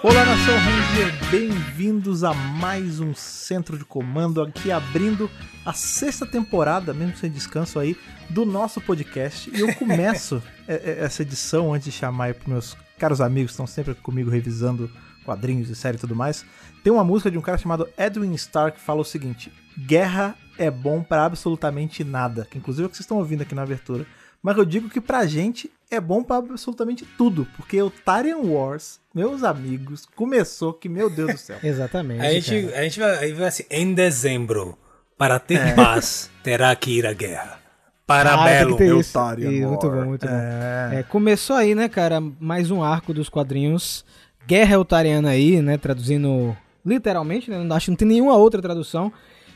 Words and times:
Olá, 0.00 0.24
Nação 0.24 0.54
Ranger, 0.54 1.28
bem-vindos 1.28 2.22
a 2.22 2.32
mais 2.32 3.00
um 3.00 3.12
Centro 3.12 3.76
de 3.76 3.84
Comando, 3.84 4.40
aqui 4.40 4.70
abrindo 4.70 5.28
a 5.66 5.72
sexta 5.72 6.24
temporada, 6.24 6.94
mesmo 6.94 7.16
sem 7.16 7.28
descanso 7.28 7.80
aí, 7.80 7.96
do 8.30 8.46
nosso 8.46 8.80
podcast. 8.80 9.50
E 9.52 9.58
eu 9.58 9.74
começo 9.74 10.40
essa 10.68 11.22
edição, 11.22 11.74
antes 11.74 11.86
de 11.86 11.90
chamar 11.90 12.26
aí 12.26 12.34
pros 12.34 12.46
meus 12.46 12.76
caros 12.96 13.20
amigos 13.20 13.50
que 13.50 13.54
estão 13.54 13.66
sempre 13.66 13.92
comigo 13.96 14.30
revisando 14.30 14.88
quadrinhos 15.24 15.68
e 15.68 15.74
série 15.74 15.96
e 15.96 16.00
tudo 16.00 16.14
mais. 16.14 16.44
Tem 16.84 16.92
uma 16.92 17.02
música 17.02 17.28
de 17.28 17.36
um 17.36 17.42
cara 17.42 17.58
chamado 17.58 17.88
Edwin 17.98 18.34
Stark 18.34 18.78
que 18.78 18.84
fala 18.84 19.00
o 19.00 19.04
seguinte: 19.04 19.52
Guerra 19.76 20.36
é 20.56 20.70
bom 20.70 21.02
para 21.02 21.24
absolutamente 21.24 22.04
nada, 22.04 22.46
que 22.48 22.56
inclusive 22.56 22.84
é 22.84 22.86
o 22.86 22.88
que 22.88 22.96
vocês 22.96 23.04
estão 23.04 23.18
ouvindo 23.18 23.42
aqui 23.42 23.54
na 23.54 23.62
abertura. 23.62 24.06
Mas 24.40 24.56
eu 24.56 24.64
digo 24.64 24.88
que 24.88 25.00
pra 25.00 25.26
gente 25.26 25.68
é 25.90 26.00
bom 26.00 26.22
para 26.22 26.36
absolutamente 26.36 27.06
tudo, 27.16 27.46
porque 27.56 27.80
o 27.80 27.90
Tarian 27.90 28.38
Wars, 28.38 29.00
meus 29.14 29.42
amigos, 29.42 30.06
começou 30.14 30.72
que, 30.72 30.88
meu 30.88 31.08
Deus 31.08 31.32
do 31.32 31.38
céu. 31.38 31.58
Exatamente. 31.64 32.20
A 32.20 32.30
gente, 32.32 32.74
a 32.74 32.82
gente 32.82 33.00
vai, 33.00 33.32
vai 33.32 33.48
assim, 33.48 33.64
em 33.70 33.94
dezembro, 33.94 34.78
para 35.16 35.38
ter 35.38 35.58
é. 35.58 35.74
paz, 35.74 36.30
terá 36.42 36.74
que 36.76 36.98
ir 36.98 37.06
à 37.06 37.12
guerra. 37.12 37.58
Parabelo, 38.06 38.76
ah, 38.76 38.78
meu 38.78 39.04
Tarian 39.04 39.50
Wars. 39.50 39.70
Muito 39.70 39.90
bom, 39.90 40.04
muito 40.04 40.26
é. 40.26 40.28
bom. 40.28 40.94
É, 40.96 41.02
começou 41.02 41.56
aí, 41.56 41.74
né, 41.74 41.88
cara, 41.88 42.20
mais 42.40 42.70
um 42.70 42.82
arco 42.82 43.12
dos 43.12 43.28
quadrinhos. 43.28 44.04
Guerra 44.46 44.74
Eltariana 44.74 45.30
aí, 45.30 45.60
né, 45.60 45.76
traduzindo 45.76 46.56
literalmente, 46.84 47.50
né, 47.50 47.58
acho 47.74 47.86
que 47.86 47.90
não 47.90 47.96
tem 47.96 48.08
nenhuma 48.08 48.34
outra 48.36 48.62
tradução. 48.62 49.12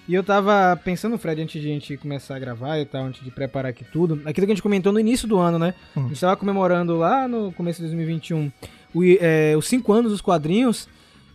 E 0.08 0.14
eu 0.14 0.24
tava 0.24 0.76
pensando, 0.82 1.16
Fred, 1.16 1.40
antes 1.40 1.60
de 1.60 1.68
a 1.68 1.72
gente 1.72 1.96
começar 1.96 2.34
a 2.34 2.38
gravar 2.38 2.78
e 2.78 2.84
tal, 2.84 3.04
antes 3.04 3.22
de 3.22 3.30
preparar 3.30 3.70
aqui 3.70 3.84
tudo, 3.84 4.20
aquilo 4.24 4.46
que 4.46 4.52
a 4.52 4.54
gente 4.54 4.62
comentou 4.62 4.92
no 4.92 4.98
início 4.98 5.28
do 5.28 5.38
ano, 5.38 5.58
né? 5.58 5.74
Hum. 5.96 6.06
A 6.06 6.08
gente 6.08 6.20
tava 6.20 6.36
comemorando 6.36 6.96
lá 6.96 7.28
no 7.28 7.52
começo 7.52 7.80
de 7.80 7.86
2021 7.86 8.50
o, 8.92 9.02
é, 9.04 9.54
os 9.56 9.66
cinco 9.68 9.92
anos 9.92 10.10
dos 10.10 10.20
quadrinhos. 10.20 10.88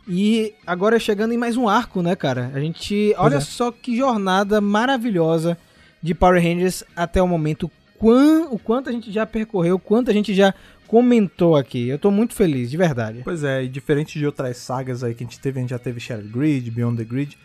E 0.07 0.53
agora 0.65 0.99
chegando 0.99 1.33
em 1.33 1.37
mais 1.37 1.57
um 1.57 1.67
arco, 1.67 2.01
né, 2.01 2.15
cara? 2.15 2.51
A 2.53 2.59
gente. 2.59 3.13
Olha 3.17 3.37
é. 3.37 3.41
só 3.41 3.71
que 3.71 3.97
jornada 3.97 4.61
maravilhosa 4.61 5.57
de 6.01 6.13
Power 6.13 6.41
Rangers 6.41 6.83
até 6.95 7.21
o 7.21 7.27
momento. 7.27 7.69
Quão, 7.97 8.53
o 8.53 8.59
quanto 8.59 8.89
a 8.89 8.91
gente 8.91 9.11
já 9.11 9.25
percorreu, 9.25 9.75
o 9.75 9.79
quanto 9.79 10.11
a 10.11 10.13
gente 10.13 10.33
já 10.33 10.53
comentou 10.87 11.55
aqui. 11.55 11.87
Eu 11.87 11.97
tô 11.97 12.11
muito 12.11 12.33
feliz, 12.33 12.69
de 12.69 12.77
verdade. 12.77 13.21
Pois 13.23 13.43
é, 13.43 13.63
e 13.63 13.67
diferente 13.67 14.19
de 14.19 14.25
outras 14.25 14.57
sagas 14.57 15.03
aí 15.03 15.15
que 15.15 15.23
a 15.23 15.27
gente 15.27 15.39
teve, 15.39 15.59
a 15.59 15.61
gente 15.61 15.71
já 15.71 15.79
teve 15.79 15.99
Shattered 15.99 16.31
Grid, 16.31 16.69
Beyond 16.69 16.97
the 16.97 17.03
Grid 17.03 17.37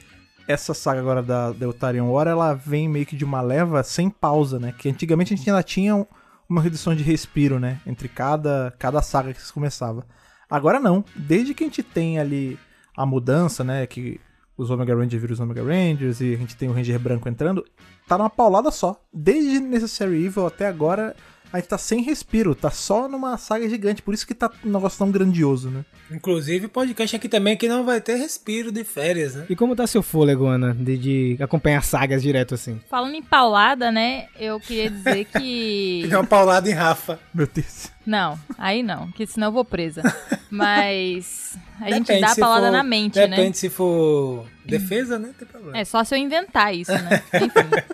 essa 0.47 0.75
saga 0.75 1.01
agora 1.01 1.23
da 1.23 1.53
Deltarian 1.53 2.05
War, 2.05 2.27
ela 2.27 2.55
vem 2.55 2.89
meio 2.89 3.07
que 3.07 3.17
de 3.17 3.25
uma 3.25 3.41
leva 3.41 3.83
sem 3.83 4.11
pausa, 4.11 4.59
né? 4.59 4.75
Que 4.77 4.89
antigamente 4.89 5.33
a 5.33 5.37
gente 5.37 5.49
ainda 5.49 5.63
tinha 5.63 6.07
uma 6.49 6.61
redução 6.61 6.95
de 6.95 7.03
respiro, 7.03 7.59
né? 7.59 7.81
Entre 7.87 8.09
cada, 8.09 8.75
cada 8.79 9.01
saga 9.03 9.33
que 9.33 9.43
se 9.43 9.53
começava. 9.53 10.07
Agora 10.51 10.79
não. 10.79 11.05
Desde 11.15 11.55
que 11.55 11.65
a 11.65 11.67
gente 11.67 11.83
tem 11.83 12.19
ali 12.19 12.59
a 12.97 13.07
mudança, 13.07 13.65
né? 13.65 13.87
Que 13.87 14.21
os 14.57 14.71
Omega 14.71 14.95
Rangers 14.95 15.21
viram 15.21 15.33
os 15.33 15.41
Omega 15.41 15.63
Rangers 15.63 16.21
e 16.21 16.35
a 16.35 16.37
gente 16.37 16.57
tem 16.57 16.69
o 16.69 16.73
Ranger 16.73 16.99
branco 16.99 17.29
entrando, 17.29 17.65
tá 18.07 18.19
numa 18.19 18.31
paulada 18.31 18.71
só. 18.71 19.03
Desde 19.13 19.59
Necessary 19.61 20.27
Evil 20.27 20.47
até 20.47 20.67
agora 20.67 21.17
a 21.53 21.59
gente 21.59 21.69
tá 21.69 21.77
sem 21.77 22.01
respiro, 22.03 22.55
tá 22.55 22.71
só 22.71 23.07
numa 23.07 23.37
saga 23.37 23.69
gigante, 23.69 24.01
por 24.01 24.15
isso 24.15 24.27
que 24.27 24.35
tá 24.35 24.51
um 24.65 24.71
negócio 24.71 24.99
tão 24.99 25.11
grandioso, 25.11 25.71
né? 25.71 25.85
Inclusive, 26.11 26.67
podcast 26.67 27.17
aqui 27.17 27.29
também 27.29 27.57
que 27.57 27.69
não 27.69 27.85
vai 27.85 28.01
ter 28.01 28.17
respiro 28.17 28.73
de 28.73 28.85
férias, 28.85 29.35
né? 29.35 29.47
E 29.51 29.55
como 29.55 29.77
tá 29.77 29.87
seu 29.87 30.03
fôlego, 30.03 30.47
Ana, 30.47 30.75
de, 30.75 30.97
de 30.97 31.37
acompanhar 31.43 31.83
sagas 31.83 32.23
direto 32.23 32.55
assim? 32.55 32.81
Falando 32.89 33.15
em 33.15 33.23
paulada, 33.23 33.93
né, 33.93 34.27
eu 34.39 34.59
queria 34.59 34.91
dizer 34.91 35.27
que... 35.39 36.07
Tem 36.09 36.17
uma 36.17 36.27
paulada 36.27 36.69
em 36.71 36.73
Rafa. 36.73 37.21
Meu 37.35 37.47
Deus. 37.47 37.91
Não, 38.07 38.39
aí 38.59 38.83
não, 38.83 39.11
que 39.13 39.27
senão 39.27 39.49
eu 39.49 39.53
vou 39.53 39.65
presa. 39.65 40.03
Mas 40.51 41.57
a 41.81 41.85
depende, 41.85 42.07
gente 42.13 42.21
dá 42.21 42.33
a 42.33 42.37
paulada 42.37 42.67
for, 42.67 42.73
na 42.73 42.83
mente, 42.83 43.15
depende 43.15 43.31
né? 43.31 43.37
Depende 43.37 43.59
se 43.59 43.71
for 43.71 44.47
defesa, 44.65 45.19
né, 45.19 45.31
tem 45.39 45.47
problema. 45.47 45.77
É 45.77 45.85
só 45.85 46.03
se 46.03 46.15
eu 46.15 46.19
inventar 46.19 46.75
isso, 46.75 46.93
né? 46.93 47.23
Enfim. 47.35 47.92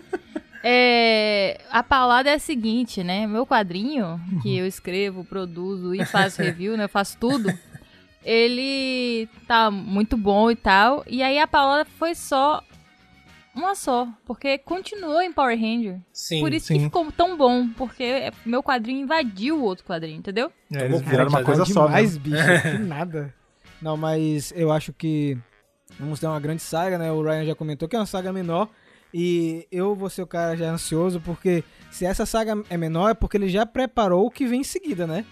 É, 0.63 1.61
a 1.71 1.81
paulada 1.81 2.29
é 2.29 2.33
a 2.33 2.39
seguinte, 2.39 3.03
né? 3.03 3.25
Meu 3.25 3.45
quadrinho, 3.45 4.19
que 4.41 4.57
eu 4.57 4.67
escrevo, 4.67 5.23
produzo 5.23 5.95
e 5.95 6.05
faço 6.05 6.41
review, 6.43 6.75
né? 6.75 6.85
Eu 6.85 6.89
faço 6.89 7.17
tudo. 7.17 7.51
Ele 8.23 9.29
tá 9.47 9.71
muito 9.71 10.17
bom 10.17 10.51
e 10.51 10.55
tal. 10.55 11.03
E 11.07 11.23
aí 11.23 11.39
a 11.39 11.47
paulada 11.47 11.85
foi 11.85 12.13
só 12.13 12.61
uma 13.55 13.75
só, 13.75 14.07
porque 14.25 14.57
continuou 14.57 15.21
em 15.21 15.31
Power 15.33 15.59
Ranger. 15.59 15.99
Sim, 16.13 16.39
Por 16.41 16.53
isso 16.53 16.67
sim. 16.67 16.77
que 16.77 16.83
ficou 16.85 17.11
tão 17.11 17.35
bom, 17.35 17.67
porque 17.69 18.31
meu 18.45 18.63
quadrinho 18.63 19.01
invadiu 19.01 19.57
o 19.57 19.63
outro 19.63 19.85
quadrinho, 19.85 20.17
entendeu? 20.19 20.51
É, 20.73 20.85
eles 20.85 21.01
viraram 21.01 21.29
uma 21.29 21.43
coisa 21.43 21.65
só, 21.65 21.87
mais 21.87 22.17
bicho, 22.17 22.37
que 22.61 22.77
nada. 22.79 23.33
Não, 23.81 23.97
mas 23.97 24.53
eu 24.55 24.71
acho 24.71 24.93
que 24.93 25.37
vamos 25.99 26.19
ter 26.19 26.27
uma 26.27 26.39
grande 26.39 26.61
saga, 26.61 26.97
né? 26.97 27.11
O 27.11 27.21
Ryan 27.21 27.45
já 27.45 27.55
comentou 27.55 27.87
que 27.87 27.95
é 27.95 27.99
uma 27.99 28.05
saga 28.05 28.31
menor, 28.31 28.69
e 29.13 29.67
eu 29.71 29.95
vou 29.95 30.09
ser 30.09 30.21
o 30.21 30.27
cara 30.27 30.55
já 30.55 30.69
ansioso, 30.69 31.19
porque 31.19 31.63
se 31.89 32.05
essa 32.05 32.25
saga 32.25 32.61
é 32.69 32.77
menor, 32.77 33.09
é 33.09 33.13
porque 33.13 33.37
ele 33.37 33.49
já 33.49 33.65
preparou 33.65 34.25
o 34.25 34.31
que 34.31 34.45
vem 34.45 34.61
em 34.61 34.63
seguida, 34.63 35.07
né? 35.07 35.25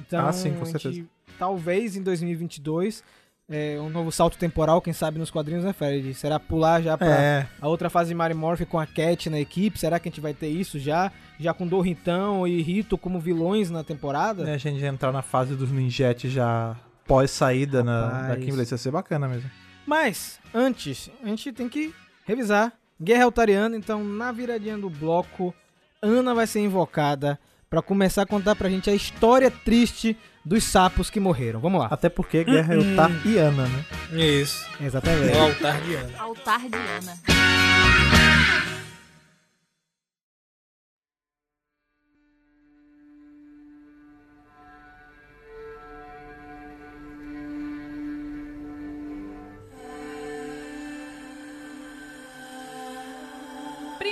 Então, 0.00 0.26
ah, 0.26 0.32
sim, 0.32 0.52
com 0.52 0.66
certeza. 0.66 0.94
Gente, 0.94 1.08
talvez 1.38 1.96
em 1.96 2.02
2022, 2.02 3.02
é, 3.48 3.78
um 3.80 3.88
novo 3.88 4.10
salto 4.12 4.36
temporal, 4.36 4.80
quem 4.80 4.92
sabe 4.92 5.18
nos 5.18 5.30
quadrinhos, 5.30 5.64
né, 5.64 5.72
Fred? 5.72 6.14
Será 6.14 6.38
pular 6.38 6.82
já 6.82 6.98
pra 6.98 7.08
é. 7.08 7.48
a 7.60 7.68
outra 7.68 7.88
fase 7.88 8.08
de 8.08 8.14
Mary 8.14 8.34
Morph 8.34 8.62
com 8.62 8.78
a 8.78 8.86
Cat 8.86 9.30
na 9.30 9.40
equipe? 9.40 9.78
Será 9.78 9.98
que 9.98 10.08
a 10.08 10.10
gente 10.10 10.20
vai 10.20 10.34
ter 10.34 10.48
isso 10.48 10.78
já? 10.78 11.10
Já 11.38 11.54
com 11.54 11.66
Dorritão 11.66 12.46
e 12.46 12.60
Rito 12.60 12.98
como 12.98 13.18
vilões 13.18 13.70
na 13.70 13.82
temporada? 13.82 14.48
É, 14.48 14.54
a 14.54 14.58
gente 14.58 14.84
entrar 14.84 15.12
na 15.12 15.22
fase 15.22 15.54
dos 15.54 15.70
ninjetes 15.70 16.30
já 16.32 16.76
pós-saída 17.06 17.82
da 17.82 18.36
Kimberly, 18.36 18.62
isso 18.62 18.74
ia 18.74 18.78
ser 18.78 18.90
bacana 18.90 19.28
mesmo. 19.28 19.50
Mas, 19.86 20.40
antes, 20.54 21.10
a 21.22 21.28
gente 21.28 21.52
tem 21.52 21.68
que 21.68 21.94
revisar 22.24 22.72
Guerra 23.00 23.24
Altariana, 23.24 23.76
então 23.76 24.04
na 24.04 24.32
viradinha 24.32 24.78
do 24.78 24.88
bloco, 24.88 25.54
Ana 26.00 26.34
vai 26.34 26.46
ser 26.46 26.60
invocada 26.60 27.38
para 27.68 27.82
começar 27.82 28.22
a 28.22 28.26
contar 28.26 28.54
pra 28.54 28.68
gente 28.68 28.88
a 28.88 28.94
história 28.94 29.50
triste 29.50 30.16
dos 30.44 30.62
sapos 30.62 31.10
que 31.10 31.18
morreram. 31.18 31.58
Vamos 31.58 31.80
lá. 31.80 31.88
Até 31.90 32.08
porque 32.08 32.44
Guerra 32.44 32.76
hum, 32.76 33.36
é 33.36 33.38
Ana, 33.38 33.66
né? 33.66 33.84
Isso. 34.12 34.68
Exatamente. 34.80 35.36
É 35.36 35.40
o 35.40 35.44
altar 35.44 35.80
de 35.80 35.94
Ana. 35.94 36.18
Altar 36.18 36.60
de 36.60 36.76
Ana. 36.76 38.83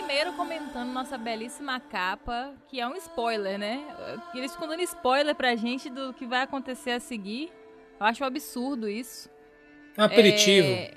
Primeiro 0.03 0.33
comentando 0.33 0.91
nossa 0.91 1.17
belíssima 1.17 1.79
capa, 1.79 2.53
que 2.67 2.81
é 2.81 2.87
um 2.87 2.97
spoiler, 2.97 3.57
né? 3.57 3.81
Eles 4.35 4.53
ficam 4.53 4.67
dando 4.67 4.83
spoiler 4.83 5.35
pra 5.35 5.55
gente 5.55 5.89
do 5.89 6.13
que 6.13 6.27
vai 6.27 6.43
acontecer 6.43 6.91
a 6.91 7.01
seguir. 7.01 7.53
Eu 8.01 8.07
acho 8.07 8.25
um 8.25 8.27
absurdo 8.27 8.89
isso. 8.89 9.31
É 9.97 10.03
um 10.03 10.05
aperitivo. 10.05 10.67
É, 10.67 10.95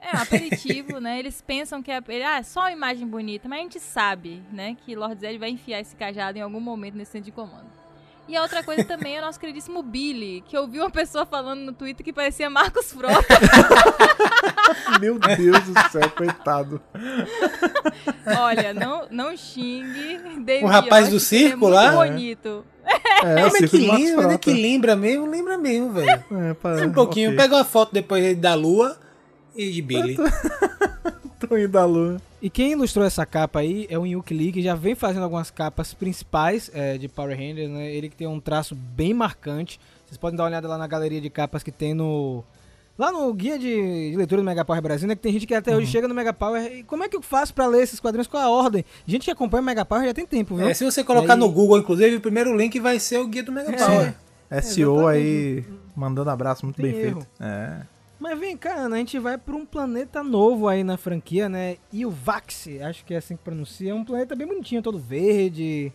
é 0.00 0.16
um 0.16 0.22
aperitivo, 0.22 1.00
né? 1.00 1.18
Eles 1.18 1.42
pensam 1.42 1.82
que 1.82 1.90
é, 1.90 2.00
ah, 2.24 2.38
é 2.38 2.42
só 2.44 2.60
uma 2.60 2.72
imagem 2.72 3.08
bonita, 3.08 3.48
mas 3.48 3.58
a 3.58 3.62
gente 3.62 3.80
sabe, 3.80 4.40
né, 4.52 4.76
que 4.84 4.94
Lord 4.94 5.20
Zed 5.20 5.36
vai 5.36 5.50
enfiar 5.50 5.80
esse 5.80 5.96
cajado 5.96 6.38
em 6.38 6.40
algum 6.40 6.60
momento 6.60 6.94
nesse 6.94 7.10
centro 7.10 7.26
de 7.26 7.32
comando. 7.32 7.73
E 8.26 8.36
a 8.36 8.42
outra 8.42 8.62
coisa 8.62 8.84
também 8.84 9.16
é 9.16 9.20
o 9.20 9.24
nosso 9.24 9.38
queridíssimo 9.38 9.82
Billy, 9.82 10.42
que 10.46 10.56
eu 10.56 10.66
vi 10.66 10.78
uma 10.78 10.90
pessoa 10.90 11.26
falando 11.26 11.60
no 11.60 11.72
Twitter 11.72 12.04
que 12.04 12.12
parecia 12.12 12.48
Marcos 12.48 12.90
Frota. 12.92 13.38
Meu 15.00 15.18
Deus 15.18 15.60
do 15.64 15.90
céu, 15.90 16.10
coitado. 16.10 16.80
Olha, 18.38 18.72
não, 18.72 19.06
não 19.10 19.36
xingue. 19.36 20.18
David 20.40 20.64
o 20.64 20.68
rapaz 20.68 21.10
do 21.10 21.20
circo 21.20 21.68
é 21.68 21.70
lá? 21.70 21.92
Muito 21.92 22.12
bonito. 22.12 22.64
É, 23.22 23.40
é, 23.40 23.46
é 23.46 23.68
que 23.68 23.78
lembra, 23.78 24.32
é 24.32 24.38
que 24.38 24.52
lembra 24.52 24.96
mesmo, 24.96 25.26
lembra 25.26 25.58
mesmo, 25.58 25.92
velho. 25.92 26.08
É, 26.10 26.86
um 26.86 26.92
pouquinho. 26.92 27.30
Okay. 27.30 27.42
Pega 27.42 27.56
uma 27.56 27.64
foto 27.64 27.92
depois 27.92 28.36
da 28.36 28.54
lua 28.54 28.98
e 29.54 29.70
de 29.70 29.82
Billy. 29.82 30.16
Tô 31.46 31.56
indo 31.56 31.68
da 31.68 31.84
lua. 31.84 32.20
E 32.40 32.50
quem 32.50 32.72
ilustrou 32.72 33.04
essa 33.04 33.24
capa 33.24 33.60
aí 33.60 33.86
é 33.88 33.98
o 33.98 34.06
Yuki 34.06 34.34
Lee, 34.34 34.52
que 34.52 34.62
já 34.62 34.74
vem 34.74 34.94
fazendo 34.94 35.22
algumas 35.22 35.50
capas 35.50 35.94
principais 35.94 36.70
é, 36.74 36.98
de 36.98 37.08
Power 37.08 37.36
Rangers, 37.36 37.70
né? 37.70 37.90
Ele 37.94 38.08
que 38.08 38.16
tem 38.16 38.26
um 38.26 38.40
traço 38.40 38.74
bem 38.74 39.14
marcante. 39.14 39.80
Vocês 40.04 40.18
podem 40.18 40.36
dar 40.36 40.44
uma 40.44 40.50
olhada 40.50 40.68
lá 40.68 40.76
na 40.76 40.86
galeria 40.86 41.20
de 41.20 41.30
capas 41.30 41.62
que 41.62 41.72
tem 41.72 41.94
no... 41.94 42.44
Lá 42.96 43.10
no 43.10 43.32
guia 43.34 43.58
de, 43.58 44.10
de 44.10 44.16
leitura 44.16 44.40
do 44.40 44.44
Mega 44.44 44.64
Power 44.64 44.80
Brasil, 44.80 45.08
né? 45.08 45.16
Que 45.16 45.22
tem 45.22 45.32
gente 45.32 45.46
que 45.46 45.54
até 45.54 45.72
uhum. 45.72 45.78
hoje 45.78 45.88
chega 45.88 46.06
no 46.06 46.14
Mega 46.14 46.32
Power 46.32 46.62
e 46.72 46.84
como 46.84 47.02
é 47.02 47.08
que 47.08 47.16
eu 47.16 47.22
faço 47.22 47.52
pra 47.52 47.66
ler 47.66 47.82
esses 47.82 47.98
quadrinhos? 47.98 48.28
Qual 48.28 48.42
a 48.42 48.48
ordem? 48.48 48.84
Gente 49.04 49.24
que 49.24 49.30
acompanha 49.30 49.62
o 49.62 49.64
Mega 49.64 49.84
Power 49.84 50.04
já 50.04 50.14
tem 50.14 50.24
tempo, 50.24 50.54
viu? 50.54 50.68
É, 50.68 50.74
se 50.74 50.84
você 50.84 51.02
colocar 51.02 51.32
aí... 51.32 51.38
no 51.38 51.50
Google, 51.50 51.78
inclusive, 51.78 52.16
o 52.16 52.20
primeiro 52.20 52.56
link 52.56 52.78
vai 52.78 53.00
ser 53.00 53.18
o 53.18 53.26
guia 53.26 53.42
do 53.42 53.50
Mega 53.50 53.72
Power. 53.72 54.14
É, 54.50 54.60
SEO 54.60 55.08
aí, 55.08 55.64
mandando 55.96 56.30
abraço, 56.30 56.64
muito 56.64 56.76
tem 56.76 56.92
bem 56.92 57.00
erro. 57.00 57.20
feito. 57.22 57.28
É. 57.40 57.93
Mas 58.24 58.38
vem 58.38 58.56
cá, 58.56 58.74
Ana, 58.76 58.96
a 58.96 58.98
gente 59.00 59.18
vai 59.18 59.36
para 59.36 59.54
um 59.54 59.66
planeta 59.66 60.24
novo 60.24 60.66
aí 60.66 60.82
na 60.82 60.96
franquia, 60.96 61.46
né? 61.46 61.76
Ilvax, 61.92 62.68
acho 62.82 63.04
que 63.04 63.12
é 63.12 63.18
assim 63.18 63.36
que 63.36 63.42
pronuncia. 63.42 63.90
É 63.90 63.94
um 63.94 64.02
planeta 64.02 64.34
bem 64.34 64.46
bonitinho, 64.46 64.80
todo 64.80 64.98
verde. 64.98 65.92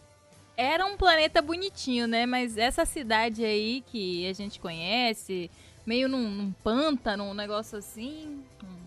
Era 0.55 0.85
um 0.85 0.95
planeta 0.95 1.41
bonitinho, 1.41 2.05
né? 2.05 2.27
Mas 2.27 2.55
essa 2.55 2.85
cidade 2.85 3.43
aí 3.43 3.83
que 3.87 4.29
a 4.29 4.33
gente 4.33 4.59
conhece, 4.59 5.49
meio 5.83 6.07
num, 6.07 6.29
num 6.29 6.51
pântano, 6.51 7.23
um 7.23 7.33
negócio 7.33 7.79
assim. 7.79 8.43
Um 8.63 8.78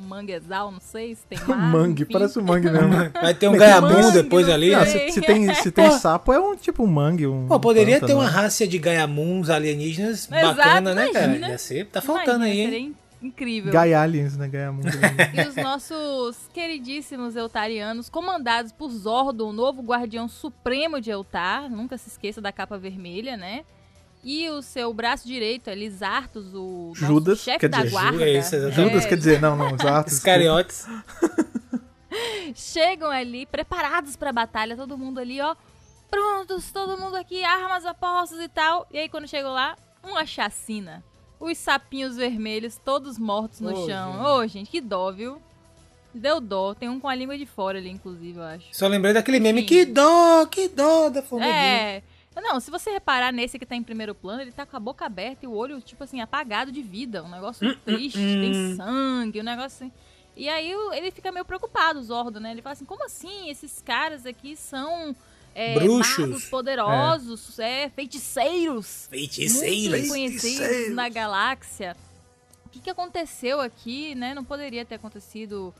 manguezal, 0.00 0.70
não 0.72 0.80
sei 0.80 1.14
se 1.14 1.22
tem 1.26 1.38
mar. 1.46 1.56
mangue, 1.58 2.02
enfim. 2.02 2.12
parece 2.12 2.38
um 2.38 2.42
mangue 2.42 2.70
mesmo. 2.70 2.90
Vai 3.20 3.34
ter 3.34 3.48
um 3.48 3.56
gaiamun 3.56 4.10
depois 4.12 4.48
ali. 4.48 4.70
Não, 4.70 4.84
se, 4.84 5.10
se, 5.12 5.20
tem, 5.20 5.54
se 5.54 5.70
tem 5.70 5.90
sapo, 5.92 6.32
é 6.32 6.40
um 6.40 6.56
tipo 6.56 6.82
um 6.82 6.86
mangue. 6.86 7.26
Um, 7.26 7.46
Pô, 7.46 7.58
poderia 7.60 7.94
pântano, 8.00 8.06
ter 8.08 8.14
uma 8.14 8.24
né? 8.24 8.30
raça 8.30 8.66
de 8.66 8.78
gaiamuns 8.78 9.48
alienígenas 9.50 10.28
Exato, 10.30 10.56
bacana, 10.56 10.94
né, 10.94 11.08
cara? 11.12 11.24
imagina. 11.26 11.48
Ia 11.48 11.58
ser, 11.58 11.86
tá 11.86 12.00
faltando 12.00 12.44
Imagina, 12.44 12.70
aí, 12.70 12.76
hein? 12.76 12.96
in- 13.22 13.26
incrível. 13.28 13.72
Gaia 13.72 14.00
Aliens, 14.00 14.36
né? 14.36 14.48
E 15.34 15.48
os 15.48 15.54
nossos 15.56 16.38
queridíssimos 16.54 17.36
Eutarianos, 17.36 18.08
comandados 18.08 18.72
por 18.72 18.90
Zordon, 18.90 19.50
o 19.50 19.52
novo 19.52 19.82
guardião 19.82 20.26
supremo 20.28 21.00
de 21.00 21.10
Eutar, 21.10 21.68
nunca 21.68 21.98
se 21.98 22.08
esqueça 22.08 22.40
da 22.40 22.50
capa 22.50 22.78
vermelha, 22.78 23.36
né? 23.36 23.62
E 24.22 24.48
o 24.50 24.60
seu 24.60 24.92
braço 24.92 25.26
direito 25.26 25.68
é 25.70 25.74
Lizartus, 25.74 26.52
o 26.54 26.92
Judas, 26.94 27.38
chefe 27.38 27.66
da 27.68 27.78
dizer, 27.78 27.90
guarda. 27.90 28.22
é 28.22 28.38
isso, 28.38 28.54
exatamente. 28.54 28.88
Judas, 28.90 29.04
É, 29.04 29.08
quer 29.08 29.16
dizer, 29.16 29.40
não, 29.40 29.56
não, 29.56 29.74
exato. 29.74 30.10
Iscariotes. 30.10 30.86
chegam 32.54 33.10
ali 33.10 33.46
preparados 33.46 34.16
pra 34.16 34.32
batalha, 34.32 34.76
todo 34.76 34.98
mundo 34.98 35.20
ali, 35.20 35.40
ó, 35.40 35.54
prontos, 36.10 36.70
todo 36.70 37.00
mundo 37.00 37.16
aqui, 37.16 37.42
armas 37.44 37.86
apostas 37.86 38.40
e 38.40 38.48
tal. 38.48 38.86
E 38.92 38.98
aí 38.98 39.08
quando 39.08 39.28
chegam 39.28 39.52
lá, 39.52 39.76
uma 40.02 40.26
chacina. 40.26 41.02
Os 41.38 41.56
sapinhos 41.56 42.16
vermelhos, 42.16 42.76
todos 42.84 43.18
mortos 43.18 43.60
no 43.60 43.72
Ô, 43.72 43.86
chão. 43.86 44.22
Ô, 44.22 44.46
gente, 44.46 44.70
que 44.70 44.80
dó, 44.80 45.10
viu? 45.10 45.40
Deu 46.12 46.38
dó. 46.40 46.74
Tem 46.74 46.88
um 46.88 47.00
com 47.00 47.08
a 47.08 47.14
língua 47.14 47.38
de 47.38 47.46
fora 47.46 47.78
ali, 47.78 47.88
inclusive, 47.88 48.38
eu 48.38 48.42
acho. 48.44 48.66
Só 48.72 48.86
lembrei 48.86 49.14
daquele 49.14 49.40
meme, 49.40 49.60
Sim. 49.62 49.66
que 49.66 49.84
dó, 49.86 50.44
que 50.44 50.68
dó 50.68 51.08
da 51.08 51.22
formiguinha. 51.22 51.56
É. 51.56 52.02
Não, 52.40 52.60
se 52.60 52.70
você 52.70 52.90
reparar 52.90 53.32
nesse 53.32 53.58
que 53.58 53.66
tá 53.66 53.76
em 53.76 53.82
primeiro 53.82 54.14
plano, 54.14 54.42
ele 54.42 54.52
tá 54.52 54.64
com 54.66 54.76
a 54.76 54.80
boca 54.80 55.04
aberta 55.04 55.44
e 55.44 55.48
o 55.48 55.52
olho, 55.52 55.80
tipo 55.80 56.04
assim, 56.04 56.20
apagado 56.20 56.72
de 56.72 56.82
vida. 56.82 57.22
Um 57.22 57.30
negócio 57.30 57.74
triste, 57.84 58.18
tem 58.18 58.76
sangue, 58.76 59.40
um 59.40 59.44
negócio 59.44 59.84
assim. 59.86 59.92
E 60.36 60.48
aí 60.48 60.72
ele 60.92 61.10
fica 61.10 61.30
meio 61.30 61.44
preocupado, 61.44 61.98
o 61.98 62.02
Zordo, 62.02 62.40
né? 62.40 62.52
Ele 62.52 62.62
fala 62.62 62.72
assim, 62.72 62.84
como 62.84 63.04
assim? 63.04 63.50
Esses 63.50 63.82
caras 63.82 64.24
aqui 64.24 64.56
são 64.56 65.14
é, 65.54 65.74
Bruxos. 65.74 66.18
magos 66.18 66.44
poderosos, 66.46 67.58
é. 67.58 67.90
feiticeiros. 67.90 69.08
Muito 69.10 69.32
Feiticeiros. 69.34 70.02
reconhecidos 70.02 70.94
na 70.94 71.08
galáxia. 71.08 71.96
O 72.64 72.68
que, 72.68 72.80
que 72.80 72.90
aconteceu 72.90 73.60
aqui, 73.60 74.14
né? 74.14 74.32
Não 74.32 74.44
poderia 74.44 74.84
ter 74.84 74.94
acontecido, 74.94 75.74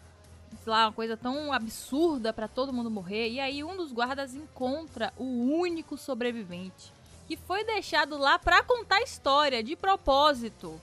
sei 0.62 0.70
lá, 0.72 0.86
uma 0.86 0.92
coisa 0.92 1.16
tão 1.16 1.52
absurda 1.52 2.32
pra 2.32 2.46
todo 2.48 2.72
mundo 2.72 2.90
morrer. 2.90 3.28
E 3.30 3.40
aí 3.40 3.64
um 3.64 3.76
dos 3.76 3.92
guardas 3.92 4.34
encontra 4.34 5.12
o 5.16 5.24
único 5.24 5.96
sobrevivente, 5.96 6.92
que 7.26 7.36
foi 7.36 7.64
deixado 7.64 8.16
lá 8.18 8.38
pra 8.38 8.62
contar 8.62 8.96
a 8.96 9.02
história, 9.02 9.62
de 9.62 9.74
propósito. 9.76 10.80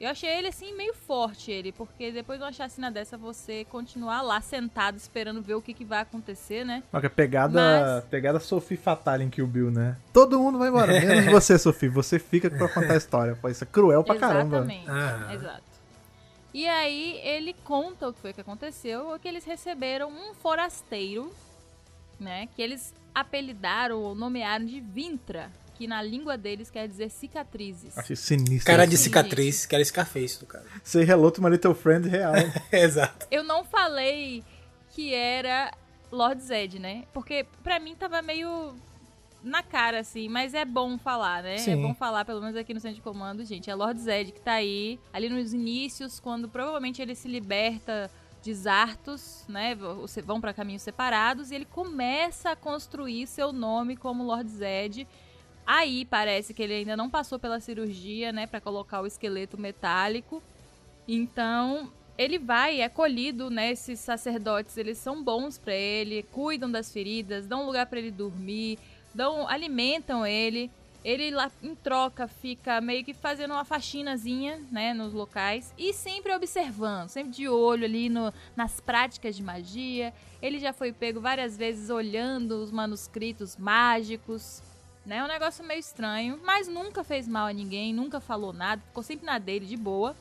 Eu 0.00 0.08
achei 0.08 0.30
ele 0.30 0.48
assim 0.48 0.74
meio 0.74 0.94
forte 0.94 1.50
ele, 1.50 1.72
porque 1.72 2.10
depois 2.10 2.38
de 2.38 2.44
uma 2.46 2.52
chacina 2.52 2.90
dessa 2.90 3.18
você 3.18 3.66
continuar 3.66 4.22
lá 4.22 4.40
sentado 4.40 4.96
esperando 4.96 5.42
ver 5.42 5.52
o 5.56 5.60
que, 5.60 5.74
que 5.74 5.84
vai 5.84 5.98
acontecer, 6.00 6.64
né? 6.64 6.82
Olha, 6.90 7.10
pegada, 7.10 7.52
Mas- 7.52 8.04
pegada 8.06 8.40
Sophie 8.40 8.78
Fatal 8.78 9.20
em 9.20 9.28
Kill 9.28 9.46
Bill, 9.46 9.70
né? 9.70 9.98
Todo 10.10 10.38
mundo 10.38 10.58
vai 10.58 10.70
embora, 10.70 10.86
menos 10.90 11.26
você, 11.30 11.58
Sophie. 11.58 11.90
Você 11.90 12.18
fica 12.18 12.48
pra 12.48 12.66
contar 12.68 12.94
a 12.94 12.96
história. 12.96 13.36
Pô, 13.36 13.50
isso 13.50 13.62
é 13.62 13.66
cruel 13.66 14.02
pra 14.02 14.16
caramba. 14.16 14.56
Exatamente. 14.60 14.88
Ah. 14.88 15.34
Exato. 15.34 15.62
E 16.52 16.66
aí 16.66 17.20
ele 17.22 17.54
conta 17.64 18.08
o 18.08 18.12
que 18.12 18.20
foi 18.20 18.32
que 18.32 18.40
aconteceu, 18.40 19.18
que 19.20 19.28
eles 19.28 19.44
receberam 19.44 20.10
um 20.10 20.34
forasteiro, 20.34 21.32
né, 22.18 22.48
que 22.54 22.60
eles 22.60 22.92
apelidaram 23.14 23.98
ou 24.00 24.14
nomearam 24.14 24.64
de 24.64 24.80
Vintra, 24.80 25.50
que 25.74 25.86
na 25.86 26.02
língua 26.02 26.36
deles 26.36 26.70
quer 26.70 26.86
dizer 26.86 27.10
cicatrizes. 27.10 27.96
Achei 27.96 28.16
sinistro. 28.16 28.66
Cara 28.66 28.86
de 28.86 28.98
cicatriz, 28.98 29.64
que 29.64 29.74
era 29.74 29.84
Scarface 29.84 30.38
do 30.38 30.46
cara. 30.46 30.66
Say 30.84 31.04
hello 31.08 31.30
to 31.30 31.40
my 31.40 31.48
little 31.48 31.74
friend 31.74 32.08
real. 32.08 32.34
Exato. 32.70 33.26
Eu 33.30 33.42
não 33.42 33.64
falei 33.64 34.44
que 34.90 35.14
era 35.14 35.72
Lord 36.12 36.42
Zed, 36.42 36.78
né? 36.78 37.04
Porque 37.12 37.46
pra 37.62 37.78
mim 37.78 37.94
tava 37.94 38.20
meio 38.20 38.74
na 39.42 39.62
cara, 39.62 40.00
assim, 40.00 40.28
mas 40.28 40.54
é 40.54 40.64
bom 40.64 40.98
falar, 40.98 41.42
né? 41.42 41.54
É 41.54 41.58
Sim. 41.58 41.82
bom 41.82 41.94
falar, 41.94 42.24
pelo 42.24 42.40
menos 42.40 42.56
aqui 42.56 42.74
no 42.74 42.80
centro 42.80 42.96
de 42.96 43.02
comando, 43.02 43.44
gente. 43.44 43.70
É 43.70 43.74
Lord 43.74 44.00
Zed 44.00 44.32
que 44.32 44.40
tá 44.40 44.52
aí, 44.52 44.98
ali 45.12 45.28
nos 45.28 45.54
inícios, 45.54 46.20
quando 46.20 46.48
provavelmente 46.48 47.00
ele 47.00 47.14
se 47.14 47.28
liberta 47.28 48.10
de 48.42 48.54
Zartos, 48.54 49.44
né? 49.48 49.76
Vão 50.24 50.40
pra 50.40 50.52
caminhos 50.52 50.82
separados 50.82 51.50
e 51.50 51.54
ele 51.54 51.64
começa 51.64 52.50
a 52.50 52.56
construir 52.56 53.26
seu 53.26 53.52
nome 53.52 53.96
como 53.96 54.24
Lord 54.24 54.50
Zed. 54.50 55.06
Aí 55.66 56.04
parece 56.04 56.52
que 56.52 56.62
ele 56.62 56.74
ainda 56.74 56.96
não 56.96 57.08
passou 57.08 57.38
pela 57.38 57.60
cirurgia, 57.60 58.32
né, 58.32 58.46
Pra 58.46 58.60
colocar 58.60 59.00
o 59.00 59.06
esqueleto 59.06 59.58
metálico. 59.58 60.42
Então, 61.06 61.92
ele 62.16 62.38
vai, 62.38 62.80
é 62.80 62.84
acolhido, 62.84 63.50
né? 63.50 63.70
Esses 63.70 64.00
sacerdotes, 64.00 64.76
eles 64.76 64.98
são 64.98 65.22
bons 65.22 65.58
pra 65.58 65.74
ele, 65.74 66.22
cuidam 66.24 66.70
das 66.70 66.92
feridas, 66.92 67.46
dão 67.46 67.66
lugar 67.66 67.86
pra 67.86 67.98
ele 67.98 68.10
dormir, 68.10 68.78
dão, 69.14 69.48
alimentam 69.48 70.26
ele. 70.26 70.70
Ele 71.02 71.30
lá 71.30 71.50
em 71.62 71.74
troca 71.74 72.28
fica 72.28 72.78
meio 72.78 73.02
que 73.02 73.14
fazendo 73.14 73.52
uma 73.52 73.64
faxinazinha, 73.64 74.60
né, 74.70 74.92
nos 74.92 75.14
locais 75.14 75.72
e 75.78 75.94
sempre 75.94 76.34
observando, 76.34 77.08
sempre 77.08 77.32
de 77.32 77.48
olho 77.48 77.86
ali 77.86 78.10
no, 78.10 78.30
nas 78.54 78.80
práticas 78.80 79.34
de 79.34 79.42
magia. 79.42 80.12
Ele 80.42 80.58
já 80.58 80.74
foi 80.74 80.92
pego 80.92 81.18
várias 81.18 81.56
vezes 81.56 81.88
olhando 81.88 82.62
os 82.62 82.70
manuscritos 82.70 83.56
mágicos, 83.56 84.62
né? 85.06 85.16
É 85.18 85.24
um 85.24 85.28
negócio 85.28 85.64
meio 85.64 85.80
estranho, 85.80 86.38
mas 86.44 86.68
nunca 86.68 87.02
fez 87.02 87.26
mal 87.26 87.46
a 87.46 87.52
ninguém, 87.52 87.94
nunca 87.94 88.20
falou 88.20 88.52
nada, 88.52 88.82
ficou 88.86 89.02
sempre 89.02 89.24
na 89.24 89.38
dele 89.38 89.64
de 89.64 89.76
boa. 89.76 90.14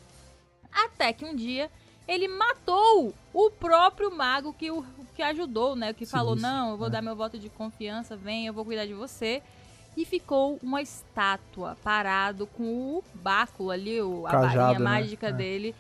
Até 0.72 1.12
que 1.12 1.26
um 1.26 1.36
dia 1.36 1.70
ele 2.08 2.28
matou 2.28 3.14
o 3.34 3.52
próprio 3.52 4.10
mago 4.16 4.54
que 4.54 4.72
o 4.72 4.84
que 5.20 5.24
ajudou, 5.24 5.76
né? 5.76 5.92
Que 5.92 6.06
falou: 6.06 6.30
Sinistro, 6.36 6.50
"Não, 6.50 6.72
eu 6.72 6.78
vou 6.78 6.88
né? 6.88 6.94
dar 6.94 7.02
meu 7.02 7.14
voto 7.14 7.38
de 7.38 7.50
confiança, 7.50 8.16
vem, 8.16 8.48
eu 8.48 8.54
vou 8.54 8.64
cuidar 8.64 8.86
de 8.86 8.94
você". 8.94 9.42
E 9.98 10.06
ficou 10.06 10.58
uma 10.64 10.82
estátua 10.82 11.76
parado 11.84 12.48
com 12.48 12.64
o 12.64 13.04
báculo 13.16 13.70
ali, 13.70 14.02
o, 14.02 14.26
a 14.26 14.32
Cajado, 14.32 14.56
varinha 14.56 14.80
né? 14.80 14.86
mágica 14.86 15.28
É. 15.28 15.32
dele, 15.34 15.76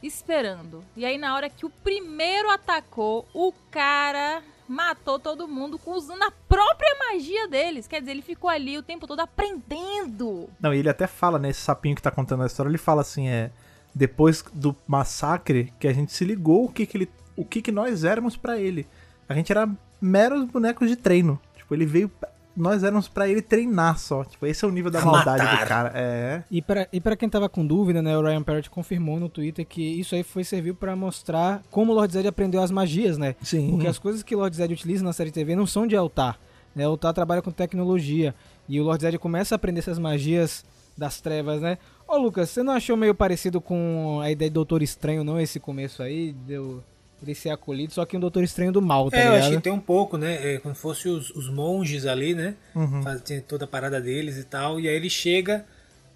esperando. 0.00 0.84
E 0.96 1.04
aí 1.04 1.18
na 1.18 1.34
hora 1.34 1.50
que 1.50 1.66
o 1.66 1.70
primeiro 1.70 2.48
atacou, 2.48 3.26
o 3.34 3.52
cara 3.72 4.40
matou 4.68 5.18
todo 5.18 5.48
mundo 5.48 5.80
usando 5.84 6.22
a 6.22 6.30
própria 6.48 6.94
magia 7.10 7.48
deles. 7.48 7.88
Quer 7.88 7.98
dizer, 8.00 8.12
ele 8.12 8.22
ficou 8.22 8.48
ali 8.48 8.78
o 8.78 8.82
tempo 8.84 9.04
todo 9.06 9.18
aprendendo. 9.18 10.48
Não, 10.60 10.72
e 10.72 10.78
ele 10.78 10.88
até 10.88 11.08
fala, 11.08 11.38
né? 11.38 11.50
Esse 11.50 11.60
sapinho 11.60 11.96
que 11.96 12.02
tá 12.02 12.10
contando 12.12 12.44
a 12.44 12.46
história, 12.46 12.70
ele 12.70 12.78
fala 12.78 13.00
assim, 13.00 13.26
é. 13.28 13.50
Depois 13.92 14.42
do 14.52 14.76
massacre, 14.86 15.72
que 15.80 15.88
a 15.88 15.92
gente 15.92 16.12
se 16.12 16.24
ligou 16.24 16.66
o 16.66 16.72
que 16.72 16.84
que 16.86 16.96
ele. 16.98 17.10
O 17.36 17.44
que 17.44 17.60
que 17.60 17.70
nós 17.70 18.04
éramos 18.04 18.36
pra 18.36 18.58
ele. 18.58 18.86
A 19.28 19.34
gente 19.34 19.52
era 19.52 19.68
meros 20.00 20.44
bonecos 20.44 20.88
de 20.88 20.96
treino. 20.96 21.40
Tipo, 21.56 21.74
ele 21.74 21.86
veio. 21.86 22.10
Nós 22.56 22.82
éramos 22.82 23.06
pra 23.06 23.28
ele 23.28 23.42
treinar 23.42 23.98
só. 23.98 24.24
Tipo, 24.24 24.46
esse 24.46 24.64
é 24.64 24.68
o 24.68 24.70
nível 24.70 24.90
da 24.90 25.02
maldade 25.04 25.42
matar. 25.44 25.64
do 25.64 25.68
cara. 25.68 25.92
É. 25.94 26.42
E 26.50 26.62
pra, 26.62 26.88
e 26.90 27.00
pra 27.00 27.14
quem 27.14 27.28
tava 27.28 27.50
com 27.50 27.66
dúvida, 27.66 28.00
né, 28.00 28.16
o 28.16 28.22
Ryan 28.22 28.42
Parrott 28.42 28.70
confirmou 28.70 29.20
no 29.20 29.28
Twitter 29.28 29.66
que 29.66 29.82
isso 29.82 30.14
aí 30.14 30.22
foi 30.22 30.42
serviu 30.42 30.74
pra 30.74 30.96
mostrar 30.96 31.62
como 31.70 31.92
o 31.92 31.94
Lord 31.94 32.14
Zed 32.14 32.26
aprendeu 32.26 32.62
as 32.62 32.70
magias, 32.70 33.18
né? 33.18 33.34
Sim. 33.42 33.72
Porque 33.72 33.86
as 33.86 33.98
coisas 33.98 34.22
que 34.22 34.34
o 34.34 34.38
Lord 34.38 34.56
Zed 34.56 34.72
utiliza 34.72 35.04
na 35.04 35.12
série 35.12 35.30
TV 35.30 35.54
não 35.54 35.66
são 35.66 35.86
de 35.86 35.94
altar. 35.94 36.40
Né? 36.74 36.86
O 36.86 36.92
altar 36.92 37.12
trabalha 37.12 37.42
com 37.42 37.50
tecnologia. 37.50 38.34
E 38.66 38.80
o 38.80 38.84
Lord 38.84 39.02
Zed 39.02 39.18
começa 39.18 39.54
a 39.54 39.56
aprender 39.56 39.80
essas 39.80 39.98
magias 39.98 40.64
das 40.96 41.20
trevas, 41.20 41.60
né? 41.60 41.76
Ô 42.08 42.16
Lucas, 42.16 42.48
você 42.48 42.62
não 42.62 42.72
achou 42.72 42.96
meio 42.96 43.14
parecido 43.14 43.60
com 43.60 44.20
a 44.22 44.30
ideia 44.30 44.48
de 44.48 44.54
Doutor 44.54 44.82
Estranho, 44.82 45.22
não? 45.22 45.38
Esse 45.38 45.60
começo 45.60 46.02
aí, 46.02 46.32
deu 46.32 46.82
ele 47.22 47.34
ser 47.34 47.50
acolhido, 47.50 47.92
só 47.92 48.04
que 48.04 48.16
um 48.16 48.20
Doutor 48.20 48.44
Estranho 48.44 48.72
do 48.72 48.82
mal, 48.82 49.10
tá 49.10 49.16
é, 49.16 49.20
eu 49.20 49.24
ligado? 49.30 49.40
achei 49.40 49.56
que 49.56 49.62
tem 49.62 49.72
um 49.72 49.80
pouco, 49.80 50.16
né? 50.18 50.54
É, 50.54 50.58
como 50.58 50.74
se 50.74 50.80
fosse 50.80 51.08
os, 51.08 51.30
os 51.30 51.48
monges 51.48 52.04
ali, 52.06 52.34
né? 52.34 52.54
Uhum. 52.74 53.02
Faz, 53.02 53.20
tem 53.22 53.40
toda 53.40 53.64
a 53.64 53.68
parada 53.68 54.00
deles 54.00 54.36
e 54.36 54.44
tal. 54.44 54.78
E 54.78 54.88
aí 54.88 54.94
ele 54.94 55.08
chega 55.08 55.64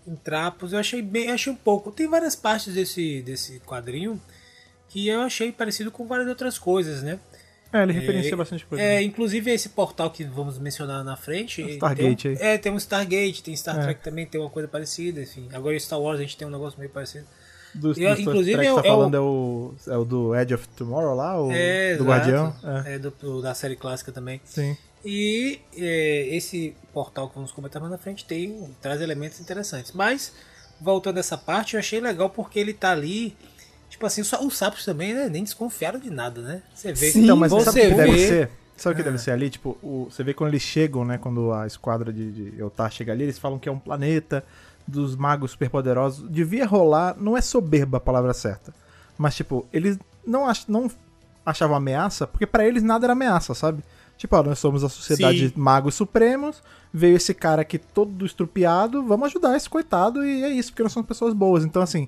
em 0.06 0.14
trapos. 0.14 0.72
Eu 0.72 0.78
achei 0.78 1.00
bem, 1.00 1.28
eu 1.28 1.34
achei 1.34 1.52
um 1.52 1.56
pouco. 1.56 1.90
Tem 1.90 2.06
várias 2.06 2.36
partes 2.36 2.74
desse, 2.74 3.22
desse 3.22 3.60
quadrinho 3.60 4.20
que 4.88 5.06
eu 5.08 5.20
achei 5.20 5.52
parecido 5.52 5.90
com 5.90 6.06
várias 6.06 6.28
outras 6.28 6.58
coisas, 6.58 7.02
né? 7.02 7.18
É, 7.72 7.82
ele 7.84 7.92
referencia 7.92 8.36
bastante 8.36 8.66
coisa. 8.66 8.82
É, 8.82 9.00
inclusive 9.00 9.50
esse 9.50 9.68
portal 9.68 10.10
que 10.10 10.24
vamos 10.24 10.58
mencionar 10.58 11.04
na 11.04 11.16
frente. 11.16 11.62
O 11.62 11.68
Stargate 11.68 12.28
tem 12.28 12.36
aí. 12.36 12.54
É, 12.54 12.58
tem 12.58 12.72
um 12.72 12.76
Stargate, 12.76 13.42
tem 13.42 13.56
Star 13.56 13.78
É. 13.78 13.82
Trek 13.82 14.02
também, 14.02 14.26
tem 14.26 14.40
uma 14.40 14.50
coisa 14.50 14.66
parecida, 14.66 15.22
enfim. 15.22 15.48
Agora 15.52 15.76
em 15.76 15.78
Star 15.78 16.00
Wars 16.00 16.18
a 16.18 16.22
gente 16.22 16.36
tem 16.36 16.46
um 16.46 16.50
negócio 16.50 16.78
meio 16.78 16.90
parecido. 16.90 17.26
Do, 17.74 17.92
do 17.94 18.00
Eu, 18.00 18.10
Star 18.16 18.20
inclusive, 18.20 18.58
que 18.60 18.66
é 18.66 18.70
tá 18.74 18.78
é 18.78 18.80
o- 18.80 18.82
falando 18.82 19.14
é 19.16 19.20
o, 19.20 19.74
é 19.86 19.96
o 19.96 20.04
do 20.04 20.34
Edge 20.34 20.54
of 20.54 20.68
Tomorrow 20.76 21.14
lá? 21.14 21.40
O, 21.40 21.50
É, 21.52 21.96
do 21.96 22.02
exato. 22.02 22.04
Guardião? 22.04 22.54
É. 22.84 22.94
É, 22.94 22.98
do, 22.98 23.10
do- 23.10 23.42
da 23.42 23.54
série 23.54 23.76
clássica 23.76 24.10
também. 24.10 24.40
Sim. 24.44 24.76
E 25.04 25.60
é, 25.76 26.28
esse 26.36 26.74
portal 26.92 27.28
que 27.28 27.34
vamos 27.34 27.52
comentar 27.52 27.80
mais 27.80 27.90
na 27.92 27.98
frente 27.98 28.24
tem 28.24 28.68
traz 28.82 29.00
elementos 29.00 29.40
interessantes. 29.40 29.92
Mas, 29.92 30.32
voltando 30.80 31.16
a 31.16 31.20
essa 31.20 31.38
parte, 31.38 31.74
eu 31.74 31.80
achei 31.80 32.00
legal 32.00 32.28
porque 32.30 32.58
ele 32.58 32.74
tá 32.74 32.90
ali. 32.92 33.36
Tipo 33.88 34.06
assim, 34.06 34.22
só, 34.22 34.44
os 34.44 34.56
sapos 34.56 34.84
também 34.84 35.14
né, 35.14 35.28
nem 35.28 35.42
desconfiaram 35.42 35.98
de 35.98 36.10
nada, 36.10 36.40
né? 36.42 36.62
Você 36.74 36.92
vê 36.92 37.10
então, 37.14 37.36
mas 37.36 37.50
você 37.50 37.64
sabe 37.66 37.80
o 37.80 37.82
que 37.82 37.88
vê, 37.94 38.04
deve 38.04 38.18
ser? 38.26 38.50
Sabe 38.76 38.92
o 38.92 38.96
que 38.96 39.02
Ah. 39.02 39.04
deve 39.10 39.18
ser 39.18 39.30
ali? 39.32 39.50
Tipo, 39.50 39.70
o- 39.82 40.06
você 40.10 40.22
vê 40.22 40.32
quando 40.32 40.50
eles 40.50 40.62
chegam, 40.62 41.04
né? 41.04 41.18
Quando 41.18 41.52
a 41.52 41.66
esquadra 41.66 42.12
de, 42.12 42.30
de 42.52 42.60
Eltar 42.60 42.90
chega 42.92 43.12
ali, 43.12 43.24
eles 43.24 43.38
falam 43.38 43.58
que 43.58 43.68
é 43.68 43.72
um 43.72 43.78
planeta 43.78 44.44
dos 44.90 45.16
magos 45.16 45.52
superpoderosos 45.52 46.28
devia 46.28 46.66
rolar, 46.66 47.16
não 47.18 47.36
é 47.36 47.40
soberba 47.40 47.98
a 47.98 48.00
palavra 48.00 48.34
certa, 48.34 48.74
mas 49.16 49.34
tipo, 49.36 49.66
eles 49.72 49.98
não, 50.26 50.46
ach, 50.46 50.64
não 50.68 50.90
achavam 51.44 51.76
ameaça, 51.76 52.26
porque 52.26 52.46
para 52.46 52.66
eles 52.66 52.82
nada 52.82 53.06
era 53.06 53.12
ameaça, 53.12 53.54
sabe? 53.54 53.82
Tipo, 54.16 54.36
ó, 54.36 54.42
nós 54.42 54.58
somos 54.58 54.84
a 54.84 54.88
sociedade 54.88 55.38
Sim. 55.38 55.48
de 55.48 55.58
magos 55.58 55.94
supremos, 55.94 56.62
veio 56.92 57.16
esse 57.16 57.32
cara 57.32 57.62
aqui 57.62 57.78
todo 57.78 58.26
estrupiado, 58.26 59.02
vamos 59.02 59.28
ajudar 59.28 59.56
esse 59.56 59.68
coitado 59.68 60.24
e 60.24 60.44
é 60.44 60.50
isso, 60.50 60.72
porque 60.72 60.82
nós 60.82 60.92
somos 60.92 61.08
pessoas 61.08 61.32
boas. 61.32 61.64
Então, 61.64 61.80
assim, 61.80 62.06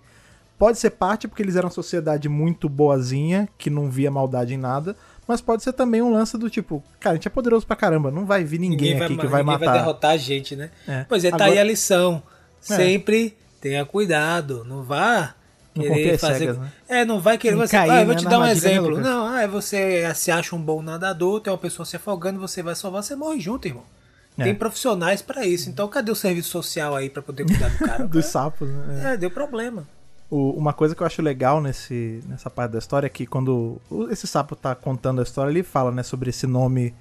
pode 0.59 0.79
ser 0.79 0.91
parte 0.91 1.27
porque 1.27 1.43
eles 1.43 1.57
eram 1.57 1.69
uma 1.69 1.75
sociedade 1.75 2.29
muito 2.29 2.69
boazinha, 2.69 3.49
que 3.57 3.71
não 3.71 3.91
via 3.91 4.11
maldade 4.11 4.53
em 4.53 4.59
nada, 4.59 4.95
mas 5.27 5.41
pode 5.41 5.63
ser 5.63 5.73
também 5.73 6.03
um 6.03 6.13
lance 6.13 6.37
do 6.37 6.51
tipo, 6.51 6.85
cara, 7.01 7.15
a 7.15 7.17
gente 7.17 7.29
é 7.29 7.31
poderoso 7.31 7.67
pra 7.67 7.77
caramba, 7.77 8.11
não 8.11 8.27
vai 8.27 8.45
vir 8.45 8.59
ninguém, 8.59 8.93
ninguém 8.93 9.03
aqui 9.03 9.15
vai, 9.15 9.25
que 9.25 9.31
vai 9.31 9.43
ninguém 9.43 9.59
matar. 9.59 9.73
vai 9.73 9.79
derrotar 9.79 10.11
a 10.11 10.17
gente, 10.19 10.55
né? 10.55 10.71
É. 10.87 11.05
Pois 11.09 11.25
é, 11.25 11.31
tá 11.31 11.37
Agora... 11.37 11.53
aí 11.53 11.59
a 11.59 11.65
lição. 11.65 12.23
É. 12.69 12.77
Sempre 12.77 13.37
tenha 13.61 13.85
cuidado, 13.85 14.65
não 14.65 14.83
vá 14.83 15.35
querer 15.75 16.19
fazer. 16.19 16.39
Cegas, 16.39 16.59
né? 16.59 16.73
É, 16.89 17.05
não 17.05 17.21
vai 17.21 17.39
querer. 17.39 17.57
Você... 17.57 17.77
Cair, 17.77 17.91
ah, 17.91 18.01
eu 18.01 18.07
vou 18.07 18.15
né, 18.15 18.21
te 18.21 18.29
dar 18.29 18.39
um 18.39 18.47
exemplo. 18.47 19.01
Não, 19.01 19.27
ah, 19.27 19.47
você 19.47 20.13
se 20.15 20.31
acha 20.31 20.55
um 20.55 20.61
bom 20.61 20.83
nadador, 20.83 21.41
tem 21.41 21.53
uma 21.53 21.59
pessoa 21.59 21.87
se 21.87 21.97
afogando, 21.97 22.41
você 22.41 22.63
vai 22.63 22.75
salvar, 22.75 23.03
você 23.03 23.15
morre 23.15 23.41
junto, 23.41 23.67
irmão. 23.67 23.85
É. 24.39 24.45
Tem 24.45 24.55
profissionais 24.55 25.21
para 25.21 25.47
isso. 25.47 25.69
Então, 25.69 25.87
cadê 25.89 26.11
o 26.11 26.15
serviço 26.15 26.51
social 26.51 26.97
aí 26.97 27.11
para 27.11 27.23
poder 27.23 27.45
cuidar 27.45 27.69
do 27.69 27.79
cara? 27.85 28.07
Dos 28.07 28.27
sapos, 28.27 28.69
né? 28.69 29.13
É, 29.13 29.17
deu 29.17 29.31
problema. 29.31 29.87
O, 30.31 30.51
uma 30.53 30.73
coisa 30.73 30.95
que 30.95 31.03
eu 31.03 31.07
acho 31.07 31.21
legal 31.21 31.61
nesse, 31.61 32.23
nessa 32.27 32.49
parte 32.49 32.73
da 32.73 32.79
história 32.79 33.07
é 33.07 33.11
que 33.11 33.27
quando 33.27 33.79
esse 34.11 34.27
sapo 34.27 34.57
tá 34.57 34.75
contando 34.75 35.21
a 35.21 35.23
história, 35.23 35.51
ele 35.51 35.63
fala, 35.63 35.91
né, 35.91 36.03
sobre 36.03 36.31
esse 36.31 36.47
nome. 36.47 36.95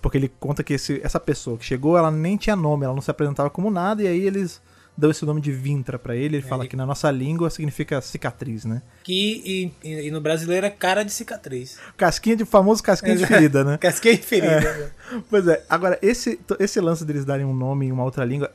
Porque 0.00 0.16
ele 0.16 0.28
conta 0.28 0.62
que 0.62 0.74
esse, 0.74 1.00
essa 1.02 1.18
pessoa 1.18 1.58
que 1.58 1.64
chegou, 1.64 1.98
ela 1.98 2.10
nem 2.10 2.36
tinha 2.36 2.54
nome, 2.54 2.84
ela 2.84 2.94
não 2.94 3.02
se 3.02 3.10
apresentava 3.10 3.50
como 3.50 3.68
nada, 3.68 4.00
e 4.04 4.06
aí 4.06 4.20
eles 4.20 4.60
dão 4.98 5.12
esse 5.12 5.24
nome 5.24 5.40
de 5.40 5.52
Vintra 5.52 5.96
para 5.96 6.16
ele. 6.16 6.38
Ele 6.38 6.44
é, 6.44 6.48
fala 6.48 6.66
que 6.66 6.74
na 6.74 6.84
nossa 6.84 7.08
língua 7.08 7.48
significa 7.50 8.00
cicatriz, 8.00 8.64
né? 8.64 8.82
Que 9.04 9.72
e, 9.84 10.06
e, 10.06 10.10
no 10.10 10.20
brasileiro 10.20 10.66
é 10.66 10.70
cara 10.70 11.04
de 11.04 11.12
cicatriz. 11.12 11.78
Casquinha 11.96 12.34
de 12.34 12.44
famoso 12.44 12.82
casquinha 12.82 13.16
de 13.16 13.24
ferida, 13.24 13.62
né? 13.62 13.78
casquinha 13.80 14.16
de 14.16 14.22
ferida. 14.24 14.56
É. 14.56 14.90
Pois 15.30 15.46
é. 15.46 15.64
Agora, 15.70 15.96
esse, 16.02 16.40
esse 16.58 16.80
lance 16.80 17.04
deles 17.04 17.24
darem 17.24 17.46
um 17.46 17.54
nome 17.54 17.86
em 17.86 17.92
uma 17.92 18.02
outra 18.02 18.24
língua 18.24 18.50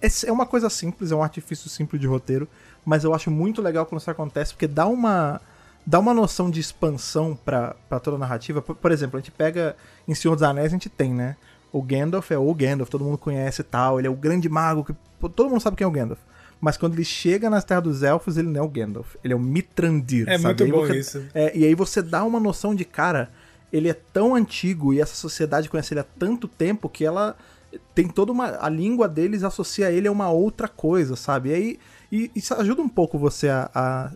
é 0.00 0.30
uma 0.30 0.44
coisa 0.44 0.68
simples, 0.68 1.10
é 1.10 1.16
um 1.16 1.22
artifício 1.22 1.70
simples 1.70 1.98
de 1.98 2.06
roteiro, 2.06 2.46
mas 2.84 3.02
eu 3.02 3.14
acho 3.14 3.30
muito 3.30 3.62
legal 3.62 3.86
quando 3.86 4.00
isso 4.00 4.10
acontece, 4.10 4.52
porque 4.52 4.68
dá 4.68 4.86
uma 4.86 5.40
dá 5.86 5.98
uma 5.98 6.12
noção 6.12 6.50
de 6.50 6.60
expansão 6.60 7.38
para 7.42 7.74
toda 8.02 8.16
a 8.16 8.18
narrativa. 8.18 8.60
Por, 8.60 8.74
por, 8.74 8.90
exemplo, 8.90 9.16
a 9.16 9.20
gente 9.20 9.30
pega 9.30 9.76
em 10.06 10.14
Senhor 10.14 10.34
dos 10.34 10.42
Anéis, 10.42 10.66
a 10.66 10.70
gente 10.70 10.88
tem, 10.88 11.14
né? 11.14 11.36
O 11.76 11.82
Gandalf 11.82 12.30
é 12.30 12.38
o 12.38 12.54
Gandalf, 12.54 12.88
todo 12.88 13.04
mundo 13.04 13.18
conhece 13.18 13.60
e 13.60 13.64
tal, 13.64 13.98
ele 13.98 14.06
é 14.08 14.10
o 14.10 14.14
grande 14.14 14.48
mago 14.48 14.82
que 14.82 14.94
todo 15.28 15.50
mundo 15.50 15.60
sabe 15.60 15.76
quem 15.76 15.84
é 15.84 15.88
o 15.88 15.90
Gandalf. 15.90 16.20
Mas 16.58 16.78
quando 16.78 16.94
ele 16.94 17.04
chega 17.04 17.50
nas 17.50 17.64
Terras 17.64 17.84
dos 17.84 18.02
Elfos, 18.02 18.38
ele 18.38 18.48
não 18.48 18.62
é 18.62 18.64
o 18.64 18.68
Gandalf. 18.68 19.16
Ele 19.22 19.34
é 19.34 19.36
o 19.36 19.38
Mitrandir, 19.38 20.26
é 20.26 20.38
sabe? 20.38 20.64
muito 20.64 20.74
bom 20.74 20.86
você, 20.86 20.98
isso. 20.98 21.24
É, 21.34 21.56
e 21.56 21.66
aí 21.66 21.74
você 21.74 22.00
dá 22.00 22.24
uma 22.24 22.40
noção 22.40 22.74
de, 22.74 22.84
cara, 22.84 23.30
ele 23.70 23.90
é 23.90 23.94
tão 23.94 24.34
antigo 24.34 24.94
e 24.94 25.00
essa 25.00 25.14
sociedade 25.14 25.68
conhece 25.68 25.92
ele 25.92 26.00
há 26.00 26.06
tanto 26.18 26.48
tempo 26.48 26.88
que 26.88 27.04
ela 27.04 27.36
tem 27.94 28.08
toda 28.08 28.32
uma... 28.32 28.56
A 28.58 28.70
língua 28.70 29.06
deles 29.06 29.44
associa 29.44 29.90
ele 29.90 30.08
a 30.08 30.12
uma 30.12 30.30
outra 30.30 30.68
coisa, 30.68 31.14
sabe? 31.14 31.50
E 31.50 31.54
aí 31.54 31.78
e, 32.10 32.30
isso 32.34 32.54
ajuda 32.54 32.80
um 32.80 32.88
pouco 32.88 33.18
você 33.18 33.50
a, 33.50 33.70
a 33.74 34.12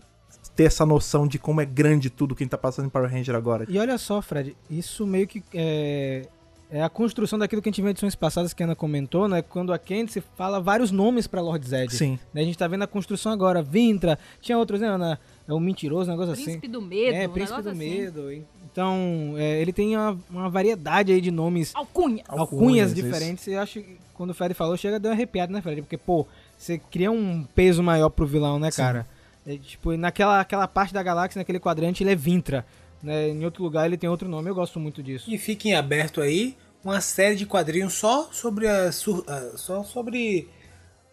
ter 0.55 0.63
essa 0.63 0.85
noção 0.85 1.27
de 1.27 1.37
como 1.37 1.61
é 1.61 1.65
grande 1.65 2.09
tudo 2.09 2.35
que 2.35 2.43
a 2.43 2.45
gente 2.45 2.51
tá 2.51 2.57
passando 2.57 2.87
em 2.87 2.89
Power 2.89 3.09
Ranger 3.09 3.35
agora. 3.35 3.65
E 3.69 3.77
olha 3.77 3.97
só, 3.99 4.19
Fred, 4.19 4.55
isso 4.69 5.05
meio 5.05 5.27
que 5.27 5.43
é, 5.53 6.27
é 6.71 6.81
a 6.81 6.89
construção 6.89 7.37
daquilo 7.37 7.61
que 7.61 7.67
a 7.67 7.71
gente 7.71 7.81
viu 7.81 7.89
em 7.89 7.91
edições 7.91 8.15
passadas 8.15 8.53
que 8.53 8.63
a 8.63 8.65
Ana 8.65 8.75
comentou, 8.75 9.27
né? 9.27 9.41
Quando 9.41 9.73
a 9.73 9.77
Candice 9.77 10.23
fala 10.37 10.61
vários 10.61 10.89
nomes 10.89 11.27
pra 11.27 11.41
Lord 11.41 11.67
Zed. 11.67 11.93
Sim. 11.93 12.17
Né? 12.33 12.41
A 12.41 12.45
gente 12.45 12.57
tá 12.57 12.65
vendo 12.65 12.83
a 12.83 12.87
construção 12.87 13.31
agora. 13.31 13.61
Vintra, 13.61 14.17
tinha 14.39 14.57
outros, 14.57 14.79
né, 14.79 14.87
Ana? 14.87 15.19
É 15.45 15.53
o 15.53 15.59
mentiroso, 15.59 16.09
um 16.09 16.13
negócio 16.13 16.33
príncipe 16.33 16.51
assim. 16.51 16.59
Príncipe 16.59 16.79
do 16.79 16.81
Medo. 16.81 17.15
É, 17.15 17.27
Príncipe 17.27 17.61
do 17.61 17.69
assim. 17.69 17.77
Medo. 17.77 18.31
Então, 18.71 19.33
é, 19.35 19.61
ele 19.61 19.73
tem 19.73 19.97
uma, 19.97 20.17
uma, 20.29 20.49
variedade 20.49 21.11
aí 21.11 21.19
de 21.19 21.29
nomes. 21.29 21.75
Alcunha. 21.75 22.23
Alcunhas, 22.25 22.39
Alcunhas 22.39 22.95
diferentes. 22.95 23.47
Isso. 23.47 23.55
Eu 23.55 23.59
acho 23.59 23.81
que 23.81 23.97
quando 24.13 24.29
o 24.29 24.33
Fred 24.33 24.53
falou, 24.53 24.77
chega 24.77 24.95
a 24.95 24.99
dar 24.99 25.09
um 25.09 25.11
arrepiado, 25.11 25.51
né, 25.51 25.61
Fred? 25.61 25.81
Porque, 25.81 25.97
pô, 25.97 26.25
você 26.57 26.77
cria 26.77 27.11
um 27.11 27.43
peso 27.53 27.83
maior 27.83 28.09
pro 28.09 28.25
vilão, 28.25 28.57
né, 28.57 28.71
cara? 28.71 29.05
É, 29.45 29.57
tipo, 29.57 29.97
naquela 29.97 30.39
aquela 30.39 30.67
parte 30.67 30.93
da 30.93 31.03
galáxia, 31.03 31.39
naquele 31.39 31.59
quadrante, 31.59 32.01
ele 32.01 32.11
é 32.11 32.15
Vintra. 32.15 32.65
Né? 33.01 33.29
Em 33.29 33.43
outro 33.45 33.63
lugar 33.63 33.85
ele 33.85 33.97
tem 33.97 34.09
outro 34.09 34.29
nome, 34.29 34.49
eu 34.49 34.55
gosto 34.55 34.79
muito 34.79 35.01
disso. 35.01 35.31
E 35.31 35.37
fica 35.37 35.67
em 35.67 35.75
aberto 35.75 36.21
aí 36.21 36.55
uma 36.83 37.01
série 37.01 37.35
de 37.35 37.45
quadrinhos 37.45 37.93
só 37.93 38.29
sobre 38.31 38.67
a, 38.67 38.91
só 38.91 39.83
sobre 39.83 40.49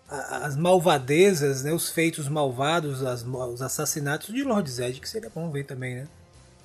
as 0.08 0.56
malvadezas, 0.56 1.62
né, 1.62 1.72
os 1.72 1.90
feitos 1.90 2.28
malvados, 2.28 3.02
as, 3.02 3.22
os 3.22 3.60
assassinatos 3.60 4.34
de 4.34 4.42
Lord 4.42 4.70
Zed, 4.70 5.00
que 5.00 5.08
seria 5.08 5.28
bom 5.28 5.50
ver 5.50 5.66
também, 5.66 5.96
né? 5.96 6.08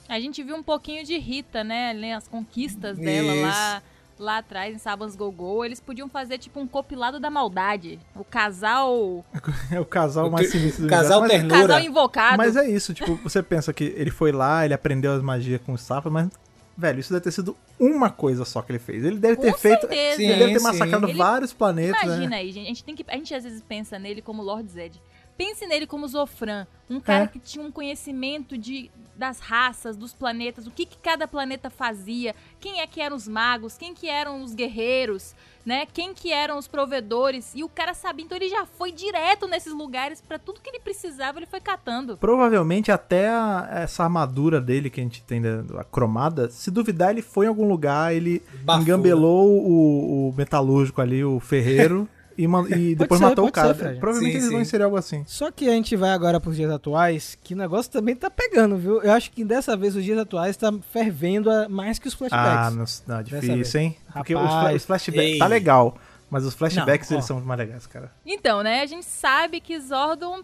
A 0.07 0.17
gente 0.19 0.41
viu 0.41 0.55
um 0.55 0.63
pouquinho 0.63 1.03
de 1.03 1.17
Rita, 1.17 1.63
né, 1.63 2.13
as 2.13 2.27
conquistas 2.27 2.97
dela 2.97 3.33
Isso. 3.33 3.41
lá 3.41 3.83
lá 4.23 4.39
atrás 4.39 4.73
em 4.73 4.77
Sabans 4.79 5.15
Gogô, 5.15 5.63
eles 5.63 5.79
podiam 5.79 6.09
fazer 6.09 6.37
tipo 6.37 6.59
um 6.59 6.67
copilado 6.67 7.19
da 7.19 7.29
maldade. 7.29 7.99
O 8.15 8.23
casal. 8.23 9.23
É 9.71 9.79
o 9.79 9.85
casal 9.85 10.29
mais 10.29 10.51
sinistro 10.51 10.83
do 10.83 10.89
Casal 10.89 11.21
mas, 11.21 11.31
ternura. 11.31 11.61
Casal 11.61 11.79
invocado. 11.79 12.37
Mas 12.37 12.55
é 12.55 12.69
isso, 12.69 12.93
tipo, 12.93 13.15
você 13.15 13.41
pensa 13.41 13.73
que 13.73 13.83
ele 13.95 14.11
foi 14.11 14.31
lá, 14.31 14.65
ele 14.65 14.73
aprendeu 14.73 15.13
as 15.13 15.21
magias 15.21 15.59
com 15.61 15.73
os 15.73 15.81
sapos, 15.81 16.11
mas 16.11 16.29
Velho, 16.75 16.99
isso 16.99 17.13
deve 17.13 17.23
ter 17.23 17.31
sido 17.31 17.55
uma 17.79 18.09
coisa 18.09 18.43
só 18.45 18.61
que 18.61 18.71
ele 18.71 18.79
fez. 18.79 19.03
Ele 19.03 19.19
deve 19.19 19.35
Com 19.35 19.43
ter 19.43 19.57
certeza. 19.57 19.87
feito. 19.87 20.15
Sim, 20.15 20.25
ele 20.25 20.39
deve 20.39 20.53
ter 20.53 20.61
massacrado 20.61 21.07
ele... 21.07 21.17
vários 21.17 21.53
planetas. 21.53 22.01
Né? 22.01 22.07
Imagina 22.07 22.29
né? 22.29 22.37
aí, 22.37 22.51
gente. 22.51 22.65
A 22.65 22.67
gente, 22.67 22.83
tem 22.83 22.95
que, 22.95 23.05
a 23.07 23.15
gente 23.15 23.35
às 23.35 23.43
vezes 23.43 23.61
pensa 23.61 23.99
nele 23.99 24.21
como 24.21 24.41
Lord 24.41 24.69
Zed. 24.71 24.99
Pense 25.37 25.65
nele 25.65 25.87
como 25.87 26.07
Zofran, 26.07 26.67
um 26.89 26.99
cara 26.99 27.23
é. 27.23 27.27
que 27.27 27.39
tinha 27.39 27.65
um 27.65 27.71
conhecimento 27.71 28.57
de, 28.57 28.91
das 29.15 29.39
raças, 29.39 29.95
dos 29.95 30.13
planetas, 30.13 30.67
o 30.67 30.71
que, 30.71 30.85
que 30.85 30.97
cada 30.97 31.27
planeta 31.27 31.69
fazia, 31.69 32.35
quem 32.59 32.81
é 32.81 32.87
que 32.87 33.01
eram 33.01 33.15
os 33.15 33.27
magos, 33.27 33.77
quem 33.77 33.93
que 33.93 34.07
eram 34.07 34.43
os 34.43 34.53
guerreiros, 34.53 35.35
né? 35.65 35.87
Quem 35.91 36.13
que 36.13 36.31
eram 36.31 36.57
os 36.57 36.67
provedores. 36.67 37.53
E 37.55 37.63
o 37.63 37.69
cara 37.69 37.93
sabia, 37.93 38.25
então 38.25 38.37
ele 38.37 38.49
já 38.49 38.65
foi 38.65 38.91
direto 38.91 39.47
nesses 39.47 39.73
lugares 39.73 40.21
para 40.21 40.37
tudo 40.37 40.59
que 40.61 40.69
ele 40.69 40.79
precisava, 40.79 41.39
ele 41.39 41.45
foi 41.45 41.59
catando. 41.59 42.17
Provavelmente 42.17 42.91
até 42.91 43.29
a, 43.29 43.67
essa 43.71 44.03
armadura 44.03 44.59
dele 44.59 44.89
que 44.89 44.99
a 44.99 45.03
gente 45.03 45.23
tem, 45.23 45.41
a 45.79 45.83
cromada, 45.83 46.49
se 46.49 46.69
duvidar, 46.69 47.11
ele 47.11 47.21
foi 47.21 47.45
em 47.45 47.49
algum 47.49 47.67
lugar, 47.67 48.13
ele 48.13 48.41
Bafou, 48.63 48.81
engambelou 48.81 49.47
né? 49.47 49.61
o, 49.65 50.29
o 50.29 50.33
metalúrgico 50.37 51.01
ali, 51.01 51.23
o 51.23 51.39
ferreiro. 51.39 52.07
e, 52.37 52.45
e 52.45 52.95
depois 52.95 53.19
ser, 53.19 53.25
matou 53.25 53.47
o 53.47 53.51
cara. 53.51 53.73
Ser, 53.73 53.99
Provavelmente 53.99 54.31
sim, 54.31 54.37
eles 54.37 54.43
sim. 54.45 54.51
vão 54.51 54.61
inserir 54.61 54.83
algo 54.83 54.97
assim. 54.97 55.23
Só 55.27 55.51
que 55.51 55.67
a 55.67 55.71
gente 55.71 55.95
vai 55.95 56.11
agora 56.11 56.39
pros 56.39 56.55
dias 56.55 56.71
atuais, 56.71 57.37
que 57.43 57.53
o 57.53 57.57
negócio 57.57 57.91
também 57.91 58.15
tá 58.15 58.29
pegando, 58.29 58.77
viu? 58.77 59.01
Eu 59.01 59.11
acho 59.11 59.31
que 59.31 59.43
dessa 59.43 59.75
vez 59.77 59.95
os 59.95 60.03
dias 60.03 60.17
atuais 60.17 60.57
tá 60.57 60.73
fervendo 60.91 61.49
mais 61.69 61.99
que 61.99 62.07
os 62.07 62.13
flashbacks. 62.13 63.03
Ah, 63.05 63.05
não, 63.07 63.15
não 63.15 63.23
difícil, 63.23 63.79
hein? 63.79 63.97
Porque 64.11 64.33
Rapaz, 64.33 64.75
os, 64.77 64.85
flashbacks 64.85 65.39
tá 65.39 65.47
legal, 65.47 65.97
mas 66.29 66.45
os 66.45 66.53
flashbacks 66.53 67.09
não, 67.09 67.17
eles 67.17 67.25
são 67.25 67.41
mais 67.41 67.59
legais, 67.59 67.87
cara. 67.87 68.11
Então, 68.25 68.63
né, 68.63 68.81
a 68.81 68.85
gente 68.85 69.05
sabe 69.05 69.59
que 69.59 69.79
Zordon 69.79 70.43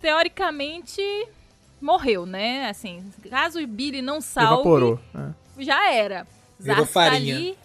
teoricamente 0.00 1.00
morreu, 1.80 2.26
né? 2.26 2.68
Assim, 2.68 3.04
caso 3.28 3.60
o 3.60 3.66
Billy 3.66 4.02
não 4.02 4.20
salve, 4.20 4.54
Evaporou, 4.54 5.00
é. 5.14 5.62
já 5.62 5.92
era. 5.92 6.26
Zaz 6.60 6.92
tá 6.92 7.12
ali, 7.12 7.56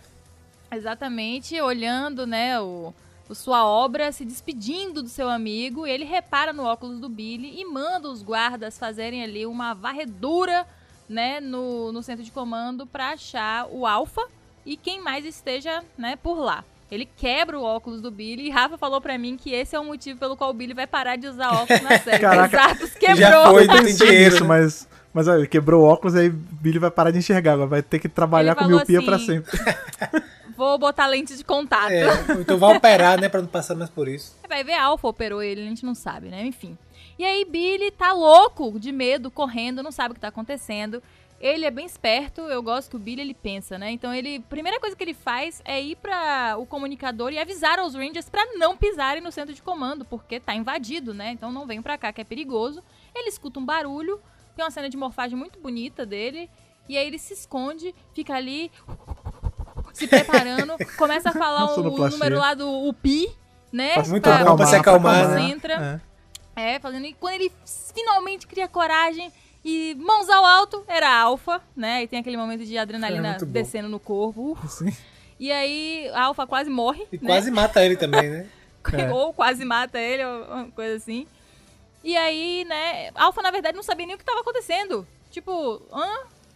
exatamente, 0.72 1.60
olhando, 1.62 2.26
né, 2.26 2.60
o 2.60 2.94
sua 3.34 3.66
obra 3.66 4.12
se 4.12 4.24
despedindo 4.24 5.04
do 5.04 5.10
seu 5.10 5.30
amigo. 5.30 5.86
ele 5.86 6.06
repara 6.06 6.54
no 6.54 6.64
óculos 6.64 7.00
do 7.00 7.10
Billy 7.10 7.60
e 7.60 7.66
manda 7.66 8.10
os 8.10 8.22
guardas 8.22 8.78
fazerem 8.78 9.24
ali 9.24 9.46
uma 9.46 9.74
varredura 9.74 10.66
né, 11.10 11.40
no, 11.40 11.92
no 11.92 12.04
centro 12.04 12.24
de 12.24 12.32
comando 12.32 12.86
para 12.86 13.10
achar 13.10 13.68
o 13.72 13.86
Alpha 13.86 14.22
e 14.66 14.76
quem 14.76 15.02
mais 15.02 15.26
esteja 15.26 15.84
né, 15.98 16.16
por 16.16 16.40
lá. 16.40 16.64
Ele 16.90 17.06
quebra 17.06 17.60
o 17.60 17.64
óculos 17.64 18.02
do 18.02 18.10
Billy 18.10 18.48
e 18.48 18.50
Rafa 18.50 18.78
falou 18.78 19.02
para 19.02 19.18
mim 19.18 19.36
que 19.36 19.52
esse 19.52 19.76
é 19.76 19.80
o 19.80 19.84
motivo 19.84 20.18
pelo 20.20 20.38
qual 20.38 20.52
o 20.52 20.54
Billy 20.54 20.74
vai 20.74 20.88
parar 20.88 21.18
de 21.18 21.28
usar 21.28 21.52
óculos 21.52 21.82
na 21.82 22.00
série. 22.00 22.20
Caraca, 22.20 22.58
Exatos 22.58 22.94
quebrou. 22.96 23.18
Já 23.18 23.52
foi, 23.52 23.68
não 23.68 23.84
dinheiro, 23.84 24.42
né? 24.42 24.48
mas 24.48 24.88
mas 25.14 25.28
olha, 25.28 25.48
quebrou 25.48 25.84
o 25.84 25.88
óculos 25.88 26.16
aí 26.16 26.30
Billy 26.30 26.80
vai 26.80 26.92
parar 26.92 27.12
de 27.12 27.18
enxergar, 27.18 27.56
vai 27.56 27.82
ter 27.82 28.00
que 28.00 28.08
trabalhar 28.08 28.56
com 28.56 28.66
miopia 28.66 29.00
assim, 29.00 29.06
para 29.06 29.20
sempre. 29.20 29.60
vou 30.58 30.78
botar 30.78 31.06
lente 31.06 31.38
de 31.38 31.44
contato. 31.44 31.92
É, 31.92 32.08
então 32.42 32.58
vai 32.58 32.76
operar, 32.76 33.22
né, 33.22 33.30
pra 33.30 33.42
não 33.42 33.48
passar 33.48 33.76
mais 33.76 33.90
por 33.90 34.08
isso. 34.08 34.36
Vai 34.50 34.64
ver, 34.64 34.74
Alpha 34.74 35.08
operou 35.08 35.42
ele, 35.42 35.62
a 35.62 35.66
gente 35.66 35.86
não 35.86 35.94
sabe, 35.94 36.28
né? 36.30 36.44
Enfim. 36.46 36.76
E 37.18 37.24
aí 37.24 37.46
Billy 37.46 37.92
tá 37.92 38.12
louco, 38.12 38.80
de 38.80 38.92
medo, 38.92 39.30
correndo, 39.30 39.84
não 39.84 39.92
sabe 39.92 40.12
o 40.12 40.16
que 40.16 40.20
tá 40.20 40.30
acontecendo. 40.30 41.02
Ele 41.40 41.66
é 41.66 41.72
bem 41.72 41.86
esperto, 41.86 42.42
eu 42.42 42.64
gosto 42.64 42.90
que 42.90 42.96
o 42.96 43.00
Billy 43.00 43.22
ele 43.22 43.36
pensa, 43.36 43.78
né? 43.78 43.92
Então 43.92 44.12
ele, 44.12 44.40
primeira 44.40 44.80
coisa 44.80 44.96
que 44.96 45.04
ele 45.04 45.14
faz 45.14 45.62
é 45.64 45.80
ir 45.80 45.96
para 45.96 46.58
o 46.58 46.66
comunicador 46.66 47.32
e 47.32 47.38
avisar 47.38 47.78
aos 47.78 47.94
Rangers 47.94 48.28
para 48.28 48.58
não 48.58 48.76
pisarem 48.76 49.22
no 49.22 49.32
centro 49.32 49.54
de 49.54 49.62
comando, 49.62 50.04
porque 50.04 50.40
tá 50.40 50.56
invadido, 50.56 51.14
né? 51.14 51.32
Então 51.32 51.52
não 51.52 51.68
venham 51.68 51.84
para 51.84 51.98
cá 51.98 52.12
que 52.12 52.22
é 52.22 52.24
perigoso. 52.24 52.84
Ele 53.14 53.30
escuta 53.30 53.60
um 53.60 53.66
barulho, 53.66 54.20
tem 54.56 54.66
uma 54.66 54.72
cena 54.72 54.90
de 54.90 54.98
morfagem 54.98 55.38
muito 55.38 55.60
bonita 55.60 56.04
dele, 56.08 56.50
e 56.90 56.98
aí 56.98 57.06
ele 57.06 57.20
se 57.20 57.34
esconde, 57.34 57.94
fica 58.14 58.34
ali 58.34 58.72
se 59.98 60.08
preparando, 60.08 60.76
começa 60.98 61.30
a 61.30 61.34
falar 61.34 61.66
o, 61.66 61.80
o 61.80 62.10
número 62.10 62.38
lá 62.38 62.54
do 62.54 62.70
o 62.70 62.94
pi, 62.94 63.30
né? 63.72 63.96
Faz 63.96 64.10
muito 64.10 64.24
pra, 64.24 64.56
pra 64.56 64.66
se 64.66 64.76
acalmar, 64.76 65.28
né? 65.30 65.42
Entra, 65.42 66.02
é. 66.56 66.76
é, 66.76 66.80
fazendo. 66.80 67.06
E 67.06 67.14
quando 67.14 67.34
ele 67.34 67.52
finalmente 67.94 68.46
cria 68.46 68.68
coragem 68.68 69.32
e 69.66 69.96
mãos 70.00 70.30
ao 70.30 70.46
alto, 70.46 70.84
era 70.88 71.14
alfa, 71.20 71.62
né? 71.76 72.04
E 72.04 72.08
tem 72.08 72.20
aquele 72.20 72.38
momento 72.38 72.64
de 72.64 72.78
adrenalina 72.78 73.38
é 73.42 73.46
descendo 73.46 73.90
no 73.90 74.00
corpo. 74.00 74.58
Sim. 74.68 74.96
E 75.40 75.52
aí 75.52 76.10
a 76.14 76.26
alfa 76.26 76.46
quase 76.46 76.70
morre. 76.70 77.08
E 77.12 77.18
né? 77.18 77.26
quase 77.26 77.50
mata 77.50 77.84
ele 77.84 77.96
também, 77.96 78.30
né? 78.30 78.48
É. 78.94 79.12
ou 79.12 79.34
quase 79.34 79.66
mata 79.66 80.00
ele, 80.00 80.24
ou 80.24 80.46
uma 80.46 80.72
coisa 80.72 80.96
assim. 80.96 81.28
E 82.02 82.16
aí, 82.16 82.64
né, 82.64 83.10
Alpha, 83.14 83.42
na 83.42 83.52
verdade, 83.52 83.76
não 83.76 83.84
sabia 83.84 84.06
nem 84.06 84.16
o 84.16 84.18
que 84.18 84.24
estava 84.24 84.40
acontecendo. 84.40 85.06
Tipo, 85.30 85.82
hã? 85.92 86.08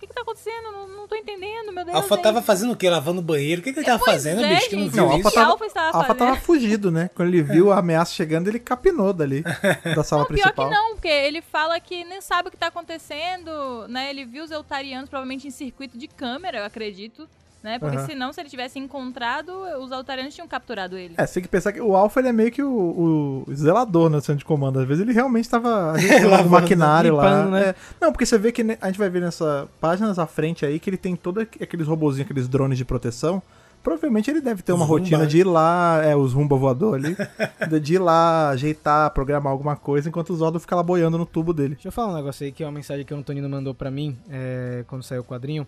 O 0.01 0.03
que, 0.03 0.07
que 0.07 0.15
tá 0.15 0.21
acontecendo? 0.21 0.71
Não, 0.71 0.87
não 0.87 1.07
tô 1.07 1.15
entendendo, 1.15 1.71
meu 1.71 1.85
Deus. 1.85 1.95
Alpha 1.95 2.15
aí. 2.15 2.21
tava 2.23 2.41
fazendo 2.41 2.73
o 2.73 2.75
quê? 2.75 2.89
Lavando 2.89 3.19
o 3.19 3.23
banheiro? 3.23 3.61
O 3.61 3.63
que, 3.63 3.71
que 3.71 3.79
ele 3.79 3.85
tava 3.85 3.99
pois 3.99 4.13
fazendo, 4.13 4.43
é, 4.43 4.55
bicho? 4.55 4.69
Que 4.69 4.75
não 4.75 4.89
viu 4.89 5.05
não, 5.05 5.17
isso? 5.19 5.39
Alpha 5.39 5.69
tava, 5.69 5.97
Alpha 5.99 6.15
tava 6.15 6.35
fugido, 6.37 6.89
né? 6.89 7.11
Quando 7.13 7.27
ele 7.27 7.43
viu 7.43 7.71
a 7.71 7.77
ameaça 7.77 8.11
chegando, 8.11 8.47
ele 8.47 8.57
capinou 8.57 9.13
dali, 9.13 9.43
da 9.95 10.03
sala 10.03 10.23
não, 10.23 10.27
principal. 10.27 10.53
Pior 10.53 10.69
que 10.69 10.73
não, 10.73 10.93
porque 10.95 11.07
ele 11.07 11.39
fala 11.39 11.79
que 11.79 12.03
nem 12.03 12.19
sabe 12.19 12.47
o 12.47 12.51
que 12.51 12.57
tá 12.57 12.67
acontecendo, 12.67 13.87
né? 13.87 14.09
Ele 14.09 14.25
viu 14.25 14.43
os 14.43 14.49
Eltarianos 14.49 15.07
provavelmente 15.07 15.47
em 15.47 15.51
circuito 15.51 15.95
de 15.99 16.07
câmera, 16.07 16.57
eu 16.57 16.65
acredito 16.65 17.29
né? 17.63 17.77
Porque 17.77 17.97
uhum. 17.97 18.05
senão, 18.05 18.33
se 18.33 18.41
ele 18.41 18.49
tivesse 18.49 18.79
encontrado, 18.79 19.51
os 19.79 19.91
altarianos 19.91 20.33
tinham 20.33 20.47
capturado 20.47 20.97
ele. 20.97 21.13
É, 21.17 21.25
você 21.25 21.35
tem 21.35 21.43
que 21.43 21.49
pensar 21.49 21.71
que 21.71 21.81
o 21.81 21.95
Alpha 21.95 22.19
ele 22.19 22.29
é 22.29 22.33
meio 22.33 22.51
que 22.51 22.63
o, 22.63 23.45
o 23.47 23.53
zelador 23.53 24.09
no 24.09 24.19
centro 24.19 24.37
de 24.37 24.45
comando. 24.45 24.79
Às 24.79 24.87
vezes 24.87 25.01
ele 25.01 25.13
realmente 25.13 25.45
estava 25.45 25.93
o 26.45 26.49
maquinário 26.49 27.15
lá. 27.15 27.45
Né? 27.45 27.69
É, 27.69 27.75
não, 27.99 28.11
porque 28.11 28.25
você 28.25 28.37
vê 28.37 28.51
que 28.51 28.61
a 28.81 28.87
gente 28.87 28.97
vai 28.97 29.09
ver 29.09 29.21
nessa 29.21 29.67
páginas 29.79 30.17
à 30.17 30.25
frente 30.25 30.65
aí 30.65 30.79
que 30.79 30.89
ele 30.89 30.97
tem 30.97 31.15
todos 31.15 31.43
aqueles 31.43 31.87
robozinhos, 31.87 32.25
aqueles 32.25 32.47
drones 32.47 32.77
de 32.77 32.85
proteção. 32.85 33.41
Provavelmente 33.83 34.29
ele 34.29 34.41
deve 34.41 34.61
ter 34.61 34.73
uma 34.73 34.85
Zumba. 34.85 34.99
rotina 34.99 35.25
de 35.25 35.39
ir 35.39 35.43
lá, 35.43 36.01
é, 36.03 36.15
os 36.15 36.33
rumba 36.33 36.55
voador 36.55 36.95
ali, 36.95 37.17
de 37.81 37.95
ir 37.95 37.99
lá, 37.99 38.49
ajeitar, 38.49 39.09
programar 39.11 39.51
alguma 39.51 39.75
coisa, 39.75 40.07
enquanto 40.07 40.29
o 40.31 40.35
Zordon 40.35 40.59
fica 40.59 40.75
lá 40.75 40.83
boiando 40.83 41.17
no 41.17 41.25
tubo 41.25 41.51
dele. 41.51 41.73
Deixa 41.73 41.87
eu 41.87 41.91
falar 41.91 42.13
um 42.13 42.15
negócio 42.15 42.45
aí, 42.45 42.51
que 42.51 42.63
é 42.63 42.65
uma 42.67 42.71
mensagem 42.71 43.03
que 43.03 43.13
o 43.13 43.17
Antonino 43.17 43.49
mandou 43.49 43.73
para 43.73 43.89
mim, 43.89 44.15
é, 44.29 44.83
quando 44.87 45.01
saiu 45.01 45.21
o 45.21 45.25
quadrinho. 45.25 45.65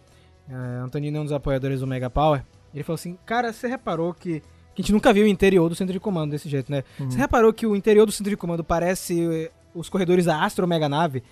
É, 0.50 0.84
Antonino 0.84 1.18
é 1.18 1.22
um 1.22 1.24
dos 1.24 1.34
apoiadores 1.34 1.80
do 1.80 1.88
Mega 1.88 2.10
Power. 2.10 2.44
Ele 2.74 2.84
falou 2.84 2.96
assim: 2.96 3.18
Cara, 3.26 3.54
você 3.54 3.68
reparou 3.68 4.14
que. 4.14 4.42
que 4.76 4.82
a 4.82 4.82
gente 4.82 4.92
nunca 4.92 5.14
viu 5.14 5.26
o 5.26 5.28
interior 5.28 5.70
do 5.70 5.76
centro 5.76 5.94
de 5.94 6.00
comando 6.00 6.32
desse 6.32 6.50
jeito, 6.50 6.72
né? 6.72 6.84
Uhum. 7.00 7.10
Você 7.10 7.18
reparou 7.18 7.54
que 7.54 7.66
o 7.66 7.76
interior 7.76 8.06
do 8.06 8.12
centro 8.12 8.30
de 8.30 8.38
comando 8.38 8.64
parece 8.64 9.22
eh, 9.22 9.52
os 9.74 9.90
corredores 9.90 10.26
da 10.26 10.44
Astro 10.44 10.68
Mega 10.68 10.90
Nave? 10.90 11.24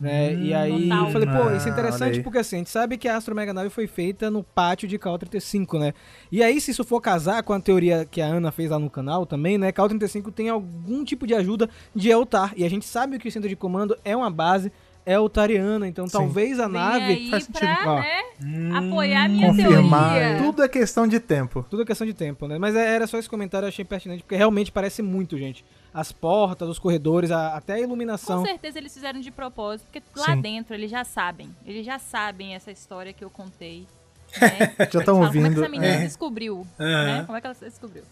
Né? 0.00 0.30
Hum, 0.30 0.44
e 0.44 0.54
aí 0.54 0.88
total. 0.88 1.04
eu 1.04 1.12
falei, 1.12 1.28
pô, 1.28 1.50
isso 1.54 1.66
é 1.66 1.70
ah, 1.70 1.72
interessante 1.74 2.20
porque 2.22 2.38
assim, 2.38 2.56
a 2.56 2.58
gente 2.60 2.70
sabe 2.70 2.96
que 2.96 3.06
a 3.06 3.18
Astro 3.18 3.34
Mega 3.34 3.52
Nave 3.52 3.68
foi 3.68 3.86
feita 3.86 4.30
no 4.30 4.42
pátio 4.42 4.88
de 4.88 4.98
Cal 4.98 5.18
35, 5.18 5.78
né? 5.78 5.92
E 6.32 6.42
aí, 6.42 6.58
se 6.58 6.70
isso 6.70 6.84
for 6.84 7.02
casar 7.02 7.42
com 7.42 7.52
a 7.52 7.60
teoria 7.60 8.06
que 8.10 8.22
a 8.22 8.26
Ana 8.26 8.50
fez 8.50 8.70
lá 8.70 8.78
no 8.78 8.88
canal 8.88 9.26
também, 9.26 9.58
né? 9.58 9.70
Cal 9.70 9.88
35 9.88 10.32
tem 10.32 10.48
algum 10.48 11.04
tipo 11.04 11.26
de 11.26 11.34
ajuda 11.34 11.68
de 11.94 12.08
Eltar. 12.08 12.54
E 12.56 12.64
a 12.64 12.70
gente 12.70 12.86
sabe 12.86 13.18
que 13.18 13.28
o 13.28 13.32
centro 13.32 13.48
de 13.48 13.56
comando 13.56 13.94
é 14.02 14.16
uma 14.16 14.30
base 14.30 14.72
é 15.04 15.18
otariana, 15.18 15.88
então 15.88 16.06
Sim. 16.06 16.12
talvez 16.12 16.60
a 16.60 16.66
Vem 16.66 16.72
nave 16.72 17.30
faz 17.30 17.44
sentido. 17.44 17.60
Pra, 17.60 18.00
né, 18.00 18.22
hum, 18.42 18.76
apoiar 18.76 19.24
a 19.24 19.28
minha 19.28 19.48
confirmar. 19.48 20.14
teoria. 20.14 20.42
Tudo 20.42 20.62
é 20.62 20.68
questão 20.68 21.06
de 21.06 21.18
tempo. 21.18 21.64
Tudo 21.68 21.82
é 21.82 21.86
questão 21.86 22.06
de 22.06 22.14
tempo, 22.14 22.46
né? 22.46 22.58
Mas 22.58 22.76
é, 22.76 22.94
era 22.94 23.06
só 23.06 23.18
esse 23.18 23.28
comentário, 23.28 23.66
eu 23.66 23.68
achei 23.68 23.84
pertinente, 23.84 24.22
porque 24.22 24.36
realmente 24.36 24.70
parece 24.70 25.02
muito, 25.02 25.38
gente. 25.38 25.64
As 25.92 26.12
portas, 26.12 26.68
os 26.68 26.78
corredores, 26.78 27.30
a, 27.30 27.56
até 27.56 27.74
a 27.74 27.80
iluminação. 27.80 28.40
Com 28.40 28.46
certeza 28.46 28.78
eles 28.78 28.92
fizeram 28.92 29.20
de 29.20 29.30
propósito, 29.30 29.86
porque 29.90 30.02
lá 30.16 30.34
Sim. 30.34 30.40
dentro 30.40 30.74
eles 30.74 30.90
já 30.90 31.02
sabem. 31.02 31.54
Eles 31.66 31.84
já 31.84 31.98
sabem 31.98 32.54
essa 32.54 32.70
história 32.70 33.12
que 33.12 33.24
eu 33.24 33.30
contei. 33.30 33.86
Né? 34.40 34.86
já 34.92 35.00
estão 35.00 35.20
ouvindo. 35.20 35.42
Como 35.42 35.46
é 35.46 35.50
que 35.50 35.60
essa 35.60 35.68
menina 35.68 36.02
é. 36.02 36.06
descobriu? 36.06 36.58
Uhum. 36.58 36.66
Né? 36.78 37.24
Como 37.26 37.36
é 37.36 37.40
que 37.40 37.46
ela 37.48 37.56
descobriu? 37.60 38.04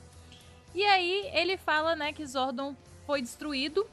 E 0.75 0.85
aí 0.85 1.31
ele 1.33 1.57
fala, 1.57 1.95
né, 1.95 2.13
que 2.13 2.27
Zordon 2.27 2.75
foi 3.07 3.23
destruído, 3.23 3.87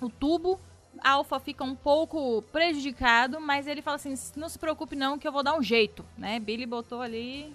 o 0.00 0.08
tubo 0.08 0.60
Alpha 1.02 1.38
fica 1.38 1.64
um 1.64 1.74
pouco 1.74 2.42
prejudicado, 2.52 3.40
mas 3.40 3.66
ele 3.66 3.82
fala 3.82 3.96
assim: 3.96 4.14
não 4.36 4.48
se 4.48 4.58
preocupe, 4.58 4.96
não, 4.96 5.18
que 5.18 5.26
eu 5.26 5.32
vou 5.32 5.42
dar 5.42 5.56
um 5.56 5.62
jeito, 5.62 6.04
né? 6.16 6.38
Billy 6.38 6.66
botou 6.66 7.00
ali. 7.00 7.52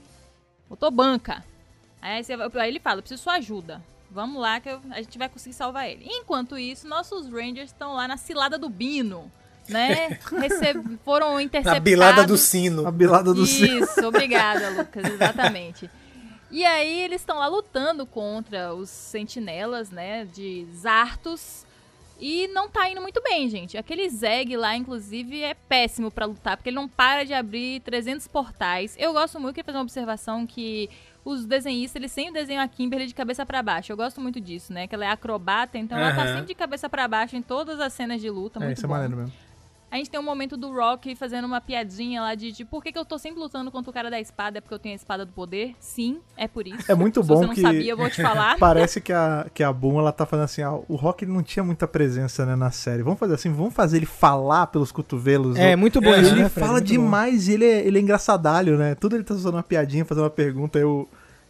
botou 0.69 0.89
banca. 0.91 1.43
Aí, 2.01 2.23
você, 2.23 2.33
aí 2.33 2.69
ele 2.69 2.79
fala: 2.79 3.01
preciso 3.01 3.23
sua 3.23 3.33
ajuda. 3.33 3.81
Vamos 4.09 4.41
lá 4.41 4.59
que 4.59 4.69
eu, 4.69 4.81
a 4.89 5.01
gente 5.01 5.17
vai 5.17 5.29
conseguir 5.29 5.55
salvar 5.55 5.89
ele. 5.89 6.05
Enquanto 6.05 6.57
isso, 6.57 6.87
nossos 6.87 7.29
Rangers 7.29 7.69
estão 7.69 7.93
lá 7.93 8.07
na 8.07 8.17
cilada 8.17 8.57
do 8.57 8.69
Bino. 8.69 9.31
Né? 9.69 10.19
Receb 10.37 10.99
foram 11.05 11.39
interceptados. 11.39 11.77
A 11.77 11.79
bilada 11.79 12.25
do 12.25 12.37
sino. 12.37 12.85
A 12.85 12.91
bilada 12.91 13.33
do 13.33 13.43
Isso, 13.43 13.65
sino. 13.65 13.85
Isso, 13.85 14.05
obrigada, 14.05 14.69
Lucas, 14.69 15.05
exatamente. 15.05 15.89
E 16.51 16.65
aí 16.65 17.01
eles 17.03 17.21
estão 17.21 17.37
lá 17.37 17.47
lutando 17.47 18.05
contra 18.05 18.73
os 18.73 18.89
sentinelas, 18.89 19.89
né, 19.89 20.25
de 20.25 20.67
Zartos. 20.75 21.65
E 22.21 22.47
não 22.49 22.69
tá 22.69 22.87
indo 22.87 23.01
muito 23.01 23.19
bem, 23.23 23.49
gente. 23.49 23.77
Aquele 23.79 24.07
Zeg 24.07 24.55
lá, 24.55 24.75
inclusive, 24.75 25.41
é 25.41 25.55
péssimo 25.55 26.11
para 26.11 26.27
lutar, 26.27 26.55
porque 26.55 26.69
ele 26.69 26.75
não 26.75 26.87
para 26.87 27.25
de 27.25 27.33
abrir 27.33 27.81
300 27.81 28.27
portais. 28.27 28.95
Eu 28.99 29.11
gosto 29.11 29.39
muito 29.39 29.55
de 29.55 29.63
fazer 29.63 29.79
uma 29.79 29.83
observação 29.83 30.45
que 30.45 30.87
os 31.25 31.45
desenhistas, 31.45 31.95
eles 31.95 32.11
sempre 32.11 32.33
desenham 32.33 32.63
a 32.63 32.67
Kimberly 32.67 33.07
de 33.07 33.15
cabeça 33.15 33.43
para 33.43 33.61
baixo. 33.63 33.91
Eu 33.91 33.97
gosto 33.97 34.21
muito 34.21 34.39
disso, 34.39 34.71
né? 34.71 34.87
Que 34.87 34.93
ela 34.93 35.05
é 35.05 35.09
acrobata, 35.09 35.79
então 35.79 35.97
uhum. 35.97 36.03
ela 36.03 36.15
tá 36.15 36.27
sempre 36.27 36.45
de 36.45 36.55
cabeça 36.55 36.87
para 36.87 37.07
baixo 37.07 37.35
em 37.35 37.41
todas 37.41 37.79
as 37.79 37.91
cenas 37.93 38.21
de 38.21 38.29
luta. 38.29 38.59
É, 38.59 38.65
muito 38.65 38.77
isso 38.77 38.85
é 38.85 38.87
bom. 38.87 38.95
é 38.95 38.99
maneiro 38.99 39.21
mesmo. 39.21 39.33
A 39.91 39.97
gente 39.97 40.09
tem 40.09 40.17
um 40.17 40.23
momento 40.23 40.55
do 40.55 40.71
Rock 40.71 41.13
fazendo 41.17 41.43
uma 41.43 41.59
piadinha 41.59 42.21
lá 42.21 42.33
de, 42.33 42.53
de 42.53 42.63
por 42.63 42.81
que, 42.81 42.93
que 42.93 42.97
eu 42.97 43.03
tô 43.03 43.19
sempre 43.19 43.41
lutando 43.41 43.69
contra 43.69 43.91
o 43.91 43.93
cara 43.93 44.09
da 44.09 44.21
espada? 44.21 44.59
É 44.59 44.61
porque 44.61 44.73
eu 44.73 44.79
tenho 44.79 44.93
a 44.93 44.95
espada 44.95 45.25
do 45.25 45.33
poder? 45.33 45.75
Sim, 45.81 46.21
é 46.37 46.47
por 46.47 46.65
isso. 46.65 46.89
É 46.89 46.95
muito 46.95 47.21
Se 47.21 47.27
bom 47.27 47.35
você 47.35 47.47
não 47.47 47.53
que 47.53 47.61
sabia, 47.61 47.91
eu 47.91 47.97
vou 47.97 48.09
te 48.09 48.21
falar. 48.21 48.55
Parece 48.59 49.01
que 49.01 49.11
a, 49.11 49.47
que 49.53 49.61
a 49.61 49.73
Boom, 49.73 49.99
ela 49.99 50.13
tá 50.13 50.25
falando 50.25 50.45
assim, 50.45 50.61
ah, 50.61 50.79
o 50.87 50.95
Rock 50.95 51.25
não 51.25 51.43
tinha 51.43 51.61
muita 51.61 51.89
presença 51.89 52.45
né, 52.45 52.55
na 52.55 52.71
série. 52.71 53.03
Vamos 53.03 53.19
fazer 53.19 53.33
assim, 53.33 53.51
vamos 53.51 53.73
fazer 53.73 53.97
ele 53.97 54.05
falar 54.05 54.67
pelos 54.67 54.93
cotovelos. 54.93 55.57
É, 55.57 55.75
muito 55.75 55.99
bom 55.99 56.13
é, 56.13 56.21
isso, 56.21 56.35
Ele 56.35 56.43
né, 56.43 56.49
fala 56.49 56.79
demais 56.79 57.49
e 57.49 57.53
ele 57.53 57.65
é, 57.65 57.85
ele 57.85 57.97
é 57.97 58.01
engraçadalho, 58.01 58.77
né? 58.77 58.95
Tudo 58.95 59.17
ele 59.17 59.25
tá 59.25 59.33
fazendo 59.33 59.55
uma 59.55 59.63
piadinha, 59.63 60.05
fazendo 60.05 60.23
uma 60.23 60.29
pergunta, 60.29 60.79
eu... 60.79 61.07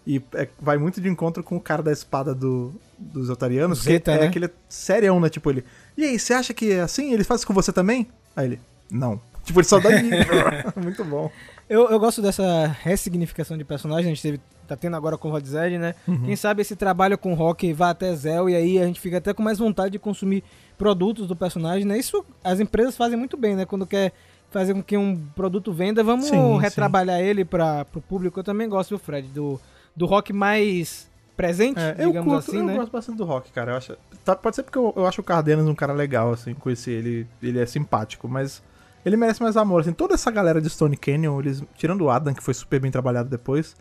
E 0.07 0.19
é, 0.33 0.49
vai 0.59 0.79
muito 0.79 0.99
de 0.99 1.07
encontro 1.07 1.43
com 1.43 1.57
o 1.57 1.61
cara 1.61 1.83
da 1.83 1.91
espada 1.91 2.33
do, 2.33 2.73
dos 2.97 3.29
otarianos. 3.29 3.83
Zeta, 3.83 4.11
que 4.11 4.17
é 4.17 4.21
né? 4.21 4.27
aquele 4.29 4.49
serião, 4.67 5.19
né? 5.19 5.29
Tipo, 5.29 5.51
ele. 5.51 5.63
E 5.95 6.03
aí, 6.03 6.17
você 6.17 6.33
acha 6.33 6.55
que 6.55 6.71
é 6.71 6.81
assim? 6.81 7.13
Eles 7.13 7.27
fazem 7.27 7.45
com 7.45 7.53
você 7.53 7.71
também? 7.71 8.07
Aí 8.35 8.47
ele. 8.47 8.59
Não. 8.89 9.19
Tipo, 9.43 9.59
ele 9.59 9.67
só 9.67 9.79
dá 9.79 9.89
Muito 10.81 11.03
bom. 11.03 11.31
Eu, 11.69 11.89
eu 11.89 11.99
gosto 11.99 12.21
dessa 12.21 12.67
ressignificação 12.83 13.57
de 13.57 13.63
personagem, 13.63 14.11
a 14.11 14.13
gente 14.13 14.21
teve, 14.21 14.41
tá 14.67 14.75
tendo 14.75 14.95
agora 14.97 15.17
com 15.17 15.29
o 15.29 15.31
Rod 15.31 15.45
Zed, 15.45 15.77
né? 15.77 15.95
Uhum. 16.05 16.25
Quem 16.25 16.35
sabe 16.35 16.61
esse 16.61 16.75
trabalho 16.75 17.17
com 17.17 17.31
o 17.31 17.35
Rock 17.35 17.71
vá 17.71 17.91
até 17.91 18.13
Zell 18.13 18.49
e 18.49 18.55
aí 18.55 18.77
a 18.77 18.85
gente 18.85 18.99
fica 18.99 19.19
até 19.19 19.33
com 19.33 19.41
mais 19.41 19.57
vontade 19.57 19.91
de 19.91 19.99
consumir 19.99 20.43
produtos 20.77 21.27
do 21.27 21.35
personagem, 21.35 21.85
né? 21.85 21.97
Isso 21.97 22.25
as 22.43 22.59
empresas 22.59 22.97
fazem 22.97 23.17
muito 23.17 23.37
bem, 23.37 23.55
né? 23.55 23.65
Quando 23.65 23.85
quer 23.85 24.11
fazer 24.49 24.73
com 24.73 24.83
que 24.83 24.97
um 24.97 25.15
produto 25.33 25.71
venda, 25.71 26.03
vamos 26.03 26.25
sim, 26.25 26.59
retrabalhar 26.59 27.19
sim. 27.19 27.25
ele 27.25 27.45
para 27.45 27.85
o 27.95 28.01
público. 28.01 28.39
Eu 28.39 28.43
também 28.43 28.67
gosto 28.67 28.89
do 28.89 28.99
Fred, 28.99 29.29
do, 29.29 29.59
do 29.95 30.05
Rock 30.05 30.33
mais 30.33 31.09
presente, 31.41 31.79
é, 31.79 31.93
digamos 31.93 32.15
eu 32.15 32.23
curto, 32.23 32.37
assim, 32.37 32.57
eu 32.57 32.63
né? 32.63 32.73
Eu 32.73 32.77
gosto 32.77 32.91
bastante 32.91 33.17
do 33.17 33.25
Rock, 33.25 33.51
cara. 33.51 33.71
Eu 33.71 33.77
acho, 33.77 33.97
tá, 34.23 34.35
pode 34.35 34.55
ser 34.55 34.63
porque 34.63 34.77
eu, 34.77 34.93
eu 34.95 35.07
acho 35.07 35.21
o 35.21 35.23
Cardenas 35.23 35.67
um 35.67 35.73
cara 35.73 35.93
legal, 35.93 36.31
assim, 36.31 36.53
conhecer 36.53 36.91
ele, 36.91 37.27
ele 37.41 37.59
é 37.59 37.65
simpático, 37.65 38.27
mas 38.27 38.61
ele 39.03 39.17
merece 39.17 39.41
mais 39.41 39.57
amor. 39.57 39.81
Assim, 39.81 39.91
toda 39.91 40.13
essa 40.13 40.29
galera 40.29 40.61
de 40.61 40.69
Stone 40.69 40.95
Canyon, 40.95 41.39
eles, 41.39 41.63
tirando 41.75 42.01
o 42.01 42.09
Adam, 42.09 42.33
que 42.33 42.43
foi 42.43 42.53
super 42.53 42.79
bem 42.79 42.91
trabalhado 42.91 43.27
depois, 43.27 43.75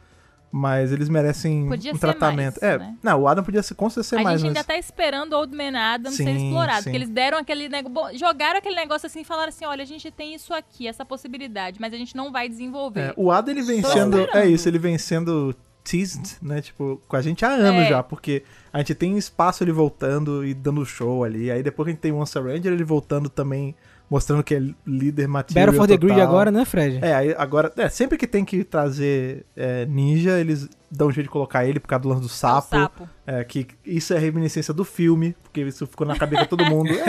mas 0.50 0.90
eles 0.90 1.08
merecem 1.08 1.68
podia 1.68 1.92
um 1.92 1.98
tratamento. 1.98 2.58
Mais, 2.60 2.74
é, 2.74 2.78
né? 2.78 2.96
não, 3.02 3.20
o 3.20 3.28
Adam 3.28 3.44
podia 3.44 3.62
ser, 3.62 3.74
com 3.74 3.88
certeza 3.90 4.08
ser 4.08 4.16
a 4.16 4.22
mais. 4.22 4.36
A 4.36 4.38
gente 4.38 4.48
ainda 4.48 4.60
mas... 4.60 4.66
tá 4.66 4.78
esperando 4.78 5.34
o 5.34 5.36
Old 5.36 5.54
Man 5.54 5.78
Adam 5.78 6.10
sim, 6.10 6.24
ser 6.24 6.30
explorado, 6.30 6.78
sim. 6.78 6.84
porque 6.84 6.96
eles 6.96 7.08
deram 7.10 7.38
aquele 7.38 7.68
negócio, 7.68 8.18
jogaram 8.18 8.58
aquele 8.58 8.74
negócio 8.74 9.06
assim 9.06 9.20
e 9.20 9.24
falaram 9.24 9.50
assim, 9.50 9.66
olha, 9.66 9.82
a 9.82 9.86
gente 9.86 10.10
tem 10.10 10.34
isso 10.34 10.54
aqui, 10.54 10.88
essa 10.88 11.04
possibilidade, 11.04 11.80
mas 11.80 11.92
a 11.92 11.96
gente 11.96 12.16
não 12.16 12.32
vai 12.32 12.48
desenvolver. 12.48 13.00
É, 13.00 13.14
o 13.16 13.30
Adam 13.30 13.54
ele 13.54 13.62
vem 13.62 13.82
Tô 13.82 13.88
sendo, 13.88 14.20
esperando. 14.20 14.42
é 14.42 14.48
isso, 14.48 14.68
ele 14.68 14.78
vem 14.78 14.96
sendo 14.98 15.54
teased, 15.82 16.36
né, 16.42 16.60
tipo, 16.60 17.00
com 17.08 17.16
a 17.16 17.22
gente 17.22 17.44
há 17.44 17.48
anos 17.48 17.82
é. 17.82 17.88
já, 17.88 18.02
porque 18.02 18.42
a 18.72 18.78
gente 18.78 18.94
tem 18.94 19.16
espaço 19.16 19.64
ele 19.64 19.72
voltando 19.72 20.44
e 20.44 20.54
dando 20.54 20.84
show 20.84 21.24
ali, 21.24 21.50
aí 21.50 21.62
depois 21.62 21.88
a 21.88 21.90
gente 21.90 22.00
tem 22.00 22.12
o 22.12 22.18
Once 22.18 22.38
Ranger 22.38 22.72
ele 22.72 22.84
voltando 22.84 23.28
também 23.28 23.74
mostrando 24.10 24.42
que 24.42 24.56
é 24.56 24.62
líder 24.84 25.28
material 25.28 25.66
Battle 25.66 25.80
for 25.80 25.86
the 25.86 25.96
Grid 25.96 26.20
agora, 26.20 26.50
né, 26.50 26.64
Fred? 26.64 26.98
É, 27.00 27.34
agora, 27.38 27.72
é, 27.76 27.88
sempre 27.88 28.18
que 28.18 28.26
tem 28.26 28.44
que 28.44 28.64
trazer 28.64 29.46
é, 29.56 29.86
ninja, 29.86 30.40
eles 30.40 30.68
dão 30.90 31.06
um 31.06 31.12
jeito 31.12 31.28
de 31.28 31.30
colocar 31.30 31.64
ele 31.64 31.78
por 31.78 31.86
causa 31.86 32.02
do 32.02 32.08
lance 32.08 32.22
do 32.22 32.28
sapo. 32.28 32.74
É, 32.74 32.80
sapo. 32.80 33.08
é 33.24 33.44
que 33.44 33.68
isso 33.86 34.12
é 34.12 34.18
reminiscência 34.18 34.74
do 34.74 34.84
filme, 34.84 35.36
porque 35.44 35.60
isso 35.60 35.86
ficou 35.86 36.04
na 36.04 36.16
cabeça 36.16 36.42
de 36.42 36.48
todo 36.48 36.66
mundo. 36.66 36.90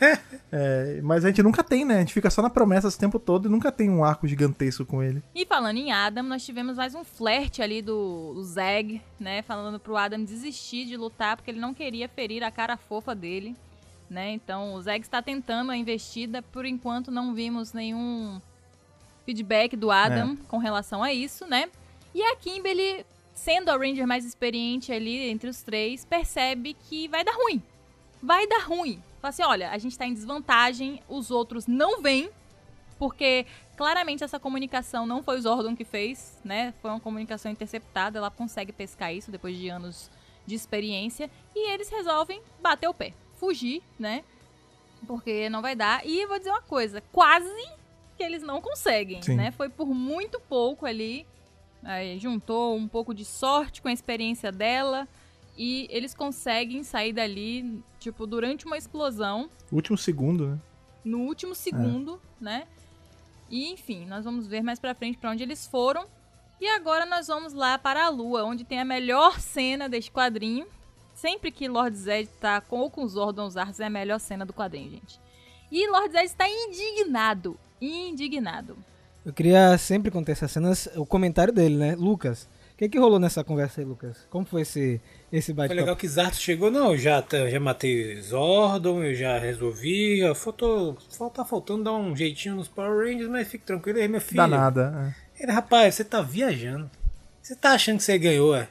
É, 0.00 0.18
é, 0.56 1.00
mas 1.02 1.24
a 1.24 1.28
gente 1.28 1.42
nunca 1.42 1.64
tem, 1.64 1.84
né? 1.84 1.96
A 1.96 2.00
gente 2.00 2.14
fica 2.14 2.30
só 2.30 2.40
na 2.40 2.48
promessa 2.48 2.86
esse 2.86 2.98
tempo 2.98 3.18
todo 3.18 3.48
e 3.48 3.50
nunca 3.50 3.72
tem 3.72 3.90
um 3.90 4.04
arco 4.04 4.28
gigantesco 4.28 4.86
com 4.86 5.02
ele. 5.02 5.22
E 5.34 5.44
falando 5.44 5.78
em 5.78 5.90
Adam, 5.90 6.22
nós 6.22 6.44
tivemos 6.44 6.76
mais 6.76 6.94
um 6.94 7.02
flerte 7.02 7.60
ali 7.60 7.82
do, 7.82 8.34
do 8.34 8.44
Zeg, 8.44 9.02
né? 9.18 9.42
Falando 9.42 9.80
pro 9.80 9.96
Adam 9.96 10.22
desistir 10.22 10.86
de 10.86 10.96
lutar 10.96 11.36
porque 11.36 11.50
ele 11.50 11.60
não 11.60 11.74
queria 11.74 12.08
ferir 12.08 12.44
a 12.44 12.50
cara 12.50 12.76
fofa 12.76 13.14
dele 13.14 13.56
né? 14.08 14.30
Então 14.32 14.74
o 14.74 14.82
Zeg 14.82 15.02
está 15.02 15.20
tentando 15.20 15.72
a 15.72 15.76
investida, 15.76 16.42
por 16.42 16.64
enquanto 16.64 17.10
não 17.10 17.34
vimos 17.34 17.72
nenhum 17.72 18.40
feedback 19.24 19.76
do 19.76 19.90
Adam 19.90 20.32
é. 20.32 20.36
com 20.46 20.58
relação 20.58 21.02
a 21.02 21.12
isso, 21.12 21.46
né? 21.46 21.68
E 22.14 22.22
a 22.22 22.36
Kimberly 22.36 23.04
sendo 23.34 23.70
a 23.70 23.76
Ranger 23.76 24.06
mais 24.06 24.24
experiente 24.24 24.92
ali 24.92 25.28
entre 25.28 25.50
os 25.50 25.62
três, 25.62 26.04
percebe 26.04 26.76
que 26.88 27.08
vai 27.08 27.24
dar 27.24 27.34
ruim. 27.34 27.60
Vai 28.24 28.46
dar 28.46 28.62
ruim. 28.62 29.02
Fala 29.20 29.28
assim: 29.28 29.42
olha, 29.42 29.70
a 29.70 29.76
gente 29.76 29.98
tá 29.98 30.06
em 30.06 30.14
desvantagem, 30.14 31.02
os 31.08 31.30
outros 31.30 31.66
não 31.66 32.00
vêm, 32.00 32.30
porque 32.98 33.44
claramente 33.76 34.24
essa 34.24 34.40
comunicação 34.40 35.04
não 35.04 35.22
foi 35.22 35.38
o 35.38 35.42
Zordon 35.42 35.76
que 35.76 35.84
fez, 35.84 36.40
né? 36.42 36.72
Foi 36.80 36.90
uma 36.90 37.00
comunicação 37.00 37.52
interceptada, 37.52 38.18
ela 38.18 38.30
consegue 38.30 38.72
pescar 38.72 39.14
isso 39.14 39.30
depois 39.30 39.58
de 39.58 39.68
anos 39.68 40.10
de 40.46 40.54
experiência, 40.54 41.30
e 41.54 41.70
eles 41.70 41.90
resolvem 41.90 42.40
bater 42.60 42.88
o 42.88 42.94
pé, 42.94 43.12
fugir, 43.36 43.82
né? 43.98 44.24
Porque 45.06 45.50
não 45.50 45.60
vai 45.60 45.76
dar. 45.76 46.06
E 46.06 46.26
vou 46.26 46.38
dizer 46.38 46.50
uma 46.50 46.62
coisa, 46.62 47.02
quase 47.12 47.68
que 48.16 48.22
eles 48.22 48.42
não 48.42 48.60
conseguem, 48.60 49.20
Sim. 49.20 49.34
né? 49.34 49.50
Foi 49.50 49.68
por 49.68 49.86
muito 49.86 50.40
pouco 50.40 50.86
ali. 50.86 51.26
Aí 51.82 52.18
juntou 52.18 52.74
um 52.74 52.88
pouco 52.88 53.12
de 53.12 53.24
sorte 53.24 53.82
com 53.82 53.88
a 53.88 53.92
experiência 53.92 54.50
dela 54.50 55.06
e 55.56 55.86
eles 55.90 56.14
conseguem 56.14 56.82
sair 56.82 57.12
dali, 57.12 57.82
tipo, 58.04 58.26
durante 58.26 58.66
uma 58.66 58.76
explosão, 58.76 59.48
Último 59.72 59.96
segundo, 59.96 60.48
né? 60.48 60.58
no 61.04 61.20
último 61.20 61.54
segundo, 61.54 62.20
né? 62.40 62.66
E 63.50 63.70
enfim, 63.72 64.06
nós 64.06 64.24
vamos 64.24 64.46
ver 64.46 64.62
mais 64.62 64.78
pra 64.78 64.94
frente 64.94 65.18
pra 65.18 65.30
onde 65.30 65.42
eles 65.42 65.66
foram. 65.66 66.06
E 66.60 66.66
agora 66.68 67.04
nós 67.04 67.26
vamos 67.26 67.52
lá 67.52 67.78
para 67.78 68.06
a 68.06 68.08
Lua, 68.08 68.44
onde 68.44 68.64
tem 68.64 68.80
a 68.80 68.84
melhor 68.84 69.40
cena 69.40 69.88
deste 69.88 70.10
quadrinho. 70.10 70.66
Sempre 71.14 71.50
que 71.50 71.68
Lord 71.68 71.96
Zed 71.96 72.28
tá 72.40 72.60
com, 72.60 72.80
ou 72.80 72.90
com 72.90 73.04
os 73.04 73.12
Zordons 73.12 73.56
Arts, 73.56 73.80
é 73.80 73.86
a 73.86 73.90
melhor 73.90 74.18
cena 74.18 74.44
do 74.44 74.52
quadrinho, 74.52 74.90
gente. 74.90 75.20
E 75.70 75.88
Lord 75.88 76.12
Zed 76.12 76.24
está 76.24 76.46
indignado. 76.48 77.58
Indignado. 77.80 78.76
Eu 79.24 79.32
queria 79.32 79.76
sempre 79.78 80.10
contar 80.10 80.32
essas 80.32 80.50
cenas, 80.50 80.88
o 80.96 81.06
comentário 81.06 81.52
dele, 81.52 81.76
né? 81.76 81.94
Lucas, 81.96 82.48
o 82.74 82.76
que, 82.76 82.88
que 82.88 82.98
rolou 82.98 83.20
nessa 83.20 83.44
conversa 83.44 83.80
aí, 83.80 83.84
Lucas? 83.84 84.26
Como 84.30 84.44
foi 84.44 84.62
esse, 84.62 85.00
esse 85.38 85.46
Foi 85.46 85.54
bate-papo? 85.54 85.80
legal 85.80 85.96
que 85.96 86.06
Zarto 86.08 86.36
chegou, 86.36 86.70
não, 86.70 86.92
eu 86.92 86.98
já, 86.98 87.20
tá- 87.22 87.48
já 87.48 87.58
matei 87.60 88.20
Zordon, 88.22 89.02
eu 89.02 89.14
já 89.14 89.38
resolvi, 89.38 90.20
faltou, 90.34 90.96
falta 91.16 91.44
faltando 91.44 91.84
dar 91.84 91.92
um 91.92 92.14
jeitinho 92.16 92.56
nos 92.56 92.68
Power 92.68 93.06
Rangers, 93.06 93.28
mas 93.30 93.48
fique 93.48 93.64
tranquilo 93.64 93.98
aí, 93.98 94.08
meu 94.08 94.20
filho. 94.20 94.36
Dá 94.36 94.46
nada. 94.46 95.14
é. 95.38 95.42
Ele, 95.42 95.52
rapaz, 95.52 95.94
você 95.94 96.04
tá 96.04 96.20
viajando. 96.22 96.88
Você 97.42 97.54
tá 97.56 97.70
achando 97.72 97.96
que 97.98 98.04
você 98.04 98.16
ganhou, 98.18 98.54
é? 98.54 98.68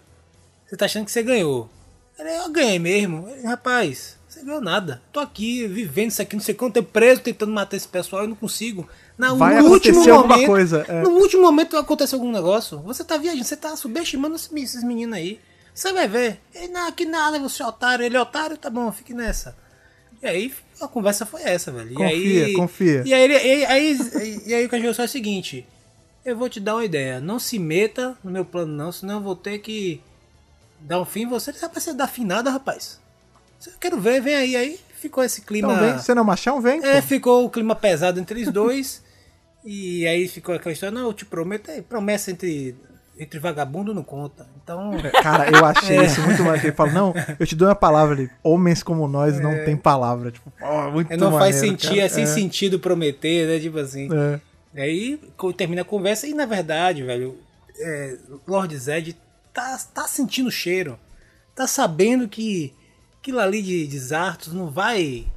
Você 0.66 0.78
tá 0.78 0.86
achando 0.86 1.06
que 1.06 1.12
você 1.12 1.22
ganhou. 1.22 1.70
Ele, 2.18 2.30
eu 2.30 2.50
ganhei 2.52 2.80
mesmo. 2.80 3.28
Ele, 3.30 3.46
rapaz, 3.46 4.18
você 4.28 4.42
ganhou 4.44 4.62
nada. 4.62 5.02
Tô 5.12 5.20
aqui 5.20 5.68
vivendo 5.68 6.10
isso 6.12 6.22
aqui, 6.22 6.36
não 6.36 6.42
sei 6.44 6.56
quanto 6.56 6.76
tempo 6.76 6.90
preso, 6.92 7.22
tentando 7.22 7.52
matar 7.52 7.76
esse 7.76 7.88
pessoal 7.88 8.24
e 8.24 8.28
não 8.28 8.36
consigo. 8.36 8.88
Na, 9.18 9.34
Vai 9.34 9.62
no 9.62 9.70
último 9.70 9.98
acontecer 10.00 10.10
alguma 10.12 10.36
momento, 10.36 10.48
coisa, 10.48 10.86
é. 10.88 11.02
No 11.04 11.10
último 11.12 11.42
momento 11.44 11.78
aconteceu 11.78 12.18
algum 12.18 12.32
negócio. 12.32 12.80
Você 12.80 13.04
tá 13.04 13.18
viajando, 13.18 13.44
você 13.44 13.58
tá 13.58 13.76
subestimando 13.76 14.36
esses 14.36 14.52
esses 14.52 14.84
meninos 14.84 15.16
aí. 15.18 15.40
Você 15.74 15.92
vai 15.92 16.08
ver. 16.08 16.40
Ele, 16.54 16.68
não, 16.68 16.92
que 16.92 17.06
nada, 17.06 17.40
você 17.40 17.64
é 17.64 17.66
otário. 17.66 18.06
Ele 18.06 18.16
é 18.16 18.22
otário, 18.22 18.58
tá 18.58 18.70
bom, 18.70 18.92
fique 18.92 19.14
nessa. 19.14 19.56
E 20.22 20.28
aí 20.28 20.54
a 20.80 20.88
conversa 20.88 21.26
foi 21.26 21.44
essa, 21.44 21.72
velho. 21.72 21.92
E 21.92 21.96
Confia, 21.96 22.46
aí, 22.46 22.54
confia. 22.54 23.04
E 23.06 23.14
aí, 23.14 23.32
e 23.32 23.66
aí, 23.66 23.98
e, 24.46 24.54
aí 24.54 24.66
o 24.66 24.70
que 24.70 24.76
a 24.76 24.80
gente 24.80 25.02
é 25.02 25.04
o 25.04 25.08
seguinte. 25.08 25.68
Eu 26.24 26.38
vou 26.38 26.48
te 26.48 26.60
dar 26.60 26.76
uma 26.76 26.86
ideia. 26.86 27.20
Não 27.20 27.40
se 27.40 27.60
meta 27.60 28.18
no 28.24 28.32
meu 28.32 28.46
plano, 28.46 28.74
não, 28.74 28.92
senão 28.92 29.16
eu 29.16 29.22
vou 29.22 29.36
ter 29.36 29.60
que 29.60 30.02
dar 30.80 31.02
um 31.02 31.06
fim 31.06 31.24
em 31.24 31.28
você. 31.28 31.52
Você 31.52 31.68
vai 31.68 31.82
ser 31.82 31.94
dar 31.94 32.08
fim 32.08 32.24
nada, 32.24 32.50
rapaz. 32.50 33.00
Eu 33.66 33.74
quero 33.80 34.00
ver, 34.00 34.22
vem 34.22 34.36
aí. 34.36 34.56
Aí 34.56 34.80
ficou 34.96 35.24
esse 35.24 35.42
clima. 35.42 35.74
Então 35.74 35.86
vem, 35.86 35.98
você 35.98 36.14
não 36.14 36.24
é 36.24 36.26
machão, 36.26 36.62
vem. 36.62 36.84
É, 36.84 37.02
pô. 37.02 37.08
ficou 37.08 37.46
o 37.46 37.50
clima 37.50 37.76
pesado 37.76 38.20
entre 38.20 38.44
os 38.44 38.52
dois. 38.52 39.04
e 39.66 40.08
aí 40.08 40.28
ficou 40.28 40.56
aquela 40.56 40.72
história, 40.72 40.98
não, 40.98 41.08
eu 41.08 41.14
te 41.14 41.26
prometo, 41.26 41.70
é, 41.70 41.82
promessa 41.82 42.32
entre, 42.32 42.76
entre 43.18 43.40
vagabundo 43.40 43.94
não 43.94 44.04
conta. 44.04 44.48
Então. 44.64 44.92
Cara, 45.22 45.50
eu 45.50 45.64
achei 45.66 46.02
isso 46.04 46.22
muito 46.22 46.44
maneiro. 46.44 46.68
Ele 46.68 46.76
fala, 46.76 46.92
não, 46.92 47.14
eu 47.40 47.46
te 47.46 47.56
dou 47.56 47.68
uma 47.68 47.76
palavra 47.76 48.16
ali. 48.16 48.30
Homens 48.44 48.82
como 48.82 49.08
nós 49.08 49.40
não 49.40 49.64
tem 49.66 49.78
palavra. 49.78 50.32
Tipo, 50.32 50.52
ó, 50.62 50.92
muito 50.92 51.12
É, 51.12 51.18
não 51.18 51.32
faz 51.32 51.56
maneiro, 51.56 51.80
sentido, 51.80 51.96
cara. 51.96 52.06
é 52.06 52.10
sem 52.10 52.26
sentido 52.26 52.80
prometer, 52.80 53.48
né? 53.48 53.60
Tipo 53.60 53.80
assim. 53.80 54.10
É. 54.12 54.40
Aí 54.82 55.20
termina 55.56 55.84
a 55.84 55.86
conversa 55.86 56.26
e 56.26 56.34
na 56.34 56.46
verdade, 56.48 57.04
velho, 57.04 57.38
é, 57.80 58.18
Lord 58.48 58.76
Zed 58.76 59.16
tá, 59.54 59.80
tá 59.94 60.08
sentindo 60.08 60.48
o 60.48 60.52
cheiro. 60.52 60.98
Tá 61.56 61.68
sabendo 61.68 62.28
que 62.28 62.74
aquilo 63.22 63.40
ali 63.40 63.62
de, 63.62 63.86
de 63.86 64.00
Zartos 64.00 64.52
não 64.54 64.72
vai. 64.72 65.28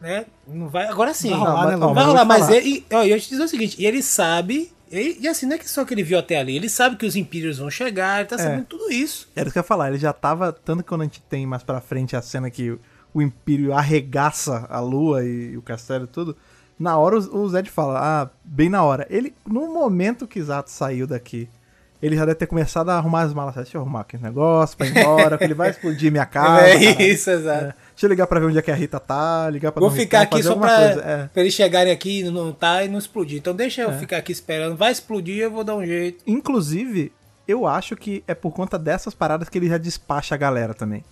Né? 0.00 0.24
Não 0.46 0.68
vai. 0.68 0.86
Agora 0.86 1.12
sim. 1.12 1.30
Vai 1.30 1.38
rolar, 1.38 1.66
né, 1.66 1.76
não 1.76 1.88
vai 1.92 1.94
Mas 1.94 2.06
rolar, 2.06 2.24
mas 2.24 2.40
falar. 2.46 2.56
ele. 2.56 2.86
Ó, 2.90 3.02
e 3.02 3.10
eu 3.10 3.20
te 3.20 3.28
dizer 3.28 3.42
o 3.42 3.48
seguinte, 3.48 3.76
e 3.78 3.84
ele 3.84 4.02
sabe. 4.02 4.72
E, 4.90 5.18
e 5.20 5.28
assim, 5.28 5.46
não 5.46 5.56
é 5.56 5.58
que 5.58 5.68
só 5.68 5.84
que 5.84 5.94
ele 5.94 6.02
viu 6.02 6.18
até 6.18 6.38
ali, 6.38 6.56
ele 6.56 6.68
sabe 6.68 6.96
que 6.96 7.06
os 7.06 7.16
Imperials 7.16 7.58
vão 7.58 7.70
chegar, 7.70 8.20
ele 8.20 8.28
tá 8.28 8.38
sabendo 8.38 8.64
tudo 8.64 8.90
isso. 8.90 9.28
Era 9.34 9.46
isso 9.46 9.52
que 9.52 9.58
eu 9.58 9.62
ia 9.62 9.66
falar, 9.66 9.88
ele 9.88 9.98
já 9.98 10.12
tava. 10.12 10.52
Tanto 10.52 10.82
que 10.82 10.88
quando 10.88 11.02
a 11.02 11.04
gente 11.04 11.20
tem 11.22 11.46
mais 11.46 11.62
pra 11.62 11.80
frente 11.80 12.16
a 12.16 12.22
cena 12.22 12.50
que 12.50 12.78
o 13.12 13.22
Império 13.22 13.72
arregaça 13.72 14.66
a 14.68 14.80
lua 14.80 15.24
e, 15.24 15.56
o 15.56 15.62
castelo 15.62 16.04
e 16.04 16.08
tudo. 16.08 16.36
Na 16.78 16.96
hora 16.96 17.18
o, 17.18 17.48
Zed 17.48 17.68
fala, 17.70 17.98
ah, 18.00 18.30
bem 18.44 18.68
na 18.68 18.84
hora. 18.84 19.06
Ele, 19.10 19.34
no 19.46 19.66
momento 19.72 20.28
que 20.28 20.40
Zato 20.40 20.70
saiu 20.70 21.06
daqui, 21.06 21.48
ele 22.00 22.14
já 22.14 22.24
deve 22.24 22.36
ter 22.36 22.46
começado 22.46 22.90
a 22.90 22.96
arrumar 22.96 23.22
as 23.22 23.34
malas. 23.34 23.56
Deixa 23.56 23.76
eu 23.76 23.82
arrumar 23.82 24.02
aqui 24.02 24.16
um 24.16 24.20
negócio 24.20 24.76
pra 24.76 24.86
ir 24.86 24.96
embora, 24.96 25.36
que 25.36 25.44
ele 25.44 25.54
vai 25.54 25.70
explodir 25.70 26.12
minha 26.12 26.26
casa. 26.26 26.68
é 26.68 27.02
isso, 27.02 27.30
exato. 27.30 27.64
É. 27.64 27.74
Deixa 27.98 28.06
eu 28.06 28.10
ligar 28.10 28.28
pra 28.28 28.38
ver 28.38 28.46
onde 28.46 28.56
é 28.56 28.62
que 28.62 28.70
a 28.70 28.76
Rita 28.76 29.00
tá, 29.00 29.50
ligar 29.50 29.72
pra 29.72 29.80
Vou 29.80 29.90
ficar 29.90 30.20
Ritão, 30.20 30.38
aqui 30.38 30.44
fazer 30.44 30.54
só 30.54 30.60
pra, 30.60 30.76
coisa. 30.76 31.00
É. 31.04 31.26
pra 31.26 31.42
eles 31.42 31.52
chegarem 31.52 31.92
aqui 31.92 32.20
e 32.20 32.30
não 32.30 32.52
tá 32.52 32.84
e 32.84 32.88
não 32.88 32.96
explodir. 32.96 33.38
Então 33.38 33.52
deixa 33.52 33.82
eu 33.82 33.92
ficar 33.94 34.18
aqui 34.18 34.30
esperando. 34.30 34.76
Vai 34.76 34.92
explodir, 34.92 35.38
eu 35.38 35.50
vou 35.50 35.64
dar 35.64 35.74
um 35.74 35.84
jeito. 35.84 36.22
Inclusive, 36.24 37.10
eu 37.48 37.66
acho 37.66 37.96
que 37.96 38.22
é 38.28 38.34
por 38.36 38.52
conta 38.52 38.78
dessas 38.78 39.14
paradas 39.14 39.48
que 39.48 39.58
ele 39.58 39.68
já 39.68 39.78
despacha 39.78 40.36
a 40.36 40.38
galera 40.38 40.74
também. 40.74 41.02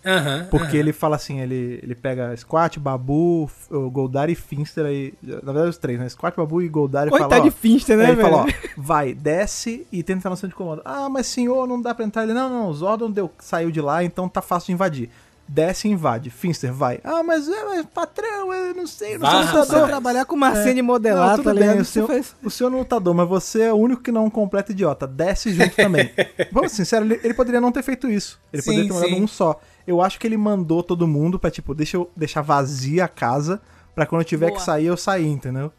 Porque 0.48 0.76
ele 0.76 0.92
fala 0.92 1.16
assim, 1.16 1.40
ele, 1.40 1.80
ele 1.82 1.96
pega 1.96 2.36
Squat, 2.36 2.78
Babu, 2.78 3.50
Goldar 3.90 4.30
e 4.30 4.36
Finster 4.36 4.86
aí. 4.86 5.12
Na 5.20 5.52
verdade, 5.52 5.70
os 5.70 5.78
três, 5.78 5.98
né? 5.98 6.08
Squat, 6.08 6.36
Babu 6.36 6.62
e 6.62 6.68
Goldar 6.68 7.08
e 7.08 7.10
fala. 7.10 7.22
Coitado 7.22 7.42
ó, 7.42 7.44
de 7.46 7.50
Finster, 7.50 7.96
né, 7.96 8.04
aí 8.04 8.10
ele 8.12 8.22
fala, 8.22 8.44
ó, 8.44 8.46
vai, 8.80 9.12
desce 9.12 9.84
e 9.90 10.04
tenta 10.04 10.18
entrar 10.18 10.30
no 10.30 10.36
centro 10.36 10.50
de 10.50 10.54
comando. 10.54 10.82
Ah, 10.84 11.08
mas 11.08 11.26
senhor, 11.26 11.66
não 11.66 11.82
dá 11.82 11.92
pra 11.92 12.04
entrar. 12.04 12.22
Ele, 12.22 12.32
não, 12.32 12.48
não, 12.48 12.68
o 12.68 12.74
Zordon 12.74 13.10
deu, 13.10 13.28
saiu 13.40 13.72
de 13.72 13.80
lá, 13.80 14.04
então 14.04 14.28
tá 14.28 14.40
fácil 14.40 14.66
de 14.66 14.72
invadir. 14.74 15.10
Desce 15.48 15.86
e 15.86 15.90
invade. 15.92 16.28
Finster, 16.28 16.72
vai. 16.72 16.98
Ah, 17.04 17.22
mas, 17.22 17.48
é, 17.48 17.64
mas 17.64 17.86
patrão, 17.86 18.52
eu 18.52 18.74
não 18.74 18.86
sei, 18.86 19.14
eu 19.14 19.18
não 19.20 19.30
sou 19.46 19.60
lutador. 19.60 19.86
trabalhar 19.88 20.24
com 20.24 20.34
Marcene 20.36 20.82
modelar, 20.82 21.28
Não, 21.30 21.36
tudo 21.36 21.44
tá 21.44 21.52
ligado? 21.52 21.80
o 21.80 21.84
Você 21.84 21.92
senhor, 21.92 22.06
faz- 22.08 22.36
o 22.42 22.50
senhor 22.50 22.70
não 22.70 22.78
é 22.78 22.80
lutador, 22.80 23.14
mas 23.14 23.28
você 23.28 23.62
é 23.62 23.72
o 23.72 23.76
único 23.76 24.02
que 24.02 24.10
não 24.10 24.22
é 24.22 24.24
um 24.26 24.30
completo 24.30 24.72
idiota. 24.72 25.06
Desce 25.06 25.52
junto 25.54 25.76
também. 25.76 26.10
Vamos 26.50 26.72
ser 26.72 26.78
sinceros, 26.78 27.08
ele, 27.10 27.20
ele 27.22 27.34
poderia 27.34 27.60
não 27.60 27.70
ter 27.70 27.82
feito 27.82 28.10
isso. 28.10 28.40
Ele 28.52 28.60
Sim, 28.62 28.70
poderia 28.70 28.88
ter 28.88 28.94
mandado 28.94 29.14
sim. 29.14 29.22
um 29.22 29.28
só. 29.28 29.60
Eu 29.86 30.02
acho 30.02 30.18
que 30.18 30.26
ele 30.26 30.36
mandou 30.36 30.82
todo 30.82 31.06
mundo 31.06 31.38
pra, 31.38 31.50
tipo, 31.50 31.74
deixa 31.74 31.96
eu 31.96 32.10
deixar 32.16 32.42
vazia 32.42 33.04
a 33.04 33.08
casa 33.08 33.60
pra 33.94 34.04
quando 34.04 34.22
eu 34.22 34.26
tiver 34.26 34.48
Boa. 34.48 34.58
que 34.58 34.64
sair, 34.64 34.86
eu 34.86 34.96
sair, 34.96 35.28
entendeu? 35.28 35.72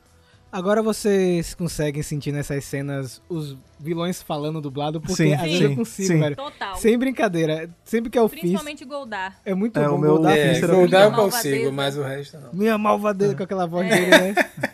Agora 0.51 0.81
vocês 0.81 1.53
conseguem 1.53 2.01
sentir 2.01 2.31
nessas 2.31 2.63
cenas 2.63 3.21
os 3.29 3.55
vilões 3.79 4.21
falando 4.21 4.61
dublado, 4.61 4.99
porque 5.01 5.15
Sim, 5.15 5.33
às 5.33 5.41
vezes 5.41 5.57
sim, 5.57 5.63
eu 5.65 5.75
consigo, 5.75 6.07
sim. 6.07 6.19
velho. 6.19 6.35
Total. 6.35 6.75
Sem 6.77 6.97
brincadeira. 6.97 7.69
Sempre 7.83 8.09
que 8.09 8.17
eu 8.17 8.27
fiz, 8.29 8.39
Principalmente 8.39 8.85
Goldar. 8.85 9.37
é 9.45 9.53
muito 9.53 9.77
É, 9.77 9.87
bom. 9.87 9.95
o 9.95 9.97
meu- 9.99 10.13
Goldar 10.13 10.37
É. 10.37 10.59
Goldar 10.61 11.03
eu 11.05 11.11
Malvadeza. 11.11 11.49
consigo, 11.49 11.71
mas 11.71 11.97
o 11.97 12.01
resto 12.01 12.37
não. 12.39 12.49
Minha 12.53 12.77
malvadeza 12.77 13.35
com 13.35 13.43
aquela 13.43 13.67
voz 13.67 13.89
dele, 13.89 14.07
né? 14.09 14.35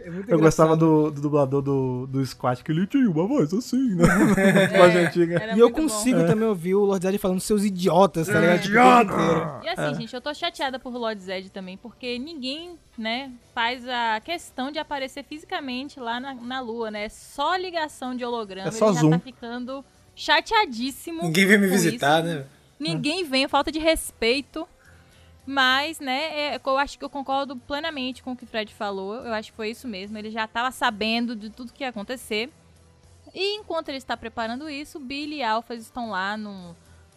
É 0.00 0.10
muito 0.10 0.30
Eu 0.30 0.38
gostava 0.38 0.76
do, 0.76 1.10
do 1.10 1.20
dublador 1.20 1.60
do, 1.60 2.06
do 2.06 2.24
Squat, 2.24 2.62
que 2.62 2.70
ele 2.70 2.86
tinha 2.86 3.10
uma 3.10 3.26
voz 3.26 3.52
assim, 3.52 3.94
né? 3.96 4.04
voz 4.78 4.96
antiga. 4.96 5.44
E 5.54 5.58
eu 5.58 5.68
muito 5.68 5.76
bom. 5.76 5.82
consigo 5.82 6.24
também 6.26 6.46
ouvir 6.48 6.74
o 6.74 6.84
Lord 6.84 7.04
Zed 7.04 7.18
falando 7.18 7.40
seus 7.40 7.64
idiotas, 7.64 8.28
tá 8.28 8.38
É, 8.38 8.56
ligado? 8.56 9.08
Tipo, 9.08 9.20
inteiro. 9.20 9.60
E 9.64 9.68
assim, 9.68 9.94
gente, 10.00 10.14
eu 10.14 10.20
tô 10.20 10.32
chateada 10.32 10.78
por 10.78 10.92
Lord 10.94 11.20
Zed 11.20 11.50
também, 11.50 11.76
porque 11.76 12.18
ninguém, 12.18 12.78
né, 12.96 13.32
faz 13.54 13.86
a 13.88 14.20
questão 14.20 14.70
de 14.70 14.78
aparecer 14.78 15.24
fisicamente 15.24 15.98
lá 15.98 16.20
na, 16.20 16.34
na 16.34 16.60
Lua, 16.60 16.90
né? 16.90 17.04
É 17.04 17.08
só 17.08 17.56
ligação 17.56 18.14
de 18.14 18.24
holograma. 18.24 18.68
É 18.68 18.70
só 18.70 18.86
Ele 18.86 18.94
já 18.94 19.00
zoom. 19.00 19.10
tá 19.10 19.18
ficando 19.18 19.84
chateadíssimo. 20.14 21.22
Ninguém 21.24 21.46
veio 21.46 21.60
me 21.60 21.66
visitar, 21.68 22.24
isso. 22.24 22.34
né? 22.38 22.44
Ninguém 22.78 23.24
vem, 23.24 23.48
falta 23.48 23.72
de 23.72 23.78
respeito. 23.80 24.66
Mas, 25.50 25.98
né, 25.98 26.56
é, 26.56 26.60
eu 26.62 26.76
acho 26.76 26.98
que 26.98 27.04
eu 27.06 27.08
concordo 27.08 27.56
plenamente 27.56 28.22
com 28.22 28.32
o 28.32 28.36
que 28.36 28.44
o 28.44 28.46
Fred 28.46 28.74
falou. 28.74 29.14
Eu 29.14 29.32
acho 29.32 29.50
que 29.50 29.56
foi 29.56 29.70
isso 29.70 29.88
mesmo. 29.88 30.18
Ele 30.18 30.30
já 30.30 30.44
estava 30.44 30.70
sabendo 30.70 31.34
de 31.34 31.48
tudo 31.48 31.72
que 31.72 31.82
ia 31.82 31.88
acontecer. 31.88 32.52
E 33.34 33.56
enquanto 33.56 33.88
ele 33.88 33.96
está 33.96 34.14
preparando 34.14 34.68
isso, 34.68 35.00
Billy 35.00 35.36
e 35.36 35.42
Alphas 35.42 35.80
estão 35.80 36.10
lá 36.10 36.36
num, 36.36 36.74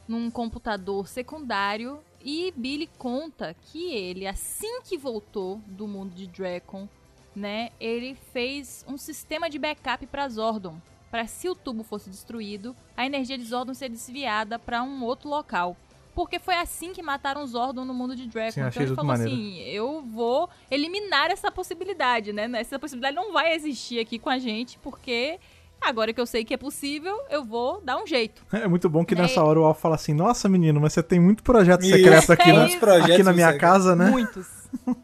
num 0.08 0.32
computador 0.32 1.10
secundário. 1.10 2.00
E 2.24 2.54
Billy 2.56 2.90
conta 2.98 3.54
que 3.66 3.92
ele, 3.92 4.26
assim 4.26 4.80
que 4.82 4.98
voltou 4.98 5.58
do 5.68 5.86
mundo 5.86 6.16
de 6.16 6.26
Dracon, 6.26 6.88
né, 7.36 7.72
ele 7.82 8.16
fez 8.32 8.86
um 8.88 8.98
sistema 8.98 9.50
de 9.50 9.60
backup 9.60 10.08
para 10.08 10.30
Zordon. 10.30 10.80
Para 11.10 11.28
se 11.28 11.50
o 11.50 11.56
tubo 11.56 11.84
fosse 11.84 12.10
destruído, 12.10 12.74
a 12.96 13.06
energia 13.06 13.38
de 13.38 13.44
Zordon 13.44 13.74
ser 13.74 13.90
desviada 13.90 14.58
para 14.58 14.82
um 14.82 15.04
outro 15.04 15.28
local. 15.28 15.76
Porque 16.14 16.40
foi 16.40 16.56
assim 16.56 16.92
que 16.92 17.02
mataram 17.02 17.46
Zordon 17.46 17.86
no 17.86 17.94
mundo 17.94 18.16
de 18.16 18.28
Dracon. 18.28 18.52
Sim, 18.52 18.62
então 18.62 18.84
ele 18.84 18.96
falou 18.96 19.08
maneiro. 19.08 19.32
assim: 19.32 19.60
eu 19.62 20.02
vou 20.02 20.50
eliminar 20.70 21.32
essa 21.32 21.50
possibilidade, 21.52 22.34
né? 22.34 22.50
Essa 22.56 22.78
possibilidade 22.78 23.16
não 23.16 23.32
vai 23.32 23.54
existir 23.54 24.00
aqui 24.00 24.20
com 24.20 24.30
a 24.30 24.38
gente, 24.38 24.78
porque 24.80 25.40
agora 25.80 26.14
que 26.14 26.20
eu 26.20 26.26
sei 26.26 26.44
que 26.44 26.54
é 26.54 26.58
possível, 26.58 27.18
eu 27.30 27.44
vou 27.44 27.82
dar 27.82 27.98
um 27.98 28.06
jeito. 28.06 28.46
É 28.52 28.68
muito 28.68 28.90
bom 28.90 29.06
que 29.06 29.16
né? 29.16 29.24
nessa 29.24 29.44
hora 29.44 29.60
o 29.60 29.64
Alf 29.64 29.80
fala 29.80 29.96
assim: 29.96 30.14
Nossa, 30.14 30.50
menino, 30.50 30.80
mas 30.82 30.94
você 30.94 31.02
tem 31.02 31.20
muito 31.20 31.44
projeto 31.44 31.86
secreto 31.86 32.32
aqui, 32.32 32.50
é 32.50 32.54
na, 32.54 32.66
aqui 33.06 33.24
na 33.24 33.34
minha 33.34 33.58
casa, 33.58 33.96
né? 33.96 34.10
Muitos. 34.10 34.48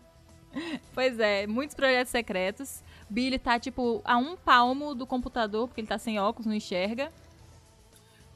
pois 0.93 1.19
é, 1.19 1.47
muitos 1.47 1.75
projetos 1.75 2.11
secretos. 2.11 2.83
Billy 3.09 3.39
tá, 3.39 3.57
tipo, 3.57 4.01
a 4.03 4.17
um 4.17 4.35
palmo 4.35 4.93
do 4.93 5.07
computador, 5.07 5.67
porque 5.67 5.79
ele 5.79 5.87
tá 5.87 5.97
sem 5.97 6.19
óculos, 6.19 6.45
não 6.45 6.53
enxerga. 6.53 7.09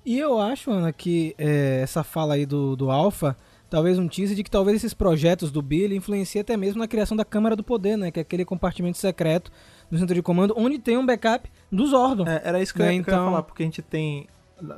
E 0.05 0.17
eu 0.17 0.39
acho, 0.39 0.71
Ana, 0.71 0.91
que 0.91 1.35
é, 1.37 1.79
essa 1.81 2.03
fala 2.03 2.33
aí 2.33 2.45
do, 2.45 2.75
do 2.75 2.89
Alpha, 2.89 3.35
talvez 3.69 3.99
um 3.99 4.07
teaser 4.07 4.35
de 4.35 4.43
que 4.43 4.51
talvez 4.51 4.77
esses 4.77 4.93
projetos 4.93 5.51
do 5.51 5.61
Billy 5.61 5.95
influenciem 5.95 6.41
até 6.41 6.57
mesmo 6.57 6.79
na 6.79 6.87
criação 6.87 7.15
da 7.15 7.23
Câmara 7.23 7.55
do 7.55 7.63
Poder, 7.63 7.97
né? 7.97 8.11
Que 8.11 8.19
é 8.19 8.21
aquele 8.21 8.43
compartimento 8.43 8.97
secreto 8.97 9.51
no 9.89 9.97
centro 9.97 10.15
de 10.15 10.21
comando, 10.21 10.53
onde 10.57 10.79
tem 10.79 10.97
um 10.97 11.05
backup 11.05 11.49
do 11.71 11.85
Zordon. 11.85 12.27
É, 12.27 12.41
era 12.43 12.61
isso 12.61 12.73
que, 12.73 12.79
né? 12.79 12.89
eu, 12.89 12.91
ia, 12.93 12.97
então... 12.97 13.13
eu 13.13 13.19
ia 13.19 13.25
falar, 13.25 13.43
porque 13.43 13.63
a 13.63 13.65
gente 13.65 13.81
tem 13.81 14.27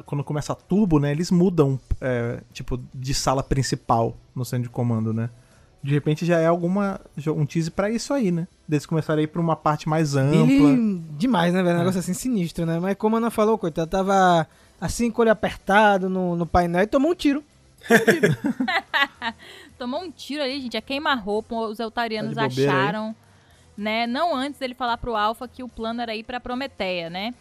quando 0.06 0.24
começa 0.24 0.54
a 0.54 0.56
turbo, 0.56 1.00
né, 1.00 1.12
eles 1.12 1.30
mudam, 1.30 1.80
é, 2.00 2.40
tipo, 2.54 2.80
de 2.94 3.14
sala 3.14 3.44
principal 3.44 4.16
no 4.34 4.46
centro 4.46 4.64
de 4.64 4.70
comando, 4.70 5.14
né? 5.14 5.30
De 5.84 5.94
repente 5.94 6.26
já 6.26 6.40
é 6.40 6.48
alguma. 6.48 7.02
um 7.28 7.46
teaser 7.46 7.74
para 7.74 7.90
isso 7.90 8.14
aí, 8.14 8.32
né? 8.32 8.48
Deles 8.66 8.86
começarem 8.86 9.22
a 9.22 9.24
ir 9.26 9.28
pra 9.28 9.42
uma 9.42 9.56
parte 9.56 9.90
mais 9.90 10.16
ampla. 10.16 10.50
Ele, 10.50 11.04
demais, 11.18 11.54
né, 11.54 11.62
velho? 11.62 11.74
Um 11.74 11.76
é. 11.76 11.80
negócio 11.80 12.00
assim 12.00 12.14
sinistro, 12.14 12.66
né? 12.66 12.80
Mas 12.80 12.96
como 12.96 13.18
a 13.18 13.20
Ana 13.20 13.30
falou, 13.30 13.58
coitado, 13.58 13.92
tava 13.92 14.48
assim 14.84 15.10
com 15.10 15.22
o 15.22 15.24
olho 15.24 15.32
apertado 15.32 16.10
no, 16.10 16.36
no 16.36 16.46
painel 16.46 16.84
e 16.84 16.88
tomou 16.88 17.12
um 17.12 17.16
tiro. 17.16 17.42
tomou 19.80 20.02
um 20.02 20.12
tiro 20.12 20.44
ali, 20.44 20.60
gente. 20.60 20.76
A 20.76 20.82
queima-roupa, 20.82 21.56
os 21.56 21.80
eutarianos 21.80 22.36
tá 22.36 22.46
acharam, 22.46 23.08
aí. 23.08 23.16
né? 23.78 24.08
Não 24.08 24.36
antes 24.36 24.60
dele 24.60 24.74
falar 24.74 24.98
pro 24.98 25.16
Alpha 25.16 25.48
que 25.48 25.64
o 25.64 25.70
plano 25.70 26.02
era 26.02 26.14
ir 26.14 26.24
pra 26.24 26.38
Prometeia, 26.38 27.10
né? 27.10 27.34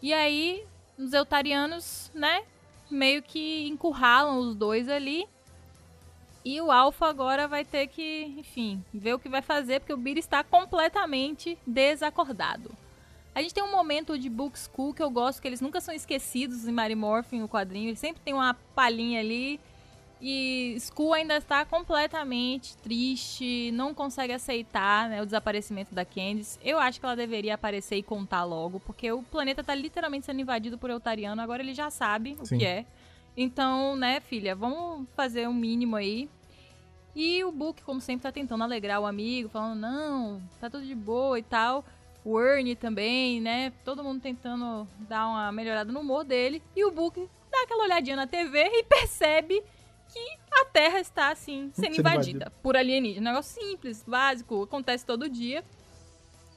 E 0.00 0.12
aí, 0.12 0.62
os 0.96 1.12
eutarianos, 1.12 2.08
né? 2.14 2.42
Meio 2.88 3.20
que 3.20 3.66
encurralam 3.66 4.38
os 4.38 4.54
dois 4.54 4.88
ali. 4.88 5.26
E 6.44 6.60
o 6.60 6.70
Alpha 6.70 7.06
agora 7.06 7.48
vai 7.48 7.64
ter 7.64 7.88
que, 7.88 8.32
enfim, 8.38 8.82
ver 8.94 9.14
o 9.14 9.18
que 9.18 9.28
vai 9.28 9.42
fazer, 9.42 9.80
porque 9.80 9.92
o 9.92 9.96
Billy 9.96 10.20
está 10.20 10.44
completamente 10.44 11.58
desacordado. 11.66 12.70
A 13.34 13.42
gente 13.42 13.54
tem 13.54 13.62
um 13.62 13.70
momento 13.70 14.18
de 14.18 14.28
Book 14.28 14.58
School 14.58 14.92
que 14.92 15.02
eu 15.02 15.10
gosto, 15.10 15.40
que 15.40 15.46
eles 15.46 15.60
nunca 15.60 15.80
são 15.80 15.94
esquecidos 15.94 16.66
em 16.66 16.72
Mary 16.72 16.94
Morphin, 16.94 17.42
o 17.42 17.48
quadrinho. 17.48 17.88
Ele 17.88 17.96
sempre 17.96 18.20
tem 18.22 18.34
uma 18.34 18.54
palhinha 18.74 19.20
ali. 19.20 19.60
E 20.20 20.76
School 20.80 21.14
ainda 21.14 21.36
está 21.38 21.64
completamente 21.64 22.76
triste, 22.78 23.70
não 23.72 23.94
consegue 23.94 24.34
aceitar 24.34 25.08
né, 25.08 25.22
o 25.22 25.24
desaparecimento 25.24 25.94
da 25.94 26.04
Candice. 26.04 26.58
Eu 26.62 26.78
acho 26.78 27.00
que 27.00 27.06
ela 27.06 27.16
deveria 27.16 27.54
aparecer 27.54 27.96
e 27.96 28.02
contar 28.02 28.44
logo, 28.44 28.80
porque 28.80 29.10
o 29.10 29.22
planeta 29.22 29.62
está 29.62 29.74
literalmente 29.74 30.26
sendo 30.26 30.40
invadido 30.42 30.76
por 30.76 30.90
Eutariano, 30.90 31.40
agora 31.40 31.62
ele 31.62 31.72
já 31.72 31.88
sabe 31.88 32.36
o 32.38 32.44
Sim. 32.44 32.58
que 32.58 32.66
é. 32.66 32.84
Então, 33.34 33.96
né, 33.96 34.20
filha, 34.20 34.54
vamos 34.54 35.08
fazer 35.16 35.48
um 35.48 35.54
mínimo 35.54 35.96
aí. 35.96 36.28
E 37.16 37.42
o 37.42 37.50
Book, 37.50 37.82
como 37.82 38.00
sempre, 38.00 38.22
tá 38.22 38.30
tentando 38.30 38.62
alegrar 38.62 39.00
o 39.00 39.06
amigo, 39.06 39.48
falando, 39.48 39.80
não, 39.80 40.42
tá 40.60 40.68
tudo 40.68 40.84
de 40.84 40.94
boa 40.94 41.38
e 41.38 41.42
tal. 41.42 41.82
O 42.24 42.40
Ernie 42.40 42.76
também, 42.76 43.40
né? 43.40 43.72
Todo 43.84 44.04
mundo 44.04 44.20
tentando 44.20 44.86
dar 45.08 45.26
uma 45.26 45.50
melhorada 45.52 45.90
no 45.90 46.00
humor 46.00 46.24
dele. 46.24 46.62
E 46.76 46.84
o 46.84 46.90
Book 46.90 47.28
dá 47.50 47.62
aquela 47.62 47.84
olhadinha 47.84 48.16
na 48.16 48.26
TV 48.26 48.62
e 48.62 48.84
percebe 48.84 49.62
que 50.12 50.38
a 50.52 50.64
Terra 50.66 51.00
está, 51.00 51.30
assim, 51.30 51.70
sendo 51.72 51.98
invadida 51.98 52.52
por 52.62 52.76
alienígena. 52.76 53.30
Negócio 53.30 53.60
simples, 53.60 54.04
básico, 54.06 54.62
acontece 54.62 55.06
todo 55.06 55.28
dia. 55.28 55.64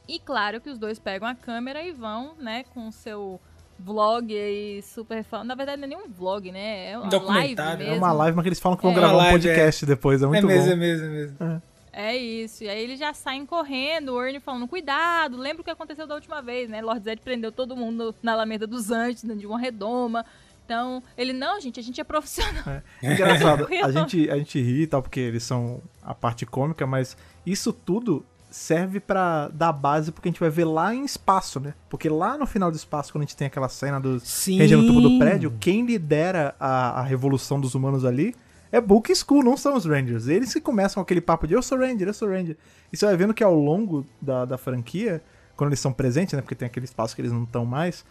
E 0.08 0.20
claro 0.20 0.60
que 0.60 0.70
os 0.70 0.78
dois 0.78 1.00
pegam 1.00 1.28
a 1.28 1.36
câmera 1.36 1.82
e 1.82 1.92
vão, 1.92 2.36
né, 2.36 2.66
com 2.74 2.88
o 2.88 2.92
seu 2.92 3.40
vlog 3.80 4.34
aí 4.34 4.82
super 4.82 5.24
fã. 5.24 5.44
Na 5.44 5.56
verdade, 5.56 5.78
não 5.78 5.86
é 5.86 5.90
nem 5.90 5.98
um 5.98 6.10
vlog, 6.10 6.52
né? 6.52 6.92
É 6.92 6.98
uma 6.98 7.10
live 7.10 7.56
mesmo. 7.56 7.84
É 7.84 7.98
uma 7.98 8.12
live, 8.12 8.36
mas 8.36 8.46
eles 8.46 8.60
falam 8.60 8.78
que 8.78 8.84
vão 8.84 8.92
é. 8.92 8.96
gravar 8.96 9.28
um 9.28 9.32
podcast 9.32 9.86
é. 9.86 9.88
depois. 9.88 10.22
É 10.22 10.28
muito 10.28 10.46
é 10.46 10.48
mesmo, 10.48 10.66
bom. 10.66 10.72
É 10.72 10.76
mesmo, 10.76 11.06
é 11.06 11.10
mesmo. 11.10 11.38
É. 11.40 11.73
É 11.94 12.18
isso. 12.18 12.64
E 12.64 12.70
aí 12.70 12.84
eles 12.84 13.00
já 13.00 13.14
saem 13.14 13.46
correndo, 13.46 14.14
o 14.14 14.22
Ernie 14.22 14.40
falando, 14.40 14.68
cuidado, 14.68 15.38
lembra 15.38 15.62
o 15.62 15.64
que 15.64 15.70
aconteceu 15.70 16.08
da 16.08 16.16
última 16.16 16.42
vez, 16.42 16.68
né? 16.68 16.82
Lord 16.82 17.04
Zed 17.04 17.22
prendeu 17.22 17.52
todo 17.52 17.76
mundo 17.76 18.16
na 18.22 18.34
Alameda 18.34 18.66
dos 18.66 18.90
Anjos, 18.90 19.22
de 19.22 19.46
uma 19.46 19.60
redoma. 19.60 20.26
Então, 20.66 21.04
ele, 21.16 21.34
não, 21.34 21.62
gente, 21.62 21.80
a 21.80 21.84
gente 21.84 22.02
é 22.02 22.04
profissional. 22.04 22.64
É. 22.68 22.82
Engraçado, 23.04 23.68
a 23.84 23.92
gente, 23.92 24.30
a 24.30 24.38
gente 24.38 24.60
ri 24.60 24.82
e 24.82 24.88
tal, 24.88 25.04
porque 25.04 25.20
eles 25.20 25.44
são 25.44 25.82
a 26.02 26.16
parte 26.16 26.46
cômica, 26.48 26.88
mas 26.88 27.16
isso 27.46 27.72
tudo 27.72 28.26
serve 28.50 29.00
para 29.00 29.48
dar 29.50 29.74
base 29.74 30.12
porque 30.12 30.30
a 30.30 30.32
gente 30.32 30.40
vai 30.40 30.50
ver 30.50 30.66
lá 30.66 30.94
em 30.94 31.04
espaço, 31.04 31.60
né? 31.60 31.74
Porque 31.90 32.08
lá 32.08 32.38
no 32.38 32.46
final 32.46 32.72
do 32.72 32.78
espaço, 32.78 33.12
quando 33.12 33.24
a 33.24 33.26
gente 33.26 33.36
tem 33.36 33.48
aquela 33.48 33.68
cena 33.68 34.00
dos 34.00 34.24
Sim. 34.24 34.60
no 34.76 34.88
topo 34.88 35.02
do 35.02 35.20
prédio, 35.20 35.56
quem 35.60 35.86
lidera 35.86 36.56
a, 36.60 37.02
a 37.02 37.04
revolução 37.04 37.60
dos 37.60 37.76
humanos 37.76 38.06
ali 38.06 38.36
é 38.74 38.82
Book 38.82 39.14
School, 39.16 39.44
não 39.44 39.56
são 39.56 39.76
os 39.76 39.86
Rangers. 39.86 40.28
Eles 40.28 40.52
que 40.52 40.60
começam 40.60 41.02
aquele 41.02 41.22
papo 41.22 41.46
de 41.48 41.54
eu 41.54 41.62
sou 41.62 41.78
Ranger, 41.78 42.08
eu 42.08 42.14
sou 42.14 42.28
Ranger. 42.28 42.58
E 42.92 42.98
você 42.98 43.06
vai 43.06 43.16
vendo 43.16 43.32
que 43.32 43.44
ao 43.44 43.54
longo 43.54 44.04
da, 44.20 44.46
da 44.46 44.58
franquia, 44.58 45.22
quando 45.56 45.70
eles 45.70 45.80
são 45.80 45.94
presentes, 45.94 46.34
né? 46.34 46.42
Porque 46.42 46.56
tem 46.56 46.66
aquele 46.66 46.86
espaço 46.86 47.16
que 47.16 47.22
eles 47.22 47.32
não 47.32 47.44
estão 47.44 47.68
mais. 47.68 48.04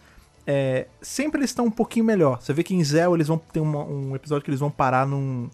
É, 0.47 0.87
sempre 1.01 1.41
eles 1.41 1.49
estão 1.49 1.65
um 1.65 1.71
pouquinho 1.71 2.05
melhor. 2.05 2.41
Você 2.41 2.53
vê 2.53 2.63
que 2.63 2.73
em 2.73 2.81
Zell 2.81 3.13
eles 3.13 3.27
vão 3.27 3.37
ter 3.37 3.59
uma, 3.59 3.83
um 3.83 4.15
episódio 4.15 4.41
que 4.45 4.49
eles 4.49 4.61
vão 4.61 4.71
parar 4.71 5.05
num. 5.05 5.49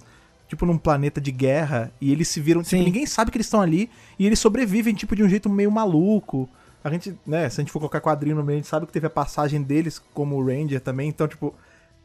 Tipo, 0.48 0.64
num 0.68 0.78
planeta 0.78 1.20
de 1.20 1.32
guerra. 1.32 1.92
E 2.00 2.12
eles 2.12 2.28
se 2.28 2.40
viram. 2.40 2.62
Tipo, 2.62 2.84
ninguém 2.84 3.08
sabe 3.08 3.32
que 3.32 3.38
eles 3.38 3.48
estão 3.48 3.62
ali. 3.62 3.90
E 4.20 4.28
eles 4.28 4.38
sobrevivem, 4.38 4.94
tipo, 4.94 5.16
de 5.16 5.24
um 5.24 5.30
jeito 5.30 5.50
meio 5.50 5.72
maluco. 5.72 6.48
A 6.84 6.90
gente, 6.92 7.18
né, 7.26 7.50
se 7.50 7.60
a 7.60 7.64
gente 7.64 7.72
for 7.72 7.80
colocar 7.80 8.00
quadrinho 8.00 8.36
no 8.36 8.44
meio, 8.44 8.58
a 8.58 8.62
gente 8.62 8.70
sabe 8.70 8.86
que 8.86 8.94
teve 8.94 9.08
a 9.08 9.10
passagem 9.10 9.64
deles 9.64 10.00
como 10.14 10.40
Ranger 10.40 10.80
também. 10.80 11.10
Então, 11.10 11.28
tipo, 11.28 11.56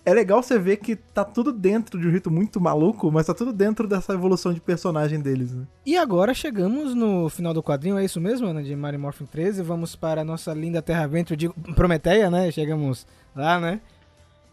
é 0.05 0.13
legal 0.13 0.43
você 0.43 0.59
ver 0.59 0.77
que 0.77 0.95
tá 0.95 1.25
tudo 1.25 1.51
dentro 1.53 1.99
de 1.99 2.07
um 2.07 2.11
jeito 2.11 2.31
muito 2.31 2.61
maluco, 2.61 3.11
mas 3.11 3.27
tá 3.27 3.35
tudo 3.35 3.53
dentro 3.53 3.89
dessa 3.89 4.13
evolução 4.13 4.53
de 4.53 4.61
personagem 4.61 5.21
deles, 5.21 5.53
né? 5.53 5.67
E 5.87 5.97
agora 5.97 6.35
chegamos 6.35 6.95
no 6.95 7.29
final 7.31 7.55
do 7.55 7.63
quadrinho, 7.63 7.97
é 7.97 8.05
isso 8.05 8.21
mesmo, 8.21 8.47
Ana, 8.47 8.63
de 8.63 8.77
Mario 8.77 9.01
Morphin 9.01 9.25
13. 9.25 9.63
Vamos 9.63 9.97
para 9.97 10.21
a 10.21 10.25
nossa 10.25 10.53
linda 10.53 10.83
Terra 10.83 11.07
Venture 11.07 11.37
de 11.37 11.49
Prometeia, 11.75 12.31
né? 12.31 12.51
Chegamos 12.51 13.07
lá, 13.35 13.59
né? 13.59 13.81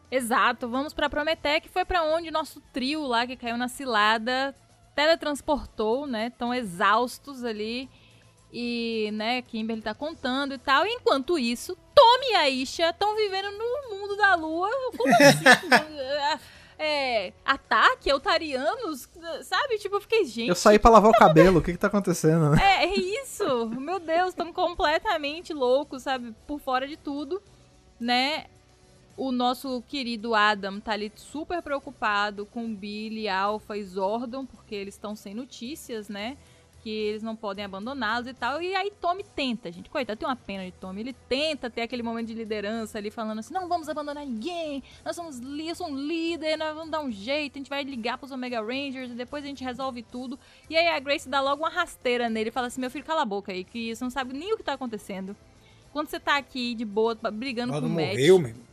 Exato, 0.09 0.69
vamos 0.69 0.93
para 0.93 1.09
Prometeia, 1.09 1.59
que 1.59 1.69
foi 1.69 1.83
para 1.83 2.03
onde 2.03 2.31
nosso 2.31 2.61
trio 2.73 3.05
lá 3.05 3.27
que 3.27 3.35
caiu 3.35 3.57
na 3.57 3.67
cilada 3.67 4.55
teletransportou, 4.95 6.07
né? 6.07 6.31
Tão 6.37 6.53
exaustos 6.53 7.43
ali 7.43 7.89
e, 8.53 9.09
né, 9.13 9.41
Kimberly 9.41 9.81
tá 9.81 9.93
contando 9.93 10.53
e 10.53 10.57
tal. 10.57 10.85
E 10.85 10.89
enquanto 10.89 11.39
isso, 11.39 11.77
Tommy 12.21 12.31
e 12.31 12.35
a 12.35 12.49
Isha 12.49 12.89
estão 12.89 13.15
vivendo 13.15 13.51
no 13.51 13.97
mundo 13.97 14.15
da 14.15 14.35
lua. 14.35 14.69
Como 14.95 15.13
assim? 15.13 15.43
é, 16.77 17.33
ataque, 17.43 18.09
eutarianos, 18.09 19.09
sabe? 19.43 19.79
Tipo, 19.79 19.95
eu 19.95 20.01
fiquei, 20.01 20.25
gente. 20.25 20.49
Eu 20.49 20.55
saí 20.55 20.77
pra 20.77 20.91
lavar 20.91 21.11
o 21.11 21.17
cabelo, 21.17 21.59
o 21.59 21.61
que 21.61 21.71
que 21.71 21.77
tá 21.77 21.87
acontecendo? 21.87 22.55
É, 22.55 22.85
é 22.85 22.95
isso. 22.95 23.67
Meu 23.69 23.99
Deus, 23.99 24.29
estamos 24.29 24.53
completamente 24.53 25.53
loucos, 25.53 26.03
sabe? 26.03 26.33
Por 26.45 26.59
fora 26.59 26.87
de 26.87 26.95
tudo, 26.95 27.41
né? 27.99 28.45
O 29.17 29.31
nosso 29.31 29.83
querido 29.87 30.33
Adam 30.33 30.79
tá 30.79 30.93
ali 30.93 31.11
super 31.15 31.61
preocupado 31.61 32.45
com 32.45 32.73
Billy, 32.73 33.27
Alpha 33.27 33.77
e 33.77 33.83
Zordon, 33.83 34.45
porque 34.45 34.73
eles 34.73 34.93
estão 34.95 35.15
sem 35.15 35.33
notícias, 35.33 36.07
né? 36.07 36.37
Que 36.81 36.89
eles 36.89 37.23
não 37.23 37.35
podem 37.35 37.63
abandoná-los 37.63 38.27
e 38.27 38.33
tal. 38.33 38.61
E 38.61 38.75
aí 38.75 38.91
Tommy 38.99 39.23
tenta, 39.23 39.71
gente. 39.71 39.89
Coitado, 39.89 40.17
tem 40.17 40.27
uma 40.27 40.35
pena 40.35 40.65
de 40.65 40.71
Tommy. 40.71 41.01
Ele 41.01 41.13
tenta 41.13 41.69
ter 41.69 41.81
aquele 41.81 42.03
momento 42.03 42.27
de 42.27 42.33
liderança 42.33 42.97
ali, 42.97 43.11
falando 43.11 43.39
assim: 43.39 43.53
não 43.53 43.67
vamos 43.67 43.87
abandonar 43.87 44.25
ninguém, 44.25 44.83
nós 45.05 45.15
somos 45.15 45.39
eu 45.41 45.75
sou 45.75 45.87
um 45.87 45.95
líder, 45.95 46.57
nós 46.57 46.75
vamos 46.75 46.89
dar 46.89 47.01
um 47.01 47.11
jeito, 47.11 47.55
a 47.55 47.59
gente 47.59 47.69
vai 47.69 47.83
ligar 47.83 48.17
pros 48.17 48.31
Omega 48.31 48.61
Rangers 48.61 49.11
e 49.11 49.15
depois 49.15 49.43
a 49.43 49.47
gente 49.47 49.63
resolve 49.63 50.01
tudo. 50.03 50.37
E 50.69 50.75
aí 50.75 50.87
a 50.87 50.99
Grace 50.99 51.29
dá 51.29 51.39
logo 51.39 51.63
uma 51.63 51.69
rasteira 51.69 52.29
nele 52.29 52.49
e 52.49 52.51
fala 52.51 52.67
assim: 52.67 52.81
meu 52.81 52.89
filho, 52.89 53.05
cala 53.05 53.21
a 53.21 53.25
boca 53.25 53.51
aí, 53.51 53.63
que 53.63 53.95
você 53.95 54.03
não 54.03 54.11
sabe 54.11 54.33
nem 54.33 54.53
o 54.53 54.57
que 54.57 54.63
tá 54.63 54.73
acontecendo. 54.73 55.35
Quando 55.93 56.07
você 56.07 56.19
tá 56.19 56.37
aqui 56.37 56.73
de 56.73 56.85
boa, 56.85 57.15
brigando 57.15 57.73
Zordo 57.73 57.87
com 57.87 57.93
o 57.93 57.95
Matt. 57.95 58.11
morreu, 58.13 58.39
mesmo. 58.39 58.63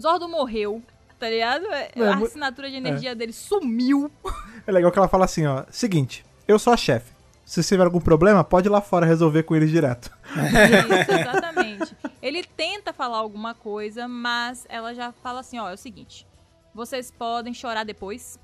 Zordo 0.00 0.28
morreu 0.28 0.82
tá 1.18 1.28
ligado? 1.28 1.66
É, 1.66 1.90
a 1.96 2.16
assinatura 2.16 2.70
de 2.70 2.76
energia 2.76 3.10
é. 3.10 3.14
dele 3.16 3.32
sumiu. 3.32 4.08
É 4.64 4.70
legal 4.70 4.92
que 4.92 4.98
ela 5.00 5.08
fala 5.08 5.24
assim, 5.24 5.44
ó, 5.46 5.64
seguinte, 5.68 6.24
eu 6.46 6.60
sou 6.60 6.72
a 6.72 6.76
chefe 6.76 7.17
se 7.48 7.62
você 7.62 7.68
tiver 7.70 7.84
algum 7.84 7.98
problema, 7.98 8.44
pode 8.44 8.68
ir 8.68 8.70
lá 8.70 8.82
fora 8.82 9.06
resolver 9.06 9.42
com 9.44 9.56
eles 9.56 9.70
direto. 9.70 10.12
Isso, 10.36 11.12
exatamente. 11.12 11.96
Ele 12.20 12.44
tenta 12.44 12.92
falar 12.92 13.16
alguma 13.16 13.54
coisa, 13.54 14.06
mas 14.06 14.66
ela 14.68 14.94
já 14.94 15.12
fala 15.12 15.40
assim: 15.40 15.58
ó, 15.58 15.70
é 15.70 15.72
o 15.72 15.78
seguinte, 15.78 16.26
vocês 16.74 17.10
podem 17.10 17.54
chorar 17.54 17.84
depois. 17.84 18.38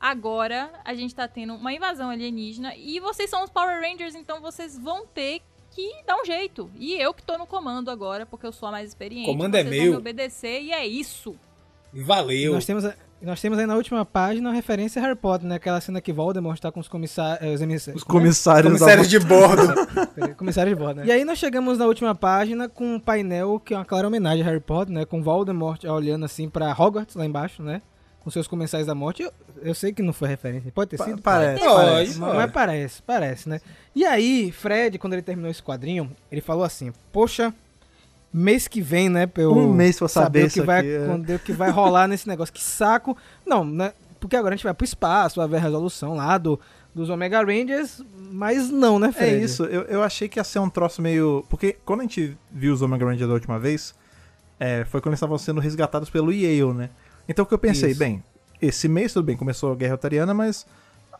Agora 0.00 0.72
a 0.84 0.92
gente 0.92 1.14
tá 1.14 1.28
tendo 1.28 1.54
uma 1.54 1.72
invasão 1.72 2.10
alienígena 2.10 2.74
e 2.74 2.98
vocês 2.98 3.30
são 3.30 3.44
os 3.44 3.50
Power 3.50 3.80
Rangers, 3.80 4.16
então 4.16 4.40
vocês 4.40 4.76
vão 4.76 5.06
ter 5.06 5.40
que 5.70 5.88
dar 6.04 6.16
um 6.16 6.24
jeito. 6.24 6.68
E 6.74 6.94
eu 6.94 7.14
que 7.14 7.22
tô 7.22 7.38
no 7.38 7.46
comando 7.46 7.92
agora, 7.92 8.26
porque 8.26 8.44
eu 8.44 8.52
sou 8.52 8.68
a 8.68 8.72
mais 8.72 8.88
experiente. 8.88 9.30
O 9.30 9.34
comando 9.34 9.54
é 9.54 9.62
meu. 9.62 9.82
Vão 9.82 9.90
me 9.92 9.96
obedecer 9.98 10.62
e 10.62 10.72
é 10.72 10.84
isso. 10.84 11.36
Valeu. 11.92 12.54
Nós 12.54 12.66
temos, 12.66 12.84
nós 13.22 13.40
temos 13.40 13.58
aí 13.58 13.64
na 13.64 13.74
última 13.74 14.04
página 14.04 14.50
uma 14.50 14.54
referência 14.54 15.00
a 15.00 15.04
Harry 15.04 15.16
Potter, 15.16 15.48
né? 15.48 15.54
Aquela 15.54 15.80
cena 15.80 16.00
que 16.00 16.12
Voldemort 16.12 16.60
tá 16.60 16.70
com 16.70 16.80
os 16.80 16.88
comissários. 16.88 17.60
Os, 17.60 17.96
os 17.96 18.04
comissários, 18.04 18.72
comissários 18.72 19.08
de 19.08 19.18
bordo. 19.18 19.74
comissários 20.36 20.76
de 20.76 20.80
bordo, 20.80 21.00
né? 21.00 21.06
E 21.06 21.12
aí 21.12 21.24
nós 21.24 21.38
chegamos 21.38 21.78
na 21.78 21.86
última 21.86 22.14
página 22.14 22.68
com 22.68 22.94
um 22.94 23.00
painel 23.00 23.58
que 23.58 23.72
é 23.72 23.76
uma 23.76 23.84
clara 23.86 24.06
homenagem 24.06 24.42
a 24.42 24.44
Harry 24.44 24.60
Potter, 24.60 24.94
né? 24.94 25.04
Com 25.06 25.22
Voldemort 25.22 25.82
olhando 25.84 26.24
assim 26.26 26.48
pra 26.48 26.72
Hogwarts 26.72 27.16
lá 27.16 27.24
embaixo, 27.24 27.62
né? 27.62 27.80
Com 28.20 28.30
seus 28.30 28.46
comensais 28.46 28.86
da 28.86 28.94
morte. 28.94 29.22
Eu, 29.22 29.32
eu 29.62 29.74
sei 29.74 29.94
que 29.94 30.02
não 30.02 30.12
foi 30.12 30.28
referência. 30.28 30.70
Pode 30.70 30.90
ter 30.90 31.02
sido? 31.02 31.22
Parece. 31.22 31.64
Parece, 31.64 31.74
parece, 31.74 32.18
mas, 32.18 32.34
mas 32.34 32.50
parece, 32.52 33.02
parece, 33.02 33.48
né? 33.48 33.60
E 33.94 34.04
aí, 34.04 34.52
Fred, 34.52 34.98
quando 34.98 35.14
ele 35.14 35.22
terminou 35.22 35.50
esse 35.50 35.62
quadrinho, 35.62 36.10
ele 36.30 36.42
falou 36.42 36.64
assim: 36.64 36.92
Poxa, 37.10 37.54
mês 38.36 38.68
que 38.68 38.80
vem, 38.80 39.08
né? 39.08 39.26
Pra 39.26 39.42
eu 39.42 39.52
um 39.52 39.72
mês 39.72 39.98
pra 39.98 40.08
saber, 40.08 40.50
saber 40.50 40.50
o 40.50 40.52
que 40.52 40.60
vai, 40.62 40.80
aqui, 40.80 41.32
é. 41.32 41.34
o 41.34 41.38
que 41.38 41.52
vai 41.52 41.70
rolar 41.70 42.06
nesse 42.06 42.28
negócio. 42.28 42.52
Que 42.52 42.62
saco. 42.62 43.16
Não, 43.46 43.64
né? 43.64 43.92
Porque 44.20 44.36
agora 44.36 44.54
a 44.54 44.56
gente 44.56 44.64
vai 44.64 44.74
pro 44.74 44.84
espaço, 44.84 45.40
vai 45.40 45.48
ver 45.48 45.56
a 45.56 45.60
resolução 45.60 46.14
lá 46.14 46.36
do, 46.36 46.58
dos 46.94 47.10
Omega 47.10 47.42
Rangers, 47.44 48.02
mas 48.30 48.70
não, 48.70 48.98
né, 48.98 49.12
Fred? 49.12 49.34
É 49.34 49.38
isso, 49.38 49.64
eu, 49.64 49.82
eu 49.82 50.02
achei 50.02 50.28
que 50.28 50.38
ia 50.38 50.44
ser 50.44 50.58
um 50.58 50.68
troço 50.68 51.00
meio. 51.00 51.44
Porque 51.48 51.76
quando 51.84 52.00
a 52.00 52.02
gente 52.04 52.36
viu 52.50 52.72
os 52.72 52.82
Omega 52.82 53.04
Rangers 53.04 53.28
da 53.28 53.34
última 53.34 53.58
vez, 53.58 53.94
é, 54.58 54.84
foi 54.84 55.00
quando 55.00 55.12
eles 55.12 55.18
estavam 55.18 55.38
sendo 55.38 55.60
resgatados 55.60 56.10
pelo 56.10 56.32
Yale, 56.32 56.74
né? 56.74 56.90
Então 57.28 57.44
o 57.44 57.46
que 57.46 57.54
eu 57.54 57.58
pensei, 57.58 57.90
isso. 57.90 57.98
bem, 57.98 58.22
esse 58.60 58.88
mês 58.88 59.12
tudo 59.12 59.24
bem, 59.24 59.36
começou 59.36 59.72
a 59.72 59.74
Guerra 59.76 59.94
Otariana, 59.94 60.32
mas 60.32 60.66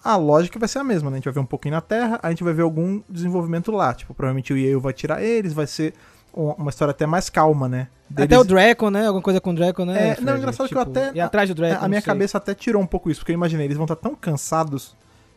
a 0.02 0.16
lógica 0.16 0.58
vai 0.58 0.68
ser 0.68 0.78
a 0.78 0.84
mesma, 0.84 1.10
né? 1.10 1.16
A 1.16 1.18
gente 1.18 1.24
vai 1.24 1.34
ver 1.34 1.40
um 1.40 1.46
pouquinho 1.46 1.74
na 1.74 1.80
Terra, 1.80 2.18
a 2.22 2.30
gente 2.30 2.42
vai 2.44 2.52
ver 2.52 2.62
algum 2.62 3.02
desenvolvimento 3.08 3.70
lá. 3.70 3.92
Tipo, 3.92 4.14
provavelmente 4.14 4.52
o 4.52 4.56
Yale 4.56 4.76
vai 4.76 4.92
tirar 4.92 5.22
eles, 5.22 5.52
vai 5.52 5.66
ser 5.66 5.94
uma 6.36 6.68
história 6.68 6.90
até 6.90 7.06
mais 7.06 7.30
calma, 7.30 7.68
né? 7.68 7.88
Deles... 8.08 8.26
Até 8.26 8.38
o 8.38 8.44
Draco, 8.44 8.90
né? 8.90 9.06
Alguma 9.06 9.22
coisa 9.22 9.40
com 9.40 9.50
o 9.50 9.54
Draco, 9.54 9.84
né? 9.84 10.10
É, 10.10 10.14
Fred? 10.14 10.26
não, 10.26 10.36
engraçado 10.36 10.68
tipo, 10.68 10.80
que 10.80 10.88
eu 10.88 10.92
tipo, 10.92 11.06
até. 11.06 11.16
E 11.16 11.20
atrás 11.20 11.48
do 11.48 11.54
Draco. 11.54 11.84
A, 11.84 11.88
minha 11.88 12.00
sei. 12.00 12.06
cabeça 12.06 12.38
até 12.38 12.54
tirou 12.54 12.80
um 12.80 12.86
pouco 12.86 13.10
isso, 13.10 13.20
porque 13.20 13.32
eu 13.32 13.34
imaginei, 13.34 13.66
eles 13.66 13.76
vão 13.76 13.84
estar 13.84 13.96
tão 13.96 14.14
cansados 14.14 14.94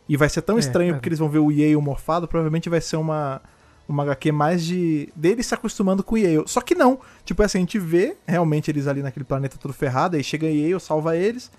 e 0.08 0.16
vai 0.16 0.28
ser 0.28 0.42
tão 0.42 0.56
é, 0.56 0.60
estranho 0.60 0.90
é. 0.90 0.92
porque 0.92 1.08
eles 1.08 1.18
vão 1.18 1.28
ver 1.28 1.38
o 1.38 1.50
Yale 1.50 1.76
morfado, 1.76 2.28
provavelmente 2.28 2.68
vai 2.68 2.80
ser 2.80 2.96
uma. 2.96 3.40
Uma 3.88 4.04
HQ 4.04 4.30
mais 4.30 4.64
de. 4.64 5.08
deles 5.16 5.46
se 5.46 5.54
acostumando 5.54 6.04
com 6.04 6.14
o 6.14 6.18
Yale. 6.18 6.44
Só 6.46 6.60
que 6.60 6.76
não. 6.76 7.00
Tipo 7.24 7.42
assim, 7.42 7.58
a 7.58 7.60
gente 7.62 7.76
vê 7.76 8.16
realmente 8.24 8.70
eles 8.70 8.86
ali 8.86 9.02
naquele 9.02 9.24
planeta 9.24 9.56
todo 9.58 9.74
ferrado, 9.74 10.16
aí 10.16 10.22
chega 10.22 10.46
Yale, 10.46 10.78
salva 10.78 11.16
eles. 11.16 11.50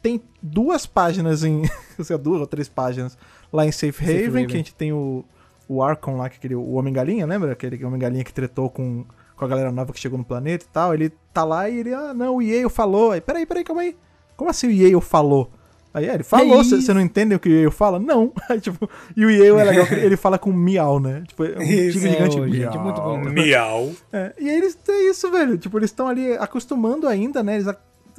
Tem 0.00 0.22
duas 0.40 0.86
páginas 0.86 1.42
em. 1.42 1.62
sei 2.00 2.16
duas 2.16 2.40
ou 2.40 2.46
três 2.46 2.68
páginas 2.68 3.18
lá 3.52 3.66
em 3.66 3.72
Safe 3.72 4.04
Haven, 4.04 4.16
Safe 4.18 4.28
Haven. 4.28 4.46
que 4.46 4.54
a 4.54 4.56
gente 4.56 4.72
tem 4.72 4.92
o 4.92 5.24
o 5.70 5.84
Arcon 5.84 6.16
lá, 6.16 6.28
que 6.28 6.36
aquele, 6.36 6.56
o 6.56 6.72
Homem-Galinha, 6.72 7.24
lembra? 7.24 7.52
Aquele 7.52 7.82
Homem-Galinha 7.84 8.24
que 8.24 8.34
tretou 8.34 8.68
com, 8.68 9.04
com 9.36 9.44
a 9.44 9.48
galera 9.48 9.70
nova 9.70 9.92
que 9.92 10.00
chegou 10.00 10.18
no 10.18 10.24
planeta 10.24 10.64
e 10.64 10.68
tal. 10.68 10.92
Ele 10.92 11.12
tá 11.32 11.44
lá 11.44 11.68
e 11.68 11.78
ele, 11.78 11.94
ah, 11.94 12.12
não, 12.12 12.38
o 12.38 12.42
Yale 12.42 12.68
falou. 12.68 13.12
Aí, 13.12 13.20
peraí, 13.20 13.46
peraí, 13.46 13.62
calma 13.62 13.82
aí. 13.82 13.96
Como 14.36 14.50
assim 14.50 14.66
o 14.66 14.72
Yale 14.72 15.00
falou? 15.00 15.48
Aí 15.94 16.08
é, 16.08 16.14
ele 16.14 16.24
falou, 16.24 16.64
você 16.64 16.92
não 16.92 17.00
entende 17.00 17.36
o 17.36 17.38
que 17.38 17.48
o 17.48 17.52
Yale 17.52 17.70
fala? 17.70 18.00
Não. 18.00 18.32
Aí, 18.50 18.60
tipo, 18.60 18.90
e 19.16 19.24
o 19.24 19.30
Yale 19.30 19.60
é 19.60 19.64
legal 19.64 19.86
ele 19.96 20.16
fala 20.16 20.40
com 20.40 20.52
miau, 20.52 20.98
né? 20.98 21.22
Tipo, 21.28 21.44
é 21.44 21.58
um 21.58 21.62
isso, 21.62 22.00
gigante 22.00 22.36
é, 22.36 22.40
miau. 22.40 22.72
Gente, 22.72 22.78
muito 22.78 23.00
bom. 23.00 23.18
Miau. 23.18 23.92
É, 24.12 24.34
e 24.40 24.50
aí 24.50 24.56
eles 24.56 24.74
têm 24.74 25.08
isso, 25.08 25.30
velho. 25.30 25.56
Tipo, 25.56 25.78
eles 25.78 25.90
estão 25.90 26.08
ali 26.08 26.32
acostumando 26.32 27.06
ainda, 27.06 27.44
né? 27.44 27.54
Eles 27.54 27.68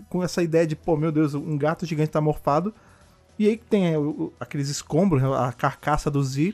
com 0.07 0.23
essa 0.23 0.41
ideia 0.41 0.65
de, 0.65 0.75
pô, 0.77 0.95
meu 0.95 1.11
Deus, 1.11 1.33
um 1.33 1.57
gato 1.57 1.85
gigante 1.85 2.11
tá 2.11 2.21
morfado. 2.21 2.73
E 3.37 3.47
aí 3.47 3.57
tem 3.57 3.93
é, 3.93 3.97
o, 3.97 4.31
aqueles 4.39 4.69
escombros, 4.69 5.21
a 5.23 5.51
carcaça 5.51 6.11
do 6.11 6.23
Z. 6.23 6.53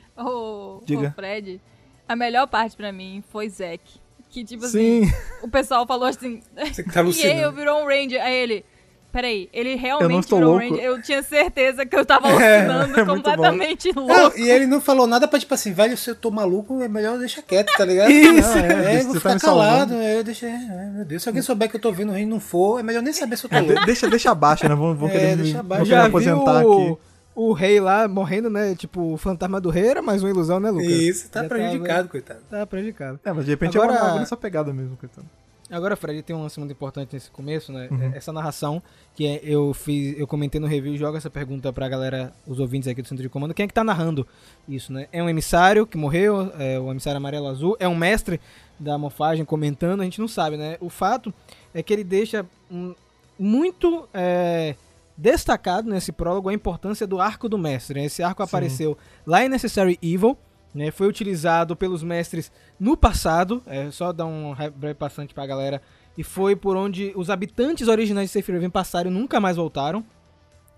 Diga. 0.85 1.11
Fred, 1.15 1.61
a 2.07 2.15
melhor 2.15 2.47
parte 2.47 2.75
para 2.75 2.91
mim 2.91 3.23
foi 3.29 3.49
Zack. 3.49 3.81
Que, 4.29 4.43
tipo 4.43 4.67
Sim. 4.67 5.03
assim, 5.03 5.13
o 5.41 5.47
pessoal 5.47 5.85
falou 5.87 6.07
assim. 6.07 6.41
Você 6.55 6.83
tá 6.83 7.01
e 7.03 7.23
aí 7.23 7.41
eu 7.41 7.51
virou 7.51 7.81
um 7.81 7.85
Ranger. 7.85 8.21
Aí 8.21 8.35
ele. 8.35 8.65
Peraí, 9.09 9.49
ele 9.53 9.75
realmente 9.75 10.27
virou 10.27 10.55
um 10.55 10.57
Ranger. 10.57 10.83
Eu 10.83 11.01
tinha 11.01 11.23
certeza 11.23 11.85
que 11.85 11.95
eu 11.95 12.05
tava 12.05 12.27
é, 12.43 12.59
alucinando 12.59 12.99
é, 12.99 13.01
é 13.01 13.05
completamente 13.05 13.91
louco. 13.93 14.13
Não, 14.13 14.37
e 14.37 14.49
ele 14.49 14.67
não 14.67 14.81
falou 14.81 15.07
nada 15.07 15.27
pra, 15.27 15.39
tipo 15.39 15.53
assim, 15.53 15.71
velho, 15.71 15.97
se 15.97 16.09
eu 16.09 16.15
tô 16.15 16.29
maluco, 16.29 16.81
é 16.83 16.89
melhor 16.89 17.17
deixar 17.17 17.41
quieto, 17.41 17.73
tá 17.75 17.85
ligado? 17.85 18.11
Isso, 18.11 18.55
não, 18.55 18.65
é, 18.65 18.95
é, 18.95 19.03
vou 19.03 19.15
ficar 19.15 19.39
tá 19.39 19.39
calado. 19.39 19.93
Eu 19.93 20.23
deixei, 20.23 20.49
é, 20.49 20.91
meu 20.93 21.05
Deus, 21.05 21.23
se 21.23 21.29
alguém 21.29 21.41
souber 21.41 21.69
que 21.69 21.77
eu 21.77 21.81
tô 21.81 21.91
vendo 21.91 22.09
o 22.09 22.13
reino 22.13 22.31
não 22.31 22.39
for, 22.39 22.79
é 22.79 22.83
melhor 22.83 23.01
nem 23.01 23.13
saber 23.13 23.37
se 23.37 23.45
eu 23.45 23.49
tô 23.49 23.57
louco. 23.57 23.85
deixa, 23.85 24.09
deixa 24.09 24.29
abaixo, 24.29 24.67
né? 24.67 24.75
Vamos, 24.75 24.99
vamos 24.99 25.15
é, 25.15 25.19
querer, 25.19 25.37
deixa 25.37 25.59
abaixo. 25.61 25.85
Já 25.85 26.05
aposentar 26.05 26.59
aqui 26.59 26.97
o 27.37 27.53
rei 27.53 27.79
lá 27.79 28.07
morrendo, 28.07 28.49
né? 28.49 28.73
Tipo, 28.73 29.13
o 29.13 29.17
fantasma 29.17 29.61
do 29.61 29.69
rei 29.69 29.85
era 29.89 30.01
mais 30.01 30.23
uma 30.23 30.29
ilusão, 30.31 30.59
né, 30.59 30.71
Lucas? 30.71 30.87
Isso, 30.87 31.29
tá 31.29 31.43
Já 31.43 31.49
prejudicado, 31.49 31.87
tava, 31.87 32.07
coitado. 32.07 32.39
Tá 32.49 32.65
prejudicado. 32.65 33.19
É, 33.23 33.31
mas 33.31 33.45
de 33.45 33.51
repente 33.51 33.77
Agora, 33.77 33.93
é 33.95 34.01
uma 34.01 34.19
nessa 34.19 34.35
pegada 34.35 34.73
mesmo, 34.73 34.97
coitado. 34.97 35.27
Agora, 35.69 35.95
Fred, 35.95 36.23
tem 36.23 36.35
um 36.35 36.41
lance 36.41 36.57
muito 36.57 36.71
importante 36.71 37.13
nesse 37.13 37.29
começo, 37.29 37.71
né? 37.71 37.89
Uhum. 37.91 38.11
Essa 38.15 38.33
narração 38.33 38.81
que 39.13 39.27
é, 39.27 39.39
eu 39.43 39.71
fiz, 39.71 40.17
eu 40.17 40.25
comentei 40.25 40.59
no 40.59 40.65
review 40.65 40.97
jogo 40.97 41.15
essa 41.15 41.29
pergunta 41.29 41.71
pra 41.71 41.87
galera, 41.87 42.33
os 42.47 42.59
ouvintes 42.59 42.87
aqui 42.87 43.03
do 43.03 43.07
Centro 43.07 43.21
de 43.21 43.29
Comando. 43.29 43.53
Quem 43.53 43.65
é 43.65 43.67
que 43.67 43.73
tá 43.73 43.83
narrando 43.83 44.25
isso, 44.67 44.91
né? 44.91 45.07
É 45.11 45.21
um 45.21 45.29
emissário 45.29 45.85
que 45.85 45.97
morreu, 45.97 46.51
é 46.57 46.79
o 46.79 46.89
emissário 46.89 47.17
amarelo 47.17 47.47
azul, 47.47 47.77
é 47.79 47.87
um 47.87 47.95
mestre 47.95 48.41
da 48.79 48.97
morfagem 48.97 49.45
comentando, 49.45 50.01
a 50.01 50.03
gente 50.05 50.19
não 50.19 50.27
sabe, 50.27 50.57
né? 50.57 50.77
O 50.79 50.89
fato 50.89 51.31
é 51.71 51.83
que 51.83 51.93
ele 51.93 52.03
deixa 52.03 52.43
um, 52.71 52.95
muito 53.37 54.09
é, 54.11 54.75
destacado 55.17 55.89
nesse 55.89 56.11
prólogo 56.11 56.49
a 56.49 56.53
importância 56.53 57.07
do 57.07 57.19
arco 57.19 57.49
do 57.49 57.57
mestre. 57.57 57.99
Né? 57.99 58.05
Esse 58.05 58.21
arco 58.21 58.43
Sim. 58.43 58.47
apareceu 58.47 58.97
lá 59.25 59.43
em 59.43 59.49
Necessary 59.49 59.97
Evil, 60.01 60.37
né? 60.73 60.91
foi 60.91 61.07
utilizado 61.07 61.75
pelos 61.75 62.03
mestres 62.03 62.51
no 62.79 62.95
passado, 62.95 63.63
é 63.65 63.89
só 63.89 64.13
dar 64.13 64.27
um 64.27 64.53
breve 64.75 64.93
passante 64.93 65.33
pra 65.33 65.47
galera, 65.47 65.81
e 66.17 66.23
foi 66.23 66.55
por 66.55 66.75
onde 66.75 67.11
os 67.15 67.29
habitantes 67.29 67.87
originais 67.87 68.29
de 68.29 68.33
Sephiroth 68.33 68.69
passaram 68.71 69.09
e 69.09 69.13
nunca 69.13 69.39
mais 69.39 69.57
voltaram. 69.57 70.05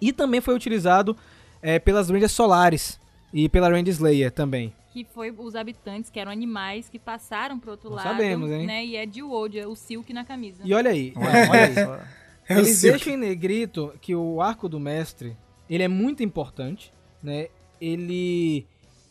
E 0.01 0.13
também 0.13 0.39
foi 0.39 0.55
utilizado 0.55 1.15
é, 1.61 1.77
pelas 1.77 2.09
Rangers 2.09 2.31
Solares 2.31 2.99
e 3.33 3.49
pela 3.49 3.69
Ranger 3.69 3.89
Slayer 3.89 4.31
também. 4.31 4.73
Que 4.91 5.05
foi 5.05 5.31
os 5.31 5.55
habitantes, 5.55 6.09
que 6.09 6.19
eram 6.19 6.31
animais, 6.31 6.89
que 6.89 6.97
passaram 6.97 7.59
pro 7.59 7.71
outro 7.71 7.89
Não 7.89 7.97
lado. 7.97 8.07
Sabemos, 8.07 8.49
hein? 8.49 8.65
Né? 8.65 8.85
E 8.85 8.95
é 8.95 9.05
de 9.05 9.21
Wold, 9.21 9.59
é 9.59 9.67
o 9.67 9.75
silk 9.75 10.11
na 10.13 10.25
camisa. 10.25 10.63
E 10.65 10.73
olha 10.73 10.91
aí, 10.91 11.13
olha 11.15 11.63
aí. 11.63 12.09
É 12.49 12.57
Eles 12.57 12.81
deixam 12.81 13.13
em 13.13 13.17
negrito 13.17 13.93
que 14.01 14.15
o 14.15 14.41
arco 14.41 14.67
do 14.67 14.79
mestre, 14.79 15.37
ele 15.69 15.83
é 15.83 15.87
muito 15.87 16.23
importante, 16.23 16.91
né? 17.21 17.47
Ele 17.79 18.65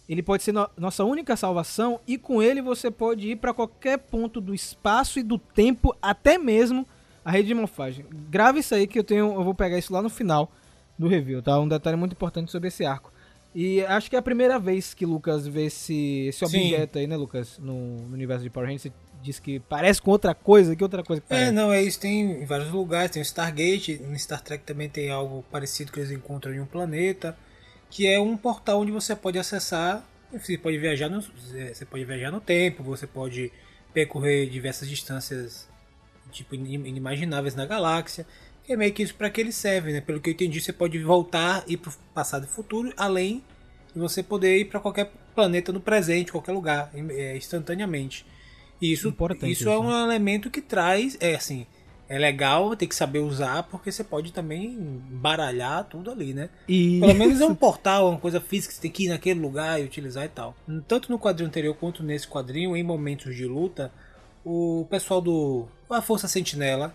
ele 0.08 0.22
pode 0.22 0.42
ser 0.42 0.52
no, 0.52 0.68
nossa 0.76 1.04
única 1.04 1.36
salvação 1.36 2.00
e 2.06 2.16
com 2.16 2.42
ele 2.42 2.62
você 2.62 2.90
pode 2.90 3.28
ir 3.28 3.36
para 3.36 3.52
qualquer 3.54 3.98
ponto 3.98 4.40
do 4.40 4.54
espaço 4.54 5.18
e 5.18 5.22
do 5.22 5.38
tempo, 5.38 5.94
até 6.00 6.38
mesmo 6.38 6.86
a 7.22 7.30
rede 7.30 7.48
de 7.48 7.54
morfagem. 7.54 8.06
Grave 8.30 8.60
isso 8.60 8.74
aí 8.74 8.86
que 8.86 8.98
eu 8.98 9.04
tenho, 9.04 9.34
eu 9.34 9.44
vou 9.44 9.54
pegar 9.54 9.78
isso 9.78 9.92
lá 9.92 10.00
no 10.00 10.08
final 10.08 10.50
do 10.98 11.06
review, 11.06 11.42
tá? 11.42 11.60
Um 11.60 11.68
detalhe 11.68 11.96
muito 11.96 12.12
importante 12.12 12.50
sobre 12.50 12.68
esse 12.68 12.86
arco. 12.86 13.12
E 13.54 13.82
acho 13.82 14.08
que 14.08 14.16
é 14.16 14.18
a 14.18 14.22
primeira 14.22 14.58
vez 14.58 14.94
que 14.94 15.04
Lucas 15.04 15.46
vê 15.46 15.66
esse, 15.66 16.26
esse 16.28 16.44
objeto 16.44 16.98
aí, 16.98 17.06
né, 17.06 17.16
Lucas, 17.16 17.58
no, 17.58 17.98
no 18.06 18.14
universo 18.14 18.42
de 18.42 18.50
Power 18.50 18.68
Rangers 18.68 18.92
diz 19.22 19.38
que 19.38 19.58
parece 19.60 20.00
com 20.00 20.10
outra 20.10 20.34
coisa, 20.34 20.74
que 20.74 20.82
outra 20.82 21.02
coisa 21.02 21.20
que 21.20 21.32
É, 21.32 21.50
não, 21.50 21.72
é 21.72 21.82
isso, 21.82 22.00
tem 22.00 22.42
em 22.42 22.44
vários 22.44 22.70
lugares, 22.70 23.10
tem 23.10 23.20
o 23.20 23.24
Stargate, 23.24 23.98
no 23.98 24.18
Star 24.18 24.42
Trek 24.42 24.64
também 24.64 24.88
tem 24.88 25.10
algo 25.10 25.44
parecido 25.50 25.92
que 25.92 26.00
eles 26.00 26.10
encontram 26.10 26.54
em 26.54 26.60
um 26.60 26.66
planeta, 26.66 27.36
que 27.90 28.06
é 28.06 28.20
um 28.20 28.36
portal 28.36 28.80
onde 28.80 28.92
você 28.92 29.14
pode 29.16 29.38
acessar, 29.38 30.04
você 30.32 30.58
pode 30.58 30.78
viajar 30.78 31.08
no, 31.08 31.22
você 31.22 31.84
pode 31.84 32.04
viajar 32.04 32.30
no 32.30 32.40
tempo, 32.40 32.82
você 32.82 33.06
pode 33.06 33.50
percorrer 33.92 34.48
diversas 34.48 34.88
distâncias 34.88 35.68
tipo 36.30 36.54
inimagináveis 36.54 37.54
na 37.54 37.66
galáxia. 37.66 38.26
Que 38.64 38.74
é 38.74 38.76
meio 38.76 38.92
que 38.92 39.02
isso 39.02 39.14
para 39.14 39.30
que 39.30 39.40
ele 39.40 39.52
serve, 39.52 39.92
né? 39.92 40.00
Pelo 40.00 40.20
que 40.20 40.28
eu 40.28 40.34
entendi, 40.34 40.60
você 40.60 40.72
pode 40.72 40.98
voltar 41.02 41.64
e 41.66 41.72
ir 41.72 41.76
para 41.78 41.90
o 41.90 41.94
passado 42.12 42.44
e 42.44 42.48
futuro, 42.48 42.92
além 42.96 43.42
de 43.94 43.98
você 43.98 44.22
poder 44.22 44.58
ir 44.58 44.66
para 44.66 44.78
qualquer 44.78 45.10
planeta 45.34 45.72
no 45.72 45.80
presente, 45.80 46.30
qualquer 46.30 46.52
lugar, 46.52 46.90
é, 46.94 47.36
instantaneamente. 47.36 48.26
Isso, 48.80 49.08
Importante 49.08 49.52
isso, 49.52 49.68
é 49.68 49.78
um 49.78 49.88
né? 49.88 50.04
elemento 50.04 50.50
que 50.50 50.60
traz, 50.60 51.16
é 51.20 51.34
assim, 51.34 51.66
é 52.08 52.18
legal 52.18 52.74
ter 52.74 52.86
que 52.86 52.94
saber 52.94 53.18
usar, 53.18 53.64
porque 53.64 53.92
você 53.92 54.02
pode 54.02 54.32
também 54.32 54.76
baralhar 55.10 55.84
tudo 55.84 56.10
ali, 56.10 56.32
né? 56.32 56.48
E... 56.66 57.00
Pelo 57.00 57.14
menos 57.14 57.40
é 57.40 57.46
um 57.46 57.54
portal, 57.54 58.08
uma 58.08 58.18
coisa 58.18 58.40
física, 58.40 58.72
você 58.72 58.80
tem 58.80 58.90
que 58.90 59.04
ir 59.04 59.08
naquele 59.08 59.40
lugar 59.40 59.80
e 59.80 59.84
utilizar 59.84 60.24
e 60.24 60.28
tal. 60.28 60.56
Tanto 60.86 61.10
no 61.10 61.18
quadrinho 61.18 61.48
anterior 61.48 61.74
quanto 61.74 62.02
nesse 62.02 62.26
quadrinho, 62.26 62.76
em 62.76 62.82
momentos 62.82 63.36
de 63.36 63.44
luta, 63.44 63.92
o 64.44 64.86
pessoal 64.88 65.20
do 65.20 65.66
a 65.90 66.00
Força 66.00 66.28
Sentinela, 66.28 66.94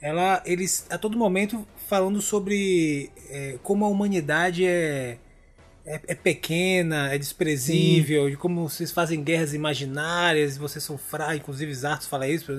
ela, 0.00 0.42
eles 0.44 0.86
a 0.90 0.98
todo 0.98 1.18
momento 1.18 1.66
falando 1.86 2.20
sobre 2.20 3.10
é, 3.28 3.58
como 3.62 3.84
a 3.84 3.88
humanidade 3.88 4.64
é 4.64 5.18
é, 5.84 6.00
é 6.08 6.14
pequena, 6.14 7.12
é 7.12 7.18
desprezível, 7.18 8.24
Sim. 8.24 8.30
de 8.30 8.36
como 8.36 8.68
vocês 8.68 8.90
fazem 8.90 9.22
guerras 9.22 9.54
imaginárias, 9.54 10.56
vocês 10.56 10.84
são 10.84 10.98
fracos, 10.98 11.36
inclusive 11.36 11.74
Zartos 11.74 12.06
fala 12.06 12.28
isso. 12.28 12.52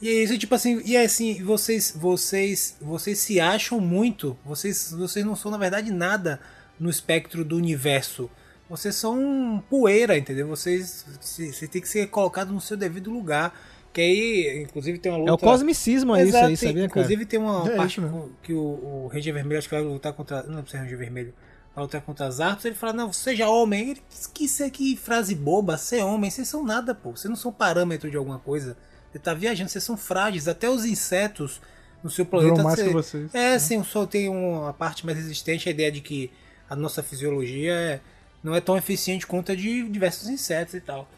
E 0.00 0.08
é 0.08 0.12
isso, 0.22 0.38
tipo 0.38 0.54
assim, 0.54 0.80
e 0.84 0.96
é 0.96 1.04
assim, 1.04 1.42
vocês, 1.42 1.92
vocês, 1.96 2.76
vocês 2.80 3.18
se 3.18 3.40
acham 3.40 3.80
muito, 3.80 4.38
vocês, 4.44 4.92
vocês 4.92 5.24
não 5.24 5.34
são 5.34 5.50
na 5.50 5.58
verdade 5.58 5.92
nada 5.92 6.40
no 6.78 6.88
espectro 6.88 7.44
do 7.44 7.56
universo. 7.56 8.30
Vocês 8.68 8.94
são 8.94 9.62
poeira, 9.68 10.16
entendeu? 10.16 10.46
Vocês, 10.46 11.04
você 11.20 11.66
tem 11.66 11.80
que 11.80 11.88
ser 11.88 12.06
colocado 12.08 12.52
no 12.52 12.60
seu 12.60 12.76
devido 12.76 13.10
lugar 13.10 13.58
Que 13.94 14.00
aí, 14.02 14.62
inclusive, 14.62 14.98
tem 14.98 15.10
uma 15.10 15.18
luta. 15.18 15.30
É 15.30 15.34
o 15.34 15.38
cosmicismo 15.38 16.12
aí, 16.12 16.28
isso 16.28 16.36
aí, 16.36 16.56
sabia, 16.56 16.84
Inclusive, 16.84 17.24
cara? 17.24 17.30
tem 17.30 17.40
uma 17.40 17.66
É 17.66 17.74
parte 17.74 17.98
isso 17.98 18.30
que 18.42 18.52
o, 18.52 18.60
o 18.60 19.10
Ranger 19.12 19.32
Vermelho, 19.34 19.58
acho 19.58 19.68
que 19.68 19.74
vai 19.74 19.82
lutar 19.82 20.12
contra. 20.12 20.42
Não 20.42 20.56
lembro 20.56 20.70
se 20.70 20.76
é 20.76 20.80
Ranger 20.80 20.98
Vermelho. 20.98 21.34
Vai 21.78 21.84
lutar 21.84 22.00
contra 22.02 22.26
as 22.26 22.40
artes. 22.40 22.64
Ele 22.64 22.74
fala: 22.74 22.92
Não, 22.92 23.12
seja 23.12 23.48
homem. 23.48 23.90
Ele 23.90 24.02
diz 24.08 24.26
que 24.26 24.44
isso 24.44 24.64
aqui, 24.64 24.96
frase 24.96 25.34
boba. 25.34 25.76
Ser 25.76 26.02
homem, 26.02 26.30
vocês 26.30 26.48
são 26.48 26.64
nada, 26.64 26.94
pô. 26.94 27.12
Vocês 27.12 27.28
não 27.30 27.36
são 27.36 27.52
parâmetro 27.52 28.10
de 28.10 28.16
alguma 28.16 28.38
coisa. 28.38 28.76
Você 29.12 29.18
tá 29.18 29.32
viajando, 29.32 29.70
vocês 29.70 29.84
são 29.84 29.96
frágeis. 29.96 30.48
Até 30.48 30.68
os 30.68 30.84
insetos 30.84 31.60
no 32.02 32.10
seu 32.10 32.26
planeta. 32.26 32.50
Duram 32.52 32.64
mais 32.64 32.78
cê- 32.80 32.86
que 32.86 32.92
vocês. 32.92 33.34
É, 33.34 33.58
sim, 33.58 33.78
o 33.78 33.84
Sol 33.84 34.06
tem 34.06 34.28
uma 34.28 34.72
parte 34.72 35.06
mais 35.06 35.16
resistente. 35.16 35.68
A 35.68 35.72
ideia 35.72 35.90
de 35.92 36.00
que 36.00 36.30
a 36.68 36.74
nossa 36.76 37.02
fisiologia 37.02 37.72
é- 37.72 38.00
não 38.42 38.54
é 38.54 38.60
tão 38.60 38.76
eficiente 38.76 39.26
quanto 39.26 39.52
a 39.52 39.54
de 39.54 39.88
diversos 39.88 40.28
insetos 40.28 40.74
e 40.74 40.80
tal. 40.80 41.08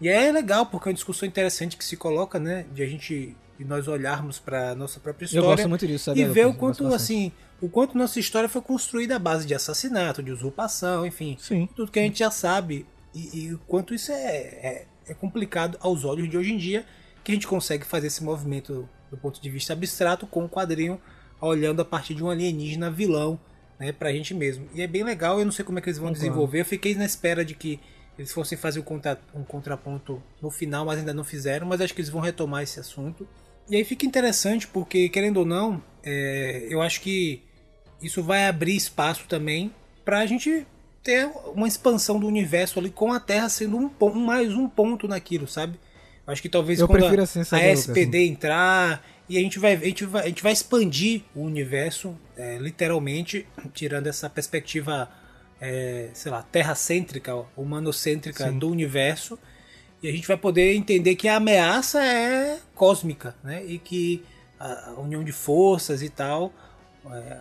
E 0.00 0.08
é 0.08 0.30
legal, 0.30 0.66
porque 0.66 0.88
é 0.88 0.90
uma 0.90 0.94
discussão 0.94 1.26
interessante 1.28 1.76
que 1.76 1.84
se 1.84 1.96
coloca, 1.96 2.38
né? 2.38 2.64
De 2.72 2.82
a 2.82 2.86
gente. 2.86 3.36
De 3.58 3.64
nós 3.64 3.88
olharmos 3.88 4.38
para 4.38 4.74
nossa 4.74 5.00
própria 5.00 5.24
Eu 5.24 5.26
história 5.28 5.48
gosto 5.48 5.68
muito 5.70 5.86
disso, 5.86 6.04
sabe? 6.04 6.20
e 6.20 6.26
ver 6.26 6.46
o 6.46 6.52
quanto, 6.52 6.86
assim, 6.92 7.32
o 7.60 7.68
quanto 7.68 7.96
nossa 7.96 8.20
história 8.20 8.48
foi 8.48 8.60
construída 8.60 9.16
à 9.16 9.18
base 9.18 9.46
de 9.46 9.54
assassinato, 9.54 10.22
de 10.22 10.30
usurpação, 10.30 11.06
enfim. 11.06 11.36
Sim. 11.40 11.68
Tudo 11.74 11.90
que 11.90 11.98
a 11.98 12.02
gente 12.02 12.18
já 12.18 12.30
sabe. 12.30 12.86
E, 13.14 13.46
e 13.46 13.54
o 13.54 13.58
quanto 13.60 13.94
isso 13.94 14.12
é, 14.12 14.16
é, 14.16 14.86
é 15.08 15.14
complicado 15.14 15.78
aos 15.80 16.04
olhos 16.04 16.28
de 16.28 16.36
hoje 16.36 16.52
em 16.52 16.58
dia, 16.58 16.84
que 17.24 17.32
a 17.32 17.34
gente 17.34 17.46
consegue 17.46 17.84
fazer 17.84 18.08
esse 18.08 18.22
movimento 18.22 18.88
do 19.10 19.16
ponto 19.16 19.40
de 19.40 19.48
vista 19.50 19.72
abstrato 19.72 20.26
com 20.26 20.44
o 20.44 20.48
quadrinho 20.48 21.00
olhando 21.40 21.80
a 21.80 21.84
partir 21.84 22.14
de 22.14 22.24
um 22.24 22.30
alienígena 22.30 22.90
vilão, 22.90 23.38
né, 23.78 23.92
pra 23.92 24.12
gente 24.12 24.34
mesmo. 24.34 24.68
E 24.74 24.82
é 24.82 24.86
bem 24.86 25.04
legal, 25.04 25.38
eu 25.38 25.44
não 25.44 25.52
sei 25.52 25.64
como 25.64 25.78
é 25.78 25.82
que 25.82 25.88
eles 25.88 25.98
vão 25.98 26.08
Concordo. 26.08 26.22
desenvolver. 26.22 26.60
Eu 26.60 26.64
fiquei 26.64 26.94
na 26.94 27.04
espera 27.04 27.44
de 27.44 27.54
que 27.54 27.78
eles 28.18 28.32
fossem 28.32 28.56
fazer 28.56 28.80
um, 28.80 28.82
contra, 28.82 29.20
um 29.34 29.44
contraponto 29.44 30.22
no 30.40 30.50
final, 30.50 30.86
mas 30.86 30.98
ainda 30.98 31.12
não 31.12 31.24
fizeram, 31.24 31.66
mas 31.66 31.80
acho 31.80 31.94
que 31.94 32.00
eles 32.00 32.10
vão 32.10 32.20
retomar 32.20 32.62
esse 32.62 32.80
assunto. 32.80 33.28
E 33.68 33.76
aí 33.76 33.84
fica 33.84 34.06
interessante 34.06 34.66
porque, 34.66 35.08
querendo 35.08 35.38
ou 35.38 35.44
não, 35.44 35.82
é, 36.02 36.66
eu 36.70 36.80
acho 36.80 37.00
que 37.00 37.42
isso 38.00 38.22
vai 38.22 38.46
abrir 38.46 38.76
espaço 38.76 39.24
também 39.28 39.72
pra 40.04 40.24
gente 40.26 40.66
ter 41.02 41.30
uma 41.54 41.68
expansão 41.68 42.18
do 42.18 42.26
universo 42.26 42.78
ali 42.78 42.90
com 42.90 43.12
a 43.12 43.20
Terra 43.20 43.48
sendo 43.48 43.76
um, 43.76 44.14
mais 44.14 44.52
um 44.52 44.68
ponto 44.68 45.06
naquilo, 45.06 45.46
sabe? 45.46 45.78
Acho 46.26 46.42
que 46.42 46.48
talvez 46.48 46.80
Eu 46.80 46.88
quando 46.88 47.04
a, 47.04 47.22
assim, 47.22 47.40
a? 47.52 47.68
SPD 47.68 48.26
entrar 48.26 49.04
e 49.28 49.38
a 49.38 49.40
gente 49.40 49.58
vai, 49.58 49.74
a 49.74 49.84
gente 49.84 50.04
vai, 50.04 50.24
a 50.24 50.26
gente 50.28 50.42
vai 50.42 50.52
expandir 50.52 51.22
o 51.34 51.42
universo, 51.42 52.16
é, 52.36 52.58
literalmente, 52.58 53.46
tirando 53.72 54.06
essa 54.08 54.28
perspectiva, 54.28 55.08
é, 55.60 56.10
sei 56.14 56.32
lá, 56.32 56.42
terracêntrica, 56.42 57.34
humanocêntrica 57.56 58.48
Sim. 58.48 58.58
do 58.58 58.68
universo. 58.68 59.38
E 60.02 60.08
a 60.08 60.12
gente 60.12 60.26
vai 60.26 60.36
poder 60.36 60.74
entender 60.74 61.14
que 61.16 61.28
a 61.28 61.36
ameaça 61.36 62.04
é 62.04 62.58
cósmica, 62.74 63.34
né? 63.42 63.64
E 63.64 63.78
que 63.78 64.24
a 64.58 64.90
a 64.90 65.00
união 65.00 65.22
de 65.22 65.32
forças 65.32 66.02
e 66.02 66.08
tal, 66.08 66.52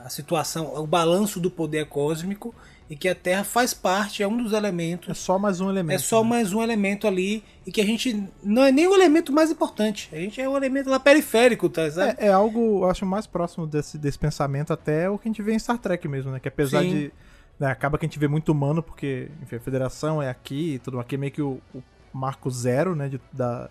a 0.03 0.09
situação, 0.09 0.74
o 0.76 0.86
balanço 0.88 1.39
do 1.39 1.49
poder 1.49 1.80
é 1.80 1.86
cósmico 1.86 2.53
e 2.89 2.95
que 2.95 3.09
a 3.09 3.16
Terra 3.16 3.43
faz 3.43 3.74
parte, 3.74 4.22
é 4.22 4.28
um 4.28 4.38
dos 4.38 4.53
É 4.53 4.57
elementos 4.57 5.18
só 5.18 5.39
mais 5.39 5.59
um 5.59 5.70
elemento. 5.70 5.95
é 5.95 5.97
só 5.97 6.24
né? 6.24 6.30
mais 6.30 6.53
um 6.53 6.61
elemento 6.61 7.07
ali 7.07 7.43
e 7.66 7.72
que 7.72 7.82
a 7.82 7.86
gente 7.86 8.24
não 8.43 8.63
é 8.63 8.72
nem 8.72 8.88
o 8.88 8.93
elemento 8.93 9.34
mais 9.34 9.49
importante. 9.49 10.07
A 10.13 10.18
gente 10.18 10.39
é 10.39 10.47
um 10.47 10.55
elemento 10.55 10.89
lá 10.89 10.99
periférico, 10.99 11.68
tá? 11.68 11.82
É, 11.84 12.28
é 12.28 12.32
algo, 12.32 12.84
eu 12.84 12.89
acho, 12.89 13.05
mais 13.05 13.26
próximo 13.26 13.66
desse, 13.66 13.97
desse 13.97 14.20
pensamento 14.20 14.72
até 14.72 15.09
o 15.09 15.18
que 15.18 15.28
a 15.28 15.32
gente 15.32 15.41
vê 15.41 15.53
em 15.53 15.59
Star 15.59 15.80
Trek 15.80 16.07
mesmo, 16.07 16.32
né? 16.32 16.39
Que 16.39 16.47
apesar 16.47 16.82
Sim. 16.84 16.89
de. 16.89 17.13
né, 17.59 17.68
acaba 17.68 17.97
que 17.97 18.05
a 18.05 18.07
gente 18.07 18.20
vê 18.20 18.28
muito 18.28 18.51
humano, 18.51 18.84
porque 18.84 19.32
enfim, 19.41 19.55
a 19.55 19.59
federação 19.59 20.22
é 20.22 20.30
aqui 20.30 20.76
e 20.76 20.80
tudo 20.80 20.99
aqui 20.99 21.16
é 21.16 21.18
meio 21.18 21.32
que 21.32 21.41
o, 21.41 21.59
o 21.74 21.82
marco 22.13 22.51
zero, 22.51 22.95
né? 22.95 23.09
de- 23.09 23.22
da, 23.34 23.68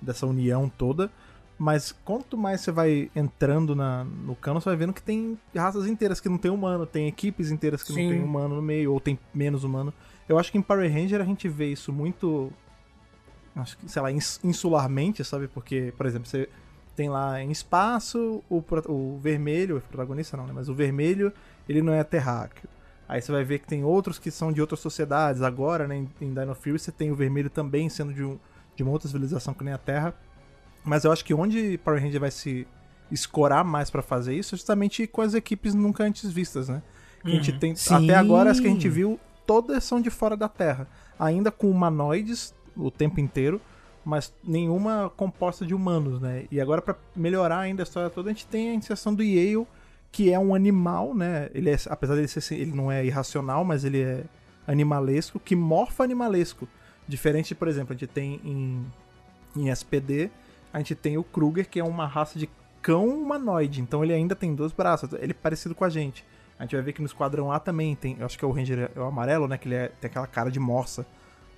dessa 0.00 0.26
união 0.26 0.68
toda. 0.68 1.10
Mas 1.64 1.92
quanto 2.04 2.36
mais 2.36 2.60
você 2.60 2.70
vai 2.70 3.10
entrando 3.16 3.74
na, 3.74 4.04
no 4.04 4.36
cano, 4.36 4.60
você 4.60 4.68
vai 4.68 4.76
vendo 4.76 4.92
que 4.92 5.00
tem 5.02 5.38
raças 5.56 5.86
inteiras 5.86 6.20
que 6.20 6.28
não 6.28 6.36
tem 6.36 6.50
humano, 6.50 6.84
tem 6.84 7.08
equipes 7.08 7.50
inteiras 7.50 7.82
que 7.82 7.90
Sim. 7.90 8.02
não 8.02 8.10
tem 8.10 8.22
humano 8.22 8.56
no 8.56 8.60
meio, 8.60 8.92
ou 8.92 9.00
tem 9.00 9.18
menos 9.32 9.64
humano. 9.64 9.90
Eu 10.28 10.38
acho 10.38 10.52
que 10.52 10.58
em 10.58 10.60
Power 10.60 10.92
Ranger 10.92 11.22
a 11.22 11.24
gente 11.24 11.48
vê 11.48 11.72
isso 11.72 11.90
muito. 11.90 12.52
Acho 13.56 13.78
que, 13.78 13.88
sei 13.88 14.02
lá, 14.02 14.12
ins- 14.12 14.38
insularmente, 14.44 15.24
sabe? 15.24 15.48
Porque, 15.48 15.94
por 15.96 16.04
exemplo, 16.04 16.28
você 16.28 16.50
tem 16.94 17.08
lá 17.08 17.40
em 17.40 17.50
espaço 17.50 18.44
o, 18.50 18.62
o 18.88 19.18
vermelho, 19.18 19.78
o 19.78 19.80
protagonista 19.80 20.36
não, 20.36 20.46
né? 20.46 20.52
Mas 20.54 20.68
o 20.68 20.74
vermelho, 20.74 21.32
ele 21.66 21.80
não 21.80 21.94
é 21.94 22.04
terráqueo. 22.04 22.68
Aí 23.08 23.22
você 23.22 23.32
vai 23.32 23.42
ver 23.42 23.60
que 23.60 23.66
tem 23.66 23.82
outros 23.82 24.18
que 24.18 24.30
são 24.30 24.52
de 24.52 24.60
outras 24.60 24.80
sociedades. 24.80 25.40
Agora, 25.40 25.88
né, 25.88 25.96
em, 25.96 26.10
em 26.20 26.34
Dino 26.34 26.54
Fury, 26.54 26.78
você 26.78 26.92
tem 26.92 27.10
o 27.10 27.14
vermelho 27.14 27.48
também 27.48 27.88
sendo 27.88 28.12
de, 28.12 28.22
um, 28.22 28.38
de 28.76 28.82
uma 28.82 28.92
outra 28.92 29.08
civilização 29.08 29.54
que 29.54 29.64
nem 29.64 29.72
a 29.72 29.78
Terra. 29.78 30.14
Mas 30.84 31.04
eu 31.04 31.12
acho 31.12 31.24
que 31.24 31.32
onde 31.32 31.78
Power 31.78 32.00
Ranger 32.02 32.20
vai 32.20 32.30
se 32.30 32.66
escorar 33.10 33.64
mais 33.64 33.90
pra 33.90 34.02
fazer 34.02 34.34
isso 34.34 34.54
é 34.54 34.58
justamente 34.58 35.06
com 35.06 35.20
as 35.22 35.34
equipes 35.34 35.74
nunca 35.74 36.04
antes 36.04 36.30
vistas, 36.30 36.68
né? 36.68 36.82
Que 37.22 37.28
a 37.28 37.34
gente 37.34 37.52
Uhum. 37.52 37.58
tem, 37.58 37.74
Sim. 37.76 37.94
até 37.94 38.14
agora, 38.14 38.50
as 38.50 38.60
que 38.60 38.66
a 38.66 38.70
gente 38.70 38.88
viu, 38.88 39.18
todas 39.46 39.82
são 39.84 40.00
de 40.00 40.10
fora 40.10 40.36
da 40.36 40.48
Terra. 40.48 40.86
Ainda 41.18 41.50
com 41.50 41.70
humanoides 41.70 42.54
o 42.76 42.90
tempo 42.90 43.20
inteiro, 43.20 43.60
mas 44.04 44.32
nenhuma 44.42 45.10
composta 45.16 45.64
de 45.64 45.74
humanos, 45.74 46.20
né? 46.20 46.44
E 46.50 46.60
agora, 46.60 46.82
pra 46.82 46.94
melhorar 47.16 47.60
ainda 47.60 47.82
a 47.82 47.84
história 47.84 48.10
toda, 48.10 48.28
a 48.28 48.32
gente 48.32 48.46
tem 48.46 48.70
a 48.70 48.74
iniciação 48.74 49.14
do 49.14 49.22
Yale, 49.22 49.66
que 50.12 50.30
é 50.30 50.38
um 50.38 50.54
animal, 50.54 51.14
né? 51.14 51.48
Ele 51.54 51.70
é, 51.70 51.76
apesar 51.88 52.14
dele 52.14 52.28
ser, 52.28 52.54
ele 52.54 52.72
não 52.72 52.92
é 52.92 53.04
irracional, 53.04 53.64
mas 53.64 53.84
ele 53.84 54.02
é 54.02 54.24
animalesco, 54.66 55.40
que 55.40 55.56
morfa 55.56 56.04
animalesco. 56.04 56.68
Diferente, 57.08 57.54
por 57.54 57.68
exemplo, 57.68 57.94
a 57.94 57.96
gente 57.96 58.06
tem 58.10 58.40
em, 58.44 58.86
em 59.56 59.68
SPD, 59.70 60.30
a 60.74 60.78
gente 60.78 60.96
tem 60.96 61.16
o 61.16 61.22
Kruger, 61.22 61.68
que 61.68 61.78
é 61.78 61.84
uma 61.84 62.04
raça 62.04 62.36
de 62.36 62.50
cão 62.82 63.06
humanoide. 63.06 63.80
Então 63.80 64.02
ele 64.02 64.12
ainda 64.12 64.34
tem 64.34 64.52
dois 64.56 64.72
braços. 64.72 65.08
Ele 65.12 65.30
é 65.30 65.34
parecido 65.34 65.72
com 65.72 65.84
a 65.84 65.88
gente. 65.88 66.24
A 66.58 66.64
gente 66.64 66.74
vai 66.74 66.84
ver 66.84 66.92
que 66.92 67.00
no 67.00 67.06
Esquadrão 67.06 67.52
A 67.52 67.60
também 67.60 67.94
tem. 67.94 68.16
Eu 68.18 68.26
acho 68.26 68.36
que 68.36 68.44
é 68.44 68.48
o 68.48 68.50
Ranger 68.50 68.90
é 68.92 68.98
o 68.98 69.04
amarelo, 69.04 69.46
né? 69.46 69.56
Que 69.56 69.68
ele 69.68 69.76
é, 69.76 69.88
tem 70.00 70.10
aquela 70.10 70.26
cara 70.26 70.50
de 70.50 70.58
morsa. 70.58 71.06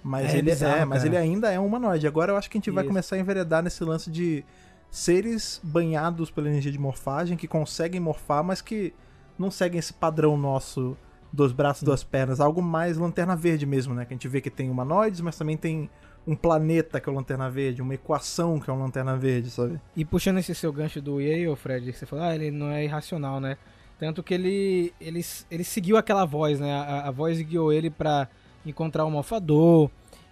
Mas, 0.04 0.34
É 0.34 0.38
ele, 0.38 0.50
bizarro, 0.50 0.76
é, 0.76 0.84
mas 0.84 1.02
ele 1.02 1.16
ainda 1.16 1.50
é 1.50 1.58
um 1.58 1.64
humanoide. 1.64 2.06
Agora 2.06 2.32
eu 2.32 2.36
acho 2.36 2.50
que 2.50 2.58
a 2.58 2.60
gente 2.60 2.70
vai 2.70 2.84
Isso. 2.84 2.90
começar 2.90 3.16
a 3.16 3.18
enveredar 3.18 3.62
nesse 3.62 3.82
lance 3.82 4.10
de 4.10 4.44
seres 4.90 5.62
banhados 5.64 6.30
pela 6.30 6.48
energia 6.48 6.70
de 6.70 6.78
morfagem, 6.78 7.38
que 7.38 7.48
conseguem 7.48 7.98
morfar, 7.98 8.44
mas 8.44 8.60
que 8.60 8.92
não 9.38 9.50
seguem 9.50 9.78
esse 9.78 9.94
padrão 9.94 10.36
nosso 10.36 10.94
dos 11.32 11.52
braços, 11.52 11.82
duas 11.82 12.04
pernas. 12.04 12.38
Algo 12.38 12.60
mais 12.60 12.98
lanterna 12.98 13.34
verde 13.34 13.64
mesmo, 13.64 13.94
né? 13.94 14.04
Que 14.04 14.12
a 14.12 14.16
gente 14.16 14.28
vê 14.28 14.42
que 14.42 14.50
tem 14.50 14.68
humanoides, 14.68 15.22
mas 15.22 15.36
também 15.38 15.56
tem 15.56 15.88
um 16.26 16.34
planeta 16.34 17.00
que 17.00 17.08
é 17.08 17.12
o 17.12 17.14
Lanterna 17.14 17.48
Verde, 17.48 17.80
uma 17.80 17.94
equação 17.94 18.58
que 18.58 18.68
é 18.68 18.72
um 18.72 18.80
Lanterna 18.80 19.16
Verde, 19.16 19.50
sabe? 19.50 19.80
E 19.94 20.04
puxando 20.04 20.38
esse 20.38 20.54
seu 20.54 20.72
gancho 20.72 21.00
do 21.00 21.20
Yale, 21.20 21.54
Fred, 21.54 21.92
que 21.92 21.98
você 21.98 22.04
falou, 22.04 22.24
ah, 22.24 22.34
ele 22.34 22.50
não 22.50 22.70
é 22.70 22.84
irracional, 22.84 23.40
né? 23.40 23.56
Tanto 23.98 24.22
que 24.22 24.34
ele, 24.34 24.92
ele, 25.00 25.24
ele 25.50 25.64
seguiu 25.64 25.96
aquela 25.96 26.24
voz, 26.24 26.58
né? 26.58 26.72
A, 26.72 27.08
a 27.08 27.10
voz 27.10 27.40
guiou 27.40 27.72
ele 27.72 27.90
pra 27.90 28.28
encontrar 28.64 29.04
o 29.04 29.10
Malfador 29.10 29.88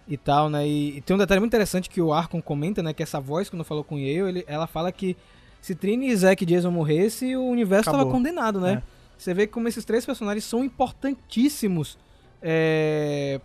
e 0.07 0.17
tal, 0.17 0.49
né? 0.49 0.67
E, 0.67 0.97
e 0.97 1.01
tem 1.01 1.15
um 1.15 1.19
detalhe 1.19 1.39
muito 1.39 1.51
interessante 1.51 1.89
que 1.89 2.01
o 2.01 2.13
Arkham 2.13 2.41
comenta, 2.41 2.83
né? 2.83 2.93
Que 2.93 3.01
essa 3.01 3.19
voz, 3.19 3.49
quando 3.49 3.63
falou 3.63 3.83
com 3.83 3.95
o 3.95 3.99
Yale, 3.99 4.39
ele, 4.39 4.45
ela 4.47 4.67
fala 4.67 4.91
que 4.91 5.15
se 5.61 5.73
Trini, 5.73 6.15
Zack 6.15 6.43
e 6.43 6.45
Jason 6.45 6.69
morresse, 6.69 7.35
o 7.35 7.45
universo 7.45 7.89
estava 7.89 8.05
condenado, 8.11 8.59
né? 8.59 8.73
É. 8.73 8.95
Você 9.17 9.33
vê 9.33 9.47
como 9.47 9.67
esses 9.67 9.85
três 9.85 10.05
personagens 10.05 10.43
são 10.43 10.63
importantíssimos 10.63 11.97
é, 12.41 13.39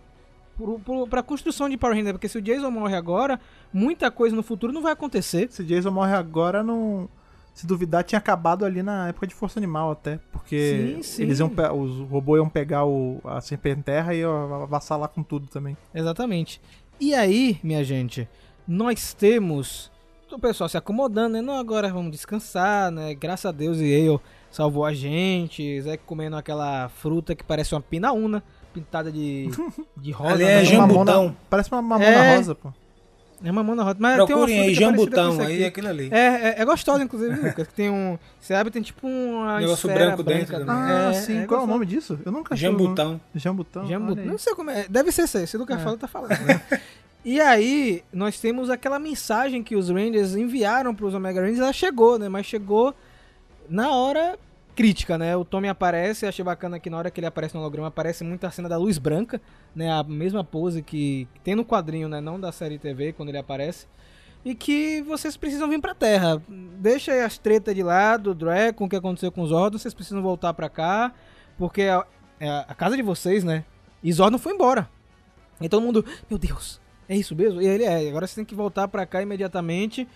pra 1.09 1.23
construção 1.23 1.69
de 1.69 1.77
Power 1.77 1.95
Ranger, 1.95 2.13
porque 2.13 2.27
se 2.27 2.37
o 2.37 2.41
Jason 2.41 2.71
morre 2.71 2.95
agora, 2.95 3.39
muita 3.73 4.09
coisa 4.11 4.35
no 4.35 4.43
futuro 4.43 4.73
não 4.73 4.81
vai 4.81 4.93
acontecer. 4.93 5.47
Se 5.51 5.63
Jason 5.63 5.91
morre 5.91 6.13
agora, 6.13 6.63
não. 6.63 7.09
Se 7.53 7.67
duvidar, 7.67 8.03
tinha 8.05 8.17
acabado 8.17 8.63
ali 8.63 8.81
na 8.81 9.09
época 9.09 9.27
de 9.27 9.35
Força 9.35 9.59
Animal 9.59 9.91
até. 9.91 10.19
Porque 10.31 10.95
Sim, 10.95 11.03
sim. 11.03 11.23
eles 11.23 11.39
iam 11.39 11.51
os 11.77 12.09
robôs 12.09 12.39
iam 12.39 12.47
pegar 12.47 12.85
o, 12.85 13.19
a 13.25 13.41
Serpente 13.41 13.83
Terra 13.83 14.13
e 14.15 14.19
iam 14.19 14.63
avassalar 14.63 15.09
com 15.09 15.21
tudo 15.21 15.47
também. 15.47 15.75
Exatamente. 15.93 16.61
E 16.97 17.13
aí, 17.13 17.59
minha 17.61 17.83
gente, 17.83 18.29
nós 18.65 19.13
temos 19.13 19.91
o 20.31 20.39
pessoal 20.39 20.69
se 20.69 20.77
acomodando, 20.77 21.33
né? 21.33 21.41
Não, 21.41 21.55
agora 21.57 21.91
vamos 21.91 22.11
descansar, 22.11 22.89
né? 22.89 23.13
Graças 23.13 23.45
a 23.47 23.51
Deus 23.51 23.79
e 23.79 23.89
eu 23.89 24.21
salvou 24.49 24.85
a 24.85 24.93
gente. 24.93 25.81
Zé 25.81 25.97
comendo 25.97 26.37
aquela 26.37 26.89
fruta 26.89 27.35
que 27.35 27.43
parece 27.43 27.75
uma 27.75 27.81
pinaúna, 27.81 28.43
pintada 28.73 29.11
de, 29.11 29.49
de 29.97 30.11
rosa. 30.11 30.33
Ali 30.33 30.43
né? 30.43 30.51
é 30.51 30.55
Parece 30.55 30.71
jambutão. 30.71 31.05
mamona- 31.05 31.35
Parece 31.49 31.71
uma 31.71 31.81
mamona 31.81 32.05
É. 32.05 32.35
rosa, 32.37 32.55
pô. 32.55 32.73
É 33.43 33.51
mamona 33.51 33.81
rosa. 33.83 33.95
Mas 33.99 34.11
tem 34.11 34.21
uma 34.21 34.27
Procurem 34.27 34.59
aí, 34.61 34.73
jambutão, 34.75 35.31
isso 35.31 35.41
aí 35.41 35.53
aqui. 35.55 35.63
é 35.63 35.67
aquilo 35.67 35.87
ali. 35.87 36.09
É, 36.11 36.17
é, 36.19 36.55
é 36.61 36.65
gostosa, 36.65 37.03
inclusive, 37.03 37.35
Lucas. 37.47 37.67
Tem 37.75 37.89
um. 37.89 38.17
Você 38.39 38.53
abre 38.53 38.71
tem 38.71 38.83
tipo 38.83 39.07
uma. 39.07 39.59
Negócio 39.59 39.89
branco 39.91 40.21
dentro 40.21 40.57
branca, 40.57 40.65
também. 40.65 40.91
Ah, 40.95 41.09
É, 41.09 41.13
sim. 41.13 41.39
é 41.39 41.45
Qual 41.47 41.61
é 41.61 41.63
o 41.63 41.67
nome 41.67 41.85
disso? 41.87 42.19
Eu 42.23 42.31
nunca 42.31 42.53
achei. 42.53 42.69
Jambutão. 42.69 43.19
Jambutão. 43.33 43.87
Jambu, 43.87 44.11
olha 44.11 44.21
aí. 44.21 44.27
não 44.27 44.37
sei 44.37 44.53
como 44.53 44.69
é. 44.69 44.85
Deve 44.87 45.11
ser 45.11 45.23
esse. 45.23 45.47
Se 45.47 45.55
o 45.57 45.59
Lucas 45.59 45.79
É. 45.79 45.83
fala, 45.83 45.97
tá 45.97 46.07
falando. 46.07 46.29
né? 46.39 46.61
e 47.25 47.41
aí, 47.41 48.03
nós 48.13 48.39
temos 48.39 48.69
aquela 48.69 48.99
mensagem 48.99 49.63
que 49.63 49.75
os 49.75 49.89
Rangers 49.89 50.35
enviaram 50.35 50.93
pros 50.93 51.15
Omega 51.15 51.41
Rangers. 51.41 51.59
Ela 51.61 51.73
chegou, 51.73 52.19
né? 52.19 52.29
Mas 52.29 52.45
chegou 52.45 52.93
na 53.67 53.89
hora 53.95 54.37
crítica, 54.75 55.17
né? 55.17 55.35
O 55.35 55.45
Tommy 55.45 55.67
aparece. 55.67 56.25
Achei 56.25 56.43
bacana 56.43 56.79
que 56.79 56.89
na 56.89 56.97
hora 56.97 57.11
que 57.11 57.19
ele 57.19 57.27
aparece 57.27 57.53
no 57.53 57.61
holograma, 57.61 57.87
aparece 57.87 58.23
muito 58.23 58.45
a 58.45 58.51
cena 58.51 58.67
da 58.67 58.77
luz 58.77 58.97
branca, 58.97 59.41
né? 59.75 59.91
A 59.91 60.03
mesma 60.03 60.43
pose 60.43 60.81
que, 60.81 61.27
tem 61.43 61.55
no 61.55 61.65
quadrinho, 61.65 62.07
né? 62.09 62.19
Não 62.21 62.39
da 62.39 62.51
série 62.51 62.77
TV, 62.77 63.13
quando 63.13 63.29
ele 63.29 63.37
aparece. 63.37 63.87
e 64.43 64.55
que 64.55 65.01
vocês 65.03 65.37
precisam 65.37 65.69
vir 65.69 65.79
pra 65.79 65.93
Terra. 65.93 66.41
Deixa 66.49 67.11
aí 67.11 67.21
as 67.21 67.37
tretas 67.37 67.75
de 67.75 67.83
lado, 67.83 68.33
Dragon, 68.33 68.85
o 68.85 68.89
que 68.89 68.95
aconteceu 68.95 69.31
com 69.31 69.41
os 69.41 69.49
Zordon, 69.49 69.77
vocês 69.77 69.93
precisam 69.93 70.21
voltar 70.21 70.53
pra 70.53 70.69
cá, 70.69 71.13
porque 71.57 71.83
a, 71.83 72.05
é 72.39 72.49
a 72.49 72.73
casa 72.73 72.95
de 72.95 73.03
vocês, 73.03 73.43
né? 73.43 73.63
E 74.03 74.11
Zordon 74.11 74.37
foi 74.37 74.53
embora. 74.53 74.89
E 75.59 75.69
todo 75.69 75.83
mundo, 75.83 76.03
meu 76.29 76.39
Deus, 76.39 76.81
é 77.07 77.15
isso 77.15 77.35
mesmo? 77.35 77.61
E 77.61 77.67
ele 77.67 77.83
é, 77.83 78.09
agora 78.09 78.25
vocês 78.25 78.35
têm 78.35 78.45
que 78.45 78.55
voltar 78.55 78.87
pra 78.87 79.05
cá 79.05 79.21
imediatamente, 79.21 80.07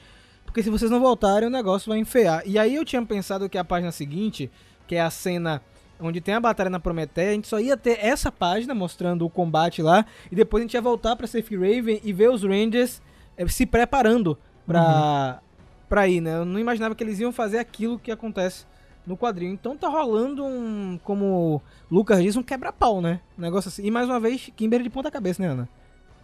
porque 0.56 0.64
se 0.64 0.70
vocês 0.70 0.90
não 0.90 1.02
voltarem 1.02 1.50
o 1.50 1.52
negócio 1.52 1.90
vai 1.90 2.00
enfeiar. 2.00 2.42
E 2.46 2.58
aí 2.58 2.76
eu 2.76 2.86
tinha 2.86 3.06
pensado 3.06 3.50
que 3.50 3.58
a 3.58 3.64
página 3.66 3.92
seguinte, 3.92 4.50
que 4.88 4.96
é 4.96 5.02
a 5.02 5.10
cena 5.10 5.62
onde 6.00 6.22
tem 6.22 6.34
a 6.34 6.40
batalha 6.40 6.70
na 6.70 6.80
Prometeia, 6.80 7.32
a 7.32 7.34
gente 7.34 7.50
só 7.50 7.60
ia 7.60 7.76
ter 7.76 8.00
essa 8.02 8.32
página 8.32 8.74
mostrando 8.74 9.26
o 9.26 9.30
combate 9.30 9.82
lá, 9.82 10.06
e 10.32 10.36
depois 10.36 10.62
a 10.62 10.64
gente 10.64 10.74
ia 10.74 10.82
voltar 10.82 11.18
pra 11.18 11.28
Safe 11.28 11.58
Raven 11.58 12.00
e 12.02 12.14
ver 12.14 12.30
os 12.30 12.42
Rangers 12.44 13.02
é, 13.36 13.46
se 13.50 13.66
preparando 13.66 14.38
pra, 14.66 15.42
uhum. 15.42 15.68
pra 15.90 16.08
ir, 16.08 16.22
né? 16.22 16.38
Eu 16.38 16.46
não 16.46 16.58
imaginava 16.58 16.96
que 16.96 17.04
eles 17.04 17.20
iam 17.20 17.34
fazer 17.34 17.58
aquilo 17.58 18.00
que 18.00 18.10
acontece 18.10 18.66
no 19.06 19.18
quadrinho. 19.18 19.52
Então 19.52 19.76
tá 19.76 19.90
rolando 19.90 20.46
um, 20.46 20.98
como 21.04 21.26
o 21.56 21.62
Lucas 21.94 22.24
diz, 22.24 22.38
um 22.38 22.44
quebra-pau, 22.44 23.02
né? 23.02 23.20
Um 23.38 23.42
negócio 23.42 23.68
assim. 23.68 23.84
E 23.86 23.92
mais 23.92 24.08
uma 24.08 24.22
vez, 24.22 24.50
Kimber 24.56 24.82
de 24.82 24.90
ponta 24.90 25.12
cabeça, 25.12 25.44
né, 25.44 25.50
Ana? 25.50 25.68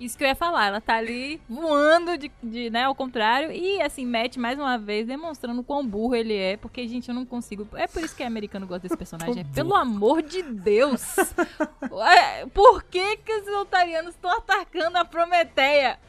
Isso 0.01 0.17
que 0.17 0.23
eu 0.23 0.27
ia 0.27 0.35
falar, 0.35 0.65
ela 0.65 0.81
tá 0.81 0.95
ali 0.95 1.39
voando 1.47 2.17
de, 2.17 2.31
de, 2.41 2.71
né, 2.71 2.85
ao 2.85 2.95
contrário, 2.95 3.51
e 3.51 3.79
assim, 3.83 4.03
Matt 4.03 4.35
mais 4.37 4.57
uma 4.57 4.75
vez 4.75 5.05
demonstrando 5.05 5.61
quão 5.61 5.85
burro 5.85 6.15
ele 6.15 6.35
é, 6.35 6.57
porque, 6.57 6.87
gente, 6.87 7.07
eu 7.07 7.13
não 7.13 7.23
consigo. 7.23 7.67
É 7.75 7.85
por 7.85 8.03
isso 8.03 8.15
que 8.15 8.23
é 8.23 8.25
americano 8.25 8.65
gosta 8.65 8.87
desse 8.87 8.97
personagem. 8.97 9.41
É, 9.41 9.53
pelo 9.53 9.75
amor 9.75 10.23
de 10.23 10.41
Deus! 10.41 11.01
É, 11.91 12.45
por 12.47 12.83
que, 12.83 13.17
que 13.17 13.33
os 13.33 13.47
otarianos 13.61 14.15
estão 14.15 14.31
atacando 14.31 14.97
a 14.97 15.05
Prometeia? 15.05 15.99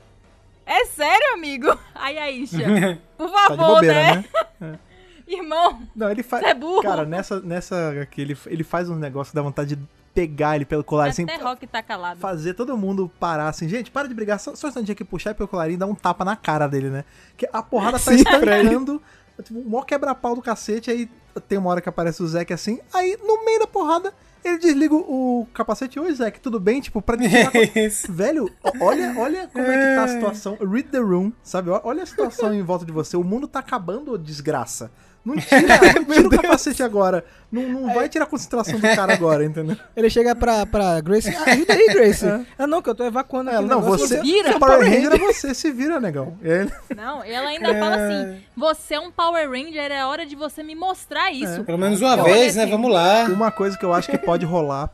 É 0.65 0.85
sério, 0.87 1.35
amigo? 1.35 1.67
Aí, 1.95 2.19
Aisha, 2.19 2.59
por 3.17 3.29
favor, 3.29 3.57
tá 3.57 3.57
bobeira, 3.57 4.15
né? 4.15 4.25
né? 4.61 4.79
Irmão, 5.27 5.83
não, 5.95 6.11
ele 6.11 6.23
faz. 6.23 6.45
É 6.45 6.55
burro. 6.55 6.83
Cara, 6.83 7.05
nessa, 7.05 7.41
nessa 7.41 8.01
aqui, 8.01 8.21
ele, 8.21 8.37
ele 8.47 8.65
faz 8.65 8.89
um 8.89 8.97
negócio 8.97 9.35
dá 9.35 9.43
vontade 9.43 9.77
de 9.77 9.83
pegar 10.15 10.57
ele 10.57 10.65
pelo 10.65 10.85
colar 10.85 11.09
assim. 11.09 11.25
Até 11.25 11.37
Rock 11.37 11.67
tá 11.67 11.83
calado. 11.83 12.21
Fazer 12.21 12.55
todo 12.55 12.77
mundo 12.77 13.11
parar 13.19 13.49
assim, 13.49 13.69
gente, 13.69 13.91
para 13.91 14.09
de 14.09 14.15
brigar, 14.15 14.39
só, 14.39 14.55
só 14.55 14.67
um 14.67 14.71
instantinho 14.71 14.93
aqui, 14.93 15.05
puxar 15.05 15.35
pelo 15.35 15.49
colarinho 15.49 15.77
e 15.77 15.79
dar 15.79 15.87
um 15.87 15.95
tapa 15.95 16.25
na 16.25 16.37
cara 16.37 16.67
dele, 16.67 16.91
né? 16.91 17.05
Que 17.37 17.49
a 17.53 17.63
porrada 17.63 17.99
tá 17.99 18.13
estancando, 18.15 19.03
tipo, 19.43 19.59
um 19.59 19.69
maior 19.69 19.85
quebra-pau 19.85 20.35
do 20.35 20.43
cacete, 20.43 20.91
aí 20.91 21.11
tem 21.49 21.59
uma 21.59 21.71
hora 21.71 21.81
que 21.81 21.89
aparece 21.89 22.23
o 22.23 22.27
Zack 22.27 22.53
assim, 22.53 22.79
aí 22.93 23.19
no 23.23 23.45
meio 23.45 23.61
da 23.61 23.67
porrada 23.67 24.13
ele 24.45 24.59
desliga 24.59 24.95
o 24.95 25.47
capacete. 25.55 26.01
Oi, 26.01 26.13
Zack, 26.13 26.41
tudo 26.41 26.59
bem? 26.59 26.81
Tipo, 26.81 27.01
pra 27.01 27.17
tirar... 27.17 27.53
Velho, 28.11 28.51
olha, 28.81 29.15
olha 29.17 29.49
como 29.49 29.65
é 29.65 29.79
que 29.79 29.95
tá 29.95 30.05
a 30.05 30.09
situação. 30.09 30.59
Read 30.61 30.89
the 30.89 30.99
room, 30.99 31.33
sabe? 31.45 31.71
Olha 31.71 32.03
a 32.03 32.07
situação 32.07 32.53
em 32.55 32.63
volta 32.63 32.85
de 32.85 32.91
você. 32.91 33.17
O 33.17 33.23
mundo 33.23 33.47
tá 33.47 33.61
acabando, 33.61 34.19
desgraça. 34.19 34.91
Não 35.25 35.37
tira, 35.37 35.79
tira 36.05 36.27
o 36.27 36.31
capacete 36.31 36.83
agora. 36.83 37.25
Não, 37.51 37.63
não 37.63 37.95
vai 37.95 38.09
tirar 38.09 38.25
a 38.25 38.29
concentração 38.29 38.75
do 38.75 38.83
cara 38.83 39.13
agora, 39.13 39.45
entendeu? 39.45 39.77
Ele 39.97 40.11
chega 40.11 40.35
pra, 40.35 40.67
pra 40.67 41.01
Grace. 41.01 41.29
Ah, 41.29 41.53
ajuda 41.53 41.75
aí, 41.75 41.87
Grace. 41.93 42.27
É. 42.27 42.41
Ah, 42.59 42.67
não, 42.67 42.83
que 42.83 42.91
eu 42.91 42.95
tô 42.95 43.05
evacuando 43.05 43.51
é, 43.51 43.61
Não, 43.61 43.81
você. 43.81 44.21
Vira. 44.21 44.59
Power 44.59 44.81
Ranger 44.81 45.13
é 45.13 45.19
você, 45.19 45.55
se 45.55 45.71
vira, 45.71 46.01
negão. 46.01 46.37
Ele... 46.43 46.71
Não, 46.97 47.23
ela 47.23 47.49
ainda 47.49 47.69
é... 47.69 47.79
fala 47.79 47.97
assim: 47.97 48.43
você 48.57 48.95
é 48.95 49.01
um 49.01 49.13
Power 49.13 49.49
Ranger, 49.49 49.93
é 49.93 50.05
hora 50.05 50.27
de 50.27 50.35
você 50.35 50.63
me 50.63 50.75
mostrar 50.75 51.31
isso. 51.31 51.61
É. 51.61 51.63
Pelo 51.63 51.79
menos 51.79 52.01
uma 52.01 52.17
vez, 52.23 52.57
né? 52.57 52.67
Vamos 52.67 52.91
lá. 52.91 53.25
Uma 53.25 53.51
coisa 53.51 53.79
que 53.79 53.85
eu 53.85 53.93
acho 53.93 54.11
que 54.11 54.19
pode 54.19 54.45
rolar 54.45 54.91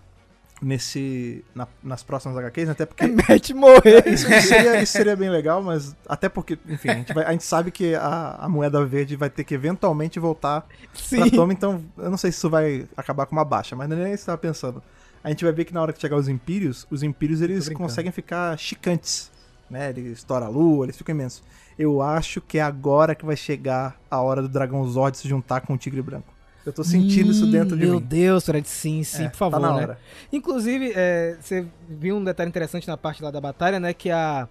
nesse 0.61 1.45
na, 1.55 1.67
nas 1.83 2.03
próximas 2.03 2.37
HQs, 2.37 2.69
até 2.69 2.87
porque. 2.87 3.05
É 3.05 3.09
Matt 3.09 3.51
morrer. 3.51 4.07
Isso 4.07 4.27
seria, 4.43 4.83
isso 4.83 4.93
seria 4.93 5.17
bem 5.17 5.31
legal, 5.31 5.63
mas 5.63 5.95
até 6.09 6.29
porque, 6.29 6.59
enfim, 6.69 6.89
a 6.89 6.95
gente, 6.95 7.13
vai, 7.13 7.25
a 7.25 7.33
gente 7.33 7.45
sabe 7.45 7.71
que 7.71 7.95
a, 7.95 8.37
a, 8.41 8.49
moeda 8.49 8.85
verde 8.85 9.17
vai 9.17 9.31
ter 9.31 9.45
que 9.45 9.55
eventualmente 9.55 10.19
voltar 10.19 10.67
Sim. 10.95 11.21
pra 11.21 11.31
toma, 11.31 11.53
então 11.53 11.83
eu 11.97 12.11
não 12.11 12.17
sei 12.17 12.33
se 12.33 12.39
isso 12.39 12.51
vai 12.51 12.87
acabar 12.97 13.27
com 13.27 13.33
uma 13.33 13.45
baixa, 13.45 13.77
mas 13.77 13.89
nem 13.89 14.13
isso 14.13 14.27
tava 14.27 14.39
pensando. 14.39 14.83
A 15.23 15.31
gente 15.31 15.45
vai 15.45 15.53
ver 15.53 15.65
que 15.65 15.75
na 15.75 15.83
hora 15.83 15.93
que 15.93 16.01
chegar 16.01 16.17
os 16.17 16.29
Impérios, 16.29 16.87
os 16.91 17.03
Impérios 17.03 17.41
eles 17.41 17.69
conseguem 17.71 18.13
ficar 18.13 18.57
chicantes, 18.59 19.31
né? 19.69 19.91
Eles 19.91 20.19
estouram 20.19 20.47
a 20.47 20.51
lua, 20.51 20.87
eles 20.87 20.97
ficam 20.97 21.15
imensos. 21.15 21.43
Eu 21.79 22.03
acho 22.03 22.41
que 22.41 22.59
é 22.59 22.63
agora 22.63 23.15
que 23.15 23.25
vai 23.25 23.37
chegar 23.37 23.97
a 24.11 24.21
hora 24.21 24.43
do 24.43 24.49
Dragão 24.49 24.85
Zord 24.89 25.17
se 25.17 25.29
juntar 25.29 25.61
com 25.61 25.75
o 25.75 25.79
Tigre 25.79 26.03
Branco. 26.03 26.38
Eu 26.67 26.73
tô 26.73 26.85
sentindo 26.85 27.29
hum, 27.29 27.31
isso 27.31 27.47
dentro 27.47 27.77
de 27.77 27.85
meu 27.85 27.95
mim. 27.95 28.01
Meu 28.01 28.01
Deus, 28.01 28.45
Fred, 28.45 28.69
sim, 28.69 29.03
sim, 29.03 29.25
é, 29.25 29.29
por 29.29 29.37
favor, 29.37 29.61
tá 29.61 29.67
na 29.67 29.75
né? 29.75 29.83
hora. 29.83 29.99
Inclusive, 30.33 30.93
é, 30.95 31.37
você 31.41 31.67
viu 31.89 32.17
um 32.17 32.25
detalhe 32.25 32.49
interessante 32.49 32.87
na 32.87 32.97
parte 32.97 33.23
lá 33.23 33.31
da 33.31 33.41
batalha, 33.41 33.81
né? 33.81 33.95
Que 33.95 34.11
a, 34.11 34.49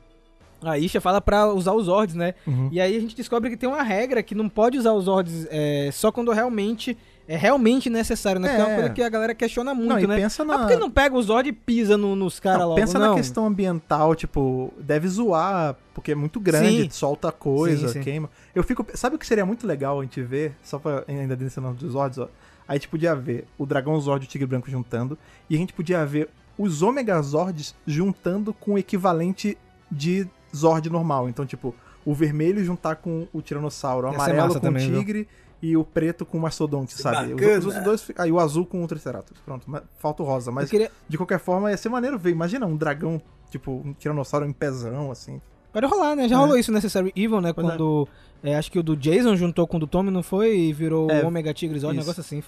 a 0.64 0.78
Isha 0.78 1.00
fala 1.00 1.22
pra 1.22 1.52
usar 1.54 1.74
os 1.74 1.86
Zords, 1.86 2.16
né? 2.16 2.34
Uhum. 2.46 2.70
E 2.72 2.82
aí 2.82 2.96
a 2.96 3.00
gente 3.00 3.16
descobre 3.16 3.50
que 3.50 3.58
tem 3.58 3.70
uma 3.70 3.84
regra 3.84 4.24
que 4.24 4.34
não 4.34 4.50
pode 4.50 4.78
usar 4.78 4.94
os 4.94 5.06
Zords 5.06 5.48
é, 5.50 5.90
só 5.94 6.12
quando 6.12 6.32
realmente 6.32 6.98
é 7.28 7.36
realmente 7.36 7.90
necessário, 7.90 8.40
né? 8.40 8.54
É. 8.54 8.56
Que 8.56 8.62
é 8.62 8.66
uma 8.66 8.76
coisa 8.76 8.90
que 8.92 9.04
a 9.04 9.10
galera 9.10 9.36
questiona 9.36 9.74
muito, 9.76 9.90
não, 9.90 10.00
e 10.00 10.08
né? 10.08 10.16
Pensa 10.18 10.46
na... 10.46 10.56
Ah, 10.56 10.60
por 10.60 10.68
que 10.70 10.76
não 10.78 10.90
pega 10.90 11.16
o 11.16 11.22
Zord 11.22 11.50
e 11.50 11.52
pisa 11.52 11.98
no, 11.98 12.16
nos 12.16 12.40
caras 12.40 12.66
logo? 12.66 12.76
Pensa 12.76 12.98
não. 12.98 13.10
na 13.10 13.16
questão 13.16 13.46
ambiental, 13.46 14.16
tipo, 14.16 14.74
deve 14.80 15.08
zoar, 15.10 15.76
porque 15.94 16.14
é 16.14 16.16
muito 16.16 16.40
grande, 16.40 16.84
sim. 16.84 16.90
solta 16.90 17.32
coisa, 17.32 17.88
sim, 17.88 17.96
sim. 17.96 18.02
queima. 18.02 18.30
Eu 18.56 18.64
fico. 18.64 18.86
Sabe 18.94 19.18
o 19.18 19.20
que 19.20 19.28
seria 19.28 19.46
muito 19.46 19.68
legal 19.68 20.00
a 20.00 20.04
gente 20.04 20.22
ver? 20.22 20.56
Só 20.64 20.80
pra 20.80 21.04
ainda 21.08 21.36
desse 21.36 21.60
nome 21.60 21.76
dos 21.76 21.92
Zords, 21.92 22.18
ó. 22.18 22.30
A 22.66 22.74
gente 22.74 22.88
podia 22.88 23.16
ver 23.16 23.46
o 23.58 23.66
Dragão 23.66 24.00
Zord 24.00 24.26
e 24.26 24.28
o 24.28 24.30
Tigre 24.30 24.48
Branco 24.48 24.70
juntando. 24.70 25.18
E 25.50 25.56
a 25.56 25.58
gente 25.58 25.74
podia 25.74 26.06
ver 26.06 26.30
os 26.58 26.82
Omega 26.82 27.22
Zords 27.22 27.76
juntando 27.86 28.54
com 28.54 28.74
o 28.74 28.78
equivalente 28.78 29.58
de 29.92 30.28
Zord 30.56 30.90
normal. 30.90 31.30
Então, 31.30 31.46
tipo, 31.46 31.74
o 32.06 32.14
vermelho 32.14 32.64
juntar 32.64 32.98
com 32.98 33.28
o 33.34 33.42
Tiranossauro, 33.42 34.08
o 34.08 34.10
amarelo 34.10 34.54
com 34.54 34.60
também, 34.60 34.92
o 34.92 35.00
Tigre. 35.00 35.20
Viu? 35.20 35.47
E 35.62 35.76
o 35.76 35.84
preto 35.84 36.26
com 36.26 36.38
o 36.38 36.42
mastodonte, 36.42 36.94
sabe? 36.94 37.34
Os, 37.34 37.66
os, 37.66 37.84
dois. 37.84 38.12
Aí 38.18 38.32
o 38.32 38.40
azul 38.40 38.66
com 38.66 38.84
o 38.84 38.88
triceratops. 38.88 39.42
Pronto, 39.44 39.66
falta 39.98 40.24
o 40.24 40.26
rosa. 40.26 40.52
Mas 40.52 40.70
queria... 40.70 40.92
de 41.08 41.18
qualquer 41.18 41.40
forma 41.40 41.72
ia 41.72 41.78
ser 41.78 41.90
maneiro 41.90 42.18
ver. 42.18 42.32
Imagina 42.32 42.66
um 42.66 42.76
dragão, 42.76 43.22
tipo, 43.50 43.72
um 43.72 43.94
tiranossauro 43.94 44.46
em 44.46 44.54
pezão, 44.54 45.12
assim. 45.12 45.42
Pode 45.74 45.86
rolar, 45.86 46.16
né? 46.16 46.28
Já 46.28 46.36
é. 46.36 46.40
rolou 46.40 46.58
isso 46.58 46.72
no 46.72 46.76
Necessary 46.76 47.12
Evil, 47.16 47.42
né? 47.42 47.54
Pois 47.54 47.68
quando. 47.68 48.08
É. 48.24 48.28
É, 48.44 48.56
acho 48.56 48.72
que 48.72 48.78
o 48.78 48.84
do 48.84 48.96
Jason 48.96 49.36
juntou 49.36 49.66
com 49.66 49.78
o 49.78 49.80
do 49.80 49.88
Tommy, 49.88 50.12
não 50.12 50.22
foi? 50.22 50.56
E 50.56 50.74
virou 50.74 51.10
é, 51.10 51.26
Omega 51.26 51.54
Tigres, 51.54 51.84
um 51.84 51.92
negócio 51.92 52.22
assim. 52.22 52.44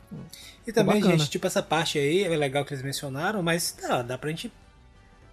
E 0.65 0.71
também, 0.71 1.01
bacana. 1.01 1.17
gente, 1.17 1.31
tipo, 1.31 1.47
essa 1.47 1.63
parte 1.63 1.97
aí 1.97 2.23
é 2.23 2.37
legal 2.37 2.63
que 2.63 2.73
eles 2.73 2.83
mencionaram, 2.83 3.41
mas 3.41 3.71
tá, 3.71 4.03
dá 4.03 4.15
pra 4.15 4.29
gente 4.29 4.51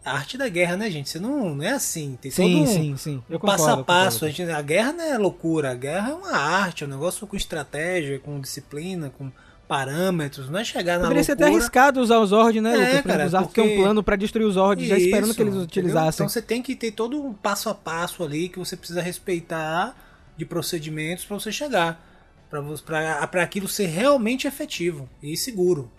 a 0.07 0.13
arte 0.13 0.39
da 0.39 0.49
guerra, 0.49 0.77
né, 0.77 0.89
gente? 0.89 1.11
Você 1.11 1.19
não, 1.19 1.57
não 1.57 1.65
é 1.65 1.73
assim. 1.73 2.17
Tem 2.23 2.31
sim, 2.31 2.53
todo 2.53 2.63
um, 2.63 2.67
sim, 2.67 2.97
sim. 2.97 3.23
Eu 3.29 3.41
concordo, 3.41 3.65
passo 3.65 3.81
a 3.81 3.85
passo. 3.85 4.25
A, 4.25 4.29
gente, 4.29 4.51
a 4.51 4.63
guerra 4.63 4.93
não 4.93 5.05
é 5.05 5.19
loucura. 5.19 5.73
A 5.73 5.75
guerra 5.75 6.11
é 6.11 6.15
uma 6.15 6.37
arte, 6.37 6.85
é 6.85 6.87
um 6.87 6.91
negócio 6.91 7.27
com 7.27 7.37
estratégia, 7.37 8.21
com 8.21 8.41
disciplina, 8.41 9.11
com 9.11 9.33
parâmetros. 9.67 10.49
Não 10.49 10.61
é 10.61 10.65
chegar 10.65 10.99
na 10.99 11.09
Poderia 11.09 11.23
loucura. 11.23 11.25
ser 11.25 11.33
até 11.33 11.45
arriscado 11.45 12.01
usar 12.01 12.21
os 12.21 12.31
Zord, 12.31 12.61
né, 12.61 12.99
é? 12.99 13.03
Cara, 13.03 13.27
usar 13.27 13.43
porque... 13.43 13.61
um 13.61 13.77
plano 13.83 14.03
para 14.03 14.15
destruir 14.15 14.47
os 14.47 14.55
Zord, 14.55 14.87
já 14.87 14.97
esperando 14.97 15.35
que 15.35 15.43
eles 15.43 15.55
utilizassem. 15.57 16.25
Então 16.25 16.29
você 16.29 16.41
tem 16.41 16.63
que 16.63 16.77
ter 16.77 16.93
todo 16.93 17.21
um 17.21 17.33
passo 17.33 17.69
a 17.69 17.75
passo 17.75 18.23
ali 18.23 18.49
que 18.49 18.61
você 18.61 18.77
precisa 18.77 19.03
respeitar 19.03 19.97
de 20.37 20.45
procedimentos 20.47 21.25
para 21.25 21.37
você 21.37 21.51
chegar. 21.51 22.01
Para 22.49 23.43
aquilo 23.43 23.67
ser 23.67 23.87
realmente 23.87 24.47
efetivo 24.47 25.09
e 25.21 25.37
seguro. 25.37 25.91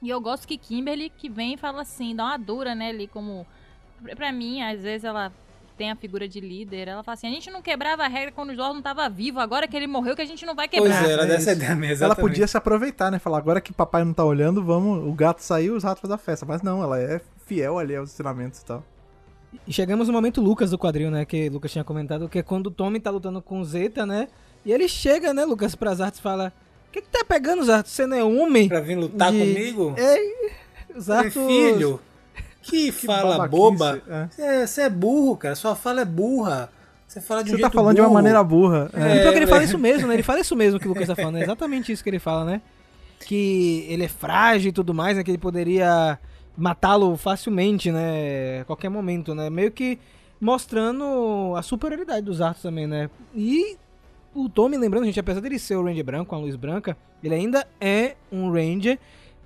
E 0.00 0.08
eu 0.08 0.20
gosto 0.20 0.46
que 0.46 0.56
Kimberly 0.56 1.10
que 1.10 1.28
vem 1.28 1.54
e 1.54 1.56
fala 1.56 1.82
assim, 1.82 2.14
dá 2.14 2.24
uma 2.24 2.36
dura, 2.36 2.74
né, 2.74 2.90
ali 2.90 3.08
como 3.08 3.44
pra 4.14 4.30
mim, 4.30 4.62
às 4.62 4.80
vezes 4.80 5.02
ela 5.04 5.32
tem 5.76 5.90
a 5.90 5.96
figura 5.96 6.28
de 6.28 6.40
líder, 6.40 6.86
ela 6.86 7.02
fala 7.02 7.14
assim, 7.14 7.26
a 7.26 7.30
gente 7.30 7.50
não 7.50 7.60
quebrava 7.60 8.04
a 8.04 8.08
regra 8.08 8.30
quando 8.30 8.50
o 8.50 8.54
Jordan 8.54 8.80
tava 8.80 9.08
vivo, 9.08 9.40
agora 9.40 9.66
que 9.66 9.76
ele 9.76 9.88
morreu 9.88 10.14
que 10.14 10.22
a 10.22 10.24
gente 10.24 10.46
não 10.46 10.54
vai 10.54 10.68
quebrar. 10.68 11.00
Pois 11.00 11.10
é, 11.10 11.12
era 11.12 11.26
dessa 11.26 11.52
ideia 11.52 11.74
mesmo. 11.74 12.04
Ela 12.04 12.14
podia 12.14 12.46
se 12.46 12.56
aproveitar, 12.56 13.10
né, 13.10 13.18
falar, 13.18 13.38
agora 13.38 13.60
que 13.60 13.72
papai 13.72 14.04
não 14.04 14.12
tá 14.12 14.24
olhando, 14.24 14.64
vamos, 14.64 15.04
o 15.04 15.12
gato 15.12 15.40
saiu, 15.40 15.74
os 15.74 15.82
ratos 15.82 16.00
fazem 16.00 16.14
a 16.14 16.18
festa, 16.18 16.46
mas 16.46 16.62
não, 16.62 16.80
ela 16.80 17.00
é 17.00 17.20
fiel 17.44 17.78
ali 17.78 17.96
aos 17.96 18.12
ensinamentos 18.12 18.60
e 18.60 18.64
tal. 18.64 18.84
E 19.66 19.72
chegamos 19.72 20.06
no 20.06 20.14
momento 20.14 20.40
Lucas 20.40 20.70
do 20.70 20.78
quadril, 20.78 21.10
né, 21.10 21.24
que 21.24 21.48
o 21.48 21.52
Lucas 21.54 21.72
tinha 21.72 21.82
comentado, 21.82 22.28
que 22.28 22.38
é 22.38 22.42
quando 22.42 22.68
o 22.68 22.70
Tommy 22.70 23.00
tá 23.00 23.10
lutando 23.10 23.42
com 23.42 23.60
o 23.60 23.64
Zeta, 23.64 24.06
né, 24.06 24.28
e 24.64 24.72
ele 24.72 24.88
chega, 24.88 25.34
né, 25.34 25.44
Lucas, 25.44 25.74
pras 25.74 26.00
artes 26.00 26.20
e 26.20 26.22
fala... 26.22 26.52
O 26.88 26.90
que, 26.90 27.02
que 27.02 27.08
tá 27.08 27.24
pegando, 27.24 27.62
Zarto? 27.64 27.88
Você 27.88 28.06
não 28.06 28.16
é 28.16 28.24
homem? 28.24 28.68
Pra 28.68 28.80
vir 28.80 28.96
lutar 28.96 29.30
de... 29.30 29.38
comigo? 29.38 29.94
É, 29.96 30.98
Zarto... 30.98 31.46
filho, 31.46 32.00
que, 32.62 32.90
que 32.90 32.92
fala 32.92 33.46
boba. 33.46 34.02
Você 34.66 34.82
é. 34.82 34.84
é. 34.84 34.90
burro, 34.90 35.36
cara. 35.36 35.54
Sua 35.54 35.76
fala 35.76 36.00
é 36.00 36.04
burra. 36.04 36.70
Você 37.06 37.20
fala 37.20 37.42
de 37.42 37.52
um 37.52 37.56
Você 37.56 37.62
tá 37.62 37.70
falando 37.70 37.96
burro. 37.96 38.06
de 38.06 38.10
uma 38.10 38.14
maneira 38.14 38.42
burra. 38.42 38.90
É, 38.92 39.00
é, 39.00 39.20
então 39.20 39.32
ele 39.32 39.46
fala 39.46 39.64
isso 39.64 39.78
mesmo, 39.78 40.08
né? 40.08 40.14
Ele 40.14 40.22
fala 40.22 40.40
isso 40.40 40.56
mesmo 40.56 40.78
que 40.78 40.86
o 40.86 40.88
Lucas 40.90 41.06
tá 41.06 41.16
falando. 41.16 41.36
É 41.36 41.42
exatamente 41.42 41.92
isso 41.92 42.02
que 42.02 42.10
ele 42.10 42.18
fala, 42.18 42.44
né? 42.44 42.60
Que 43.20 43.86
ele 43.88 44.04
é 44.04 44.08
frágil 44.08 44.70
e 44.70 44.72
tudo 44.72 44.92
mais, 44.94 45.16
né? 45.16 45.24
Que 45.24 45.30
ele 45.30 45.38
poderia 45.38 46.18
matá-lo 46.56 47.16
facilmente, 47.16 47.90
né? 47.90 48.60
A 48.60 48.64
qualquer 48.64 48.88
momento, 48.88 49.34
né? 49.34 49.48
Meio 49.48 49.70
que 49.70 49.98
mostrando 50.40 51.54
a 51.56 51.62
superioridade 51.62 52.22
dos 52.22 52.40
Arthur 52.40 52.62
também, 52.62 52.86
né? 52.86 53.10
E 53.34 53.76
o 54.34 54.48
Tommy, 54.48 54.76
lembrando, 54.76 55.06
gente, 55.06 55.18
apesar 55.18 55.40
dele 55.40 55.58
ser 55.58 55.76
o 55.76 55.84
Ranger 55.84 56.04
branco, 56.04 56.26
com 56.26 56.36
a 56.36 56.38
luz 56.38 56.54
branca, 56.56 56.96
ele 57.22 57.34
ainda 57.34 57.66
é 57.80 58.16
um 58.30 58.52
Ranger 58.52 58.98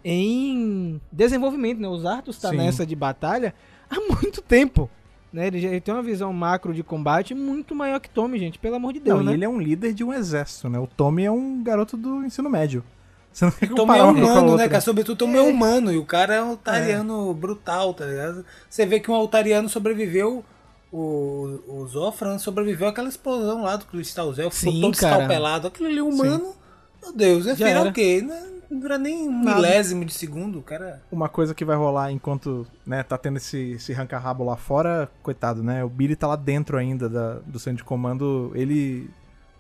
em 0.05 1.01
desenvolvimento, 1.11 1.81
né? 1.81 1.89
Os 1.89 2.05
Arthur 2.05 2.31
está 2.31 2.53
nessa 2.53 2.85
de 2.85 2.97
batalha 2.97 3.55
há 3.89 4.01
muito 4.01 4.43
tempo. 4.43 4.91
né? 5.33 5.47
Ele, 5.47 5.65
ele, 5.65 5.81
tem 5.81 5.95
uma 5.95 6.03
visão 6.03 6.33
macro 6.33 6.75
de 6.75 6.83
combate 6.83 7.35
muito 7.35 7.75
maior 7.75 8.01
que 8.01 8.11
Tommy, 8.11 8.39
gente, 8.39 8.59
pelo 8.59 8.77
amor 8.77 8.93
de 8.93 9.01
Deus, 9.01 9.19
não, 9.19 9.27
né? 9.27 9.35
ele 9.35 9.45
é 9.45 9.49
um 9.49 9.61
líder 9.61 9.95
de 9.95 10.03
um 10.03 10.13
exército, 10.13 10.69
né? 10.69 10.79
O 10.79 10.87
Tommy 10.87 11.25
é 11.25 11.31
um 11.31 11.63
garoto 11.63 11.97
do 11.97 12.25
ensino 12.25 12.51
médio. 12.51 12.85
Você 13.33 13.47
não 13.47 13.53
Tommy 13.75 13.99
é 13.99 14.03
humano, 14.03 14.57
né, 14.57 14.69
cara? 14.69 14.83
Sobretudo 14.83 15.17
Tommy 15.17 15.37
é. 15.37 15.39
é 15.39 15.43
humano, 15.43 15.91
e 15.91 15.97
o 15.97 16.05
cara 16.05 16.35
é 16.35 16.43
um 16.43 16.51
altariano 16.51 17.31
é. 17.31 17.35
brutal, 17.35 17.95
tá 17.95 18.05
ligado? 18.05 18.45
Você 18.69 18.85
vê 18.85 19.01
que 19.01 19.11
um 19.11 19.15
altariano 19.15 19.71
sobreviveu 19.71 20.45
o, 20.93 21.61
o 21.67 21.87
Zofran 21.89 22.39
sobreviveu 22.39 22.89
àquela 22.89 23.09
explosão 23.09 23.63
lá 23.63 23.77
do 23.77 23.87
Cristal 23.87 24.33
Zé, 24.35 24.49
ficou 24.51 24.81
todo 24.81 24.95
escalpelado. 24.95 25.67
Aquilo 25.67 25.89
ali 25.89 26.01
humano, 26.01 26.45
Sim. 26.45 26.55
meu 27.03 27.13
Deus, 27.15 27.47
é 27.47 27.55
virar 27.55 27.87
o 27.87 27.93
quê? 27.93 28.23
Não 28.23 28.79
dura 28.79 28.99
nem 28.99 29.29
um 29.29 29.43
Nada. 29.43 29.57
milésimo 29.57 30.05
de 30.05 30.13
segundo, 30.13 30.63
cara. 30.63 31.03
Uma 31.11 31.29
coisa 31.29 31.55
que 31.55 31.65
vai 31.65 31.77
rolar 31.77 32.13
enquanto 32.13 32.67
né, 32.87 33.03
tá 33.03 33.19
tendo 33.19 33.37
esse, 33.37 33.73
esse 33.73 33.93
ranca-rabo 33.93 34.45
lá 34.45 34.57
fora, 34.57 35.11
coitado, 35.23 35.63
né? 35.63 35.85
O 35.85 35.89
Billy 35.89 36.17
tá 36.17 36.27
lá 36.27 36.37
dentro 36.37 36.77
ainda 36.77 37.09
da, 37.09 37.35
do 37.41 37.59
centro 37.59 37.79
de 37.79 37.85
comando, 37.85 38.51
ele 38.55 39.11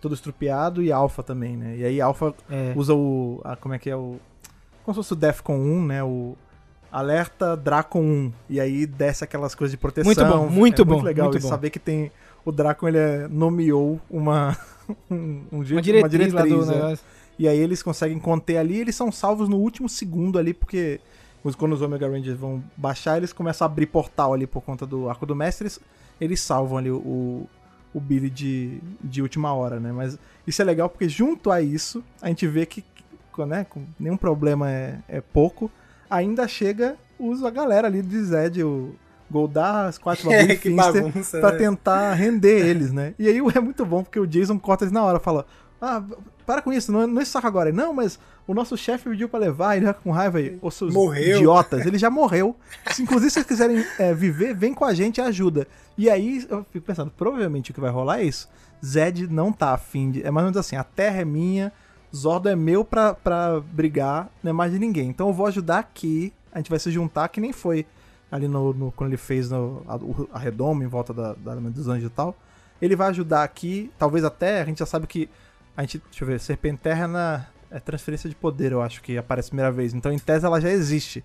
todo 0.00 0.14
estrupiado 0.14 0.82
e 0.82 0.90
Alpha 0.90 1.22
também, 1.22 1.56
né? 1.56 1.76
E 1.76 1.84
aí 1.84 2.00
Alpha 2.00 2.34
é. 2.50 2.72
usa 2.76 2.94
o. 2.94 3.40
A, 3.44 3.56
como 3.56 3.74
é 3.74 3.78
que 3.78 3.88
é 3.88 3.96
o. 3.96 4.18
Como 4.84 4.94
se 4.94 4.98
fosse 4.98 5.12
o 5.12 5.16
Defcon 5.16 5.56
1, 5.56 5.86
né? 5.86 6.02
O 6.02 6.36
alerta 6.92 7.56
Dracon 7.56 8.02
1. 8.02 8.32
E 8.50 8.60
aí 8.60 8.86
desce 8.86 9.24
aquelas 9.24 9.54
coisas 9.54 9.72
de 9.72 9.78
proteção. 9.78 10.06
Muito 10.06 10.24
bom, 10.24 10.48
muito 10.48 10.82
é 10.82 10.84
bom. 10.84 10.92
Muito 10.94 11.04
legal 11.04 11.28
muito 11.30 11.42
bom. 11.42 11.48
saber 11.48 11.70
que 11.70 11.78
tem. 11.78 12.12
O 12.44 12.52
Dracon 12.52 12.88
ele 12.88 12.98
é, 12.98 13.28
nomeou 13.28 14.00
uma. 14.10 14.56
Um, 15.08 15.44
um 15.52 15.58
uma 15.58 15.64
diretriz, 15.80 16.02
uma 16.02 16.08
diretriz 16.08 16.34
lá 16.34 16.42
do 16.42 16.72
é. 16.72 16.98
E 17.38 17.48
aí 17.48 17.56
eles 17.56 17.82
conseguem 17.84 18.18
conter 18.18 18.58
ali, 18.58 18.78
eles 18.78 18.96
são 18.96 19.12
salvos 19.12 19.48
no 19.48 19.56
último 19.56 19.88
segundo 19.88 20.38
ali, 20.38 20.52
porque 20.52 21.00
quando 21.56 21.72
os 21.72 21.80
Omega 21.80 22.08
Rangers 22.08 22.36
vão 22.36 22.62
baixar, 22.76 23.16
eles 23.16 23.32
começam 23.32 23.64
a 23.64 23.70
abrir 23.70 23.86
portal 23.86 24.34
ali 24.34 24.46
por 24.46 24.60
conta 24.60 24.84
do 24.84 25.08
Arco 25.08 25.24
do 25.24 25.36
Mestre, 25.36 25.64
eles, 25.64 25.80
eles 26.20 26.40
salvam 26.40 26.78
ali 26.78 26.90
o, 26.90 27.48
o 27.94 28.00
Billy 28.00 28.28
de, 28.28 28.80
de 29.02 29.22
última 29.22 29.54
hora, 29.54 29.78
né? 29.78 29.92
Mas 29.92 30.18
isso 30.46 30.60
é 30.60 30.64
legal 30.64 30.90
porque 30.90 31.08
junto 31.08 31.50
a 31.50 31.62
isso, 31.62 32.02
a 32.20 32.28
gente 32.28 32.46
vê 32.46 32.66
que, 32.66 32.84
né, 33.46 33.64
nenhum 33.98 34.16
problema 34.16 34.70
é, 34.70 34.98
é 35.08 35.20
pouco, 35.20 35.70
ainda 36.14 36.46
chega 36.46 36.96
usa 37.22 37.48
a 37.48 37.50
galera 37.50 37.86
ali 37.86 38.02
de 38.02 38.22
Zed, 38.24 38.62
o 38.62 38.94
Goldar, 39.30 39.92
Squat 39.92 40.22
Babu 40.26 40.36
e 40.36 40.56
Finster, 40.56 41.40
pra 41.40 41.52
né? 41.52 41.58
tentar 41.58 42.12
render 42.14 42.66
eles, 42.66 42.92
né? 42.92 43.14
E 43.18 43.28
aí 43.28 43.38
é 43.38 43.60
muito 43.60 43.86
bom 43.86 44.02
porque 44.02 44.18
o 44.18 44.26
Jason 44.26 44.58
corta 44.58 44.84
eles 44.84 44.92
na 44.92 45.02
hora, 45.02 45.20
fala, 45.20 45.46
ah, 45.80 46.02
para 46.44 46.60
com 46.60 46.72
isso, 46.72 46.90
não, 46.90 47.06
não 47.06 47.20
é 47.20 47.24
saco 47.24 47.46
agora. 47.46 47.72
Não, 47.72 47.94
mas 47.94 48.18
o 48.46 48.52
nosso 48.52 48.76
chefe 48.76 49.08
pediu 49.08 49.28
pra 49.28 49.38
levar, 49.38 49.76
ele 49.76 49.86
já 49.86 49.94
com 49.94 50.10
raiva 50.10 50.38
aí. 50.38 50.58
Os 50.60 50.74
seus 50.74 50.92
morreu. 50.92 51.38
idiotas, 51.38 51.86
ele 51.86 51.98
já 51.98 52.10
morreu. 52.10 52.56
Se 52.90 53.02
inclusive 53.02 53.30
se 53.30 53.34
vocês 53.34 53.46
quiserem 53.46 53.84
é, 53.98 54.12
viver, 54.12 54.54
vem 54.54 54.74
com 54.74 54.84
a 54.84 54.92
gente 54.92 55.18
e 55.18 55.20
ajuda. 55.20 55.66
E 55.96 56.10
aí 56.10 56.44
eu 56.48 56.66
fico 56.70 56.84
pensando, 56.84 57.10
provavelmente 57.16 57.70
o 57.70 57.74
que 57.74 57.80
vai 57.80 57.90
rolar 57.90 58.20
é 58.20 58.24
isso. 58.24 58.48
Zed 58.84 59.28
não 59.28 59.52
tá 59.52 59.72
afim 59.72 60.10
de. 60.10 60.26
É 60.26 60.30
mais 60.30 60.44
ou 60.44 60.50
menos 60.50 60.56
assim, 60.56 60.74
a 60.74 60.82
terra 60.82 61.20
é 61.20 61.24
minha, 61.24 61.72
Zordo 62.14 62.48
é 62.48 62.56
meu 62.56 62.84
pra, 62.84 63.14
pra 63.14 63.60
brigar, 63.60 64.30
não 64.42 64.50
é 64.50 64.52
mais 64.52 64.72
de 64.72 64.78
ninguém. 64.78 65.08
Então 65.08 65.28
eu 65.28 65.32
vou 65.32 65.46
ajudar 65.46 65.78
aqui, 65.78 66.32
a 66.52 66.58
gente 66.58 66.70
vai 66.70 66.78
se 66.78 66.90
juntar, 66.90 67.28
que 67.28 67.40
nem 67.40 67.52
foi 67.52 67.86
ali 68.30 68.48
no, 68.48 68.72
no 68.72 68.92
quando 68.92 69.10
ele 69.10 69.16
fez 69.16 69.50
no, 69.50 69.82
a, 69.86 70.36
a 70.36 70.38
redoma 70.38 70.84
em 70.84 70.88
volta 70.88 71.12
da, 71.12 71.34
da 71.34 71.54
dos 71.54 71.88
anjos 71.88 72.06
e 72.06 72.12
tal. 72.12 72.36
Ele 72.80 72.96
vai 72.96 73.08
ajudar 73.08 73.42
aqui, 73.42 73.90
talvez 73.98 74.24
até, 74.24 74.60
a 74.60 74.64
gente 74.64 74.78
já 74.78 74.86
sabe 74.86 75.06
que 75.06 75.28
a 75.76 75.82
gente, 75.82 76.02
deixa 76.10 76.24
eu 76.24 76.28
ver, 76.28 76.40
Serpenterra 76.40 77.48
é 77.70 77.80
transferência 77.80 78.28
de 78.28 78.36
poder, 78.36 78.72
eu 78.72 78.82
acho 78.82 79.02
que 79.02 79.16
aparece 79.16 79.48
a 79.48 79.50
primeira 79.50 79.72
vez. 79.72 79.94
Então, 79.94 80.12
em 80.12 80.18
tese, 80.18 80.44
ela 80.44 80.60
já 80.60 80.70
existe. 80.70 81.24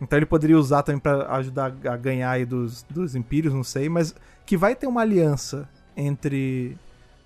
Então, 0.00 0.18
ele 0.18 0.26
poderia 0.26 0.58
usar 0.58 0.82
também 0.82 0.98
para 0.98 1.32
ajudar 1.36 1.66
a 1.66 1.96
ganhar 1.96 2.30
aí 2.30 2.44
dos, 2.44 2.82
dos 2.90 3.14
Impérios, 3.14 3.54
não 3.54 3.62
sei. 3.62 3.88
Mas 3.88 4.14
que 4.44 4.56
vai 4.56 4.74
ter 4.74 4.86
uma 4.88 5.02
aliança 5.02 5.68
entre, 5.96 6.76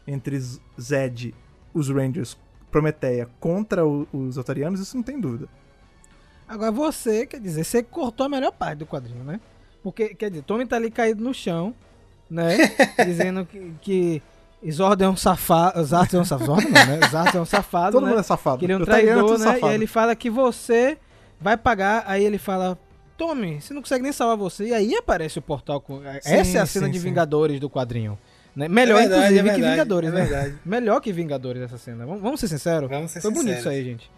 entre 0.06 0.38
Zed, 0.78 1.34
os 1.72 1.88
Rangers, 1.88 2.36
Prometeia, 2.70 3.28
contra 3.40 3.86
o, 3.86 4.06
os 4.12 4.36
Otarianos, 4.36 4.80
isso 4.80 4.96
não 4.96 5.02
tem 5.02 5.20
dúvida. 5.20 5.48
Agora, 6.48 6.70
você, 6.70 7.26
quer 7.26 7.40
dizer, 7.40 7.64
você 7.64 7.82
cortou 7.82 8.26
a 8.26 8.28
melhor 8.28 8.52
parte 8.52 8.78
do 8.78 8.86
quadrinho, 8.86 9.24
né? 9.24 9.40
Porque, 9.82 10.14
quer 10.14 10.30
dizer, 10.30 10.42
Tommy 10.42 10.66
tá 10.66 10.76
ali 10.76 10.90
caído 10.90 11.22
no 11.22 11.32
chão, 11.32 11.74
né? 12.28 12.56
Dizendo 13.04 13.46
que, 13.46 13.72
que 13.80 14.22
Zord 14.70 15.02
é 15.02 15.08
um 15.08 15.16
safado. 15.16 15.82
Zard 15.84 16.14
é 16.14 16.18
um 16.18 16.24
safado. 16.24 16.62
Não, 16.62 16.70
né? 16.70 17.00
Zard 17.08 17.36
é 17.36 17.40
um 17.40 17.44
safado. 17.44 17.92
Todo 17.92 18.02
né? 18.04 18.10
mundo 18.10 18.20
é 18.20 18.22
safado. 18.22 18.58
Que 18.58 18.66
ele 18.66 18.72
é 18.74 18.76
um 18.76 18.84
traidor, 18.84 19.38
né? 19.38 19.44
Safado. 19.44 19.66
E 19.66 19.68
aí 19.68 19.74
ele 19.74 19.86
fala 19.86 20.14
que 20.14 20.28
você 20.28 20.98
vai 21.40 21.56
pagar. 21.56 22.04
Aí 22.06 22.24
ele 22.24 22.36
fala: 22.36 22.78
Tome, 23.16 23.60
você 23.60 23.72
não 23.72 23.80
consegue 23.80 24.02
nem 24.02 24.12
salvar 24.12 24.36
você. 24.36 24.66
E 24.66 24.74
aí 24.74 24.94
aparece 24.94 25.38
o 25.38 25.42
portal. 25.42 25.80
Com... 25.80 26.00
Sim, 26.00 26.04
Essa 26.24 26.58
é 26.58 26.60
a 26.60 26.66
cena 26.66 26.86
sim, 26.86 26.92
de 26.92 26.98
sim. 26.98 27.04
Vingadores 27.04 27.58
do 27.58 27.70
quadrinho. 27.70 28.18
Né? 28.60 28.68
Melhor, 28.68 28.98
é 28.98 29.00
verdade, 29.00 29.22
inclusive, 29.22 29.38
é 29.38 29.42
verdade, 29.42 29.62
que 29.62 29.70
Vingadores, 29.70 30.10
é 30.10 30.12
né? 30.12 30.58
Melhor 30.64 31.00
que 31.00 31.12
Vingadores 31.12 31.62
essa 31.62 31.78
cena. 31.78 32.06
Vamos, 32.06 32.22
vamos 32.22 32.40
ser 32.40 32.48
sinceros? 32.48 32.88
Vamos 32.88 33.10
ser 33.10 33.20
Foi 33.20 33.30
sinceros. 33.30 33.44
bonito 33.44 33.60
isso 33.60 33.68
aí, 33.68 33.84
gente. 33.84 34.10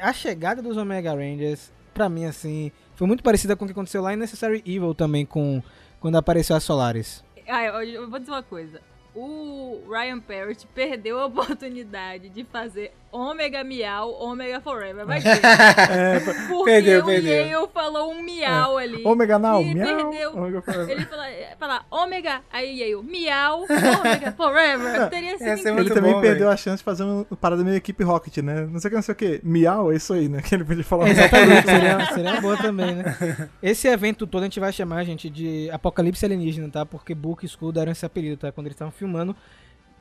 A 0.00 0.12
chegada 0.12 0.62
dos 0.62 0.76
Omega 0.76 1.12
Rangers, 1.12 1.70
pra 1.92 2.08
mim, 2.08 2.24
assim, 2.24 2.72
foi 2.96 3.06
muito 3.06 3.22
parecida 3.22 3.54
com 3.54 3.64
o 3.64 3.68
que 3.68 3.72
aconteceu 3.72 4.00
lá 4.02 4.12
em 4.14 4.16
Necessary 4.16 4.62
Evil 4.66 4.94
também, 4.94 5.26
com 5.26 5.62
quando 6.00 6.16
apareceu 6.16 6.56
a 6.56 6.60
Solaris. 6.60 7.22
Ah, 7.46 7.64
eu 7.64 8.08
vou 8.08 8.18
dizer 8.18 8.30
uma 8.32 8.42
coisa 8.42 8.80
o 9.14 9.82
Ryan 9.88 10.20
Parrott 10.20 10.66
perdeu 10.74 11.18
a 11.18 11.26
oportunidade 11.26 12.28
de 12.28 12.44
fazer 12.44 12.92
Omega 13.10 13.62
Miau, 13.62 14.10
Omega 14.22 14.60
Forever. 14.60 15.04
Vai 15.04 15.20
ter. 15.22 15.28
é, 15.28 16.20
Porque 16.48 16.64
perdeu, 16.64 17.02
o 17.02 17.04
perdeu. 17.06 17.46
Yale 17.46 17.68
falou 17.72 18.10
um 18.10 18.22
miau 18.22 18.80
é. 18.80 18.84
ali. 18.84 19.04
Omega 19.04 19.38
Now, 19.38 19.62
miau. 19.62 20.10
Perdeu. 20.10 20.32
Omega 20.34 20.62
Forever. 20.62 20.90
Ele 20.90 21.04
falou, 21.04 21.24
falar 21.58 21.86
Omega, 21.90 22.40
aí 22.50 22.80
Yale, 22.80 23.02
miau, 23.02 23.64
Omega 23.64 24.32
Forever. 24.32 25.08
Teria 25.10 25.36
sido 25.36 25.68
é 25.68 25.80
Ele 25.80 25.90
também 25.90 26.12
bom, 26.14 26.20
perdeu 26.22 26.46
véio. 26.46 26.50
a 26.50 26.56
chance 26.56 26.78
de 26.78 26.84
fazer 26.84 27.04
uma 27.04 27.24
parada 27.38 27.62
meio 27.62 27.76
equipe 27.76 28.02
Rocket, 28.02 28.38
né? 28.38 28.66
Não 28.66 28.80
sei 28.80 28.88
o 28.88 28.90
que, 28.90 28.96
não 28.96 29.02
sei 29.02 29.12
o 29.12 29.16
que. 29.16 29.40
Miau, 29.44 29.92
é 29.92 29.96
isso 29.96 30.14
aí, 30.14 30.28
né? 30.28 30.40
Que 30.40 30.54
ele 30.54 30.64
podia 30.64 30.82
falar. 30.84 31.10
Exatamente, 31.10 31.66
seria, 31.66 32.06
seria 32.14 32.40
boa 32.40 32.56
também, 32.56 32.94
né? 32.94 33.50
Esse 33.62 33.88
evento 33.88 34.26
todo 34.26 34.42
a 34.42 34.46
gente 34.46 34.58
vai 34.58 34.72
chamar, 34.72 35.04
gente, 35.04 35.28
de 35.28 35.70
Apocalipse 35.70 36.24
Alienígena, 36.24 36.70
tá? 36.70 36.86
Porque 36.86 37.14
Book 37.14 37.44
e 37.44 37.46
Skull 37.46 37.72
deram 37.72 37.92
esse 37.92 38.06
apelido, 38.06 38.38
tá? 38.38 38.50
Quando 38.50 38.68
eles 38.68 38.74
estavam 38.74 38.92
filmando 39.02 39.36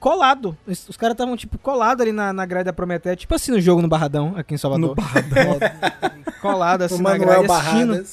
colado. 0.01 0.57
Os 0.67 0.97
caras 0.97 1.13
estavam, 1.13 1.37
tipo, 1.37 1.59
colados 1.59 2.01
ali 2.01 2.11
na, 2.11 2.33
na 2.33 2.45
grade 2.45 2.65
da 2.65 2.73
Prometeia, 2.73 3.15
tipo 3.15 3.33
assim 3.35 3.51
no 3.51 3.61
jogo 3.61 3.83
no 3.83 3.87
Barradão, 3.87 4.33
aqui 4.35 4.55
em 4.55 4.57
Salvador. 4.57 4.89
No 4.89 4.95
Barradão. 4.95 5.59
É, 5.61 6.31
colado 6.41 6.81
assim 6.81 6.95
o 6.95 7.03
na 7.03 7.17
grade, 7.17 7.49
assistindo. 7.49 8.03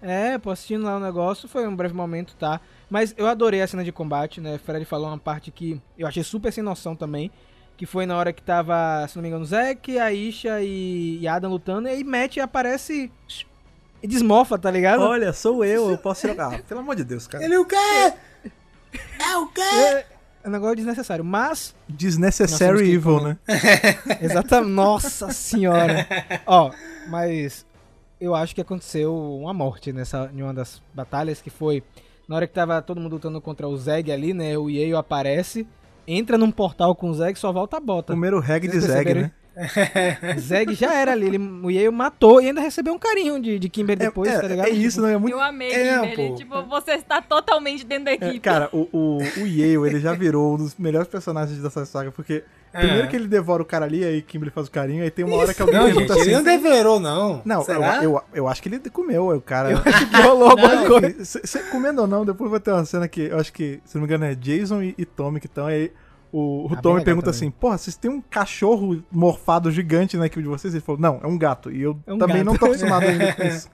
É, 0.00 0.38
pô, 0.38 0.50
assistindo 0.50 0.84
lá 0.84 0.96
o 0.96 1.00
negócio, 1.00 1.48
foi 1.48 1.66
um 1.66 1.74
breve 1.74 1.94
momento, 1.94 2.34
tá? 2.36 2.60
Mas 2.88 3.12
eu 3.18 3.26
adorei 3.26 3.60
a 3.60 3.66
cena 3.66 3.82
de 3.82 3.90
combate, 3.90 4.40
né? 4.40 4.58
Fred 4.58 4.84
falou 4.84 5.08
uma 5.08 5.18
parte 5.18 5.50
que 5.50 5.80
eu 5.98 6.06
achei 6.06 6.22
super 6.22 6.52
sem 6.52 6.62
noção 6.62 6.94
também. 6.94 7.30
Que 7.76 7.86
foi 7.86 8.06
na 8.06 8.16
hora 8.16 8.32
que 8.32 8.42
tava, 8.42 9.04
se 9.08 9.16
não 9.16 9.22
me 9.22 9.28
engano, 9.28 9.44
Zack, 9.44 9.98
Aisha 9.98 10.60
e, 10.60 11.18
e 11.20 11.26
Adam 11.26 11.50
lutando, 11.50 11.88
e 11.88 11.90
aí 11.90 12.04
Matt 12.04 12.38
aparece 12.38 13.10
e 14.00 14.06
desmofa, 14.06 14.56
tá 14.58 14.70
ligado? 14.70 15.02
Olha, 15.02 15.32
sou 15.32 15.64
eu, 15.64 15.90
eu 15.90 15.98
posso 15.98 16.28
jogar. 16.28 16.62
Pelo 16.62 16.80
amor 16.80 16.94
de 16.94 17.02
Deus, 17.02 17.26
cara. 17.26 17.42
Ele 17.42 17.54
é 17.54 17.58
o 17.58 17.64
quê? 17.64 18.14
É 19.18 19.36
o 19.38 19.46
quê? 19.48 20.04
É, 20.42 20.48
um 20.48 20.50
negócio 20.50 20.76
desnecessário, 20.76 21.24
mas. 21.24 21.74
Desnecessary 21.88 22.92
evil, 22.92 23.20
né? 23.20 23.38
Exatamente. 24.20 24.72
Nossa 24.72 25.32
senhora. 25.32 26.06
Ó, 26.46 26.70
mas 27.08 27.66
eu 28.20 28.34
acho 28.34 28.54
que 28.54 28.60
aconteceu 28.60 29.14
uma 29.14 29.52
morte 29.52 29.92
nessa 29.92 30.30
em 30.34 30.42
uma 30.42 30.54
das 30.54 30.82
batalhas 30.94 31.40
que 31.40 31.50
foi 31.50 31.82
na 32.28 32.36
hora 32.36 32.46
que 32.46 32.54
tava 32.54 32.80
todo 32.80 33.00
mundo 33.00 33.14
lutando 33.14 33.40
contra 33.40 33.68
o 33.68 33.76
Zeg 33.76 34.10
ali, 34.10 34.32
né? 34.32 34.56
O 34.56 34.70
Yale 34.70 34.94
aparece, 34.94 35.66
entra 36.06 36.38
num 36.38 36.50
portal 36.50 36.94
com 36.94 37.10
o 37.10 37.14
Zeg, 37.14 37.38
só 37.38 37.52
volta 37.52 37.76
a 37.76 37.80
bota. 37.80 38.12
Primeiro 38.12 38.40
reg 38.40 38.68
de 38.68 38.80
Zeg, 38.80 39.14
né? 39.14 39.32
Zeg 40.38 40.74
já 40.74 40.94
era 40.94 41.12
ali, 41.12 41.26
ele, 41.26 41.38
o 41.38 41.70
Yale 41.70 41.90
matou 41.90 42.40
e 42.40 42.46
ainda 42.46 42.60
recebeu 42.60 42.94
um 42.94 42.98
carinho 42.98 43.40
de, 43.40 43.58
de 43.58 43.68
Kimber 43.68 43.96
é, 44.00 44.06
depois, 44.06 44.30
é, 44.30 44.40
tá 44.40 44.48
ligado? 44.48 44.66
É 44.66 44.70
isso, 44.70 45.02
né? 45.02 45.12
É 45.12 45.18
muito... 45.18 45.34
Eu 45.34 45.40
amei 45.40 45.70
é, 45.72 46.00
Kimber, 46.00 46.34
tipo, 46.36 46.62
você 46.62 46.92
está 46.92 47.20
totalmente 47.20 47.84
dentro 47.84 48.06
da 48.06 48.12
é, 48.12 48.14
equipe. 48.14 48.40
cara, 48.40 48.70
o, 48.72 48.88
o, 48.92 49.18
o 49.18 49.46
Yale, 49.46 49.88
ele 49.88 50.00
já 50.00 50.14
virou 50.14 50.54
um 50.54 50.56
dos 50.56 50.76
melhores 50.76 51.06
personagens 51.06 51.60
dessa 51.60 51.84
saga, 51.84 52.10
porque 52.10 52.44
é. 52.72 52.80
primeiro 52.80 53.08
que 53.08 53.16
ele 53.16 53.28
devora 53.28 53.62
o 53.62 53.66
cara 53.66 53.84
ali, 53.84 54.02
aí 54.02 54.22
Kimber 54.22 54.50
faz 54.50 54.68
o 54.68 54.70
carinho, 54.70 55.02
aí 55.02 55.10
tem 55.10 55.24
uma 55.24 55.36
hora 55.36 55.52
que 55.52 55.60
alguém 55.60 55.78
não, 55.78 55.84
pergunta 55.84 56.14
gente, 56.14 56.20
assim... 56.20 56.30
ele 56.30 56.36
não 56.36 56.44
devorou, 56.44 57.00
não. 57.00 57.42
Não, 57.44 57.64
eu, 57.68 58.02
eu, 58.02 58.22
eu, 58.34 58.48
acho 58.48 58.62
que 58.62 58.68
ele 58.70 58.78
comeu, 58.90 59.28
o 59.28 59.40
cara... 59.40 59.70
Eu 59.72 59.78
acho 59.84 60.08
que 60.08 60.16
rolou 60.16 60.48
alguma 60.48 60.86
coisa. 60.86 61.24
Se, 61.24 61.40
se, 61.44 61.58
comendo 61.64 62.00
ou 62.00 62.06
não, 62.06 62.24
depois 62.24 62.50
vai 62.50 62.60
ter 62.60 62.72
uma 62.72 62.84
cena 62.86 63.06
que, 63.06 63.22
eu 63.22 63.38
acho 63.38 63.52
que, 63.52 63.80
se 63.84 63.96
não 63.96 64.02
me 64.02 64.06
engano, 64.06 64.24
é 64.24 64.34
Jason 64.34 64.82
e, 64.82 64.94
e 64.96 65.04
Tommy 65.04 65.40
que 65.40 65.46
estão 65.46 65.66
aí 65.66 65.92
o, 66.32 66.66
o 66.72 66.76
Tom 66.80 66.94
me 66.94 67.04
pergunta 67.04 67.26
também. 67.26 67.36
assim: 67.36 67.50
Porra, 67.50 67.76
vocês 67.76 67.94
têm 67.94 68.10
um 68.10 68.22
cachorro 68.22 69.04
morfado 69.12 69.70
gigante 69.70 70.16
na 70.16 70.26
equipe 70.26 70.42
de 70.42 70.48
vocês? 70.48 70.72
Ele 70.72 70.82
falou: 70.82 71.00
Não, 71.00 71.20
é 71.22 71.26
um 71.26 71.36
gato. 71.36 71.70
E 71.70 71.82
eu 71.82 71.98
é 72.06 72.14
um 72.14 72.18
também 72.18 72.38
gato. 72.38 72.46
não 72.46 72.56
tô 72.56 72.64
acostumado 72.64 73.04
ainda 73.04 73.32
com 73.34 73.42
isso. 73.44 73.68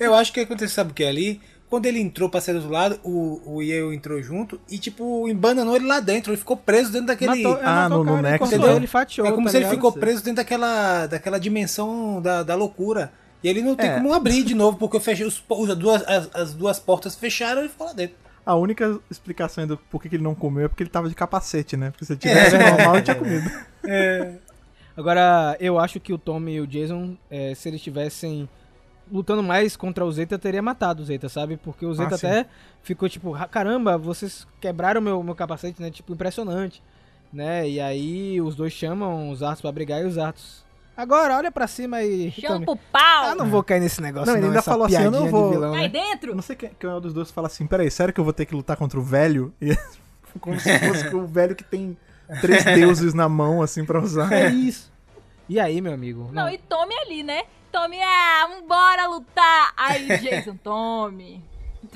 eu 0.00 0.14
acho 0.14 0.32
que 0.32 0.40
aconteceu, 0.40 0.74
sabe 0.74 0.92
o 0.92 0.94
que 0.94 1.04
é 1.04 1.08
ali? 1.08 1.40
Quando 1.68 1.86
ele 1.86 2.00
entrou 2.00 2.30
pra 2.30 2.40
sair 2.40 2.58
do 2.58 2.70
lado, 2.70 2.98
o, 3.02 3.42
o 3.44 3.62
Yale 3.62 3.94
entrou 3.94 4.22
junto 4.22 4.58
e, 4.70 4.78
tipo, 4.78 5.28
embananou 5.28 5.74
ele 5.74 5.84
lá 5.84 5.98
dentro. 5.98 6.30
Ele 6.30 6.38
ficou 6.38 6.56
preso 6.56 6.92
dentro 6.92 7.08
daquele. 7.08 7.42
Matou, 7.42 7.58
ah, 7.60 7.88
no, 7.88 8.04
no 8.04 8.22
Nexus. 8.22 8.52
Entendeu? 8.52 8.76
Ele 8.76 8.86
fatiou. 8.86 9.26
É 9.26 9.32
como 9.32 9.46
tá 9.46 9.50
se 9.50 9.56
ele 9.56 9.68
ficou 9.68 9.90
preso 9.90 10.22
dentro 10.22 10.36
daquela, 10.36 11.06
daquela 11.06 11.40
dimensão 11.40 12.22
da, 12.22 12.44
da 12.44 12.54
loucura. 12.54 13.12
E 13.42 13.48
ele 13.48 13.62
não 13.62 13.74
tem 13.74 13.90
é. 13.90 13.94
como 13.96 14.14
abrir 14.14 14.44
de 14.44 14.54
novo, 14.54 14.78
porque 14.78 14.96
eu 14.96 15.00
fechei 15.00 15.26
os, 15.26 15.42
as, 15.50 15.76
duas, 15.76 16.02
as, 16.08 16.30
as 16.32 16.54
duas 16.54 16.78
portas 16.78 17.16
fecharam 17.16 17.60
e 17.60 17.64
ele 17.64 17.68
ficou 17.68 17.86
lá 17.88 17.92
dentro. 17.92 18.16
A 18.46 18.54
única 18.54 19.00
explicação 19.10 19.66
do 19.66 19.76
por 19.76 20.00
que 20.00 20.14
ele 20.14 20.22
não 20.22 20.34
comeu 20.34 20.66
é 20.66 20.68
porque 20.68 20.84
ele 20.84 20.90
tava 20.90 21.08
de 21.08 21.14
capacete, 21.16 21.76
né? 21.76 21.90
Porque 21.90 22.04
se 22.04 22.12
ele 22.12 22.20
tivesse 22.20 22.54
é, 22.54 22.70
normal, 22.70 22.94
ele 22.94 23.04
tinha 23.04 23.16
comido. 23.16 23.50
É. 23.88 24.34
Agora, 24.96 25.56
eu 25.60 25.78
acho 25.78 26.00
que 26.00 26.12
o 26.12 26.18
Tommy 26.18 26.54
e 26.54 26.60
o 26.60 26.66
Jason, 26.66 27.16
é, 27.30 27.54
se 27.54 27.68
eles 27.68 27.80
tivessem 27.80 28.48
lutando 29.12 29.42
mais 29.42 29.76
contra 29.76 30.04
o 30.04 30.10
Zeta, 30.10 30.38
teria 30.38 30.62
matado 30.62 31.02
o 31.02 31.06
Zeta, 31.06 31.28
sabe? 31.28 31.56
Porque 31.56 31.86
o 31.86 31.94
Zeta 31.94 32.14
ah, 32.14 32.16
até 32.16 32.46
ficou 32.82 33.08
tipo, 33.08 33.32
caramba, 33.48 33.96
vocês 33.96 34.46
quebraram 34.60 35.00
meu, 35.00 35.22
meu 35.22 35.34
capacete, 35.34 35.80
né? 35.80 35.90
Tipo, 35.90 36.14
impressionante, 36.14 36.82
né? 37.32 37.68
E 37.68 37.80
aí 37.80 38.40
os 38.40 38.56
dois 38.56 38.72
chamam 38.72 39.30
os 39.30 39.42
Artos 39.42 39.60
pra 39.60 39.70
brigar 39.70 40.02
e 40.02 40.04
os 40.04 40.18
Artos 40.18 40.65
Agora, 40.96 41.36
olha 41.36 41.52
pra 41.52 41.66
cima 41.66 42.02
e. 42.02 42.30
Chama 42.32 42.64
pro 42.64 42.76
pau! 42.76 43.24
Ah, 43.26 43.34
não 43.34 43.46
vou 43.46 43.62
cair 43.62 43.80
nesse 43.80 44.00
negócio. 44.00 44.32
Não, 44.32 44.38
ele 44.38 44.46
ainda 44.46 44.62
falou 44.62 44.86
assim: 44.86 45.02
eu 45.02 45.10
não 45.10 45.28
vou. 45.28 45.50
Vilão, 45.50 45.72
Cai 45.72 45.82
né? 45.82 45.88
dentro! 45.88 46.34
não 46.34 46.42
sei 46.42 46.56
quem, 46.56 46.70
quem 46.78 46.88
é 46.88 46.94
um 46.94 47.00
dos 47.00 47.12
dois 47.12 47.30
fala 47.30 47.48
assim: 47.48 47.66
peraí, 47.66 47.90
sério 47.90 48.14
que 48.14 48.20
eu 48.20 48.24
vou 48.24 48.32
ter 48.32 48.46
que 48.46 48.54
lutar 48.54 48.78
contra 48.78 48.98
o 48.98 49.02
velho? 49.02 49.52
E, 49.60 49.76
como 50.40 50.58
se 50.58 50.78
fosse 50.78 51.14
o 51.14 51.26
velho 51.26 51.54
que 51.54 51.64
tem 51.64 51.96
três 52.40 52.64
deuses 52.74 53.12
na 53.12 53.28
mão, 53.28 53.60
assim, 53.60 53.84
pra 53.84 54.00
usar. 54.00 54.32
É 54.32 54.48
isso. 54.48 54.90
E 55.48 55.60
aí, 55.60 55.82
meu 55.82 55.92
amigo? 55.92 56.30
Não, 56.32 56.44
não 56.44 56.50
e 56.50 56.56
tome 56.56 56.94
ali, 56.98 57.22
né? 57.22 57.42
Tome, 57.70 57.98
ah, 58.00 58.48
vambora 58.48 59.06
lutar! 59.06 59.74
Aí, 59.76 60.06
Jason, 60.18 60.56
tome. 60.56 61.44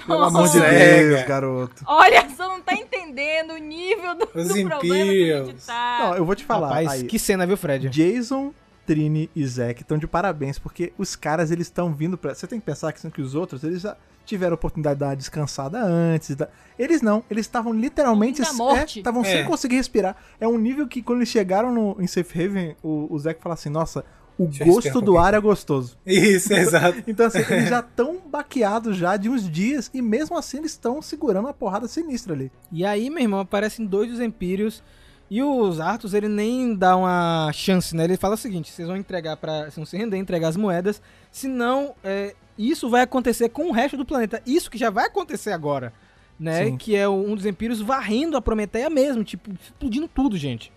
Pelo 0.06 0.22
amor 0.22 0.48
de 0.48 0.60
Deus, 0.60 1.22
garoto. 1.24 1.82
Olha, 1.86 2.28
você 2.28 2.42
não 2.42 2.60
tá 2.60 2.74
entendendo 2.74 3.54
o 3.54 3.58
nível 3.58 4.14
do, 4.14 4.30
Os 4.34 4.48
do 4.48 4.64
problema 4.68 5.10
que 5.10 5.32
a 5.32 5.44
gente 5.44 5.66
tá. 5.66 5.98
Não, 6.00 6.16
eu 6.16 6.24
vou 6.24 6.36
te 6.36 6.44
falar. 6.44 6.68
Rapaz, 6.68 6.90
aí, 6.90 7.04
que 7.04 7.18
cena, 7.18 7.46
viu, 7.46 7.56
Fred? 7.56 7.88
Jason 7.88 8.52
Trini 8.86 9.30
e 9.34 9.46
Zack 9.46 9.82
estão 9.82 9.98
de 9.98 10.06
parabéns, 10.06 10.58
porque 10.58 10.92
os 10.98 11.14
caras 11.14 11.50
eles 11.50 11.66
estão 11.66 11.92
vindo 11.92 12.18
pra. 12.18 12.34
Você 12.34 12.46
tem 12.46 12.58
que 12.58 12.66
pensar 12.66 12.92
que, 12.92 13.10
que 13.10 13.22
os 13.22 13.34
outros 13.34 13.62
eles 13.64 13.82
já 13.82 13.96
tiveram 14.24 14.52
a 14.52 14.54
oportunidade 14.54 14.94
de 14.96 15.00
dar 15.00 15.08
uma 15.08 15.16
descansada 15.16 15.82
antes. 15.82 16.36
Da... 16.36 16.48
Eles 16.78 17.02
não, 17.02 17.24
eles 17.30 17.46
estavam 17.46 17.72
literalmente. 17.72 18.42
Estavam 18.42 19.24
é, 19.24 19.32
é. 19.32 19.36
sem 19.36 19.44
conseguir 19.44 19.76
respirar. 19.76 20.16
É 20.40 20.46
um 20.46 20.58
nível 20.58 20.86
que 20.86 21.02
quando 21.02 21.18
eles 21.18 21.28
chegaram 21.28 21.72
no, 21.72 21.96
em 22.00 22.06
Safe 22.06 22.44
Haven, 22.44 22.76
o, 22.82 23.12
o 23.12 23.18
Zack 23.18 23.40
fala 23.42 23.54
assim: 23.54 23.70
nossa. 23.70 24.04
O 24.38 24.46
Deixa 24.46 24.64
gosto 24.64 24.98
um 25.00 25.02
do 25.02 25.18
ar 25.18 25.34
é 25.34 25.40
gostoso. 25.40 25.98
Isso, 26.06 26.54
exato. 26.54 27.02
então, 27.06 27.26
assim, 27.26 27.40
eles 27.40 27.68
já 27.68 27.80
estão 27.86 28.18
baqueados 28.24 28.96
já 28.96 29.14
de 29.18 29.28
uns 29.28 29.50
dias 29.50 29.90
e 29.92 30.00
mesmo 30.00 30.34
assim 30.34 30.56
eles 30.56 30.70
estão 30.70 31.02
segurando 31.02 31.44
uma 31.44 31.52
porrada 31.52 31.86
sinistra 31.86 32.32
ali. 32.32 32.50
E 32.72 32.82
aí, 32.82 33.10
meu 33.10 33.22
irmão, 33.22 33.40
aparecem 33.40 33.84
dois 33.84 34.10
dos 34.10 34.18
Empírios 34.18 34.82
e 35.30 35.42
os 35.44 35.78
Arthur, 35.78 36.12
ele 36.16 36.28
nem 36.28 36.74
dá 36.74 36.96
uma 36.96 37.52
chance, 37.52 37.94
né? 37.94 38.02
Ele 38.02 38.16
fala 38.16 38.34
o 38.34 38.38
seguinte: 38.38 38.72
vocês 38.72 38.88
vão 38.88 38.96
entregar 38.96 39.36
para, 39.36 39.62
vocês 39.62 39.76
vão 39.76 39.86
se 39.86 39.96
render, 39.96 40.16
entregar 40.16 40.48
as 40.48 40.56
moedas, 40.56 41.00
senão 41.30 41.94
é, 42.02 42.34
isso 42.58 42.90
vai 42.90 43.02
acontecer 43.02 43.48
com 43.50 43.68
o 43.68 43.72
resto 43.72 43.96
do 43.96 44.04
planeta. 44.04 44.42
Isso 44.44 44.68
que 44.68 44.76
já 44.76 44.90
vai 44.90 45.06
acontecer 45.06 45.52
agora, 45.52 45.92
né? 46.38 46.64
Sim. 46.64 46.76
Que 46.76 46.96
é 46.96 47.08
um 47.08 47.36
dos 47.36 47.46
Empírios 47.46 47.80
varrendo 47.80 48.36
a 48.36 48.42
Prometeia 48.42 48.90
mesmo, 48.90 49.22
tipo, 49.22 49.52
explodindo 49.52 50.08
tudo, 50.08 50.36
gente. 50.36 50.72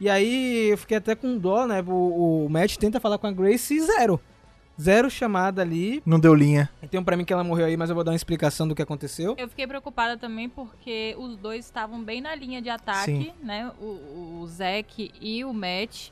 E 0.00 0.08
aí 0.08 0.68
eu 0.70 0.78
fiquei 0.78 0.98
até 0.98 1.16
com 1.16 1.36
dó, 1.36 1.66
né? 1.66 1.82
O, 1.84 2.46
o 2.46 2.48
Matt 2.48 2.76
tenta 2.76 3.00
falar 3.00 3.18
com 3.18 3.26
a 3.26 3.32
Grace 3.32 3.74
e 3.74 3.80
zero. 3.80 4.20
Zero 4.80 5.10
chamada 5.10 5.62
ali. 5.62 6.02
Não 6.06 6.20
deu 6.20 6.34
linha. 6.34 6.70
Então, 6.82 7.02
para 7.02 7.16
mim 7.16 7.24
que 7.24 7.32
ela 7.32 7.42
morreu 7.42 7.66
aí, 7.66 7.76
mas 7.76 7.90
eu 7.90 7.94
vou 7.94 8.04
dar 8.04 8.12
uma 8.12 8.16
explicação 8.16 8.68
do 8.68 8.74
que 8.74 8.82
aconteceu. 8.82 9.34
Eu 9.36 9.48
fiquei 9.48 9.66
preocupada 9.66 10.16
também 10.16 10.48
porque 10.48 11.16
os 11.18 11.36
dois 11.36 11.64
estavam 11.64 12.02
bem 12.02 12.20
na 12.20 12.34
linha 12.34 12.62
de 12.62 12.70
ataque, 12.70 13.04
Sim. 13.04 13.32
né? 13.42 13.72
O, 13.80 14.40
o 14.40 14.46
Zack 14.46 15.10
e 15.20 15.44
o 15.44 15.52
Matt. 15.52 16.10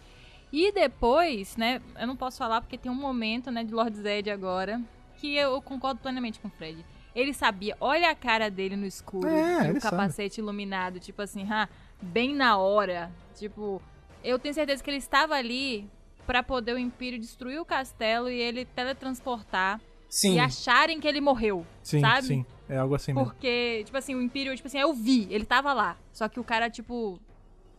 E 0.52 0.72
depois, 0.72 1.56
né? 1.56 1.80
Eu 1.98 2.06
não 2.06 2.16
posso 2.16 2.38
falar 2.38 2.60
porque 2.60 2.76
tem 2.76 2.90
um 2.90 2.94
momento, 2.94 3.50
né, 3.50 3.62
de 3.62 3.72
Lord 3.72 3.96
Zed 3.96 4.30
agora, 4.30 4.80
que 5.16 5.36
eu 5.36 5.60
concordo 5.62 6.00
plenamente 6.00 6.40
com 6.40 6.48
o 6.48 6.50
Fred. 6.50 6.84
Ele 7.14 7.32
sabia, 7.32 7.76
olha 7.80 8.10
a 8.10 8.14
cara 8.14 8.50
dele 8.50 8.76
no 8.76 8.84
escuro, 8.84 9.28
é, 9.28 9.72
o 9.72 9.80
capacete 9.80 10.36
sabe. 10.36 10.44
iluminado, 10.44 11.00
tipo 11.00 11.22
assim, 11.22 11.46
ah, 11.50 11.68
bem 12.00 12.34
na 12.34 12.58
hora. 12.58 13.10
Tipo, 13.34 13.80
eu 14.22 14.38
tenho 14.38 14.54
certeza 14.54 14.82
que 14.82 14.90
ele 14.90 14.98
estava 14.98 15.34
ali 15.34 15.88
para 16.26 16.42
poder 16.42 16.74
o 16.74 16.78
Império 16.78 17.18
destruir 17.18 17.60
o 17.60 17.64
castelo 17.64 18.28
e 18.28 18.38
ele 18.38 18.64
teletransportar 18.64 19.80
sim. 20.08 20.34
e 20.34 20.38
acharem 20.38 21.00
que 21.00 21.06
ele 21.06 21.20
morreu, 21.20 21.64
sim, 21.82 22.00
sabe? 22.00 22.26
Sim, 22.26 22.46
é 22.68 22.76
algo 22.76 22.94
assim 22.94 23.12
mesmo. 23.12 23.30
Porque, 23.30 23.82
tipo 23.84 23.96
assim, 23.96 24.14
o 24.14 24.22
Império, 24.22 24.54
tipo 24.54 24.66
assim, 24.66 24.78
eu 24.78 24.92
vi, 24.92 25.28
ele 25.30 25.44
tava 25.44 25.72
lá, 25.72 25.96
só 26.12 26.28
que 26.28 26.40
o 26.40 26.44
cara, 26.44 26.68
tipo, 26.68 27.18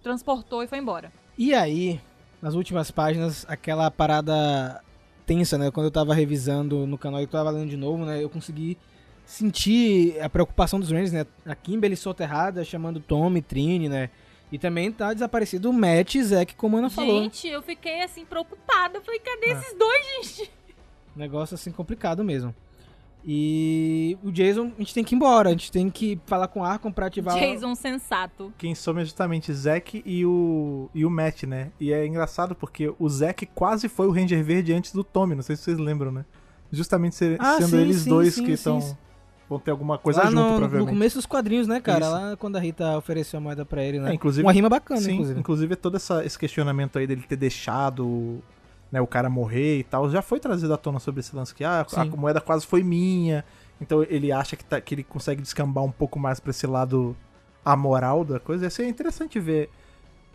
transportou 0.02 0.64
e 0.64 0.68
foi 0.68 0.78
embora. 0.78 1.12
E 1.38 1.54
aí, 1.54 2.00
nas 2.42 2.54
últimas 2.54 2.90
páginas, 2.90 3.46
aquela 3.48 3.92
parada 3.92 4.82
tensa, 5.26 5.58
né? 5.58 5.70
Quando 5.70 5.88
eu 5.88 5.92
tava 5.92 6.14
revisando 6.14 6.88
no 6.88 6.98
canal 6.98 7.20
e 7.20 7.24
eu 7.24 7.28
tava 7.28 7.52
lendo 7.52 7.70
de 7.70 7.78
novo, 7.78 8.06
né? 8.06 8.24
Eu 8.24 8.30
consegui 8.30 8.78
sentir 9.26 10.20
a 10.22 10.30
preocupação 10.30 10.80
dos 10.80 10.90
Rangers, 10.90 11.12
né? 11.12 11.26
A 11.46 11.54
Kimberly 11.54 11.98
soterrada 11.98 12.64
chamando 12.64 13.02
Tommy, 13.02 13.42
Trini, 13.42 13.90
né? 13.90 14.10
E 14.52 14.58
também 14.58 14.92
tá 14.92 15.14
desaparecido 15.14 15.70
o 15.70 15.74
Matt 15.74 16.16
e 16.16 16.24
Zack, 16.24 16.56
como 16.56 16.78
a 16.78 16.80
Ana 16.80 16.90
gente, 16.90 16.96
falou. 16.96 17.24
Gente, 17.24 17.48
eu 17.48 17.62
fiquei 17.62 18.02
assim 18.04 18.26
preocupada. 18.26 18.98
Eu 18.98 19.02
falei, 19.02 19.20
cadê 19.20 19.52
ah. 19.52 19.60
esses 19.60 19.78
dois, 19.78 20.06
gente? 20.06 20.52
Negócio 21.16 21.56
assim 21.56 21.72
complicado 21.72 22.24
mesmo. 22.24 22.56
E 23.30 24.18
o 24.24 24.32
Jason, 24.32 24.72
a 24.78 24.80
gente 24.80 24.94
tem 24.94 25.04
que 25.04 25.14
ir 25.14 25.18
embora, 25.18 25.50
a 25.50 25.52
gente 25.52 25.70
tem 25.70 25.90
que 25.90 26.18
falar 26.26 26.48
com 26.48 26.62
o 26.62 26.64
Arkham 26.64 26.94
pra 26.94 27.08
ativar. 27.08 27.38
Jason 27.38 27.76
sensato. 27.76 28.54
Quem 28.58 28.74
some 28.74 29.02
é 29.02 29.04
justamente 29.04 29.52
Zack 29.52 30.02
e 30.06 30.26
o, 30.26 30.90
e 30.96 31.04
o 31.04 31.10
Matt, 31.10 31.44
né? 31.44 31.72
E 31.78 31.92
é 31.92 32.06
engraçado 32.08 32.56
porque 32.56 32.94
o 32.98 33.10
Zack 33.10 33.46
quase 33.48 33.90
foi 33.90 34.08
o 34.08 34.12
Ranger 34.12 34.42
Verde 34.46 34.72
antes 34.72 34.94
do 34.94 35.04
Tommy, 35.04 35.36
não 35.36 35.44
sei 35.44 35.58
se 35.58 35.64
vocês 35.64 35.78
lembram, 35.78 36.10
né? 36.10 36.24
Justamente 36.72 37.16
ser, 37.16 37.36
ah, 37.40 37.58
sendo 37.58 37.72
sim, 37.72 37.78
eles 37.82 37.98
sim, 37.98 38.10
dois 38.10 38.34
sim, 38.36 38.46
que 38.46 38.52
estão 38.52 38.98
vão 39.50 39.60
ter 39.60 39.72
alguma 39.72 39.98
coisa 39.98 40.20
Lá 40.20 40.26
junto, 40.26 40.42
no, 40.42 40.48
provavelmente. 40.48 40.86
No 40.86 40.88
começo 40.88 41.16
dos 41.18 41.26
quadrinhos, 41.26 41.68
né, 41.68 41.80
cara? 41.80 42.06
Isso. 42.06 42.12
Lá 42.12 42.38
quando 42.38 42.56
a 42.58 42.60
Rita 42.60 42.98
ofereceu 42.98 43.38
a 43.38 43.42
moeda 43.42 43.66
pra 43.66 43.84
ele, 43.84 44.00
né? 44.00 44.12
É, 44.12 44.14
inclusive, 44.14 44.46
Uma 44.46 44.52
rima 44.52 44.70
bacana, 44.70 45.02
sim, 45.02 45.14
inclusive. 45.14 45.40
Inclusive, 45.40 45.76
todo 45.76 45.96
essa, 45.96 46.26
esse 46.26 46.38
questionamento 46.38 46.98
aí 47.00 47.08
dele 47.08 47.24
ter 47.28 47.38
deixado 47.38 48.42
né, 48.92 49.02
o 49.02 49.08
cara 49.08 49.30
morrer 49.30 49.80
e 49.80 49.84
tal, 49.84 50.10
já 50.10 50.22
foi 50.22 50.40
trazido 50.40 50.74
à 50.74 50.78
tona 50.78 51.00
sobre 51.00 51.20
esse 51.20 51.36
lance 51.36 51.54
que 51.54 51.64
ah, 51.64 51.86
a 51.96 52.06
moeda 52.06 52.42
quase 52.42 52.66
foi 52.66 52.84
minha. 52.84 53.44
Então 53.80 54.04
ele 54.04 54.32
acha 54.32 54.56
que, 54.56 54.66
tá, 54.66 54.82
que 54.82 54.96
ele 54.96 55.04
consegue 55.04 55.42
descambar 55.42 55.84
um 55.84 55.92
pouco 55.92 56.18
mais 56.18 56.40
pra 56.40 56.52
esse 56.52 56.66
lado 56.66 57.16
amoral 57.64 58.24
da 58.24 58.40
coisa. 58.40 58.66
Ia 58.66 58.70
ser 58.70 58.88
interessante 58.88 59.40
ver, 59.40 59.70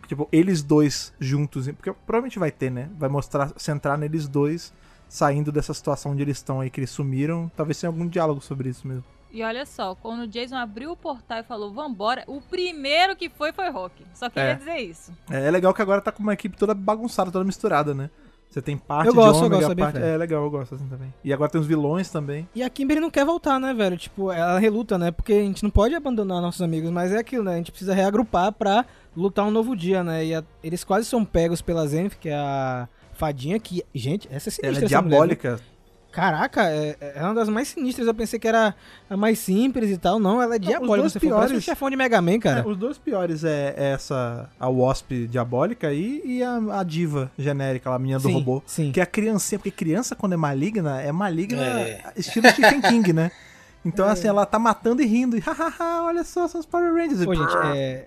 tipo, 0.07 0.27
eles 0.31 0.61
dois 0.63 1.13
juntos, 1.19 1.67
porque 1.71 1.91
provavelmente 2.05 2.39
vai 2.39 2.51
ter, 2.51 2.71
né? 2.71 2.89
Vai 2.97 3.09
mostrar, 3.09 3.51
centrar 3.57 3.97
neles 3.97 4.27
dois 4.27 4.73
saindo 5.13 5.51
dessa 5.51 5.75
situação 5.75 6.13
onde 6.13 6.23
eles 6.23 6.37
estão 6.37 6.59
aí, 6.59 6.71
que 6.71 6.79
eles 6.79 6.89
sumiram. 6.89 7.51
Talvez 7.55 7.79
tenha 7.79 7.87
algum 7.87 8.07
diálogo 8.07 8.41
sobre 8.41 8.69
isso 8.69 8.87
mesmo. 8.87 9.03
E 9.31 9.43
olha 9.43 9.63
só, 9.63 9.93
quando 9.93 10.21
o 10.21 10.27
Jason 10.27 10.55
abriu 10.55 10.91
o 10.91 10.97
portal 10.97 11.37
e 11.37 11.43
falou, 11.43 11.71
vambora, 11.71 12.23
o 12.25 12.41
primeiro 12.41 13.15
que 13.15 13.29
foi 13.29 13.53
foi 13.53 13.69
Rock. 13.69 14.03
Só 14.15 14.27
queria 14.27 14.49
é. 14.49 14.55
dizer 14.55 14.77
isso. 14.77 15.11
É, 15.29 15.45
é, 15.45 15.51
legal 15.51 15.71
que 15.71 15.83
agora 15.83 16.01
tá 16.01 16.11
com 16.11 16.23
uma 16.23 16.33
equipe 16.33 16.57
toda 16.57 16.73
bagunçada, 16.73 17.31
toda 17.31 17.45
misturada, 17.45 17.93
né? 17.93 18.09
Você 18.49 18.59
tem 18.59 18.75
parte 18.75 19.07
eu 19.07 19.13
gosto, 19.13 19.39
de 19.39 19.45
Omega, 19.45 19.55
eu 19.55 19.67
gosto, 19.67 19.79
parte... 19.79 19.99
É 19.99 20.17
legal, 20.17 20.43
eu 20.43 20.49
gosto 20.49 20.75
assim 20.75 20.87
também. 20.87 21.13
E 21.23 21.31
agora 21.31 21.51
tem 21.51 21.61
os 21.61 21.67
vilões 21.67 22.09
também. 22.09 22.49
E 22.55 22.63
a 22.63 22.69
Kimberly 22.69 22.99
não 22.99 23.11
quer 23.11 23.25
voltar, 23.25 23.59
né, 23.59 23.71
velho? 23.71 23.97
Tipo, 23.97 24.31
ela 24.31 24.57
reluta, 24.57 24.97
né? 24.97 25.11
Porque 25.11 25.33
a 25.33 25.41
gente 25.41 25.61
não 25.61 25.69
pode 25.69 25.93
abandonar 25.93 26.41
nossos 26.41 26.61
amigos, 26.61 26.89
mas 26.89 27.11
é 27.11 27.19
aquilo, 27.19 27.43
né? 27.43 27.53
A 27.53 27.57
gente 27.57 27.71
precisa 27.71 27.93
reagrupar 27.93 28.51
pra 28.51 28.83
lutar 29.15 29.45
um 29.45 29.51
novo 29.51 29.75
dia, 29.75 30.03
né? 30.03 30.25
E 30.25 30.33
a... 30.33 30.43
eles 30.63 30.83
quase 30.83 31.05
são 31.05 31.23
pegos 31.23 31.61
pela 31.61 31.87
Zenith, 31.87 32.15
que 32.19 32.29
é 32.29 32.35
a 32.35 32.87
fadinha 33.23 33.57
que, 33.57 33.83
gente, 33.95 34.27
essa 34.29 34.49
é 34.49 34.51
sinistra. 34.51 34.69
Ela 34.69 34.79
é 34.79 34.87
diabólica. 34.87 35.49
Mulher, 35.51 35.63
Caraca, 36.11 36.69
é, 36.69 36.95
é, 37.15 37.23
uma 37.23 37.33
das 37.33 37.49
mais 37.49 37.69
sinistras. 37.69 38.05
Eu 38.05 38.13
pensei 38.13 38.37
que 38.37 38.47
era 38.47 38.75
a 39.09 39.17
mais 39.17 39.39
simples 39.39 39.89
e 39.89 39.97
tal. 39.97 40.19
Não, 40.19 40.39
ela 40.39 40.57
é 40.57 40.59
diabólica. 40.59 41.09
Você 41.09 41.19
piores, 41.19 41.51
o 41.51 41.59
chefão 41.61 41.89
de 41.89 41.95
Mega 41.95 42.21
Man, 42.21 42.37
cara. 42.37 42.59
É, 42.59 42.67
os 42.67 42.77
dois 42.77 42.99
piores 42.99 43.43
é, 43.43 43.73
é 43.75 43.91
essa, 43.93 44.47
a 44.59 44.69
Wasp 44.69 45.25
diabólica 45.27 45.91
e, 45.91 46.21
e 46.23 46.43
a, 46.43 46.79
a, 46.79 46.83
diva 46.83 47.31
genérica, 47.35 47.89
a 47.89 47.97
menina 47.97 48.19
do 48.19 48.27
sim, 48.27 48.33
robô. 48.33 48.61
Sim. 48.63 48.91
Que 48.91 48.99
é 48.99 49.03
a 49.03 49.07
criancinha, 49.07 49.57
porque 49.57 49.71
criança 49.71 50.15
quando 50.15 50.33
é 50.33 50.37
maligna, 50.37 51.01
é 51.01 51.11
maligna 51.11 51.63
é. 51.63 52.13
estilo 52.15 52.47
Stephen 52.49 52.81
King, 52.81 53.11
né? 53.11 53.31
Então, 53.85 54.07
é. 54.07 54.11
assim, 54.11 54.29
ela 54.29 54.45
tá 54.45 54.57
matando 54.57 55.01
e 55.01 55.05
rindo. 55.05 55.35
E 55.35 55.41
hahaha, 55.43 56.03
olha 56.03 56.23
só, 56.23 56.47
são 56.47 56.61
os 56.61 56.65
Power 56.65 56.93
Rangers. 56.93 57.25
Pô, 57.25 57.35
gente, 57.35 57.53
é 57.75 58.05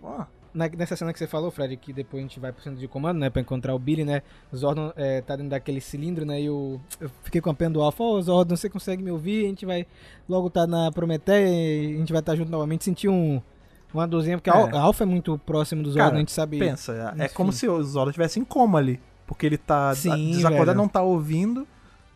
nessa 0.56 0.96
cena 0.96 1.12
que 1.12 1.18
você 1.18 1.26
falou, 1.26 1.50
Fred, 1.50 1.76
que 1.76 1.92
depois 1.92 2.20
a 2.20 2.26
gente 2.26 2.40
vai 2.40 2.50
pro 2.50 2.62
centro 2.62 2.80
de 2.80 2.88
comando, 2.88 3.18
né, 3.18 3.28
pra 3.28 3.42
encontrar 3.42 3.74
o 3.74 3.78
Billy, 3.78 4.04
né, 4.04 4.22
o 4.50 4.56
Zordon 4.56 4.92
é, 4.96 5.20
tá 5.20 5.36
dentro 5.36 5.50
daquele 5.50 5.80
cilindro, 5.80 6.24
né, 6.24 6.40
e 6.40 6.50
o, 6.50 6.80
eu 6.98 7.10
fiquei 7.22 7.40
com 7.40 7.50
a 7.50 7.54
pena 7.54 7.72
do 7.72 7.82
Alpha, 7.82 8.02
ô 8.02 8.14
oh, 8.14 8.22
Zordon, 8.22 8.56
você 8.56 8.70
consegue 8.70 9.02
me 9.02 9.10
ouvir? 9.10 9.44
A 9.44 9.48
gente 9.48 9.66
vai 9.66 9.86
logo 10.28 10.48
tá 10.48 10.66
na 10.66 10.90
Prometeia 10.90 11.94
a 11.96 11.98
gente 11.98 12.12
vai 12.12 12.20
estar 12.20 12.32
tá 12.32 12.36
junto 12.36 12.50
novamente, 12.50 12.84
sentir 12.84 13.08
um, 13.08 13.40
uma 13.92 14.08
dorzinha, 14.08 14.38
porque 14.38 14.50
é. 14.50 14.52
a 14.52 14.80
Alpha 14.80 15.04
é 15.04 15.06
muito 15.06 15.38
próximo 15.38 15.82
do 15.82 15.90
Zordon, 15.90 16.04
Cara, 16.04 16.16
a 16.16 16.18
gente 16.20 16.32
sabe... 16.32 16.58
pensa, 16.58 17.14
é, 17.18 17.24
é 17.24 17.28
como 17.28 17.52
se 17.52 17.68
o 17.68 17.82
Zordon 17.82 18.10
estivesse 18.10 18.40
em 18.40 18.44
coma 18.44 18.78
ali, 18.78 18.98
porque 19.26 19.44
ele 19.44 19.58
tá 19.58 19.94
Sim, 19.94 20.32
desacordado, 20.32 20.78
não 20.78 20.88
tá 20.88 21.02
ouvindo, 21.02 21.66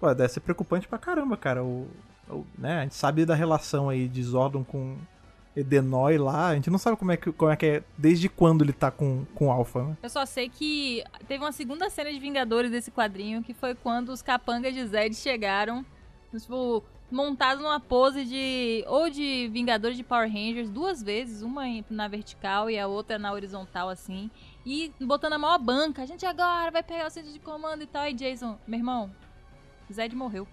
Pô, 0.00 0.14
deve 0.14 0.32
ser 0.32 0.40
preocupante 0.40 0.88
pra 0.88 0.98
caramba, 0.98 1.36
cara, 1.36 1.62
o, 1.62 1.86
o, 2.30 2.46
né, 2.58 2.78
a 2.78 2.82
gente 2.84 2.94
sabe 2.94 3.26
da 3.26 3.34
relação 3.34 3.90
aí 3.90 4.08
de 4.08 4.22
Zordon 4.22 4.64
com 4.64 4.96
Edenoi 5.56 6.16
lá, 6.18 6.48
a 6.48 6.54
gente 6.54 6.70
não 6.70 6.78
sabe 6.78 6.96
como 6.96 7.12
é 7.12 7.16
que, 7.16 7.32
como 7.32 7.50
é, 7.50 7.56
que 7.56 7.66
é, 7.66 7.82
desde 7.98 8.28
quando 8.28 8.62
ele 8.62 8.72
tá 8.72 8.90
com, 8.90 9.24
com 9.34 9.50
Alpha, 9.50 9.82
né? 9.82 9.96
Eu 10.02 10.08
só 10.08 10.24
sei 10.24 10.48
que 10.48 11.02
teve 11.26 11.42
uma 11.42 11.52
segunda 11.52 11.90
cena 11.90 12.12
de 12.12 12.20
Vingadores 12.20 12.70
desse 12.70 12.90
quadrinho, 12.90 13.42
que 13.42 13.52
foi 13.52 13.74
quando 13.74 14.10
os 14.10 14.22
capangas 14.22 14.72
de 14.72 14.86
Zed 14.86 15.14
chegaram 15.14 15.84
Tipo, 16.38 16.84
montado 17.10 17.60
numa 17.60 17.80
pose 17.80 18.24
de. 18.24 18.84
ou 18.86 19.10
de 19.10 19.48
Vingadores 19.52 19.96
de 19.96 20.04
Power 20.04 20.30
Rangers 20.30 20.70
duas 20.70 21.02
vezes, 21.02 21.42
uma 21.42 21.64
na 21.90 22.06
vertical 22.06 22.70
e 22.70 22.78
a 22.78 22.86
outra 22.86 23.18
na 23.18 23.32
horizontal, 23.32 23.88
assim. 23.88 24.30
E 24.64 24.92
botando 25.00 25.32
a 25.32 25.38
maior 25.38 25.58
banca. 25.58 26.02
A 26.02 26.06
gente 26.06 26.24
agora 26.24 26.70
vai 26.70 26.82
pegar 26.82 27.06
o 27.06 27.10
centro 27.10 27.32
de 27.32 27.40
comando 27.40 27.82
e 27.82 27.86
tal. 27.86 28.06
E 28.06 28.14
Jason, 28.14 28.58
meu 28.66 28.78
irmão, 28.78 29.10
Zed 29.92 30.14
morreu. 30.14 30.46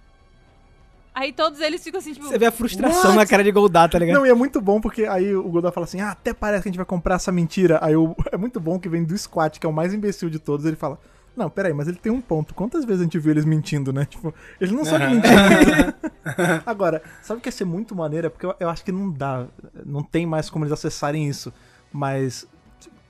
Aí 1.18 1.34
todos 1.34 1.60
eles 1.62 1.84
ficam 1.84 1.98
assim, 1.98 2.14
tipo. 2.14 2.28
Você 2.28 2.38
vê 2.38 2.46
a 2.46 2.52
frustração 2.52 3.10
What? 3.10 3.16
na 3.16 3.26
cara 3.26 3.44
de 3.44 3.52
Goldar, 3.52 3.90
tá 3.90 3.98
ligado? 3.98 4.18
Não, 4.18 4.26
e 4.28 4.30
é 4.30 4.36
muito 4.36 4.62
bom 4.62 4.80
porque 4.80 5.04
aí 5.06 5.36
o 5.36 5.50
Goldar 5.50 5.72
fala 5.72 5.86
assim: 5.86 6.00
ah, 6.00 6.12
até 6.12 6.32
parece 6.32 6.62
que 6.62 6.70
a 6.70 6.72
gente 6.72 6.78
vai 6.78 6.86
comprar 6.86 7.16
essa 7.16 7.32
mentira. 7.32 7.80
Aí 7.82 7.96
o... 7.96 8.16
é 8.32 8.38
muito 8.38 8.60
bom 8.60 8.80
que 8.80 8.88
vem 8.88 9.04
do 9.04 9.18
Squat, 9.18 9.60
que 9.60 9.66
é 9.66 9.70
o 9.70 9.74
mais 9.74 9.96
imbecil 9.96 10.30
de 10.30 10.38
todos. 10.38 10.64
Ele 10.64 10.76
fala: 10.76 11.00
não, 11.36 11.50
peraí, 11.50 11.74
mas 11.74 11.88
ele 11.88 11.98
tem 11.98 12.12
um 12.12 12.22
ponto. 12.22 12.54
Quantas 12.54 12.86
vezes 12.86 13.02
a 13.02 13.04
gente 13.06 13.18
viu 13.18 13.32
eles 13.32 13.46
mentindo, 13.46 13.92
né? 13.92 14.06
Tipo, 14.10 14.32
eles 14.62 14.72
não 14.72 14.86
sabem 14.86 15.16
mentir. 15.16 15.96
Agora, 16.64 17.02
sabe 17.24 17.40
o 17.40 17.42
que 17.42 17.48
ia 17.48 17.52
ser 17.52 17.66
muito 17.66 17.96
maneiro? 17.96 18.28
É 18.28 18.30
porque 18.30 18.46
eu, 18.46 18.54
eu 18.60 18.70
acho 18.70 18.86
que 18.86 18.92
não 18.92 19.10
dá. 19.10 19.48
Não 19.84 20.04
tem 20.04 20.24
mais 20.24 20.52
como 20.52 20.66
eles 20.66 20.72
acessarem 20.72 21.28
isso. 21.28 21.52
Mas 21.92 22.46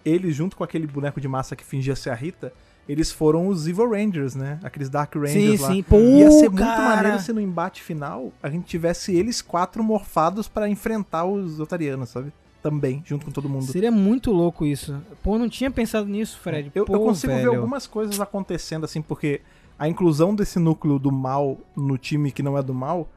ele, 0.06 0.32
junto 0.32 0.56
com 0.56 0.64
aquele 0.64 0.88
boneco 0.88 1.20
de 1.20 1.28
massa 1.28 1.58
que 1.58 1.66
fingia 1.66 1.94
ser 1.94 2.12
a 2.12 2.16
Rita 2.16 2.54
eles 2.88 3.12
foram 3.12 3.48
os 3.48 3.68
Evil 3.68 3.90
Rangers, 3.90 4.36
né? 4.36 4.60
Aqueles 4.64 4.90
Dark 4.90 5.14
Rangers 5.14 5.34
sim, 5.34 5.64
lá. 5.64 5.72
Sim, 5.72 5.84
Pô, 5.84 5.98
Ia 5.98 6.32
ser 6.32 6.52
cara. 6.52 6.66
muito 6.66 6.82
maneiro 6.82 7.20
se 7.20 7.34
no 7.34 7.42
embate 7.42 7.82
final 7.82 8.32
a 8.42 8.50
gente 8.50 8.66
tivesse 8.66 9.14
eles 9.16 9.42
quatro 9.42 9.84
morfados 9.84 10.48
para 10.48 10.70
enfrentar 10.70 11.26
os 11.26 11.60
Otarianos, 11.60 12.10
sabe? 12.10 12.32
Também, 12.62 13.04
junto 13.06 13.26
com 13.26 13.32
todo 13.32 13.48
mundo. 13.48 13.66
Seria 13.66 13.92
muito 13.92 14.32
louco 14.32 14.66
isso. 14.66 15.02
Pô, 15.22 15.38
não 15.38 15.48
tinha 15.48 15.70
pensado 15.70 16.08
nisso, 16.08 16.40
Fred. 16.40 16.72
Eu, 16.74 16.86
Pô, 16.86 16.96
eu 16.96 17.00
consigo 17.00 17.34
velho. 17.34 17.52
ver 17.52 17.58
algumas 17.58 17.86
coisas 17.86 18.20
acontecendo, 18.20 18.84
assim, 18.84 19.02
porque 19.02 19.42
a 19.78 19.88
inclusão 19.88 20.34
desse 20.34 20.58
núcleo 20.58 20.98
do 20.98 21.12
mal 21.12 21.58
no 21.76 21.98
time 21.98 22.32
que 22.32 22.42
não 22.42 22.58
é 22.58 22.64
do 22.64 22.74
mal, 22.74 23.08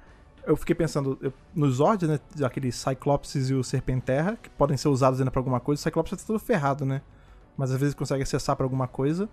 eu 0.46 0.56
fiquei 0.56 0.74
pensando 0.74 1.18
eu, 1.22 1.32
nos 1.54 1.76
Zords, 1.76 2.08
né? 2.08 2.20
Aqueles 2.44 2.76
Cyclopses 2.76 3.50
e 3.50 3.54
o 3.54 3.64
Serpenterra, 3.64 4.36
que 4.40 4.50
podem 4.50 4.76
ser 4.76 4.88
usados 4.88 5.20
ainda 5.20 5.30
pra 5.30 5.40
alguma 5.40 5.60
coisa. 5.60 5.80
O 5.80 5.82
Cyclops 5.82 6.10
tá 6.10 6.24
todo 6.26 6.38
ferrado, 6.38 6.84
né? 6.84 7.00
Mas 7.56 7.70
às 7.70 7.80
vezes 7.80 7.94
consegue 7.94 8.22
acessar 8.22 8.56
para 8.56 8.64
alguma 8.64 8.86
coisa. 8.86 9.28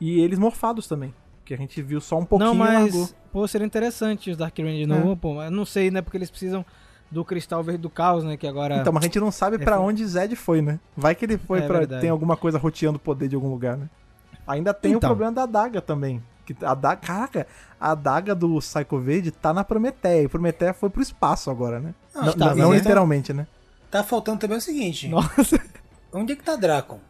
E 0.00 0.20
eles 0.20 0.38
morfados 0.38 0.86
também. 0.86 1.14
Que 1.44 1.54
a 1.54 1.56
gente 1.56 1.80
viu 1.80 2.00
só 2.00 2.18
um 2.18 2.24
pouquinho 2.24 2.50
Não, 2.50 2.54
mas, 2.54 3.14
pô, 3.32 3.46
seria 3.48 3.66
interessante 3.66 4.30
os 4.30 4.36
Dark 4.36 4.56
Ranger 4.58 4.76
de 4.76 4.86
novo, 4.86 5.12
é. 5.12 5.16
pô. 5.16 5.34
Mas 5.34 5.50
não 5.50 5.64
sei, 5.64 5.90
né? 5.90 6.02
Porque 6.02 6.16
eles 6.16 6.30
precisam 6.30 6.64
do 7.10 7.24
Cristal 7.24 7.62
Verde 7.62 7.80
do 7.80 7.90
Caos, 7.90 8.24
né? 8.24 8.36
Que 8.36 8.46
agora. 8.46 8.76
Então, 8.76 8.92
mas 8.92 9.02
a 9.02 9.06
gente 9.06 9.18
não 9.18 9.30
sabe 9.30 9.56
é 9.56 9.58
para 9.58 9.80
onde 9.80 10.06
Zed 10.06 10.36
foi, 10.36 10.60
né? 10.60 10.78
Vai 10.96 11.14
que 11.14 11.24
ele 11.24 11.38
foi 11.38 11.60
é, 11.60 11.66
para 11.66 11.86
Tem 12.00 12.10
alguma 12.10 12.36
coisa 12.36 12.58
roteando 12.58 12.96
o 12.96 13.00
poder 13.00 13.28
de 13.28 13.34
algum 13.34 13.48
lugar, 13.48 13.76
né? 13.76 13.88
Ainda 14.46 14.72
tem 14.72 14.92
então. 14.92 15.08
o 15.08 15.10
problema 15.10 15.32
da 15.32 15.42
adaga 15.42 15.80
também. 15.80 16.22
Que 16.44 16.56
a 16.62 16.72
adaga, 16.72 16.96
caraca, 16.96 17.46
a 17.78 17.92
adaga 17.92 18.34
do 18.34 18.58
Psycho 18.58 18.98
Verde 18.98 19.30
tá 19.30 19.52
na 19.52 19.62
Prometeia. 19.62 20.22
E 20.22 20.28
Prometeia 20.28 20.72
foi 20.72 20.88
pro 20.88 21.02
espaço 21.02 21.50
agora, 21.50 21.78
né? 21.80 21.94
Não, 22.14 22.24
não, 22.24 22.32
tá, 22.32 22.54
não 22.54 22.74
literalmente, 22.74 23.32
né? 23.32 23.46
Tá 23.90 24.02
faltando 24.02 24.38
também 24.38 24.56
o 24.56 24.60
seguinte. 24.60 25.08
Nossa. 25.08 25.60
Onde 26.12 26.32
é 26.32 26.36
que 26.36 26.42
tá 26.42 26.56
Dracon? 26.56 27.00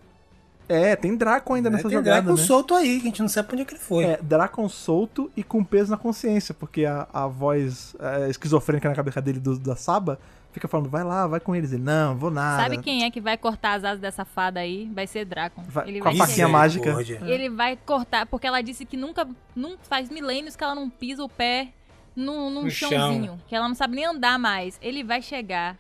É, 0.68 0.94
tem 0.94 1.16
Draco 1.16 1.54
ainda 1.54 1.68
é, 1.68 1.72
nessa 1.72 1.88
tem 1.88 1.96
jogada. 1.96 2.22
Draco 2.22 2.38
né? 2.38 2.46
solto 2.46 2.74
aí, 2.74 3.00
que 3.00 3.06
a 3.06 3.10
gente 3.10 3.22
não 3.22 3.28
sabe 3.28 3.48
pra 3.48 3.54
onde 3.54 3.62
é 3.62 3.64
que 3.64 3.74
ele 3.74 3.80
foi. 3.80 4.04
É, 4.04 4.18
Dracon 4.22 4.68
solto 4.68 5.30
e 5.36 5.42
com 5.42 5.64
peso 5.64 5.90
na 5.90 5.96
consciência, 5.96 6.54
porque 6.54 6.84
a, 6.84 7.08
a 7.12 7.26
voz 7.26 7.96
é, 7.98 8.28
esquizofrênica 8.28 8.88
na 8.88 8.94
cabeça 8.94 9.20
dele 9.22 9.40
do, 9.40 9.58
da 9.58 9.74
Saba 9.74 10.18
fica 10.52 10.68
falando, 10.68 10.88
vai 10.88 11.04
lá, 11.04 11.26
vai 11.26 11.40
com 11.40 11.54
eles. 11.54 11.72
Ele, 11.72 11.82
não, 11.82 12.16
vou 12.16 12.30
nada. 12.30 12.62
Sabe 12.62 12.78
quem 12.78 13.04
é 13.04 13.10
que 13.10 13.20
vai 13.20 13.36
cortar 13.36 13.74
as 13.74 13.84
asas 13.84 14.00
dessa 14.00 14.24
fada 14.24 14.60
aí? 14.60 14.90
Vai 14.92 15.06
ser 15.06 15.24
Dracon. 15.24 15.62
Vai, 15.68 15.88
ele 15.88 15.98
com 16.00 16.04
vai 16.04 16.14
a 16.14 16.26
faquinha 16.26 16.48
mágica. 16.48 16.96
Ele 17.22 17.48
vai 17.48 17.76
cortar, 17.76 18.26
porque 18.26 18.46
ela 18.46 18.60
disse 18.60 18.84
que 18.84 18.96
nunca, 18.96 19.26
nunca 19.54 19.78
faz 19.88 20.10
milênios 20.10 20.56
que 20.56 20.64
ela 20.64 20.74
não 20.74 20.90
pisa 20.90 21.22
o 21.22 21.28
pé 21.28 21.68
num, 22.14 22.50
num 22.50 22.64
no 22.64 22.70
chãozinho. 22.70 23.26
Chão. 23.26 23.40
Que 23.46 23.54
ela 23.54 23.68
não 23.68 23.74
sabe 23.74 23.96
nem 23.96 24.04
andar 24.04 24.38
mais. 24.38 24.78
Ele 24.82 25.02
vai 25.04 25.22
chegar 25.22 25.76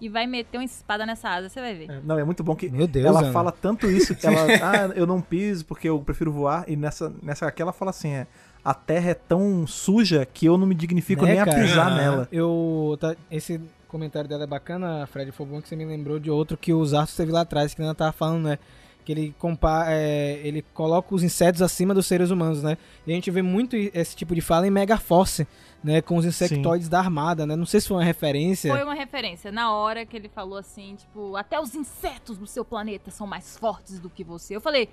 e 0.00 0.08
vai 0.08 0.26
meter 0.26 0.58
uma 0.58 0.64
espada 0.64 1.04
nessa 1.04 1.28
asa, 1.28 1.48
você 1.48 1.60
vai 1.60 1.74
ver. 1.74 1.90
É, 1.90 2.00
não, 2.02 2.18
é 2.18 2.24
muito 2.24 2.42
bom 2.42 2.56
que 2.56 2.70
Meu 2.70 2.86
Deus, 2.86 3.06
ela 3.06 3.20
Ana. 3.20 3.32
fala 3.32 3.52
tanto 3.52 3.86
isso 3.90 4.14
que 4.14 4.26
ela, 4.26 4.46
ah, 4.62 4.92
eu 4.94 5.06
não 5.06 5.20
piso 5.20 5.64
porque 5.64 5.88
eu 5.88 5.98
prefiro 6.00 6.32
voar, 6.32 6.64
e 6.66 6.76
nessa, 6.76 7.12
nessa 7.22 7.46
aqui 7.46 7.60
ela 7.60 7.72
fala 7.72 7.90
assim, 7.90 8.10
é, 8.10 8.26
a 8.64 8.74
terra 8.74 9.10
é 9.10 9.14
tão 9.14 9.66
suja 9.66 10.26
que 10.26 10.46
eu 10.46 10.56
não 10.56 10.66
me 10.66 10.74
dignifico 10.74 11.24
né, 11.24 11.34
nem 11.34 11.44
cara? 11.44 11.52
a 11.52 11.60
pisar 11.60 11.94
nela. 11.94 12.28
Eu, 12.32 12.96
tá, 13.00 13.14
esse 13.30 13.60
comentário 13.88 14.28
dela 14.28 14.44
é 14.44 14.46
bacana, 14.46 15.06
Fred, 15.06 15.32
foi 15.32 15.46
bom 15.46 15.60
que 15.60 15.68
você 15.68 15.76
me 15.76 15.84
lembrou 15.84 16.18
de 16.18 16.30
outro 16.30 16.56
que 16.56 16.72
o 16.72 16.84
Zartos 16.84 17.16
teve 17.16 17.32
lá 17.32 17.42
atrás, 17.42 17.74
que 17.74 17.82
ela 17.82 17.94
tava 17.94 18.12
falando, 18.12 18.44
né, 18.44 18.58
que 19.10 19.20
ele 19.20 19.34
compara, 19.38 19.92
é, 19.92 20.40
ele 20.44 20.62
coloca 20.72 21.12
os 21.12 21.24
insetos 21.24 21.60
acima 21.60 21.92
dos 21.92 22.06
seres 22.06 22.30
humanos, 22.30 22.62
né? 22.62 22.78
E 23.04 23.10
a 23.10 23.14
gente 23.14 23.30
vê 23.30 23.42
muito 23.42 23.74
esse 23.74 24.14
tipo 24.14 24.34
de 24.34 24.40
fala 24.40 24.68
em 24.68 24.70
Megaforce, 24.70 25.48
né, 25.82 26.00
com 26.00 26.16
os 26.16 26.24
insectoides 26.24 26.86
Sim. 26.86 26.90
da 26.90 27.00
armada, 27.00 27.44
né? 27.44 27.56
Não 27.56 27.66
sei 27.66 27.80
se 27.80 27.88
foi 27.88 27.96
uma 27.96 28.04
referência. 28.04 28.72
Foi 28.72 28.84
uma 28.84 28.94
referência. 28.94 29.50
Na 29.50 29.72
hora 29.72 30.06
que 30.06 30.16
ele 30.16 30.28
falou 30.28 30.58
assim, 30.58 30.94
tipo, 30.94 31.34
até 31.34 31.58
os 31.58 31.74
insetos 31.74 32.38
do 32.38 32.46
seu 32.46 32.64
planeta 32.64 33.10
são 33.10 33.26
mais 33.26 33.56
fortes 33.56 33.98
do 33.98 34.08
que 34.08 34.22
você. 34.22 34.54
Eu 34.54 34.60
falei, 34.60 34.88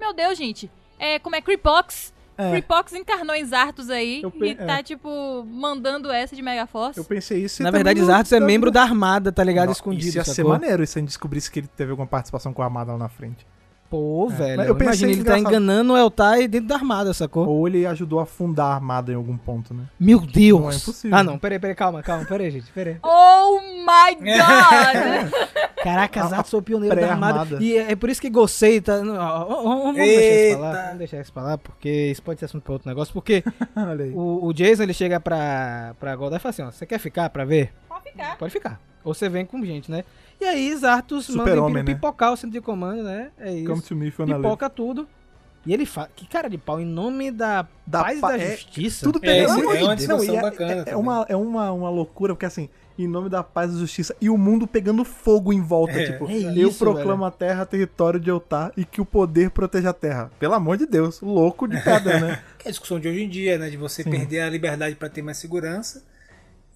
meu 0.00 0.12
Deus, 0.12 0.36
gente, 0.36 0.68
é 0.98 1.18
como 1.20 1.36
é 1.36 1.40
Creepox? 1.40 2.12
É. 2.36 2.50
Creepox 2.50 2.94
encarnou 2.94 3.36
em 3.36 3.44
Zartos 3.44 3.90
aí 3.90 4.22
e 4.42 4.54
tá, 4.54 4.78
é. 4.78 4.82
tipo, 4.82 5.44
mandando 5.44 6.10
essa 6.10 6.34
de 6.34 6.42
Megaforce. 6.42 6.98
Eu 6.98 7.04
pensei 7.04 7.44
isso. 7.44 7.62
Na 7.62 7.70
verdade, 7.70 8.02
Zartos 8.02 8.32
é 8.32 8.40
membro 8.40 8.70
da 8.70 8.82
Armada, 8.82 9.30
tá 9.30 9.44
ligado? 9.44 9.66
Não, 9.66 9.72
Escondido. 9.72 10.08
Isso 10.08 10.16
ia 10.16 10.24
sacou? 10.24 10.34
ser 10.34 10.44
maneiro 10.44 10.84
se 10.86 10.98
a 10.98 11.00
gente 11.00 11.08
descobrisse 11.08 11.50
que 11.50 11.60
ele 11.60 11.68
teve 11.68 11.90
alguma 11.90 12.08
participação 12.08 12.52
com 12.52 12.62
a 12.62 12.64
Armada 12.64 12.92
lá 12.92 12.98
na 12.98 13.08
frente. 13.08 13.46
Pô, 13.90 14.28
é. 14.30 14.34
velho. 14.36 14.62
eu 14.62 14.78
imagino 14.78 15.10
ele 15.10 15.24
tá 15.24 15.36
enganando 15.36 15.94
o 15.94 15.96
Eltai 15.96 16.46
dentro 16.46 16.68
da 16.68 16.76
armada, 16.76 17.12
sacou? 17.12 17.48
Ou 17.48 17.66
ele 17.66 17.84
ajudou 17.84 18.20
a 18.20 18.24
fundar 18.24 18.66
a 18.66 18.74
armada 18.74 19.10
em 19.10 19.16
algum 19.16 19.36
ponto, 19.36 19.74
né? 19.74 19.82
Meu 19.98 20.20
Deus! 20.20 20.60
Não 20.60 20.70
é 20.70 20.76
impossível. 20.76 21.18
Ah, 21.18 21.24
não, 21.24 21.36
peraí, 21.36 21.58
peraí, 21.58 21.74
calma, 21.74 22.00
calma, 22.00 22.24
peraí, 22.24 22.52
gente, 22.52 22.70
peraí. 22.72 22.98
Oh 23.04 23.60
my 23.60 24.14
god! 24.22 25.32
Caraca, 25.82 26.26
Zato 26.28 26.48
sou 26.48 26.62
pioneiro 26.62 26.94
da 26.94 27.10
armada. 27.10 27.58
E 27.60 27.76
é, 27.76 27.90
é 27.90 27.96
por 27.96 28.08
isso 28.08 28.20
que 28.20 28.30
gostei, 28.30 28.80
tá? 28.80 28.98
Vamos 28.98 29.96
deixar 29.96 30.22
isso 30.22 30.58
pra 30.58 30.68
lá, 30.68 30.82
vamos 30.84 30.98
deixar 30.98 31.20
isso 31.20 31.32
pra 31.32 31.42
lá, 31.42 31.58
porque 31.58 31.90
isso 31.90 32.22
pode 32.22 32.38
ser 32.38 32.44
assunto 32.44 32.62
pra 32.62 32.72
outro 32.74 32.88
negócio, 32.88 33.12
porque 33.12 33.42
o, 34.14 34.46
o, 34.46 34.52
Jason, 34.52 34.84
ele 34.84 34.94
chega 34.94 35.18
pra, 35.18 35.96
pra 35.98 36.14
Goldar 36.14 36.38
e 36.38 36.42
fala 36.42 36.50
assim, 36.50 36.62
ó, 36.62 36.70
você 36.70 36.86
quer 36.86 37.00
ficar 37.00 37.28
pra 37.30 37.44
ver? 37.44 37.72
Pode 37.88 38.04
ficar. 38.04 38.38
Pode 38.38 38.52
ficar. 38.52 38.80
Ou 39.02 39.14
você 39.14 39.28
vem 39.28 39.44
com 39.44 39.64
gente, 39.64 39.90
né? 39.90 40.04
E 40.40 40.44
aí 40.44 40.74
Zartos 40.74 41.28
manda 41.28 41.62
homem, 41.62 41.82
né? 41.82 41.94
pipocar 41.94 42.32
o 42.32 42.36
centro 42.36 42.52
de 42.52 42.60
comando, 42.60 43.02
né? 43.02 43.30
É 43.38 43.52
isso. 43.52 43.66
Come 43.66 43.82
to 43.82 43.96
me, 43.96 44.10
Pipoca 44.10 44.70
tudo. 44.70 45.06
E 45.66 45.74
ele 45.74 45.84
fala, 45.84 46.08
que 46.16 46.26
cara 46.26 46.48
de 46.48 46.56
pau, 46.56 46.80
em 46.80 46.86
nome 46.86 47.30
da, 47.30 47.66
da 47.86 48.02
paz 48.02 48.18
e 48.18 48.20
da 48.22 48.38
é, 48.38 48.50
justiça. 48.52 49.04
Tudo 49.04 49.18
é, 49.22 49.46
pelo 49.46 49.52
amor 49.52 49.76
é, 49.76 49.94
de 49.94 50.06
Deus. 50.06 50.26
Não, 50.26 50.38
é, 50.38 50.40
bacana 50.40 50.84
é, 50.86 50.90
é 50.92 50.96
uma, 50.96 51.26
é 51.28 51.36
uma, 51.36 51.70
uma 51.70 51.90
loucura, 51.90 52.34
porque 52.34 52.46
assim, 52.46 52.70
em 52.98 53.06
nome 53.06 53.28
da 53.28 53.42
paz 53.42 53.70
e 53.70 53.74
da 53.74 53.80
justiça, 53.80 54.16
e 54.18 54.30
o 54.30 54.38
mundo 54.38 54.66
pegando 54.66 55.04
fogo 55.04 55.52
em 55.52 55.60
volta, 55.60 56.00
é, 56.00 56.12
tipo, 56.12 56.30
é 56.30 56.34
isso, 56.34 56.58
eu 56.58 56.72
proclamo 56.72 57.24
velho. 57.24 57.24
a 57.24 57.30
terra 57.30 57.66
território 57.66 58.18
de 58.18 58.30
Eutá 58.30 58.72
e 58.74 58.86
que 58.86 59.02
o 59.02 59.04
poder 59.04 59.50
proteja 59.50 59.90
a 59.90 59.92
terra. 59.92 60.30
Pelo 60.38 60.54
amor 60.54 60.78
de 60.78 60.86
Deus, 60.86 61.20
louco 61.20 61.68
de 61.68 61.78
cada, 61.82 62.18
né? 62.18 62.42
É 62.64 62.68
a 62.68 62.70
discussão 62.70 63.00
de 63.00 63.08
hoje 63.08 63.22
em 63.22 63.28
dia, 63.28 63.56
né, 63.56 63.70
de 63.70 63.76
você 63.78 64.02
Sim. 64.02 64.10
perder 64.10 64.40
a 64.40 64.50
liberdade 64.50 64.94
para 64.94 65.08
ter 65.08 65.22
mais 65.22 65.38
segurança 65.38 66.02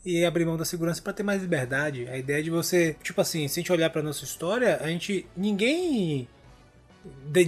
e 0.05 0.25
abrir 0.25 0.45
mão 0.45 0.57
da 0.57 0.65
segurança 0.65 1.01
para 1.01 1.13
ter 1.13 1.23
mais 1.23 1.41
liberdade. 1.41 2.07
A 2.09 2.19
ideia 2.19 2.43
de 2.43 2.51
você, 2.51 2.97
tipo 3.03 3.21
assim, 3.21 3.49
se 3.49 3.59
a 3.59 3.61
gente 3.63 3.73
olhar 3.73 3.89
para 3.91 4.03
nossa 4.03 4.25
história, 4.25 4.79
a 4.83 4.89
gente 4.89 5.27
ninguém 5.37 6.29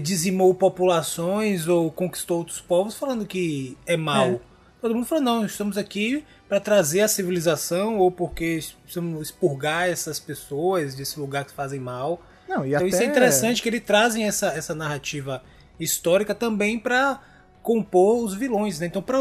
dizimou 0.02 0.54
populações 0.54 1.66
ou 1.68 1.90
conquistou 1.90 2.38
outros 2.38 2.60
povos 2.60 2.94
falando 2.94 3.26
que 3.26 3.76
é 3.86 3.96
mal. 3.96 4.26
É. 4.26 4.40
Todo 4.80 4.94
mundo 4.94 5.06
falou 5.06 5.24
não, 5.24 5.46
estamos 5.46 5.76
aqui 5.76 6.24
para 6.48 6.60
trazer 6.60 7.00
a 7.00 7.08
civilização 7.08 7.98
ou 7.98 8.10
porque 8.10 8.60
precisamos 8.82 9.20
expurgar 9.22 9.88
essas 9.88 10.20
pessoas 10.20 10.94
desse 10.94 11.18
lugar 11.18 11.44
que 11.44 11.52
fazem 11.52 11.80
mal. 11.80 12.22
Não, 12.48 12.64
então 12.64 12.78
até... 12.78 12.88
isso 12.88 13.02
é 13.02 13.04
interessante 13.04 13.62
que 13.62 13.68
eles 13.68 13.82
trazem 13.82 14.24
essa, 14.24 14.48
essa 14.48 14.74
narrativa 14.74 15.42
histórica 15.80 16.34
também 16.34 16.78
para 16.78 17.20
compor 17.62 18.22
os 18.24 18.34
vilões, 18.34 18.78
né? 18.78 18.86
Então, 18.86 19.02
para 19.02 19.18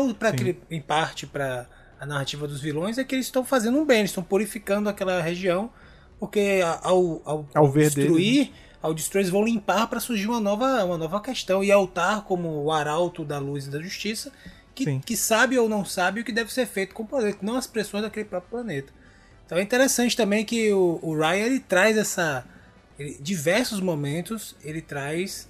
em 0.69 0.81
parte 0.81 1.25
para 1.25 1.65
a 1.99 2.05
narrativa 2.05 2.47
dos 2.47 2.61
vilões 2.61 2.97
é 2.97 3.03
que 3.03 3.15
eles 3.15 3.25
estão 3.25 3.43
fazendo 3.43 3.77
um 3.77 3.85
bem, 3.85 3.99
eles 3.99 4.11
estão 4.11 4.23
purificando 4.23 4.89
aquela 4.89 5.21
região, 5.21 5.69
porque 6.19 6.61
ao, 6.81 7.21
ao, 7.25 7.49
ao 7.53 7.71
destruir, 7.71 8.49
né? 8.49 8.53
ao 8.81 8.93
destruir, 8.93 9.21
eles 9.21 9.31
vão 9.31 9.43
limpar 9.43 9.87
para 9.87 9.99
surgir 9.99 10.27
uma 10.27 10.39
nova, 10.39 10.83
uma 10.83 10.97
nova 10.97 11.21
questão. 11.21 11.63
E 11.63 11.71
Altar, 11.71 12.23
como 12.23 12.63
o 12.63 12.71
arauto 12.71 13.23
da 13.23 13.39
luz 13.39 13.67
e 13.67 13.69
da 13.69 13.81
justiça, 13.81 14.31
que, 14.73 14.99
que 14.99 15.15
sabe 15.15 15.57
ou 15.57 15.69
não 15.69 15.85
sabe 15.85 16.21
o 16.21 16.23
que 16.23 16.31
deve 16.31 16.53
ser 16.53 16.65
feito 16.65 16.93
com 16.93 17.03
o 17.03 17.07
planeta, 17.07 17.39
não 17.41 17.55
as 17.55 17.65
pressões 17.65 18.03
daquele 18.03 18.25
próprio 18.25 18.51
planeta. 18.51 18.93
Então 19.45 19.57
é 19.57 19.61
interessante 19.61 20.17
também 20.17 20.43
que 20.43 20.71
o, 20.73 20.99
o 21.01 21.15
Ryan 21.15 21.45
ele 21.45 21.59
traz 21.59 21.97
essa. 21.97 22.45
Ele, 22.97 23.17
diversos 23.19 23.79
momentos 23.79 24.55
ele 24.63 24.81
traz 24.81 25.47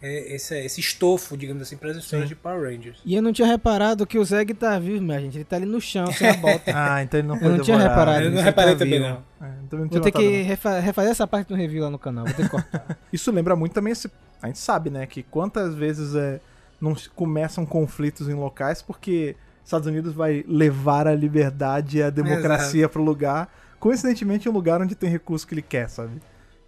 esse, 0.00 0.56
esse 0.58 0.80
estofo, 0.80 1.36
digamos 1.36 1.62
assim, 1.62 1.76
para 1.76 1.90
as 1.90 1.96
histórias 1.96 2.28
Sim. 2.28 2.34
de 2.34 2.40
Power 2.40 2.70
Rangers. 2.70 3.00
E 3.04 3.14
eu 3.14 3.22
não 3.22 3.32
tinha 3.32 3.48
reparado 3.48 4.06
que 4.06 4.18
o 4.18 4.24
Zeg 4.24 4.54
tá 4.54 4.78
vivo, 4.78 5.02
minha 5.02 5.20
gente. 5.20 5.38
Ele 5.38 5.44
tá 5.44 5.56
ali 5.56 5.66
no 5.66 5.80
chão, 5.80 6.06
sem 6.12 6.28
a 6.28 6.34
bota. 6.34 6.70
ah, 6.74 7.02
então 7.02 7.18
ele 7.18 7.26
não 7.26 7.36
foi 7.36 7.48
Eu 7.48 7.56
não 7.56 7.64
tinha 7.64 7.78
reparado. 7.78 8.24
Eu 8.24 8.30
não 8.30 8.42
reparei 8.42 8.74
tá 8.74 8.78
também, 8.78 9.00
não. 9.00 9.22
É, 9.40 9.50
então 9.66 9.78
não 9.80 9.88
Vou 9.88 10.00
ter 10.00 10.12
que 10.12 10.42
refa 10.42 10.78
refazer 10.78 11.10
essa 11.10 11.26
parte 11.26 11.48
do 11.48 11.54
review 11.54 11.82
lá 11.82 11.90
no 11.90 11.98
canal. 11.98 12.24
Vou 12.24 12.34
ter 12.34 12.44
que 12.44 12.48
cortar. 12.48 12.96
Isso 13.12 13.30
lembra 13.32 13.56
muito 13.56 13.72
também 13.72 13.92
esse. 13.92 14.10
A 14.40 14.46
gente 14.46 14.58
sabe, 14.60 14.88
né, 14.88 15.04
que 15.04 15.24
quantas 15.24 15.74
vezes 15.74 16.14
é, 16.14 16.40
não 16.80 16.94
começam 17.16 17.66
conflitos 17.66 18.28
em 18.28 18.34
locais 18.34 18.80
porque 18.80 19.34
Estados 19.64 19.86
Unidos 19.86 20.14
vai 20.14 20.44
levar 20.48 21.06
a 21.06 21.14
liberdade 21.14 21.98
e 21.98 22.02
a 22.02 22.08
democracia 22.08 22.88
para 22.88 23.00
o 23.00 23.04
lugar, 23.04 23.52
coincidentemente 23.78 24.48
um 24.48 24.52
lugar 24.52 24.80
onde 24.80 24.94
tem 24.94 25.10
recurso 25.10 25.46
que 25.46 25.54
ele 25.54 25.62
quer, 25.62 25.90
sabe? 25.90 26.22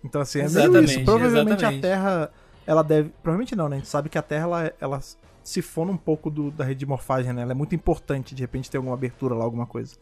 Então 0.05 0.21
assim, 0.21 0.41
é 0.41 0.49
meio 0.49 0.85
isso. 0.85 1.05
Provavelmente 1.05 1.61
exatamente. 1.61 1.87
a 1.87 1.89
Terra, 1.89 2.31
ela 2.67 2.83
deve, 2.83 3.11
provavelmente 3.23 3.57
não, 3.57 3.69
né? 3.69 3.77
A 3.77 3.79
gente 3.79 3.89
sabe 3.89 4.09
que 4.09 4.19
a 4.19 4.23
Terra 4.23 4.45
ela, 4.45 4.73
ela 4.81 5.01
sifona 5.43 5.93
um 5.93 5.97
pouco 5.97 6.31
do, 6.31 6.51
da 6.51 6.65
rede 6.65 6.81
de 6.81 6.87
morfagem, 6.87 7.33
né? 7.33 7.43
Ela 7.43 7.53
é 7.53 7.55
muito 7.55 7.75
importante, 7.75 8.35
de 8.35 8.43
repente 8.43 8.71
ter 8.71 8.77
alguma 8.77 8.95
abertura 8.95 9.35
lá, 9.35 9.45
alguma 9.45 9.67
coisa. 9.67 9.97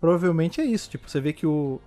Provavelmente 0.00 0.60
é 0.60 0.64
isso, 0.64 0.90
tipo, 0.90 1.08
você 1.08 1.20
vê 1.20 1.32
que 1.32 1.46
o 1.46 1.80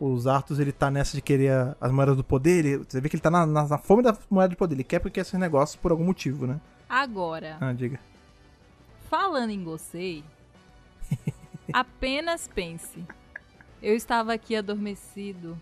os 0.00 0.26
Arthur 0.26 0.60
ele 0.60 0.72
tá 0.72 0.90
nessa 0.90 1.16
de 1.16 1.20
querer 1.20 1.76
as 1.80 1.90
moedas 1.90 2.16
do 2.16 2.22
poder, 2.22 2.64
ele, 2.64 2.76
você 2.78 3.00
vê 3.00 3.08
que 3.08 3.16
ele 3.16 3.22
tá 3.22 3.30
na, 3.30 3.44
na, 3.44 3.66
na 3.66 3.78
fome 3.78 4.02
da 4.02 4.16
moeda 4.30 4.50
do 4.50 4.56
poder, 4.56 4.76
ele 4.76 4.84
quer 4.84 5.00
porque 5.00 5.14
quer 5.14 5.22
esses 5.22 5.38
negócios 5.38 5.76
por 5.76 5.90
algum 5.90 6.04
motivo, 6.04 6.46
né? 6.46 6.60
Agora. 6.88 7.56
Ah, 7.60 7.72
diga. 7.72 7.98
Falando 9.10 9.50
em 9.50 9.64
Gosei, 9.64 10.22
apenas 11.72 12.46
pense. 12.46 13.04
Eu 13.82 13.94
estava 13.94 14.32
aqui 14.32 14.54
adormecido 14.54 15.58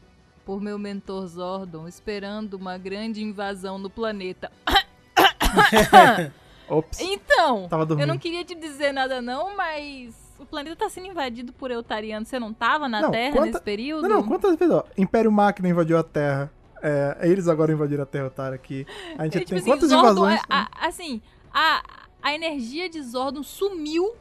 por 0.47 0.61
meu 0.61 0.79
mentor 0.79 1.27
Zordon, 1.27 1.89
esperando 1.89 2.55
uma 2.55 2.79
grande 2.79 3.21
invasão 3.21 3.79
no 3.79 3.91
planeta. 3.91 4.51
Ops. 6.71 7.01
Então, 7.01 7.69
eu 7.99 8.07
não 8.07 8.17
queria 8.17 8.45
te 8.45 8.55
dizer 8.55 8.93
nada 8.93 9.21
não, 9.21 9.57
mas 9.57 10.15
o 10.39 10.47
planeta 10.47 10.77
tá 10.77 10.89
sendo 10.89 11.09
invadido 11.09 11.53
por 11.53 11.73
eutarianos. 11.73 12.29
Você 12.29 12.39
não 12.39 12.53
tava 12.53 12.89
na 12.89 13.03
não, 13.03 13.11
Terra 13.11 13.33
quanta... 13.33 13.47
nesse 13.47 13.61
período? 13.61 14.09
Não, 14.09 14.17
não, 14.17 14.23
quantas 14.23 14.57
vezes, 14.57 14.73
ó, 14.73 14.85
Império 14.97 15.33
Máquina 15.33 15.69
invadiu 15.69 15.99
a 15.99 16.05
Terra. 16.05 16.51
É, 16.81 17.19
eles 17.23 17.49
agora 17.49 17.73
invadiram 17.73 18.05
a 18.05 18.07
Terra, 18.07 18.27
Otário, 18.27 18.55
aqui. 18.55 18.87
A 19.19 19.25
gente 19.25 19.39
é, 19.39 19.41
tipo 19.41 19.51
tem 19.51 19.59
assim, 19.59 19.69
quantas 19.69 19.89
Zordon, 19.89 20.11
invasões? 20.11 20.41
A, 20.49 20.69
a, 20.73 20.87
assim, 20.87 21.21
a, 21.53 21.83
a 22.23 22.35
energia 22.35 22.89
de 22.89 23.03
Zordon 23.03 23.43
sumiu 23.43 24.15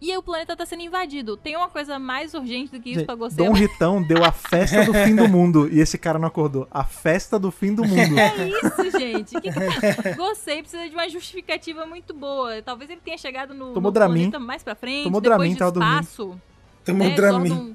e 0.00 0.16
o 0.16 0.22
planeta 0.22 0.56
tá 0.56 0.64
sendo 0.64 0.82
invadido. 0.82 1.36
Tem 1.36 1.56
uma 1.56 1.68
coisa 1.68 1.98
mais 1.98 2.32
urgente 2.32 2.70
do 2.70 2.80
que 2.80 2.90
isso 2.90 3.00
Gente, 3.00 3.06
pra 3.06 3.14
você? 3.16 3.36
Dom 3.36 3.52
Ritão 3.52 4.02
deu 4.02 4.24
a 4.24 4.30
festa 4.30 4.84
do 4.84 4.94
fim 4.94 5.14
do 5.14 5.28
mundo 5.28 5.68
e 5.72 5.80
esse 5.80 5.98
cara 5.98 6.18
não 6.18 6.28
acordou. 6.28 6.68
A 6.70 6.84
festa 6.84 7.38
do 7.38 7.50
fim 7.50 7.74
do 7.74 7.84
mundo. 7.84 7.98
É 8.18 8.48
isso, 8.48 8.98
gente. 8.98 9.40
Que 9.40 9.50
que... 9.50 10.14
Gostei, 10.16 10.60
precisa 10.60 10.88
de 10.88 10.94
uma 10.94 11.08
justificativa 11.08 11.86
muito 11.86 12.14
boa. 12.14 12.62
Talvez 12.62 12.90
ele 12.90 13.00
tenha 13.04 13.18
chegado 13.18 13.54
no, 13.54 13.72
Tomou 13.72 13.90
no 13.90 13.92
planeta 13.92 14.38
mais 14.38 14.62
pra 14.62 14.74
frente, 14.74 15.04
Tomou 15.04 15.20
depois 15.20 15.56
Dramin, 15.56 15.72
de 15.72 15.78
espaço. 15.78 16.24
Dormindo. 16.24 16.42
Tomou 16.84 17.08
né, 17.08 17.14
Dramin. 17.14 17.48
Zordon, 17.48 17.74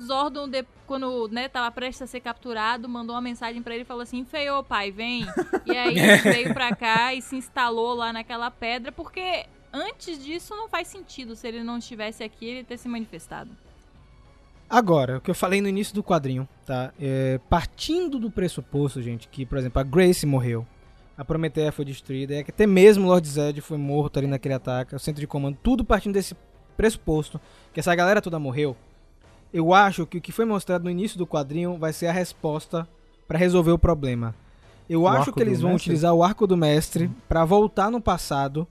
Zordon 0.00 0.48
de, 0.48 0.64
quando 0.86 1.28
né, 1.28 1.48
tava 1.48 1.70
prestes 1.70 2.02
a 2.02 2.06
ser 2.06 2.20
capturado, 2.20 2.88
mandou 2.88 3.14
uma 3.14 3.20
mensagem 3.20 3.62
para 3.62 3.74
ele 3.74 3.82
e 3.82 3.86
falou 3.86 4.02
assim: 4.02 4.24
Feio, 4.24 4.62
pai, 4.64 4.90
vem. 4.90 5.26
E 5.66 5.76
aí 5.76 5.98
ele 5.98 6.16
veio 6.16 6.54
pra 6.54 6.74
cá 6.74 7.14
e 7.14 7.22
se 7.22 7.36
instalou 7.36 7.94
lá 7.94 8.12
naquela 8.12 8.50
pedra, 8.50 8.90
porque 8.90 9.46
antes 9.72 10.22
disso 10.22 10.54
não 10.54 10.68
faz 10.68 10.88
sentido 10.88 11.34
se 11.36 11.46
ele 11.46 11.62
não 11.62 11.78
estivesse 11.78 12.22
aqui 12.22 12.46
ele 12.46 12.64
ter 12.64 12.78
se 12.78 12.88
manifestado. 12.88 13.50
Agora, 14.68 15.18
o 15.18 15.20
que 15.20 15.30
eu 15.30 15.34
falei 15.34 15.60
no 15.60 15.68
início 15.68 15.94
do 15.94 16.02
quadrinho, 16.02 16.48
tá? 16.64 16.92
É, 17.00 17.40
partindo 17.50 18.20
do 18.20 18.30
pressuposto, 18.30 19.02
gente, 19.02 19.26
que, 19.26 19.44
por 19.44 19.58
exemplo, 19.58 19.80
a 19.80 19.82
Grace 19.82 20.24
morreu, 20.24 20.64
a 21.18 21.24
Prometeia 21.24 21.72
foi 21.72 21.84
destruída, 21.84 22.36
é 22.36 22.44
que 22.44 22.52
até 22.52 22.66
mesmo 22.66 23.04
o 23.04 23.08
Lord 23.08 23.28
Zed 23.28 23.60
foi 23.60 23.76
morto 23.76 24.18
ali 24.18 24.28
naquele 24.28 24.54
ataque, 24.54 24.94
o 24.94 24.98
centro 24.98 25.20
de 25.20 25.26
comando, 25.26 25.58
tudo 25.60 25.84
partindo 25.84 26.14
desse 26.14 26.36
pressuposto, 26.76 27.40
que 27.74 27.80
essa 27.80 27.94
galera 27.94 28.22
toda 28.22 28.38
morreu, 28.38 28.76
eu 29.52 29.74
acho 29.74 30.06
que 30.06 30.18
o 30.18 30.20
que 30.20 30.30
foi 30.30 30.44
mostrado 30.44 30.84
no 30.84 30.90
início 30.90 31.18
do 31.18 31.26
quadrinho 31.26 31.76
vai 31.76 31.92
ser 31.92 32.06
a 32.06 32.12
resposta 32.12 32.88
para 33.26 33.38
resolver 33.38 33.72
o 33.72 33.78
problema. 33.78 34.34
Eu 34.88 35.02
o 35.02 35.08
acho 35.08 35.32
que 35.32 35.40
eles 35.40 35.60
vão 35.60 35.72
mestre? 35.72 35.90
utilizar 35.90 36.14
o 36.14 36.22
arco 36.22 36.46
do 36.46 36.56
mestre 36.56 37.10
para 37.28 37.44
voltar 37.44 37.90
no 37.90 38.00
passado 38.00 38.66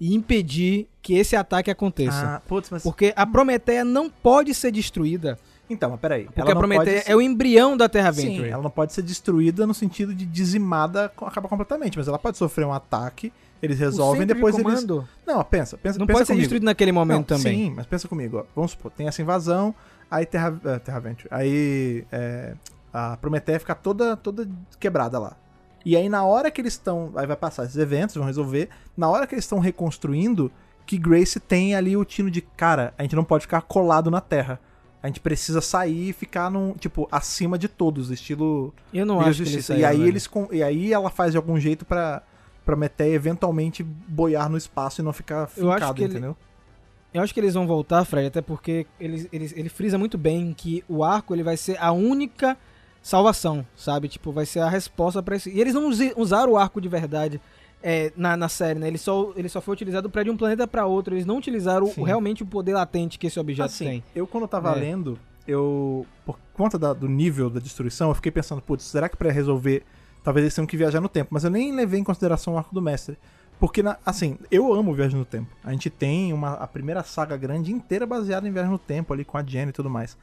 e 0.00 0.14
impedir 0.14 0.88
que 1.02 1.14
esse 1.14 1.36
ataque 1.36 1.70
aconteça. 1.70 2.36
Ah, 2.36 2.40
putz, 2.48 2.70
mas... 2.70 2.82
Porque 2.82 3.12
a 3.14 3.26
Prometeia 3.26 3.84
não 3.84 4.08
pode 4.08 4.54
ser 4.54 4.72
destruída. 4.72 5.38
Então, 5.68 5.90
mas 5.90 6.00
peraí. 6.00 6.24
Porque 6.24 6.50
a 6.50 6.56
Prometeia 6.56 7.02
ser... 7.02 7.12
é 7.12 7.14
o 7.14 7.20
embrião 7.20 7.76
da 7.76 7.88
Terra 7.88 8.10
Venture. 8.10 8.48
Sim, 8.48 8.52
ela 8.52 8.62
não 8.62 8.70
pode 8.70 8.92
ser 8.92 9.02
destruída 9.02 9.66
no 9.66 9.74
sentido 9.74 10.14
de 10.14 10.24
dizimada, 10.24 11.04
acaba 11.04 11.48
completamente, 11.48 11.96
mas 11.96 12.08
ela 12.08 12.18
pode 12.18 12.38
sofrer 12.38 12.66
um 12.66 12.72
ataque, 12.72 13.32
eles 13.62 13.78
resolvem 13.78 14.26
depois 14.26 14.56
de 14.56 14.62
eles. 14.62 14.84
Não, 15.26 15.44
pensa, 15.44 15.76
pensa, 15.76 15.98
não 15.98 16.06
pensa 16.06 16.18
pode 16.18 16.26
ser 16.26 16.36
destruído 16.36 16.64
naquele 16.64 16.92
momento 16.92 17.30
não, 17.30 17.38
também. 17.38 17.66
Sim, 17.66 17.74
mas 17.76 17.86
pensa 17.86 18.08
comigo, 18.08 18.38
ó. 18.38 18.44
vamos 18.56 18.72
supor, 18.72 18.90
tem 18.90 19.06
essa 19.06 19.20
invasão, 19.22 19.74
aí 20.10 20.26
Terra, 20.26 20.50
uh, 20.50 20.80
Terra 20.80 20.98
Venture, 20.98 21.28
aí 21.30 22.04
é, 22.10 22.54
a 22.92 23.16
Prometeia 23.18 23.60
fica 23.60 23.74
toda 23.74 24.16
toda 24.16 24.48
quebrada 24.80 25.18
lá. 25.18 25.36
E 25.84 25.96
aí, 25.96 26.08
na 26.08 26.24
hora 26.24 26.50
que 26.50 26.60
eles 26.60 26.74
estão. 26.74 27.12
Aí 27.16 27.26
vai 27.26 27.36
passar 27.36 27.64
esses 27.64 27.76
eventos, 27.76 28.16
vão 28.16 28.26
resolver. 28.26 28.68
Na 28.96 29.08
hora 29.08 29.26
que 29.26 29.34
eles 29.34 29.44
estão 29.44 29.58
reconstruindo, 29.58 30.50
que 30.86 30.98
Grace 30.98 31.38
tem 31.40 31.74
ali 31.74 31.96
o 31.96 32.04
tino 32.04 32.30
de 32.30 32.40
cara, 32.40 32.92
a 32.98 33.02
gente 33.02 33.16
não 33.16 33.24
pode 33.24 33.42
ficar 33.42 33.62
colado 33.62 34.10
na 34.10 34.20
Terra. 34.20 34.60
A 35.02 35.06
gente 35.06 35.20
precisa 35.20 35.62
sair 35.62 36.10
e 36.10 36.12
ficar 36.12 36.50
num, 36.50 36.74
tipo, 36.74 37.08
acima 37.10 37.56
de 37.56 37.68
todos, 37.68 38.10
estilo. 38.10 38.74
Eu 38.92 39.06
não 39.06 39.20
acho 39.20 39.42
que 39.44 39.72
e 39.72 39.84
aí 39.84 40.02
eles 40.02 40.28
E 40.52 40.62
aí 40.62 40.92
ela 40.92 41.08
faz 41.08 41.32
de 41.32 41.38
algum 41.38 41.58
jeito 41.58 41.84
para 41.86 42.22
Prometeia 42.64 43.14
eventualmente 43.14 43.82
boiar 43.82 44.50
no 44.50 44.58
espaço 44.58 45.00
e 45.00 45.04
não 45.04 45.12
ficar 45.12 45.46
fincado, 45.46 46.04
entendeu? 46.04 46.30
Ele... 46.30 46.50
Eu 47.12 47.22
acho 47.22 47.34
que 47.34 47.40
eles 47.40 47.54
vão 47.54 47.66
voltar, 47.66 48.04
Fred, 48.04 48.28
até 48.28 48.40
porque 48.40 48.86
ele, 49.00 49.28
ele, 49.32 49.52
ele 49.56 49.68
frisa 49.68 49.98
muito 49.98 50.16
bem 50.16 50.52
que 50.52 50.84
o 50.88 51.02
arco 51.02 51.34
ele 51.34 51.42
vai 51.42 51.56
ser 51.56 51.76
a 51.80 51.90
única 51.90 52.56
salvação, 53.02 53.66
sabe? 53.74 54.08
Tipo, 54.08 54.32
vai 54.32 54.46
ser 54.46 54.60
a 54.60 54.68
resposta 54.68 55.22
para 55.22 55.36
isso. 55.36 55.48
E 55.48 55.60
eles 55.60 55.74
não 55.74 55.90
usaram 56.16 56.52
o 56.52 56.56
arco 56.56 56.80
de 56.80 56.88
verdade 56.88 57.40
é, 57.82 58.12
na, 58.16 58.36
na 58.36 58.48
série, 58.48 58.78
né? 58.78 58.88
Ele 58.88 58.98
só, 58.98 59.32
ele 59.36 59.48
só 59.48 59.60
foi 59.60 59.74
utilizado 59.74 60.10
para 60.10 60.22
de 60.22 60.30
um 60.30 60.36
planeta 60.36 60.66
para 60.66 60.86
outro. 60.86 61.14
Eles 61.14 61.26
não 61.26 61.38
utilizaram 61.38 61.90
o, 61.96 62.02
realmente 62.02 62.42
o 62.42 62.46
poder 62.46 62.74
latente 62.74 63.18
que 63.18 63.26
esse 63.26 63.40
objeto 63.40 63.66
assim, 63.66 63.84
tem. 63.84 64.04
Eu, 64.14 64.26
quando 64.26 64.44
eu 64.44 64.48
tava 64.48 64.72
é. 64.72 64.74
lendo, 64.74 65.18
eu. 65.46 66.06
Por 66.24 66.38
conta 66.52 66.78
da, 66.78 66.92
do 66.92 67.08
nível 67.08 67.48
da 67.48 67.60
destruição, 67.60 68.10
eu 68.10 68.14
fiquei 68.14 68.30
pensando, 68.30 68.60
putz, 68.60 68.84
será 68.84 69.08
que 69.08 69.16
para 69.16 69.30
resolver. 69.30 69.82
Talvez 70.22 70.44
eles 70.44 70.54
tenham 70.54 70.66
que 70.66 70.76
viajar 70.76 71.00
no 71.00 71.08
tempo. 71.08 71.30
Mas 71.32 71.44
eu 71.44 71.50
nem 71.50 71.74
levei 71.74 71.98
em 71.98 72.04
consideração 72.04 72.54
o 72.54 72.58
arco 72.58 72.74
do 72.74 72.82
mestre. 72.82 73.16
Porque, 73.58 73.82
na, 73.82 73.98
assim, 74.04 74.38
eu 74.50 74.72
amo 74.72 74.94
Viagem 74.94 75.18
no 75.18 75.24
Tempo. 75.24 75.54
A 75.62 75.70
gente 75.70 75.90
tem 75.90 76.32
uma, 76.32 76.54
a 76.54 76.66
primeira 76.66 77.02
saga 77.02 77.36
grande 77.36 77.70
inteira 77.70 78.06
baseada 78.06 78.48
em 78.48 78.50
Viagem 78.50 78.70
no 78.70 78.78
Tempo, 78.78 79.12
ali 79.12 79.22
com 79.22 79.36
a 79.36 79.42
Jenny 79.42 79.68
e 79.68 79.72
tudo 79.72 79.90
mais. 79.90 80.16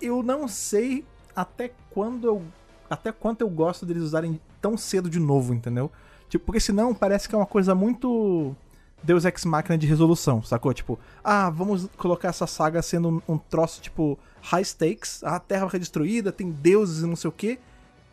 Eu 0.00 0.22
não 0.22 0.48
sei 0.48 1.04
até 1.36 1.70
quando 1.90 2.26
eu. 2.26 2.42
Até 2.88 3.12
quanto 3.12 3.42
eu 3.42 3.48
gosto 3.48 3.84
deles 3.84 4.02
usarem 4.02 4.40
tão 4.60 4.76
cedo 4.76 5.10
de 5.10 5.18
novo, 5.20 5.52
entendeu? 5.52 5.90
Tipo, 6.28 6.46
porque 6.46 6.60
senão 6.60 6.94
parece 6.94 7.28
que 7.28 7.34
é 7.34 7.38
uma 7.38 7.46
coisa 7.46 7.74
muito. 7.74 8.54
Deus 9.02 9.24
Ex 9.24 9.44
Máquina 9.44 9.76
de 9.76 9.86
resolução, 9.86 10.42
sacou? 10.42 10.72
Tipo, 10.72 10.98
ah, 11.22 11.50
vamos 11.50 11.88
colocar 11.96 12.28
essa 12.28 12.46
saga 12.46 12.80
sendo 12.80 13.22
um, 13.28 13.34
um 13.34 13.38
troço 13.38 13.80
tipo 13.80 14.18
high 14.40 14.64
stakes, 14.64 15.22
a 15.22 15.38
Terra 15.38 15.66
vai 15.66 15.78
destruída, 15.78 16.32
tem 16.32 16.50
deuses 16.50 17.02
e 17.02 17.06
não 17.06 17.16
sei 17.16 17.28
o 17.28 17.32
quê. 17.32 17.58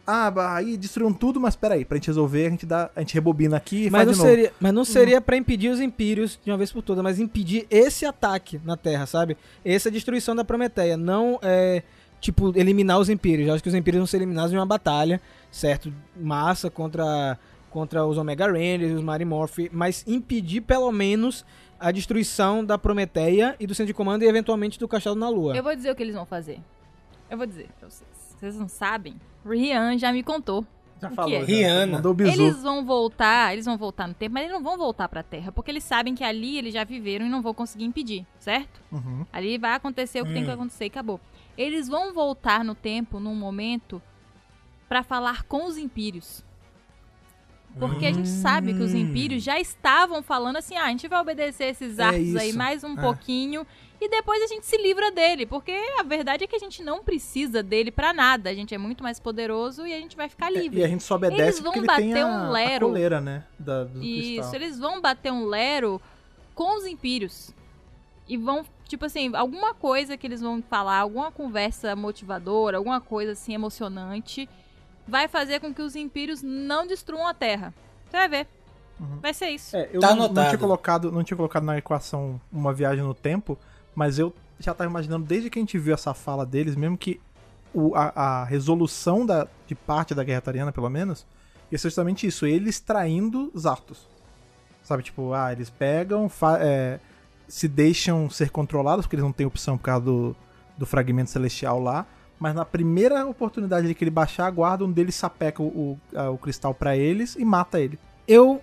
Ah, 0.05 0.31
aí 0.55 0.75
destruíram 0.75 1.13
tudo, 1.13 1.39
mas 1.39 1.55
peraí, 1.55 1.85
pra 1.85 1.95
gente 1.95 2.07
resolver, 2.07 2.47
a 2.47 2.49
gente, 2.49 2.65
dá, 2.65 2.89
a 2.93 2.99
gente 2.99 3.13
rebobina 3.13 3.55
aqui 3.55 3.85
e 3.85 3.89
mas 3.89 4.03
faz 4.03 4.17
não 4.17 4.25
seria. 4.25 4.53
Mas 4.59 4.73
não 4.73 4.85
seria 4.85 5.21
para 5.21 5.37
impedir 5.37 5.69
os 5.69 5.79
Impérios 5.79 6.37
de 6.43 6.51
uma 6.51 6.57
vez 6.57 6.71
por 6.71 6.81
todas, 6.81 7.01
mas 7.01 7.19
impedir 7.19 7.65
esse 7.69 8.05
ataque 8.05 8.59
na 8.65 8.75
Terra, 8.75 9.05
sabe? 9.05 9.37
Essa 9.63 9.89
destruição 9.89 10.35
da 10.35 10.43
Prometeia. 10.43 10.97
Não 10.97 11.39
é 11.41 11.83
tipo, 12.23 12.57
eliminar 12.57 12.97
os 12.97 13.09
Impérios. 13.09 13.47
Eu 13.47 13.53
acho 13.53 13.61
que 13.61 13.69
os 13.69 13.75
Impérios 13.75 13.99
vão 13.99 14.07
ser 14.07 14.17
eliminados 14.17 14.53
em 14.53 14.55
uma 14.55 14.65
batalha, 14.65 15.21
certo? 15.51 15.93
Massa 16.15 16.69
contra, 16.69 17.37
contra 17.69 18.05
os 18.05 18.17
Omega 18.17 18.47
Rangers 18.47 18.91
e 18.91 18.93
os 18.93 19.03
Marimorph, 19.03 19.59
mas 19.71 20.05
impedir 20.07 20.61
pelo 20.61 20.91
menos 20.91 21.45
a 21.79 21.91
destruição 21.91 22.63
da 22.63 22.77
Prometeia 22.77 23.55
e 23.59 23.67
do 23.67 23.75
centro 23.75 23.87
de 23.87 23.93
comando 23.93 24.23
e 24.23 24.27
eventualmente 24.27 24.79
do 24.79 24.87
Castelo 24.87 25.15
na 25.15 25.27
Lua. 25.27 25.55
Eu 25.55 25.61
vou 25.61 25.75
dizer 25.75 25.91
o 25.91 25.95
que 25.95 26.01
eles 26.01 26.15
vão 26.15 26.25
fazer. 26.25 26.59
Eu 27.29 27.37
vou 27.37 27.45
dizer 27.45 27.67
pra 27.77 27.89
vocês. 27.89 28.09
Vocês 28.39 28.55
não 28.55 28.69
sabem? 28.69 29.15
Rian 29.45 29.97
já 29.97 30.11
me 30.11 30.23
contou. 30.23 30.65
Já 31.03 31.09
falou. 31.09 31.33
É. 31.33 31.43
Rihanna. 31.43 32.01
Eles 32.19 32.63
vão 32.63 32.85
voltar, 32.85 33.51
eles 33.51 33.65
vão 33.65 33.77
voltar 33.77 34.07
no 34.07 34.13
tempo, 34.13 34.33
mas 34.33 34.43
eles 34.43 34.53
não 34.53 34.63
vão 34.63 34.77
voltar 34.77 35.09
pra 35.09 35.21
Terra, 35.21 35.51
porque 35.51 35.69
eles 35.69 35.83
sabem 35.83 36.15
que 36.15 36.23
ali 36.23 36.57
eles 36.57 36.73
já 36.73 36.85
viveram 36.85 37.25
e 37.25 37.29
não 37.29 37.41
vão 37.41 37.53
conseguir 37.53 37.83
impedir, 37.83 38.25
certo? 38.39 38.81
Uhum. 38.91 39.25
Ali 39.33 39.57
vai 39.57 39.73
acontecer 39.73 40.21
o 40.21 40.23
que 40.23 40.31
hum. 40.31 40.33
tem 40.33 40.43
que 40.45 40.49
hum. 40.49 40.53
acontecer 40.53 40.85
e 40.85 40.87
acabou. 40.87 41.19
Eles 41.57 41.87
vão 41.87 42.13
voltar 42.13 42.63
no 42.63 42.75
tempo 42.75 43.19
num 43.19 43.35
momento 43.35 44.01
para 44.87 45.03
falar 45.03 45.43
com 45.43 45.65
os 45.65 45.77
impérios. 45.77 46.43
Porque 47.79 48.05
hum. 48.05 48.09
a 48.09 48.11
gente 48.11 48.29
sabe 48.29 48.73
que 48.73 48.81
os 48.81 48.93
impérios 48.93 49.41
já 49.43 49.59
estavam 49.59 50.21
falando 50.21 50.57
assim: 50.57 50.75
ah, 50.75 50.85
a 50.85 50.89
gente 50.89 51.07
vai 51.07 51.19
obedecer 51.19 51.65
esses 51.65 51.97
é 51.97 52.03
arcos 52.03 52.35
aí 52.35 52.53
mais 52.53 52.83
um 52.83 52.97
é. 52.97 53.01
pouquinho 53.01 53.65
e 53.99 54.09
depois 54.09 54.43
a 54.43 54.47
gente 54.47 54.65
se 54.65 54.77
livra 54.77 55.11
dele. 55.11 55.45
Porque 55.45 55.71
a 55.97 56.03
verdade 56.03 56.43
é 56.43 56.47
que 56.47 56.55
a 56.55 56.59
gente 56.59 56.83
não 56.83 57.03
precisa 57.03 57.63
dele 57.63 57.89
para 57.89 58.13
nada. 58.13 58.49
A 58.49 58.53
gente 58.53 58.75
é 58.75 58.77
muito 58.77 59.01
mais 59.01 59.19
poderoso 59.19 59.87
e 59.87 59.93
a 59.93 59.97
gente 59.97 60.15
vai 60.15 60.29
ficar 60.29 60.51
é, 60.51 60.59
livre. 60.59 60.81
E 60.81 60.83
a 60.83 60.87
gente 60.87 61.03
só 61.03 61.15
obedece 61.15 61.41
eles 61.41 61.59
vão 61.59 61.83
bater 61.83 62.17
a, 62.17 62.27
um 62.27 62.51
lero. 62.51 62.87
Coleira, 62.87 63.21
né? 63.21 63.45
Da, 63.57 63.87
Isso, 64.01 64.49
cristal. 64.51 64.55
eles 64.55 64.79
vão 64.79 65.01
bater 65.01 65.31
um 65.31 65.45
lero 65.45 66.01
com 66.53 66.77
os 66.77 66.85
impérios. 66.85 67.53
E 68.27 68.37
vão 68.37 68.65
tipo 68.87 69.05
assim, 69.05 69.35
alguma 69.35 69.73
coisa 69.73 70.15
que 70.15 70.27
eles 70.27 70.41
vão 70.41 70.61
falar, 70.61 70.99
alguma 70.99 71.31
conversa 71.31 71.95
motivadora, 71.95 72.77
alguma 72.77 73.01
coisa 73.01 73.31
assim 73.31 73.53
emocionante, 73.53 74.47
vai 75.07 75.27
fazer 75.27 75.59
com 75.59 75.73
que 75.73 75.81
os 75.81 75.95
impérios 75.95 76.41
não 76.41 76.85
destruam 76.85 77.27
a 77.27 77.33
Terra. 77.33 77.73
Você 78.09 78.17
vai 78.17 78.29
ver. 78.29 78.47
Uhum. 78.99 79.19
Vai 79.19 79.33
ser 79.33 79.49
isso. 79.49 79.75
É, 79.75 79.89
eu 79.91 79.99
tá 79.99 80.15
não, 80.15 80.27
não, 80.27 80.45
tinha 80.45 80.57
colocado, 80.57 81.11
não 81.11 81.23
tinha 81.23 81.37
colocado 81.37 81.63
na 81.63 81.77
equação 81.77 82.39
uma 82.51 82.73
viagem 82.73 83.03
no 83.03 83.13
tempo, 83.13 83.57
mas 83.95 84.19
eu 84.19 84.33
já 84.59 84.73
tava 84.73 84.89
imaginando 84.89 85.25
desde 85.25 85.49
que 85.49 85.59
a 85.59 85.61
gente 85.61 85.77
viu 85.77 85.93
essa 85.93 86.13
fala 86.13 86.45
deles, 86.45 86.75
mesmo 86.75 86.97
que 86.97 87.19
o, 87.73 87.95
a, 87.95 88.41
a, 88.41 88.43
resolução 88.45 89.25
da, 89.25 89.47
de 89.67 89.73
parte 89.73 90.13
da 90.13 90.23
Guerra 90.23 90.41
Tariana, 90.41 90.71
pelo 90.71 90.89
menos, 90.89 91.25
ia 91.71 91.77
ser 91.77 91.87
justamente 91.87 92.27
isso, 92.27 92.45
eles 92.45 92.79
traindo 92.79 93.51
Zartos. 93.57 94.07
Sabe, 94.83 95.01
tipo, 95.01 95.33
ah, 95.33 95.51
eles 95.51 95.69
pegam, 95.69 96.29
é, 96.59 96.99
se 97.47 97.67
deixam 97.67 98.29
ser 98.29 98.49
controlados, 98.49 99.05
porque 99.05 99.15
eles 99.15 99.25
não 99.25 99.31
têm 99.31 99.45
opção 99.45 99.77
por 99.77 99.83
causa 99.83 100.05
do, 100.05 100.35
do 100.77 100.85
fragmento 100.85 101.29
celestial 101.29 101.79
lá, 101.79 102.05
mas 102.39 102.53
na 102.53 102.65
primeira 102.65 103.25
oportunidade 103.25 103.93
que 103.93 104.03
ele 104.03 104.11
baixar 104.11 104.47
a 104.47 104.51
guarda, 104.51 104.83
um 104.83 104.91
deles 104.91 105.15
sapeca 105.15 105.61
o, 105.61 105.97
o, 106.13 106.19
o 106.33 106.37
cristal 106.37 106.73
para 106.73 106.97
eles 106.97 107.35
e 107.35 107.45
mata 107.45 107.79
ele. 107.79 107.97
Eu 108.27 108.61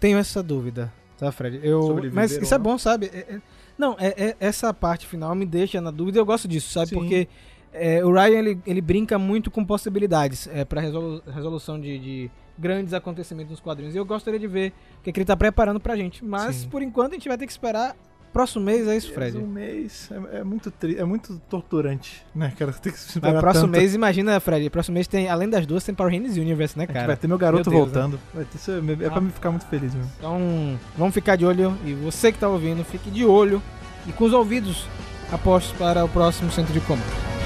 tenho 0.00 0.18
essa 0.18 0.42
dúvida, 0.42 0.92
tá, 1.18 1.30
Fred? 1.30 1.60
Eu, 1.62 1.98
mas 2.12 2.32
isso 2.32 2.54
é 2.54 2.58
bom, 2.58 2.78
sabe? 2.78 3.10
É, 3.12 3.18
é, 3.18 3.40
não, 3.76 3.96
é, 3.98 4.08
é, 4.16 4.36
essa 4.40 4.72
parte 4.72 5.06
final 5.06 5.34
me 5.34 5.46
deixa 5.46 5.80
na 5.80 5.90
dúvida 5.90 6.18
eu 6.18 6.24
gosto 6.26 6.48
disso, 6.48 6.72
sabe? 6.72 6.90
Sim. 6.90 6.94
Porque 6.94 7.28
é, 7.72 8.04
o 8.04 8.12
Ryan 8.12 8.38
ele, 8.38 8.60
ele 8.66 8.80
brinca 8.80 9.18
muito 9.18 9.50
com 9.50 9.64
possibilidades 9.64 10.48
é, 10.52 10.64
para 10.64 10.80
resolu 10.80 11.22
resolução 11.26 11.80
de, 11.80 11.98
de, 11.98 12.30
grandes 12.62 12.94
acontecimentos 12.94 13.50
nos 13.50 13.60
quadrinhos. 13.60 13.94
E 13.94 13.98
eu 13.98 14.04
gostaria 14.04 14.38
de 14.38 14.46
ver 14.46 14.72
o 15.00 15.02
que, 15.02 15.10
é 15.10 15.12
que 15.12 15.18
ele 15.18 15.26
tá 15.26 15.36
preparando 15.36 15.80
pra 15.80 15.96
gente. 15.96 16.24
Mas 16.24 16.56
Sim. 16.56 16.68
por 16.68 16.80
enquanto 16.80 17.12
a 17.12 17.14
gente 17.16 17.28
vai 17.28 17.36
ter 17.36 17.46
que 17.46 17.52
esperar 17.52 17.96
Próximo 18.32 18.64
mês 18.64 18.88
é 18.88 18.96
isso, 18.96 19.12
Fred. 19.12 19.36
Um 19.36 19.46
mês 19.46 20.08
é, 20.10 20.38
é 20.38 20.44
muito 20.44 20.70
tri, 20.70 20.96
é 20.96 21.04
muito 21.04 21.38
torturante, 21.50 22.24
né, 22.34 22.50
cara? 22.58 22.72
Tem 22.80 22.90
que 22.90 22.98
se 22.98 23.20
Mas 23.20 23.38
próximo 23.38 23.66
tanto. 23.66 23.78
mês, 23.78 23.94
imagina, 23.94 24.40
Fred. 24.40 24.70
Próximo 24.70 24.94
mês 24.94 25.06
tem, 25.06 25.28
além 25.28 25.50
das 25.50 25.66
duas, 25.66 25.84
tem 25.84 25.94
Power 25.94 26.10
Rangers 26.10 26.38
Universe, 26.38 26.78
né, 26.78 26.86
cara? 26.86 27.08
Vai 27.08 27.16
ter 27.16 27.28
meu 27.28 27.36
garoto 27.36 27.68
meu 27.68 27.80
Deus, 27.80 27.92
voltando. 27.92 28.14
Né? 28.14 28.22
Vai 28.32 28.44
ter, 28.46 28.56
isso 28.56 28.70
é, 28.70 29.06
é 29.06 29.10
pra 29.10 29.20
me 29.20 29.30
ficar 29.30 29.50
muito 29.50 29.66
feliz 29.66 29.94
mesmo. 29.94 30.10
Então, 30.18 30.80
vamos 30.96 31.12
ficar 31.12 31.36
de 31.36 31.44
olho. 31.44 31.76
E 31.84 31.92
você 31.92 32.32
que 32.32 32.38
tá 32.38 32.48
ouvindo, 32.48 32.82
fique 32.84 33.10
de 33.10 33.26
olho 33.26 33.60
e 34.06 34.12
com 34.12 34.24
os 34.24 34.32
ouvidos 34.32 34.86
apostos 35.30 35.76
para 35.76 36.02
o 36.02 36.08
próximo 36.08 36.50
centro 36.50 36.72
de 36.72 36.80
comando. 36.80 37.41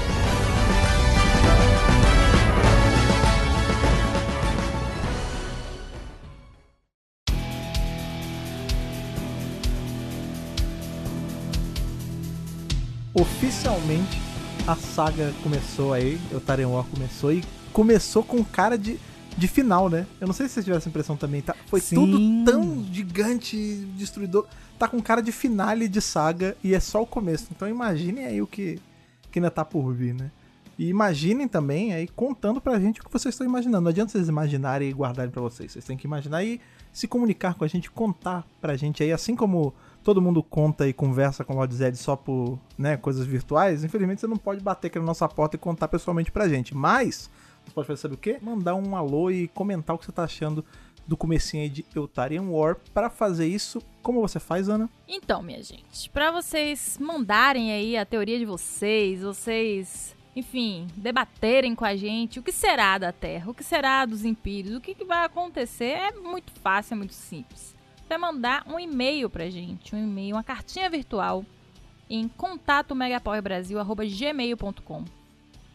Oficialmente 13.19 14.19
a 14.67 14.75
saga 14.75 15.33
começou 15.43 15.93
aí, 15.93 16.19
o 16.31 16.39
Taren 16.39 16.65
War 16.65 16.83
começou 16.85 17.31
e 17.31 17.43
começou 17.71 18.21
com 18.21 18.43
cara 18.43 18.77
de, 18.77 18.99
de 19.37 19.47
final, 19.47 19.89
né? 19.89 20.05
Eu 20.19 20.27
não 20.27 20.33
sei 20.33 20.47
se 20.47 20.55
vocês 20.55 20.65
tiveram 20.65 20.79
essa 20.79 20.89
impressão 20.89 21.15
também, 21.15 21.41
tá? 21.41 21.55
Foi 21.67 21.79
Sim. 21.79 21.95
tudo 21.95 22.19
tão 22.43 22.85
gigante, 22.91 23.57
destruidor. 23.95 24.45
Tá 24.77 24.87
com 24.87 25.01
cara 25.01 25.21
de 25.21 25.31
finale 25.31 25.87
de 25.87 26.01
saga 26.01 26.57
e 26.63 26.75
é 26.75 26.79
só 26.79 27.01
o 27.01 27.07
começo. 27.07 27.47
Então 27.51 27.67
imaginem 27.67 28.25
aí 28.25 28.41
o 28.41 28.47
que, 28.47 28.79
que 29.31 29.39
ainda 29.39 29.49
tá 29.49 29.63
por 29.63 29.93
vir, 29.93 30.13
né? 30.13 30.31
E 30.77 30.89
imaginem 30.89 31.47
também 31.47 31.93
aí 31.93 32.07
contando 32.07 32.61
pra 32.61 32.79
gente 32.79 33.01
o 33.01 33.03
que 33.03 33.11
vocês 33.11 33.33
estão 33.33 33.47
imaginando. 33.47 33.83
Não 33.83 33.89
adianta 33.89 34.11
vocês 34.11 34.27
imaginarem 34.27 34.89
e 34.89 34.93
guardarem 34.93 35.31
pra 35.31 35.41
vocês. 35.41 35.71
Vocês 35.71 35.85
têm 35.85 35.97
que 35.97 36.05
imaginar 36.05 36.43
e 36.43 36.61
se 36.93 37.07
comunicar 37.07 37.55
com 37.55 37.63
a 37.63 37.67
gente, 37.67 37.89
contar 37.89 38.45
pra 38.61 38.75
gente 38.75 39.01
aí, 39.01 39.11
assim 39.11 39.35
como 39.35 39.73
todo 40.07 40.21
mundo 40.21 40.41
conta 40.41 40.87
e 40.87 40.93
conversa 40.93 41.43
com 41.43 41.51
o 41.51 41.57
Lord 41.57 41.75
Zed 41.75 41.97
só 41.97 42.15
por 42.15 42.57
né, 42.77 42.95
coisas 42.95 43.27
virtuais, 43.27 43.83
infelizmente 43.83 44.21
você 44.21 44.27
não 44.27 44.37
pode 44.37 44.61
bater 44.61 44.87
aqui 44.87 44.97
na 44.97 45.03
nossa 45.03 45.27
porta 45.27 45.57
e 45.57 45.59
contar 45.59 45.89
pessoalmente 45.89 46.31
pra 46.31 46.47
gente. 46.47 46.73
Mas, 46.73 47.29
você 47.65 47.73
pode 47.73 47.87
fazer 47.87 47.99
sabe 48.03 48.13
o 48.13 48.17
quê? 48.17 48.39
Mandar 48.41 48.75
um 48.75 48.95
alô 48.95 49.29
e 49.29 49.49
comentar 49.49 49.93
o 49.93 49.99
que 49.99 50.05
você 50.05 50.13
tá 50.13 50.23
achando 50.23 50.63
do 51.05 51.17
comecinho 51.17 51.63
aí 51.63 51.67
de 51.67 51.85
Eutarian 51.93 52.43
War. 52.43 52.77
Para 52.93 53.09
fazer 53.09 53.47
isso, 53.47 53.81
como 54.01 54.21
você 54.21 54.39
faz, 54.39 54.69
Ana? 54.69 54.89
Então, 55.09 55.43
minha 55.43 55.61
gente, 55.61 56.09
para 56.09 56.31
vocês 56.31 56.97
mandarem 57.01 57.73
aí 57.73 57.97
a 57.97 58.05
teoria 58.05 58.39
de 58.39 58.45
vocês, 58.45 59.23
vocês, 59.23 60.15
enfim, 60.33 60.87
debaterem 60.95 61.75
com 61.75 61.83
a 61.83 61.97
gente 61.97 62.39
o 62.39 62.43
que 62.43 62.53
será 62.53 62.97
da 62.97 63.11
Terra, 63.11 63.51
o 63.51 63.53
que 63.53 63.63
será 63.63 64.05
dos 64.05 64.23
Impérios, 64.23 64.77
o 64.77 64.79
que, 64.79 64.95
que 64.95 65.03
vai 65.03 65.25
acontecer, 65.25 65.97
é 65.97 66.11
muito 66.13 66.53
fácil, 66.61 66.93
é 66.93 66.97
muito 66.97 67.13
simples 67.13 67.75
vai 68.07 68.17
mandar 68.17 68.65
um 68.67 68.79
e-mail 68.79 69.29
pra 69.29 69.49
gente, 69.49 69.95
um 69.95 69.99
e-mail, 69.99 70.35
uma 70.35 70.43
cartinha 70.43 70.89
virtual 70.89 71.45
em 72.09 72.27
contato 72.27 72.95
megapowerbrasil@gmail.com. 72.95 75.05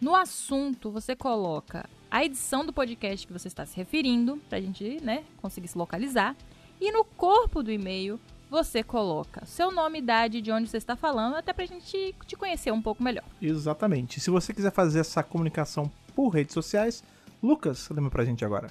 No 0.01 0.17
assunto 0.17 0.91
você 0.91 1.15
coloca 1.15 1.89
a 2.11 2.25
edição 2.25 2.67
do 2.67 2.73
podcast 2.73 3.27
que 3.27 3.33
você 3.33 3.49
está 3.49 3.65
se 3.65 3.77
referindo, 3.77 4.41
pra 4.49 4.61
gente, 4.61 4.99
né, 5.03 5.25
conseguir 5.41 5.69
se 5.69 5.79
localizar, 5.79 6.35
e 6.81 6.91
no 6.91 7.05
corpo 7.05 7.63
do 7.63 7.71
e-mail 7.71 8.19
você 8.51 8.83
coloca 8.83 9.47
seu 9.47 9.71
nome, 9.71 9.99
idade, 9.99 10.43
de 10.43 10.53
onde 10.53 10.69
você 10.69 10.77
está 10.77 10.97
falando, 10.97 11.37
até 11.37 11.53
pra 11.53 11.65
gente 11.65 12.15
te 12.27 12.37
conhecer 12.37 12.71
um 12.71 12.83
pouco 12.83 13.03
melhor. 13.03 13.25
Exatamente. 13.41 14.21
Se 14.21 14.29
você 14.29 14.53
quiser 14.53 14.73
fazer 14.73 15.01
essa 15.01 15.23
comunicação 15.23 15.91
por 16.15 16.29
redes 16.29 16.53
sociais, 16.53 17.03
Lucas, 17.43 17.89
lembra 17.89 18.11
pra 18.11 18.25
gente 18.25 18.45
agora 18.45 18.69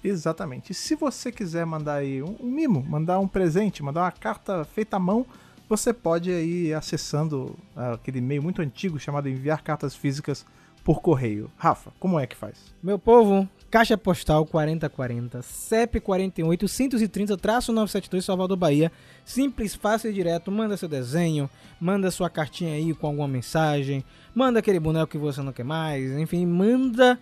Exatamente. 0.03 0.73
E 0.73 0.75
se 0.75 0.93
você 0.93 1.31
quiser 1.31 1.65
mandar 1.65 1.95
aí 1.95 2.21
um, 2.21 2.35
um 2.41 2.51
mimo, 2.51 2.83
mandar 2.83 3.17
um 3.19 3.29
presente, 3.29 3.81
mandar 3.81 4.01
uma 4.01 4.11
carta 4.11 4.65
feita 4.65 4.97
à 4.97 4.99
mão, 4.99 5.25
você 5.69 5.93
pode 5.93 6.31
ir 6.31 6.73
acessando 6.73 7.57
uh, 7.77 7.93
aquele 7.93 8.19
e-mail 8.19 8.43
muito 8.43 8.61
antigo 8.61 8.99
chamado 8.99 9.29
enviar 9.29 9.61
cartas 9.61 9.95
físicas 9.95 10.45
por 10.83 11.01
correio. 11.01 11.49
Rafa, 11.57 11.91
como 11.97 12.19
é 12.19 12.27
que 12.27 12.35
faz? 12.35 12.57
Meu 12.83 12.99
povo, 12.99 13.47
Caixa 13.69 13.95
Postal 13.95 14.45
4040, 14.47 15.41
CEP 15.43 15.99
48 15.99 16.65
130-972 16.65 18.21
Salvador, 18.21 18.57
Bahia. 18.57 18.91
Simples, 19.23 19.75
fácil 19.75 20.09
e 20.09 20.13
direto. 20.13 20.51
Manda 20.51 20.75
seu 20.75 20.89
desenho, 20.89 21.47
manda 21.79 22.09
sua 22.09 22.29
cartinha 22.29 22.73
aí 22.73 22.93
com 22.95 23.07
alguma 23.07 23.27
mensagem, 23.27 24.03
manda 24.33 24.59
aquele 24.59 24.79
boneco 24.79 25.11
que 25.11 25.17
você 25.17 25.41
não 25.41 25.53
quer 25.53 25.63
mais, 25.63 26.11
enfim, 26.17 26.45
manda 26.45 27.19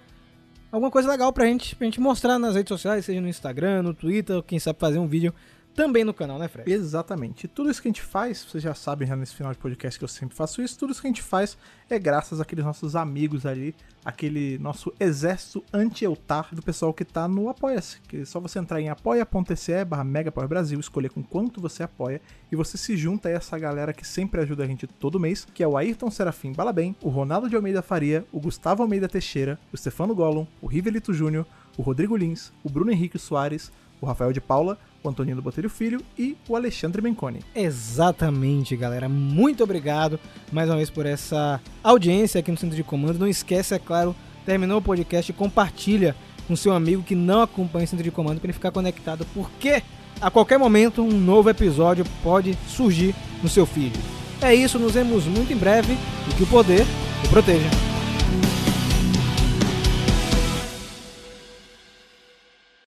alguma 0.72 0.90
coisa 0.90 1.10
legal 1.10 1.34
pra 1.34 1.45
gente, 1.45 1.76
pra 1.76 1.86
gente 1.86 1.99
mostrar 1.99 2.40
nas 2.40 2.56
redes 2.56 2.69
sociais, 2.69 3.03
seja 3.03 3.19
no 3.19 3.28
Instagram, 3.28 3.84
no 3.84 3.94
Twitter, 3.94 4.41
quem 4.44 4.57
sabe 4.57 4.80
fazer 4.80 4.99
um 4.99 5.07
vídeo 5.07 5.34
também 5.78 6.04
no 6.04 6.12
canal, 6.12 6.40
né, 6.40 6.48
Fred? 6.48 6.72
Exatamente. 6.72 7.48
Tudo 7.48 7.70
isso 7.70 7.80
que 7.80 7.88
a 7.88 7.91
gente 7.91 8.02
faz, 8.02 8.44
vocês 8.44 8.64
já 8.64 8.74
sabem 8.74 9.08
já 9.08 9.16
nesse 9.16 9.36
final 9.36 9.54
de 9.54 9.60
podcast 9.60 9.99
que 9.99 10.04
eu 10.04 10.10
sempre 10.10 10.36
faço 10.36 10.60
isso, 10.60 10.76
tudo 10.76 10.91
isso 10.91 10.99
que 10.99 11.06
a 11.06 11.12
gente 11.12 11.22
faz 11.22 11.56
é 11.88 11.99
graças 11.99 12.41
àqueles 12.41 12.66
nossos 12.66 12.95
amigos 12.95 13.45
ali, 13.45 13.76
aquele 14.04 14.58
nosso 14.58 14.91
exército 14.99 15.64
anti-eutar 15.72 16.49
do 16.52 16.64
pessoal 16.64 16.91
que 16.91 17.06
tá 17.06 17.28
no 17.28 17.48
Apoia-se. 17.48 17.99
É 18.12 18.26
só 18.26 18.40
você 18.40 18.58
entrar 18.58 18.82
em 18.82 18.90
apoia.se 18.90 19.86
barra 19.86 20.04
Brasil, 20.48 20.80
escolher 20.80 21.12
com 21.12 21.22
quanto 21.22 21.62
você 21.62 21.84
apoia 21.84 22.20
e 22.52 22.56
você 22.56 22.76
se 22.76 22.98
junta 22.98 23.30
a 23.30 23.34
essa 23.34 23.56
galera 23.60 23.94
que 23.94 24.06
sempre 24.06 24.41
ajuda 24.41 24.64
a 24.64 24.68
gente 24.68 24.88
todo 24.88 25.20
mês, 25.20 25.45
que 25.54 25.62
é 25.62 25.68
o 25.68 25.78
Ayrton 25.78 26.10
Serafim 26.10 26.54
Balabem, 26.54 26.95
o 27.04 27.10
Ronaldo 27.10 27.48
de 27.48 27.56
Almeida 27.56 27.84
Faria, 27.84 28.26
o 28.32 28.40
Gustavo 28.40 28.82
Almeida 28.82 29.08
Teixeira, 29.08 29.60
o 29.72 29.78
Stefano 29.78 30.16
Gollum, 30.16 30.48
o 30.60 30.66
Rivelito 30.66 31.14
Júnior, 31.14 31.45
o 31.78 31.84
Rodrigo 31.84 32.18
Lins, 32.18 32.52
o 32.64 32.70
Bruno 32.70 32.91
Henrique 32.91 33.20
Soares, 33.20 33.72
o 34.02 34.06
Rafael 34.06 34.32
de 34.32 34.41
Paula, 34.41 34.78
Antonino 35.09 35.41
Botelho 35.41 35.69
Filho 35.69 36.01
e 36.17 36.35
o 36.47 36.55
Alexandre 36.55 37.01
Menconi. 37.01 37.39
Exatamente, 37.55 38.75
galera. 38.75 39.07
Muito 39.07 39.63
obrigado 39.63 40.19
mais 40.51 40.69
uma 40.69 40.77
vez 40.77 40.89
por 40.89 41.05
essa 41.05 41.61
audiência 41.84 42.39
aqui 42.39 42.51
no 42.51 42.57
Centro 42.57 42.75
de 42.75 42.84
Comando. 42.84 43.19
Não 43.19 43.27
esquece, 43.27 43.73
é 43.73 43.79
claro, 43.79 44.15
terminou 44.45 44.79
o 44.79 44.81
podcast, 44.81 45.31
compartilha 45.34 46.15
com 46.47 46.55
seu 46.55 46.73
amigo 46.73 47.03
que 47.03 47.15
não 47.15 47.41
acompanha 47.41 47.85
o 47.85 47.88
Centro 47.88 48.03
de 48.03 48.11
Comando 48.11 48.39
para 48.39 48.47
ele 48.47 48.53
ficar 48.53 48.71
conectado, 48.71 49.25
porque 49.34 49.84
a 50.21 50.31
qualquer 50.31 50.57
momento 50.57 51.03
um 51.03 51.11
novo 51.11 51.49
episódio 51.49 52.05
pode 52.23 52.57
surgir 52.67 53.13
no 53.43 53.49
seu 53.49 53.65
feed. 53.65 53.93
É 54.41 54.53
isso, 54.53 54.79
nos 54.79 54.93
vemos 54.93 55.25
muito 55.25 55.51
em 55.51 55.57
breve 55.57 55.97
e 56.29 56.34
que 56.35 56.43
o 56.43 56.47
poder 56.47 56.85
o 57.25 57.29
proteja. 57.29 57.69